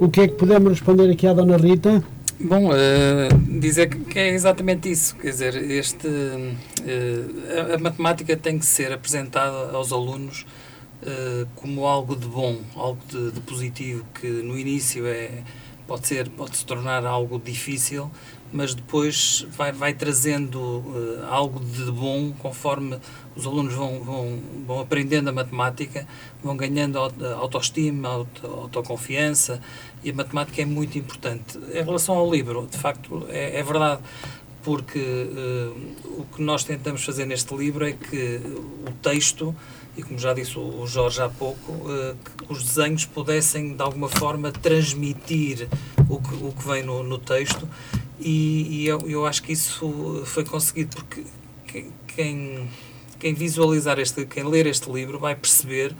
o 0.00 0.08
que 0.08 0.22
é 0.22 0.28
que 0.28 0.34
podemos 0.34 0.70
responder 0.70 1.10
aqui 1.10 1.26
à 1.26 1.34
Dona 1.34 1.58
Rita? 1.58 2.02
Bom, 2.40 2.70
uh, 2.70 3.60
dizer 3.60 3.88
que 3.88 4.18
é 4.18 4.30
exatamente 4.30 4.90
isso, 4.90 5.14
quer 5.14 5.30
dizer, 5.30 5.54
este, 5.70 6.08
uh, 6.08 7.70
a, 7.70 7.74
a, 7.76 7.78
matemática 7.78 8.36
tem 8.36 8.58
que 8.58 8.66
ser 8.66 8.92
apresentada 8.92 9.70
aos 9.70 9.92
alunos 9.92 10.44
uh, 11.02 11.46
como 11.54 11.86
algo 11.86 12.16
de 12.16 12.26
bom, 12.26 12.60
algo 12.74 13.00
de, 13.08 13.30
de, 13.30 13.40
positivo, 13.40 14.04
que 14.20 14.26
no 14.26 14.58
início 14.58 15.06
é, 15.06 15.44
pode, 15.86 16.08
ser, 16.08 16.28
pode 16.28 16.56
se 16.56 16.66
tornar 16.66 17.06
algo 17.06 17.38
difícil, 17.38 18.10
mas 18.52 18.74
depois 18.74 19.46
vai, 19.56 19.70
vai 19.70 19.94
trazendo 19.94 20.82
algo 21.30 21.60
de 21.60 21.90
bom 21.90 22.32
conforme 22.32 22.98
os 23.36 23.46
alunos 23.46 23.74
vão, 23.74 24.00
vão, 24.00 24.38
vão 24.66 24.80
aprendendo 24.80 25.28
a 25.28 25.32
matemática, 25.32 26.06
vão 26.42 26.56
ganhando 26.56 26.98
autoestima, 26.98 28.08
auto, 28.08 28.46
autoconfiança, 28.46 29.60
e 30.02 30.10
a 30.10 30.14
matemática 30.14 30.62
é 30.62 30.64
muito 30.64 30.98
importante. 30.98 31.58
Em 31.72 31.82
relação 31.82 32.16
ao 32.16 32.30
livro, 32.30 32.68
de 32.70 32.78
facto, 32.78 33.26
é, 33.28 33.58
é 33.58 33.62
verdade, 33.62 34.00
porque 34.62 34.98
uh, 34.98 36.20
o 36.20 36.26
que 36.34 36.42
nós 36.42 36.64
tentamos 36.64 37.04
fazer 37.04 37.26
neste 37.26 37.54
livro 37.54 37.86
é 37.86 37.92
que 37.92 38.40
o 38.88 38.92
texto, 39.02 39.54
e 39.96 40.02
como 40.02 40.18
já 40.18 40.32
disse 40.32 40.58
o 40.58 40.86
Jorge 40.86 41.20
há 41.20 41.28
pouco, 41.28 41.72
uh, 41.72 42.16
os 42.48 42.64
desenhos 42.64 43.04
pudessem 43.04 43.74
de 43.74 43.82
alguma 43.82 44.08
forma 44.08 44.50
transmitir 44.50 45.68
o 46.08 46.20
que, 46.20 46.34
o 46.34 46.52
que 46.52 46.66
vem 46.66 46.82
no, 46.82 47.02
no 47.02 47.18
texto, 47.18 47.68
e, 48.18 48.82
e 48.82 48.86
eu, 48.86 49.00
eu 49.06 49.26
acho 49.26 49.42
que 49.42 49.52
isso 49.52 50.22
foi 50.24 50.44
conseguido 50.44 50.96
porque 50.96 51.24
quem, 52.14 52.70
quem 53.24 53.32
visualizar 53.32 53.98
este, 53.98 54.26
quem 54.26 54.44
ler 54.44 54.66
este 54.66 54.90
livro 54.92 55.18
vai 55.18 55.34
perceber 55.34 55.96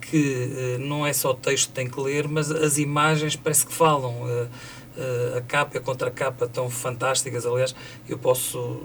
que 0.00 0.76
uh, 0.76 0.78
não 0.80 1.06
é 1.06 1.12
só 1.12 1.30
o 1.30 1.34
texto 1.34 1.68
que 1.68 1.74
tem 1.74 1.88
que 1.88 2.00
ler, 2.00 2.26
mas 2.26 2.50
as 2.50 2.76
imagens 2.76 3.36
parece 3.36 3.64
que 3.64 3.72
falam. 3.72 4.22
Uh, 4.22 4.48
uh, 4.96 5.36
a 5.36 5.40
capa 5.42 5.76
e 5.76 5.78
a 5.78 5.80
contracapa 5.80 6.48
tão 6.48 6.68
fantásticas. 6.68 7.46
Aliás, 7.46 7.72
eu 8.08 8.18
posso 8.18 8.80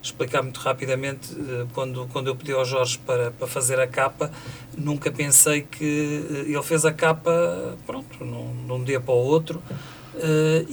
explicar 0.00 0.40
muito 0.42 0.60
rapidamente. 0.60 1.34
quando, 1.72 2.06
quando 2.12 2.28
eu 2.28 2.36
pedi 2.36 2.52
ao 2.52 2.64
Jorge 2.64 2.98
para, 2.98 3.32
para 3.32 3.46
fazer 3.48 3.80
a 3.80 3.88
capa, 3.88 4.30
nunca 4.78 5.10
pensei 5.10 5.62
que 5.62 6.44
ele 6.46 6.62
fez 6.62 6.84
a 6.84 6.92
capa, 6.92 7.76
pronto, 7.86 8.24
num, 8.24 8.54
num 8.68 8.84
dia 8.84 9.00
para 9.00 9.14
o 9.14 9.18
outro. 9.18 9.60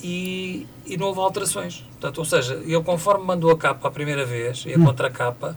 e, 0.03 0.67
e 0.85 0.97
não 0.97 1.07
houve 1.07 1.19
alterações. 1.19 1.83
Portanto, 1.91 2.17
ou 2.19 2.25
seja, 2.25 2.61
eu 2.65 2.83
conforme 2.83 3.25
mandou 3.25 3.49
a 3.49 3.57
capa 3.57 3.87
a 3.87 3.91
primeira 3.91 4.25
vez 4.25 4.65
e 4.67 4.73
a 4.73 4.77
hum. 4.77 4.85
contracapa, 4.85 5.55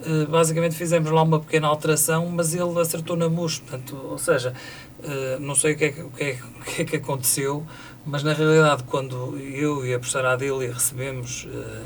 eh, 0.00 0.26
basicamente 0.26 0.76
fizemos 0.76 1.10
lá 1.10 1.22
uma 1.22 1.40
pequena 1.40 1.66
alteração, 1.66 2.26
mas 2.28 2.54
ele 2.54 2.80
acertou 2.80 3.16
na 3.16 3.28
mus, 3.28 3.58
portanto, 3.58 3.96
ou 4.04 4.18
seja, 4.18 4.54
uh, 5.00 5.40
não 5.40 5.56
sei 5.56 5.72
o 5.72 5.76
que, 5.76 5.84
é, 5.86 5.88
o, 6.04 6.10
que 6.10 6.24
é, 6.24 6.38
o 6.60 6.64
que, 6.64 6.82
é, 6.82 6.84
que 6.84 6.96
aconteceu, 6.96 7.66
mas 8.06 8.22
na 8.22 8.32
realidade 8.32 8.84
quando 8.84 9.36
eu 9.38 9.84
e 9.84 9.92
a 9.92 9.98
professora 9.98 10.32
Adélia 10.32 10.72
recebemos 10.72 11.46
uh, 11.46 11.84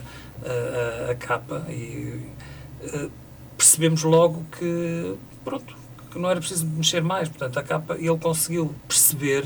a, 1.08 1.12
a, 1.12 1.14
capa 1.14 1.64
e 1.70 2.20
percebemos 3.56 4.02
logo 4.02 4.44
que, 4.58 5.14
pronto, 5.42 5.74
que 6.10 6.18
não 6.18 6.28
era 6.28 6.38
preciso 6.38 6.66
mexer 6.66 7.02
mais, 7.02 7.28
portanto, 7.30 7.58
a 7.58 7.62
capa, 7.62 7.96
ele 7.98 8.18
conseguiu 8.18 8.74
perceber 8.86 9.44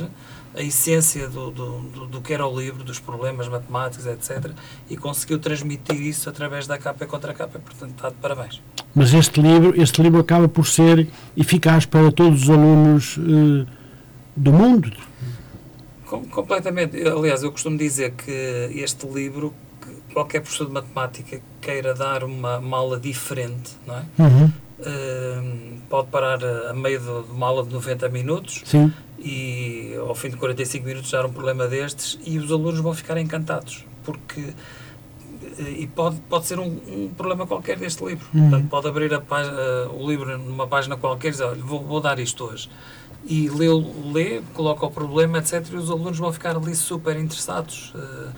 a 0.57 0.63
essência 0.63 1.29
do, 1.29 1.51
do, 1.51 1.79
do, 1.81 2.07
do, 2.07 2.21
que 2.21 2.33
era 2.33 2.47
o 2.47 2.59
livro, 2.59 2.83
dos 2.83 2.99
problemas 2.99 3.47
matemáticos, 3.47 4.07
etc. 4.07 4.53
E 4.89 4.97
conseguiu 4.97 5.39
transmitir 5.39 6.01
isso 6.01 6.29
através 6.31 6.67
da 6.67 6.79
capa 6.79 7.05
e 7.05 7.07
contra 7.07 7.35
capa, 7.35 7.59
portanto 7.59 7.91
está 7.91 8.09
de 8.09 8.15
parabéns. 8.17 8.63
Mas 8.95 9.13
este 9.13 9.41
livro, 9.41 9.81
este 9.81 10.03
livro 10.03 10.19
acaba 10.19 10.49
por 10.49 10.67
ser 10.67 11.09
eficaz 11.37 11.85
para 11.85 12.11
todos 12.11 12.45
os 12.45 12.51
alunos 12.51 13.19
uh, 13.19 13.67
do 14.35 14.53
mundo? 14.53 14.91
Com, 16.07 16.25
completamente. 16.25 17.07
Aliás, 17.07 17.43
eu 17.43 17.53
costumo 17.53 17.77
dizer 17.77 18.13
que 18.13 18.71
este 18.75 19.07
livro, 19.07 19.53
que 19.83 20.15
qualquer 20.15 20.41
professor 20.41 20.67
de 20.67 20.73
matemática 20.73 21.41
queira 21.61 21.95
dar 21.95 22.25
uma, 22.25 22.59
uma 22.59 22.79
aula 22.79 22.99
diferente, 22.99 23.73
não 23.87 23.97
é? 23.97 24.05
Uhum. 24.19 24.53
Uh, 24.79 25.79
pode 25.89 26.09
parar 26.09 26.39
a, 26.45 26.75
meio 26.75 27.01
de, 27.01 27.09
uma 27.31 27.47
aula 27.47 27.65
de 27.65 27.73
90 27.73 28.11
minutos 28.11 28.61
Sim 28.67 28.93
e 29.19 29.95
ao 29.99 30.15
fim 30.15 30.29
de 30.29 30.37
45 30.37 30.87
minutos 30.87 31.09
já 31.11 31.19
era 31.19 31.27
um 31.27 31.33
problema 31.33 31.67
destes 31.67 32.19
e 32.25 32.39
os 32.39 32.53
alunos 32.53 32.81
vão 32.81 32.93
ficar 32.93 33.17
encantados 33.17 33.87
porque 34.05 34.53
e 35.59 35.87
pode, 35.87 36.17
pode 36.29 36.47
ser 36.47 36.59
um, 36.59 36.67
um 36.67 37.11
problema 37.17 37.47
qualquer 37.47 37.79
deste 37.79 38.05
livro. 38.05 38.27
Uhum. 38.35 38.51
Portanto, 38.51 38.69
pode 38.69 38.89
abrir 38.89 39.15
a 39.15 39.21
página, 39.21 39.89
o 39.91 40.09
livro 40.09 40.37
numa 40.39 40.67
página 40.67 40.97
qualquer 40.97 41.29
e 41.29 41.31
dizer, 41.33 41.45
olha, 41.45 41.63
vou, 41.63 41.83
vou 41.83 42.01
dar 42.01 42.19
isto 42.19 42.45
hoje. 42.45 42.69
E 43.25 43.49
lê, 43.49 43.67
lê, 44.13 44.43
coloca 44.55 44.87
o 44.87 44.91
problema, 44.91 45.39
etc. 45.39 45.67
E 45.73 45.77
os 45.77 45.91
alunos 45.91 46.19
vão 46.19 46.33
ficar 46.33 46.57
ali 46.57 46.75
super 46.75 47.17
interessados. 47.17 47.93
Uh, 47.95 48.31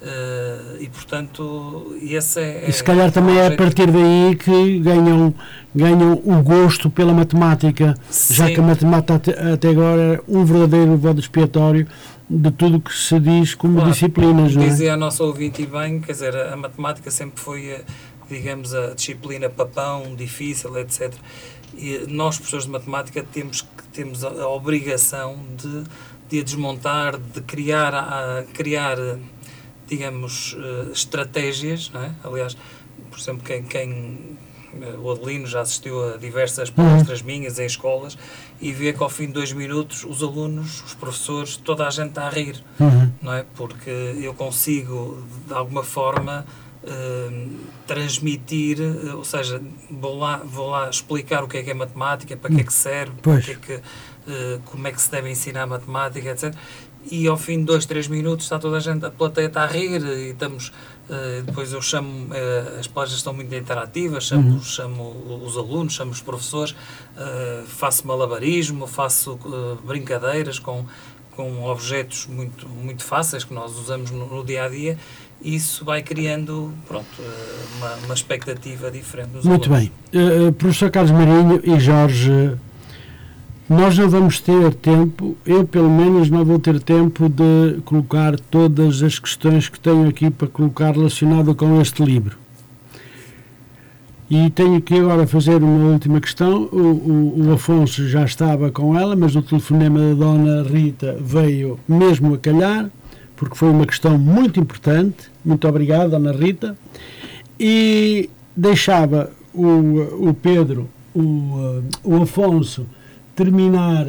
Uh, 0.00 0.76
e 0.78 0.88
portanto, 0.88 1.96
esse 2.02 2.38
é. 2.38 2.68
E 2.68 2.72
se 2.72 2.84
calhar 2.84 3.10
também 3.10 3.38
é 3.38 3.46
a 3.46 3.56
partir 3.56 3.90
daí 3.90 4.36
que 4.36 4.78
ganham, 4.80 5.34
ganham 5.74 6.12
o 6.12 6.42
gosto 6.42 6.90
pela 6.90 7.14
matemática, 7.14 7.94
Sim. 8.10 8.34
já 8.34 8.46
que 8.50 8.60
a 8.60 8.62
matemática 8.62 9.54
até, 9.54 9.70
agora 9.70 10.16
é 10.16 10.20
um 10.28 10.44
verdadeiro 10.44 10.96
voto 10.98 11.18
expiatório 11.18 11.88
de 12.28 12.50
tudo 12.50 12.78
que 12.78 12.92
se 12.92 13.18
diz 13.18 13.54
como 13.54 13.76
claro, 13.76 13.90
disciplinas. 13.90 14.54
Não 14.54 14.62
é? 14.62 14.68
Dizia 14.68 14.94
a 14.94 14.96
nossa 14.98 15.24
ouvinte 15.24 15.62
e 15.62 15.66
bem, 15.66 16.00
quer 16.00 16.12
dizer, 16.12 16.36
a 16.36 16.56
matemática 16.56 17.10
sempre 17.10 17.40
foi, 17.40 17.80
digamos, 18.28 18.74
a 18.74 18.94
disciplina 18.94 19.48
papão, 19.48 20.14
difícil, 20.14 20.76
etc. 20.78 21.14
E 21.74 22.04
nós, 22.08 22.36
professores 22.36 22.66
de 22.66 22.70
matemática, 22.70 23.24
temos, 23.32 23.66
temos 23.92 24.24
a, 24.24 24.28
a 24.28 24.48
obrigação 24.48 25.38
de, 25.56 25.84
de 26.28 26.40
a 26.40 26.44
desmontar, 26.44 27.16
de 27.18 27.40
criar, 27.40 27.94
a, 27.94 28.44
criar 28.52 28.98
digamos, 29.86 30.54
uh, 30.54 30.90
estratégias, 30.92 31.90
não 31.92 32.02
é? 32.02 32.10
aliás, 32.24 32.56
por 33.10 33.18
exemplo, 33.18 33.42
quem, 33.44 33.62
quem 33.62 34.36
uh, 34.74 35.00
o 35.00 35.10
Adelino 35.10 35.46
já 35.46 35.60
assistiu 35.60 36.14
a 36.14 36.16
diversas 36.16 36.70
palestras 36.70 37.20
uhum. 37.20 37.26
minhas 37.26 37.58
em 37.58 37.66
escolas 37.66 38.18
e 38.60 38.72
vê 38.72 38.92
que 38.92 39.02
ao 39.02 39.08
fim 39.08 39.26
de 39.26 39.32
dois 39.32 39.52
minutos 39.52 40.04
os 40.04 40.22
alunos, 40.22 40.82
os 40.84 40.94
professores, 40.94 41.56
toda 41.56 41.86
a 41.86 41.90
gente 41.90 42.08
está 42.08 42.26
a 42.26 42.30
rir, 42.30 42.62
uhum. 42.80 43.12
não 43.22 43.32
é? 43.32 43.44
Porque 43.54 43.90
eu 43.90 44.34
consigo, 44.34 45.22
de 45.46 45.54
alguma 45.54 45.84
forma, 45.84 46.44
uh, 46.82 47.50
transmitir, 47.86 48.78
ou 49.14 49.24
seja, 49.24 49.62
vou 49.88 50.18
lá, 50.18 50.38
vou 50.38 50.70
lá 50.70 50.90
explicar 50.90 51.44
o 51.44 51.48
que 51.48 51.58
é 51.58 51.62
que 51.62 51.70
é 51.70 51.74
matemática, 51.74 52.36
para 52.36 52.52
que 52.52 52.60
é 52.60 52.64
que 52.64 52.72
serve, 52.72 53.12
que 53.22 53.52
é 53.52 53.54
que, 53.54 53.80
como 54.64 54.88
é 54.88 54.90
que 54.90 55.00
se 55.00 55.08
deve 55.08 55.30
ensinar 55.30 55.66
matemática, 55.66 56.30
etc 56.30 56.52
e 57.10 57.26
ao 57.26 57.36
fim 57.36 57.58
de 57.60 57.64
dois, 57.64 57.86
três 57.86 58.08
minutos 58.08 58.46
está 58.46 58.58
toda 58.58 58.76
a 58.76 58.80
gente, 58.80 59.04
a 59.04 59.10
plateia 59.10 59.46
está 59.46 59.62
a 59.62 59.66
rir 59.66 60.02
e 60.02 60.30
estamos, 60.30 60.68
uh, 61.08 61.42
depois 61.44 61.72
eu 61.72 61.80
chamo, 61.80 62.26
uh, 62.26 62.78
as 62.80 62.86
palestras 62.86 63.18
estão 63.18 63.32
muito 63.32 63.54
interativas, 63.54 64.24
chamo, 64.24 64.54
uhum. 64.54 64.62
chamo 64.62 65.42
os 65.44 65.56
alunos, 65.56 65.94
chamo 65.94 66.10
os 66.10 66.20
professores, 66.20 66.72
uh, 66.72 67.66
faço 67.66 68.06
malabarismo, 68.06 68.86
faço 68.86 69.38
brincadeiras 69.84 70.58
com, 70.58 70.84
com 71.32 71.64
objetos 71.64 72.26
muito, 72.26 72.68
muito 72.68 73.04
fáceis 73.04 73.44
que 73.44 73.54
nós 73.54 73.78
usamos 73.78 74.10
no, 74.10 74.26
no 74.26 74.44
dia 74.44 74.64
a 74.64 74.68
dia 74.68 74.98
isso 75.42 75.84
vai 75.84 76.02
criando 76.02 76.72
pronto, 76.88 77.06
uma, 77.76 77.94
uma 78.06 78.14
expectativa 78.14 78.90
diferente 78.90 79.32
nos 79.34 79.44
Muito 79.44 79.70
alunos. 79.70 79.90
bem. 80.10 80.52
professor 80.54 80.90
Carlos 80.90 81.12
Marinho 81.12 81.60
e 81.62 81.78
Jorge 81.78 82.56
nós 83.68 83.98
não 83.98 84.08
vamos 84.08 84.40
ter 84.40 84.72
tempo, 84.74 85.36
eu 85.44 85.66
pelo 85.66 85.90
menos 85.90 86.30
não 86.30 86.44
vou 86.44 86.56
ter 86.56 86.80
tempo 86.80 87.28
de 87.28 87.80
colocar 87.84 88.38
todas 88.38 89.02
as 89.02 89.18
questões 89.18 89.68
que 89.68 89.78
tenho 89.80 90.08
aqui 90.08 90.30
para 90.30 90.46
colocar 90.46 90.92
relacionado 90.92 91.52
com 91.52 91.80
este 91.80 92.04
livro. 92.04 92.38
E 94.30 94.50
tenho 94.50 94.80
que 94.80 94.94
agora 94.94 95.26
fazer 95.26 95.62
uma 95.62 95.92
última 95.92 96.20
questão. 96.20 96.68
O, 96.72 96.78
o, 96.78 97.46
o, 97.46 97.52
Afonso 97.52 98.08
já 98.08 98.24
estava 98.24 98.70
com 98.70 98.96
ela, 98.96 99.16
mas 99.16 99.34
o 99.34 99.42
telefonema 99.42 99.98
da 99.98 100.14
Dona 100.14 100.62
Rita 100.62 101.16
veio 101.20 101.78
mesmo 101.88 102.34
a 102.34 102.38
calhar, 102.38 102.90
porque 103.36 103.56
foi 103.56 103.70
uma 103.70 103.86
questão 103.86 104.16
muito 104.16 104.60
importante. 104.60 105.28
Muito 105.44 105.66
obrigado, 105.66 106.10
Dona 106.10 106.32
Rita. 106.32 106.76
E 107.58 108.30
deixava 108.56 109.30
o, 109.52 110.28
o 110.28 110.34
Pedro, 110.34 110.88
o, 111.14 111.82
o 112.02 112.22
Afonso 112.22 112.86
terminar 113.36 114.06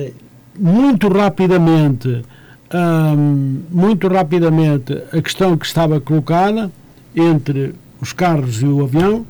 muito 0.58 1.10
rapidamente, 1.10 2.24
um, 2.74 3.62
muito 3.70 4.08
rapidamente 4.08 4.94
a 5.12 5.22
questão 5.22 5.58
que 5.58 5.66
estava 5.66 6.00
colocada 6.00 6.72
entre 7.16 7.76
os 8.02 8.14
carros 8.14 8.62
e 8.62 8.66
o 8.66 8.84
avião 8.84 9.26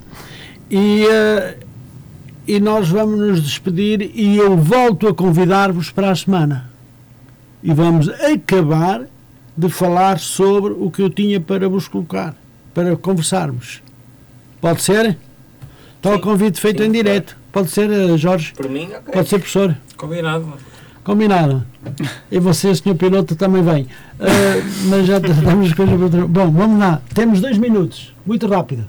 e, 0.70 1.06
uh, 1.06 1.66
e 2.48 2.60
nós 2.60 2.90
vamos 2.90 3.20
nos 3.20 3.42
despedir 3.42 4.12
e 4.14 4.38
eu 4.38 4.56
volto 4.56 5.08
a 5.08 5.14
convidar-vos 5.14 5.90
para 5.90 6.12
a 6.12 6.16
semana 6.16 6.70
e 7.64 7.74
vamos 7.74 8.08
acabar 8.10 9.02
de 9.58 9.70
falar 9.70 10.20
sobre 10.20 10.74
o 10.74 10.92
que 10.92 11.02
eu 11.02 11.10
tinha 11.10 11.42
para 11.42 11.68
vos 11.68 11.88
colocar, 11.88 12.36
para 12.74 12.96
conversarmos. 12.96 13.82
Pode 14.62 14.84
ser? 14.84 15.18
Está 15.98 16.14
o 16.14 16.20
convite 16.20 16.62
feito 16.62 16.84
sim, 16.84 16.90
em 16.90 16.92
direto. 16.92 17.36
Pode 17.58 17.72
ser, 17.72 17.90
eh, 17.90 18.16
Jorge? 18.18 18.54
Por 18.54 18.70
mim, 18.70 18.84
ok. 18.86 19.12
Pode 19.12 19.30
ser, 19.30 19.40
professor? 19.40 19.76
Combinado. 19.96 20.54
Combinado. 21.04 21.66
E 22.30 22.38
você, 22.38 22.76
senhor 22.76 22.94
piloto, 22.94 23.36
também 23.36 23.64
vem. 23.64 23.84
Uh, 23.84 24.88
mas 24.90 25.08
já 25.08 25.18
estamos 25.18 25.74
coisas 25.74 25.98
para. 25.98 26.28
Bom, 26.28 26.52
vamos 26.52 26.80
lá. 26.80 27.02
Temos 27.16 27.42
dois 27.42 27.58
minutos. 27.58 28.14
Muito 28.24 28.46
rápido. 28.46 28.86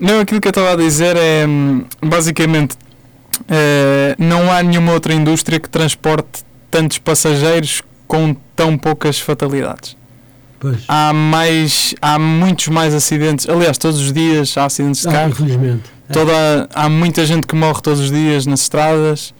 Não, 0.00 0.18
aquilo 0.18 0.40
que 0.40 0.48
eu 0.48 0.50
estava 0.50 0.72
a 0.72 0.76
dizer 0.76 1.14
é 1.16 1.46
hum, 1.46 1.84
basicamente 2.04 2.72
uh, 3.42 4.16
não 4.18 4.50
há 4.50 4.60
nenhuma 4.60 4.92
outra 4.92 5.14
indústria 5.14 5.60
que 5.60 5.68
transporte 5.68 6.42
tantos 6.68 6.98
passageiros 6.98 7.80
com 8.08 8.34
tão 8.56 8.76
poucas 8.76 9.20
fatalidades. 9.20 9.96
Pois. 10.58 10.82
Há 10.88 11.12
mais, 11.12 11.94
há 12.02 12.18
muitos 12.18 12.66
mais 12.66 12.92
acidentes. 12.92 13.48
Aliás, 13.48 13.78
todos 13.78 14.00
os 14.00 14.12
dias 14.12 14.58
há 14.58 14.64
acidentes 14.64 15.02
de 15.02 15.08
ah, 15.08 15.12
carro. 15.12 15.30
Infelizmente. 15.30 16.01
Toda, 16.12 16.68
há 16.74 16.88
muita 16.90 17.24
gente 17.24 17.46
que 17.46 17.54
morre 17.54 17.80
todos 17.80 18.00
os 18.00 18.10
dias 18.10 18.46
nas 18.46 18.60
estradas. 18.62 19.34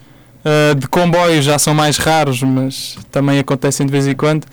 Uh, 0.44 0.74
de 0.74 0.88
comboios 0.88 1.44
já 1.44 1.58
são 1.58 1.74
mais 1.74 1.98
raros, 1.98 2.42
mas 2.42 2.98
também 3.10 3.38
acontecem 3.38 3.86
de 3.86 3.92
vez 3.92 4.06
em 4.06 4.14
quando. 4.14 4.46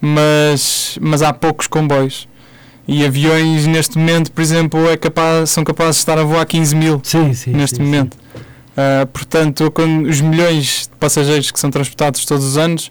Mas, 0.00 0.96
mas 1.00 1.20
há 1.22 1.32
poucos 1.32 1.66
comboios. 1.66 2.28
E 2.86 3.04
aviões, 3.04 3.66
neste 3.66 3.98
momento, 3.98 4.30
por 4.30 4.42
exemplo, 4.42 4.88
é 4.88 4.96
capaz, 4.96 5.50
são 5.50 5.64
capazes 5.64 5.96
de 5.96 6.00
estar 6.02 6.18
a 6.18 6.22
voar 6.22 6.44
15 6.46 6.76
mil 6.76 7.00
sim, 7.02 7.32
sim, 7.32 7.50
neste 7.50 7.76
sim, 7.76 7.82
momento. 7.82 8.14
Uh, 8.14 9.06
portanto, 9.06 9.70
com 9.70 10.02
os 10.02 10.20
milhões 10.20 10.88
de 10.90 10.96
passageiros 10.98 11.50
que 11.50 11.58
são 11.58 11.70
transportados 11.70 12.24
todos 12.24 12.44
os 12.44 12.56
anos 12.56 12.90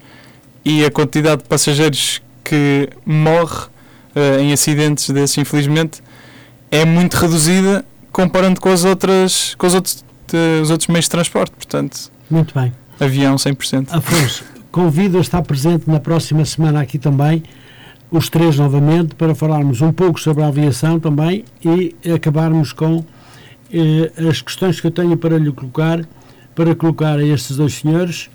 e 0.66 0.84
a 0.84 0.92
quantidade 0.92 1.44
de 1.44 1.48
passageiros 1.48 2.22
que 2.44 2.90
morre 3.06 3.66
uh, 4.16 4.40
em 4.40 4.52
acidentes 4.52 5.10
desses, 5.10 5.38
infelizmente, 5.38 6.02
é 6.72 6.86
muito 6.86 7.14
reduzida 7.14 7.86
comparando 8.14 8.62
com 8.62 8.70
as 8.70 8.86
outras 8.86 9.56
com 9.56 9.68
os 9.68 9.74
outros, 9.74 10.06
de, 10.28 10.62
os 10.62 10.70
outros 10.70 10.88
meios 10.88 11.06
de 11.06 11.12
transporte. 11.12 11.52
Portanto, 11.52 12.12
muito 12.30 12.54
bem. 12.58 12.72
Avião 13.00 13.36
100%. 13.36 13.88
Afonso, 13.92 14.46
convido 14.72 15.18
a 15.18 15.22
estar 15.22 15.42
presente 15.42 15.90
na 15.90 16.00
próxima 16.00 16.46
semana 16.46 16.80
aqui 16.80 16.98
também, 16.98 17.44
os 18.10 18.30
três 18.30 18.58
novamente, 18.58 19.16
para 19.16 19.36
falarmos 19.36 19.82
um 19.82 19.92
pouco 19.92 20.20
sobre 20.20 20.44
a 20.44 20.48
aviação 20.48 21.00
também 21.00 21.44
e 21.66 21.96
acabarmos 22.14 22.72
com 22.72 23.04
eh, 23.74 24.30
as 24.30 24.42
questões 24.42 24.80
que 24.80 24.88
eu 24.88 24.92
tenho 24.92 25.18
para 25.18 25.38
lhe 25.38 25.52
colocar, 25.52 26.08
para 26.54 26.76
colocar 26.76 27.18
a 27.18 27.26
estes 27.26 27.58
dois 27.58 27.74
senhores, 27.74 28.30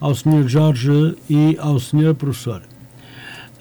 ao 0.00 0.14
senhor 0.14 0.46
Jorge 0.46 1.16
e 1.28 1.56
ao 1.58 1.80
senhor 1.80 2.14
professor. 2.14 2.62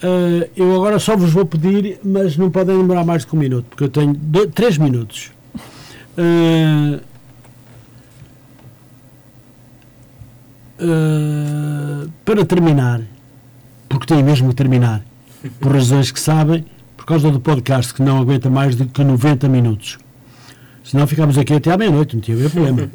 Uh, 0.04 0.48
eu 0.56 0.76
agora 0.76 1.00
só 1.00 1.16
vos 1.16 1.32
vou 1.32 1.46
pedir, 1.46 2.00
mas 2.04 2.38
não 2.38 2.52
podem 2.52 2.78
demorar 2.78 3.06
mais 3.06 3.24
que 3.26 3.36
um 3.36 3.40
minuto, 3.40 3.66
porque 3.70 3.86
eu 3.86 3.90
tenho 3.90 4.14
dois, 4.14 4.50
três 4.54 4.78
minutos. 4.78 5.32
Uh, 6.18 7.02
uh, 10.80 12.12
para 12.24 12.46
terminar, 12.46 13.02
porque 13.90 14.06
tem 14.06 14.24
mesmo 14.24 14.50
que 14.50 14.56
terminar, 14.56 15.04
por 15.60 15.74
razões 15.74 16.12
que 16.12 16.20
sabem, 16.20 16.66
por 16.96 17.06
causa 17.06 17.30
do 17.30 17.40
podcast 17.40 17.94
que 17.94 18.02
não 18.02 18.20
aguenta 18.20 18.50
mais 18.50 18.76
do 18.76 18.86
que 18.86 19.04
90 19.04 19.48
minutos. 19.50 19.98
Senão 20.84 21.06
ficamos 21.06 21.38
aqui 21.38 21.54
até 21.54 21.72
à 21.72 21.78
meia-noite, 21.78 22.16
não 22.16 22.22
tinha 22.22 22.50
problema. 22.50 22.90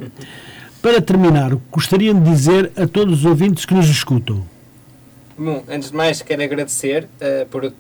Para 0.81 1.03
terminar, 1.03 1.55
gostaria 1.71 2.15
de 2.15 2.21
dizer 2.21 2.73
a 2.77 2.87
todos 2.87 3.21
os 3.21 3.25
ouvintes 3.27 3.67
que 3.67 3.75
nos 3.75 3.87
escutam. 3.89 4.47
Bom, 5.37 5.63
antes 5.69 5.91
de 5.91 5.97
mais, 5.97 6.23
quero 6.23 6.43
agradecer 6.43 7.05
uh, 7.05 7.47
por, 7.47 7.73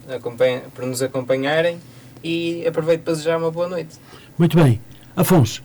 por 0.74 0.86
nos 0.86 1.00
acompanharem 1.00 1.78
e 2.22 2.66
aproveito 2.66 3.02
para 3.02 3.14
desejar 3.14 3.38
uma 3.38 3.50
boa 3.50 3.68
noite. 3.68 3.96
Muito 4.38 4.56
bem. 4.56 4.80
Afonso. 5.16 5.62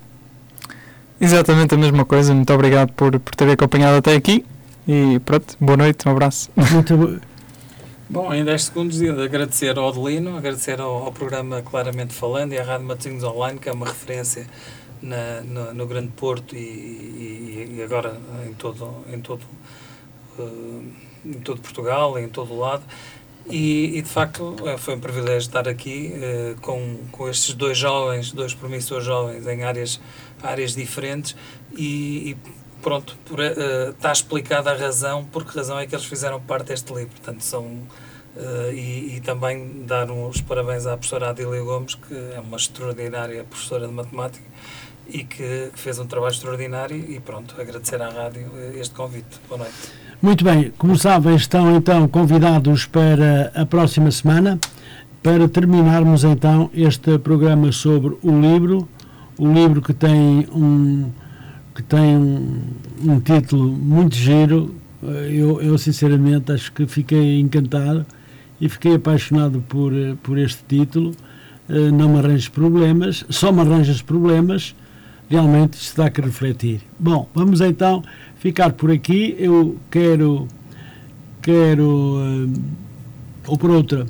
Exatamente 1.19 1.75
a 1.75 1.77
mesma 1.77 2.05
coisa. 2.05 2.33
Muito 2.33 2.53
obrigado 2.53 2.91
por, 2.93 3.19
por 3.19 3.35
ter 3.35 3.49
acompanhado 3.49 3.97
até 3.97 4.15
aqui. 4.15 4.45
E 4.87 5.19
pronto, 5.19 5.55
boa 5.59 5.77
noite, 5.77 6.07
um 6.07 6.11
abraço. 6.11 6.51
Muito 6.55 6.97
bo... 6.97 7.19
Bom, 8.07 8.31
em 8.31 8.45
10 8.45 8.63
segundos, 8.65 9.01
agradecer 9.01 9.79
ao 9.79 9.89
Adelino, 9.89 10.37
agradecer 10.37 10.79
ao, 10.79 11.05
ao, 11.05 11.11
programa 11.11 11.63
Claramente 11.63 12.13
Falando 12.13 12.53
e 12.53 12.59
à 12.59 12.63
Rádio 12.63 12.85
Matosinhos 12.85 13.23
Online, 13.23 13.57
que 13.57 13.67
é 13.67 13.71
uma 13.71 13.87
referência 13.87 14.45
na, 15.01 15.41
no, 15.41 15.73
no 15.73 15.87
Grande 15.87 16.09
Porto 16.09 16.55
e, 16.55 16.59
e, 16.59 17.75
e, 17.77 17.81
agora 17.83 18.15
em 18.47 18.53
todo, 18.53 19.03
em 19.11 19.19
todo, 19.19 19.41
uh, 20.37 20.83
em 21.25 21.39
todo 21.39 21.59
Portugal, 21.61 22.19
em 22.19 22.29
todo 22.29 22.53
o 22.53 22.59
lado. 22.59 22.83
E, 23.47 23.97
e, 23.97 24.01
de 24.01 24.09
facto 24.09 24.55
é, 24.65 24.77
foi 24.77 24.95
um 24.95 24.99
privilégio 24.99 25.47
estar 25.47 25.67
aqui 25.67 26.13
uh, 26.15 26.59
com, 26.61 26.97
com 27.11 27.29
estes 27.29 27.53
dois 27.53 27.77
jovens, 27.77 28.31
dois 28.31 28.55
promissores 28.55 29.05
jovens 29.05 29.45
em 29.45 29.63
áreas, 29.63 30.01
áreas 30.41 30.73
diferentes 30.73 31.35
e, 31.77 32.31
e 32.31 32.37
pronto, 32.81 33.15
por, 33.25 33.39
uh, 33.39 33.91
está 33.91 34.11
explicada 34.11 34.71
a 34.71 34.75
razão, 34.75 35.25
por 35.25 35.45
que 35.45 35.55
razão 35.55 35.77
é 35.77 35.85
que 35.85 35.93
eles 35.93 36.05
fizeram 36.05 36.41
parte 36.41 36.67
deste 36.67 36.91
livro. 36.93 37.11
Portanto, 37.11 37.43
são, 37.43 37.83
Uh, 38.35 38.69
e, 38.73 39.15
e, 39.15 39.21
também 39.21 39.85
dar 39.85 40.11
os 40.11 40.41
parabéns 40.41 40.85
à 40.85 40.97
professora 40.97 41.29
Adília 41.29 41.61
Gomes, 41.61 41.95
que 41.95 42.13
é 42.13 42.37
uma 42.41 42.57
extraordinária 42.57 43.45
professora 43.45 43.87
de 43.87 43.93
matemática 43.93 44.45
e 45.07 45.23
que, 45.23 45.71
fez 45.75 45.99
um 45.99 46.05
trabalho 46.05 46.33
extraordinário 46.33 46.97
e 46.97 47.17
pronto, 47.21 47.55
agradecer 47.59 48.01
à 48.01 48.09
rádio 48.09 48.51
este 48.75 48.93
convite. 48.93 49.39
Boa 49.47 49.59
noite. 49.59 50.04
Muito 50.25 50.43
bem, 50.43 50.73
sabem, 50.97 51.35
estão 51.35 51.75
então 51.75 52.07
convidados 52.07 52.87
para 52.87 53.51
a 53.53 53.63
próxima 53.63 54.09
semana 54.09 54.59
para 55.21 55.47
terminarmos 55.47 56.23
então 56.23 56.71
este 56.73 57.19
programa 57.19 57.71
sobre 57.71 58.17
o 58.23 58.41
livro, 58.41 58.89
o 59.37 59.47
livro 59.47 59.83
que 59.83 59.93
tem 59.93 60.47
um 60.51 61.11
que 61.75 61.83
tem 61.83 62.17
um, 62.17 62.59
um 63.03 63.19
título 63.19 63.71
muito 63.71 64.15
giro. 64.15 64.73
Eu, 65.03 65.61
eu 65.61 65.77
sinceramente 65.77 66.51
acho 66.51 66.71
que 66.71 66.87
fiquei 66.87 67.39
encantado 67.39 68.03
e 68.59 68.67
fiquei 68.67 68.95
apaixonado 68.95 69.63
por, 69.69 69.93
eh, 69.93 70.15
por 70.23 70.39
este 70.39 70.63
título. 70.67 71.11
Uh, 71.69 71.91
não 71.91 72.09
me 72.09 72.17
arranjes 72.17 72.49
problemas, 72.49 73.23
só 73.29 73.51
me 73.51 73.61
arranjas 73.61 74.01
problemas, 74.01 74.75
realmente 75.29 75.75
isto 75.75 75.97
dá 75.97 76.09
que 76.09 76.19
refletir. 76.19 76.81
Bom, 76.97 77.29
vamos 77.31 77.61
então 77.61 78.03
ficar 78.39 78.73
por 78.73 78.91
aqui. 78.91 79.35
Eu 79.37 79.77
quero, 79.89 80.47
quero, 81.41 82.17
uh, 82.17 82.53
ou 83.47 83.57
por 83.57 83.69
outra, 83.69 84.05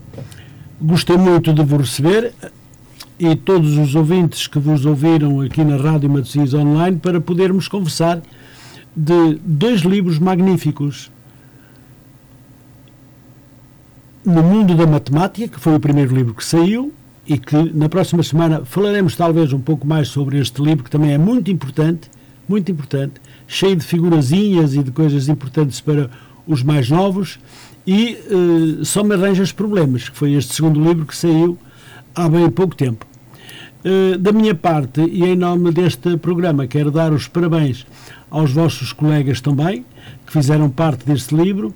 gostei 0.82 1.18
muito 1.18 1.54
de 1.54 1.64
vos 1.64 1.80
receber 1.80 2.34
e 3.18 3.36
todos 3.36 3.78
os 3.78 3.96
ouvintes 3.96 4.48
que 4.48 4.60
vos 4.60 4.86
ouviram 4.86 5.42
aqui 5.42 5.64
na 5.64 5.78
Rádio 5.78 6.10
Matosinhos 6.10 6.54
Online 6.54 6.98
para 6.98 7.22
podermos 7.22 7.68
conversar 7.68 8.22
de 8.96 9.40
dois 9.44 9.82
livros 9.82 10.20
magníficos 10.20 11.12
no 14.26 14.42
mundo 14.42 14.76
da 14.76 14.88
matemática, 14.88 15.48
que 15.48 15.60
foi 15.60 15.76
o 15.76 15.80
primeiro 15.80 16.16
livro 16.16 16.34
que 16.34 16.44
saiu, 16.44 16.92
e 17.28 17.38
que 17.38 17.56
na 17.74 17.90
próxima 17.90 18.24
semana 18.24 18.64
falaremos 18.66 19.16
talvez 19.16 19.54
um 19.54 19.60
pouco 19.60 19.86
mais 19.86 20.08
sobre 20.10 20.40
este 20.40 20.62
livro, 20.62 20.84
que 20.84 20.90
também 20.90 21.12
é 21.12 21.18
muito 21.18 21.52
importante, 21.52 22.10
muito 22.48 22.72
importante, 22.72 23.14
cheio 23.48 23.76
de 23.76 23.84
figurazinhas 23.84 24.74
e 24.74 24.84
de 24.84 24.92
coisas 24.92 25.28
importantes 25.28 25.82
para 25.82 26.10
os 26.48 26.64
mais 26.64 26.90
novos, 26.90 27.40
e 27.88 28.18
uh, 28.32 28.86
Só 28.86 29.04
me 29.04 29.14
arranjas 29.14 29.52
problemas, 29.52 30.10
que 30.10 30.18
foi 30.18 30.34
este 30.34 30.56
segundo 30.56 30.84
livro 30.84 31.06
que 31.06 31.16
saiu 31.16 31.58
há 32.16 32.28
bem 32.28 32.50
pouco 32.50 32.76
tempo. 32.76 33.06
Uh, 33.84 34.18
da 34.18 34.32
minha 34.32 34.56
parte, 34.56 35.02
e 35.02 35.24
em 35.24 35.36
nome 35.36 35.72
deste 35.72 36.18
programa, 36.18 36.66
quero 36.66 36.90
dar 36.90 37.14
os 37.14 37.28
parabéns 37.28 37.86
aos 38.32 38.52
vossos 38.52 38.92
colegas 38.92 39.40
também, 39.40 39.86
que 40.26 40.34
fizeram 40.34 40.70
parte 40.70 41.06
deste 41.06 41.36
livro, 41.36 41.74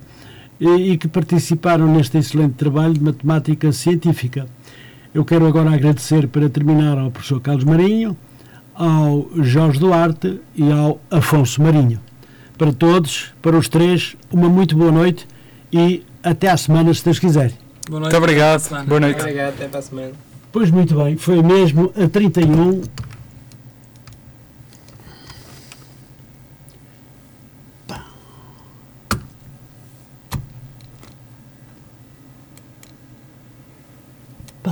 e 0.60 0.98
que 0.98 1.08
participaram 1.08 1.88
neste 1.88 2.18
excelente 2.18 2.56
trabalho 2.56 2.94
de 2.94 3.02
matemática 3.02 3.72
científica. 3.72 4.46
Eu 5.14 5.24
quero 5.24 5.48
agora 5.48 5.72
agradecer, 5.72 6.28
para 6.28 6.50
terminar, 6.50 6.98
ao 6.98 7.10
professor 7.10 7.40
Carlos 7.40 7.64
Marinho, 7.64 8.18
ao 8.80 9.27
Jorge 9.35 9.77
Duarte 9.77 10.39
e 10.56 10.72
ao 10.72 11.01
Afonso 11.11 11.61
Marinho. 11.61 11.99
Para 12.57 12.72
todos, 12.72 13.34
para 13.41 13.57
os 13.57 13.68
três, 13.68 14.15
uma 14.31 14.47
muito 14.47 14.76
boa 14.77 14.91
noite 14.91 15.27
e 15.72 16.01
até 16.23 16.49
à 16.49 16.56
semana, 16.56 16.93
se 16.93 17.03
Deus 17.03 17.19
quiser. 17.19 17.51
Boa 17.89 17.99
noite. 17.99 18.14
Muito 18.14 18.18
obrigado. 18.18 18.85
Boa 18.85 18.99
noite. 19.01 19.19
Obrigado, 19.19 19.49
até 19.49 19.68
para 19.68 19.80
a 19.80 19.81
semana. 19.81 20.11
Pois 20.49 20.72
muito 20.72 20.95
bem, 20.95 21.18
foi 21.18 21.43
mesmo 21.43 21.91
a 21.95 22.07
31 22.07 22.81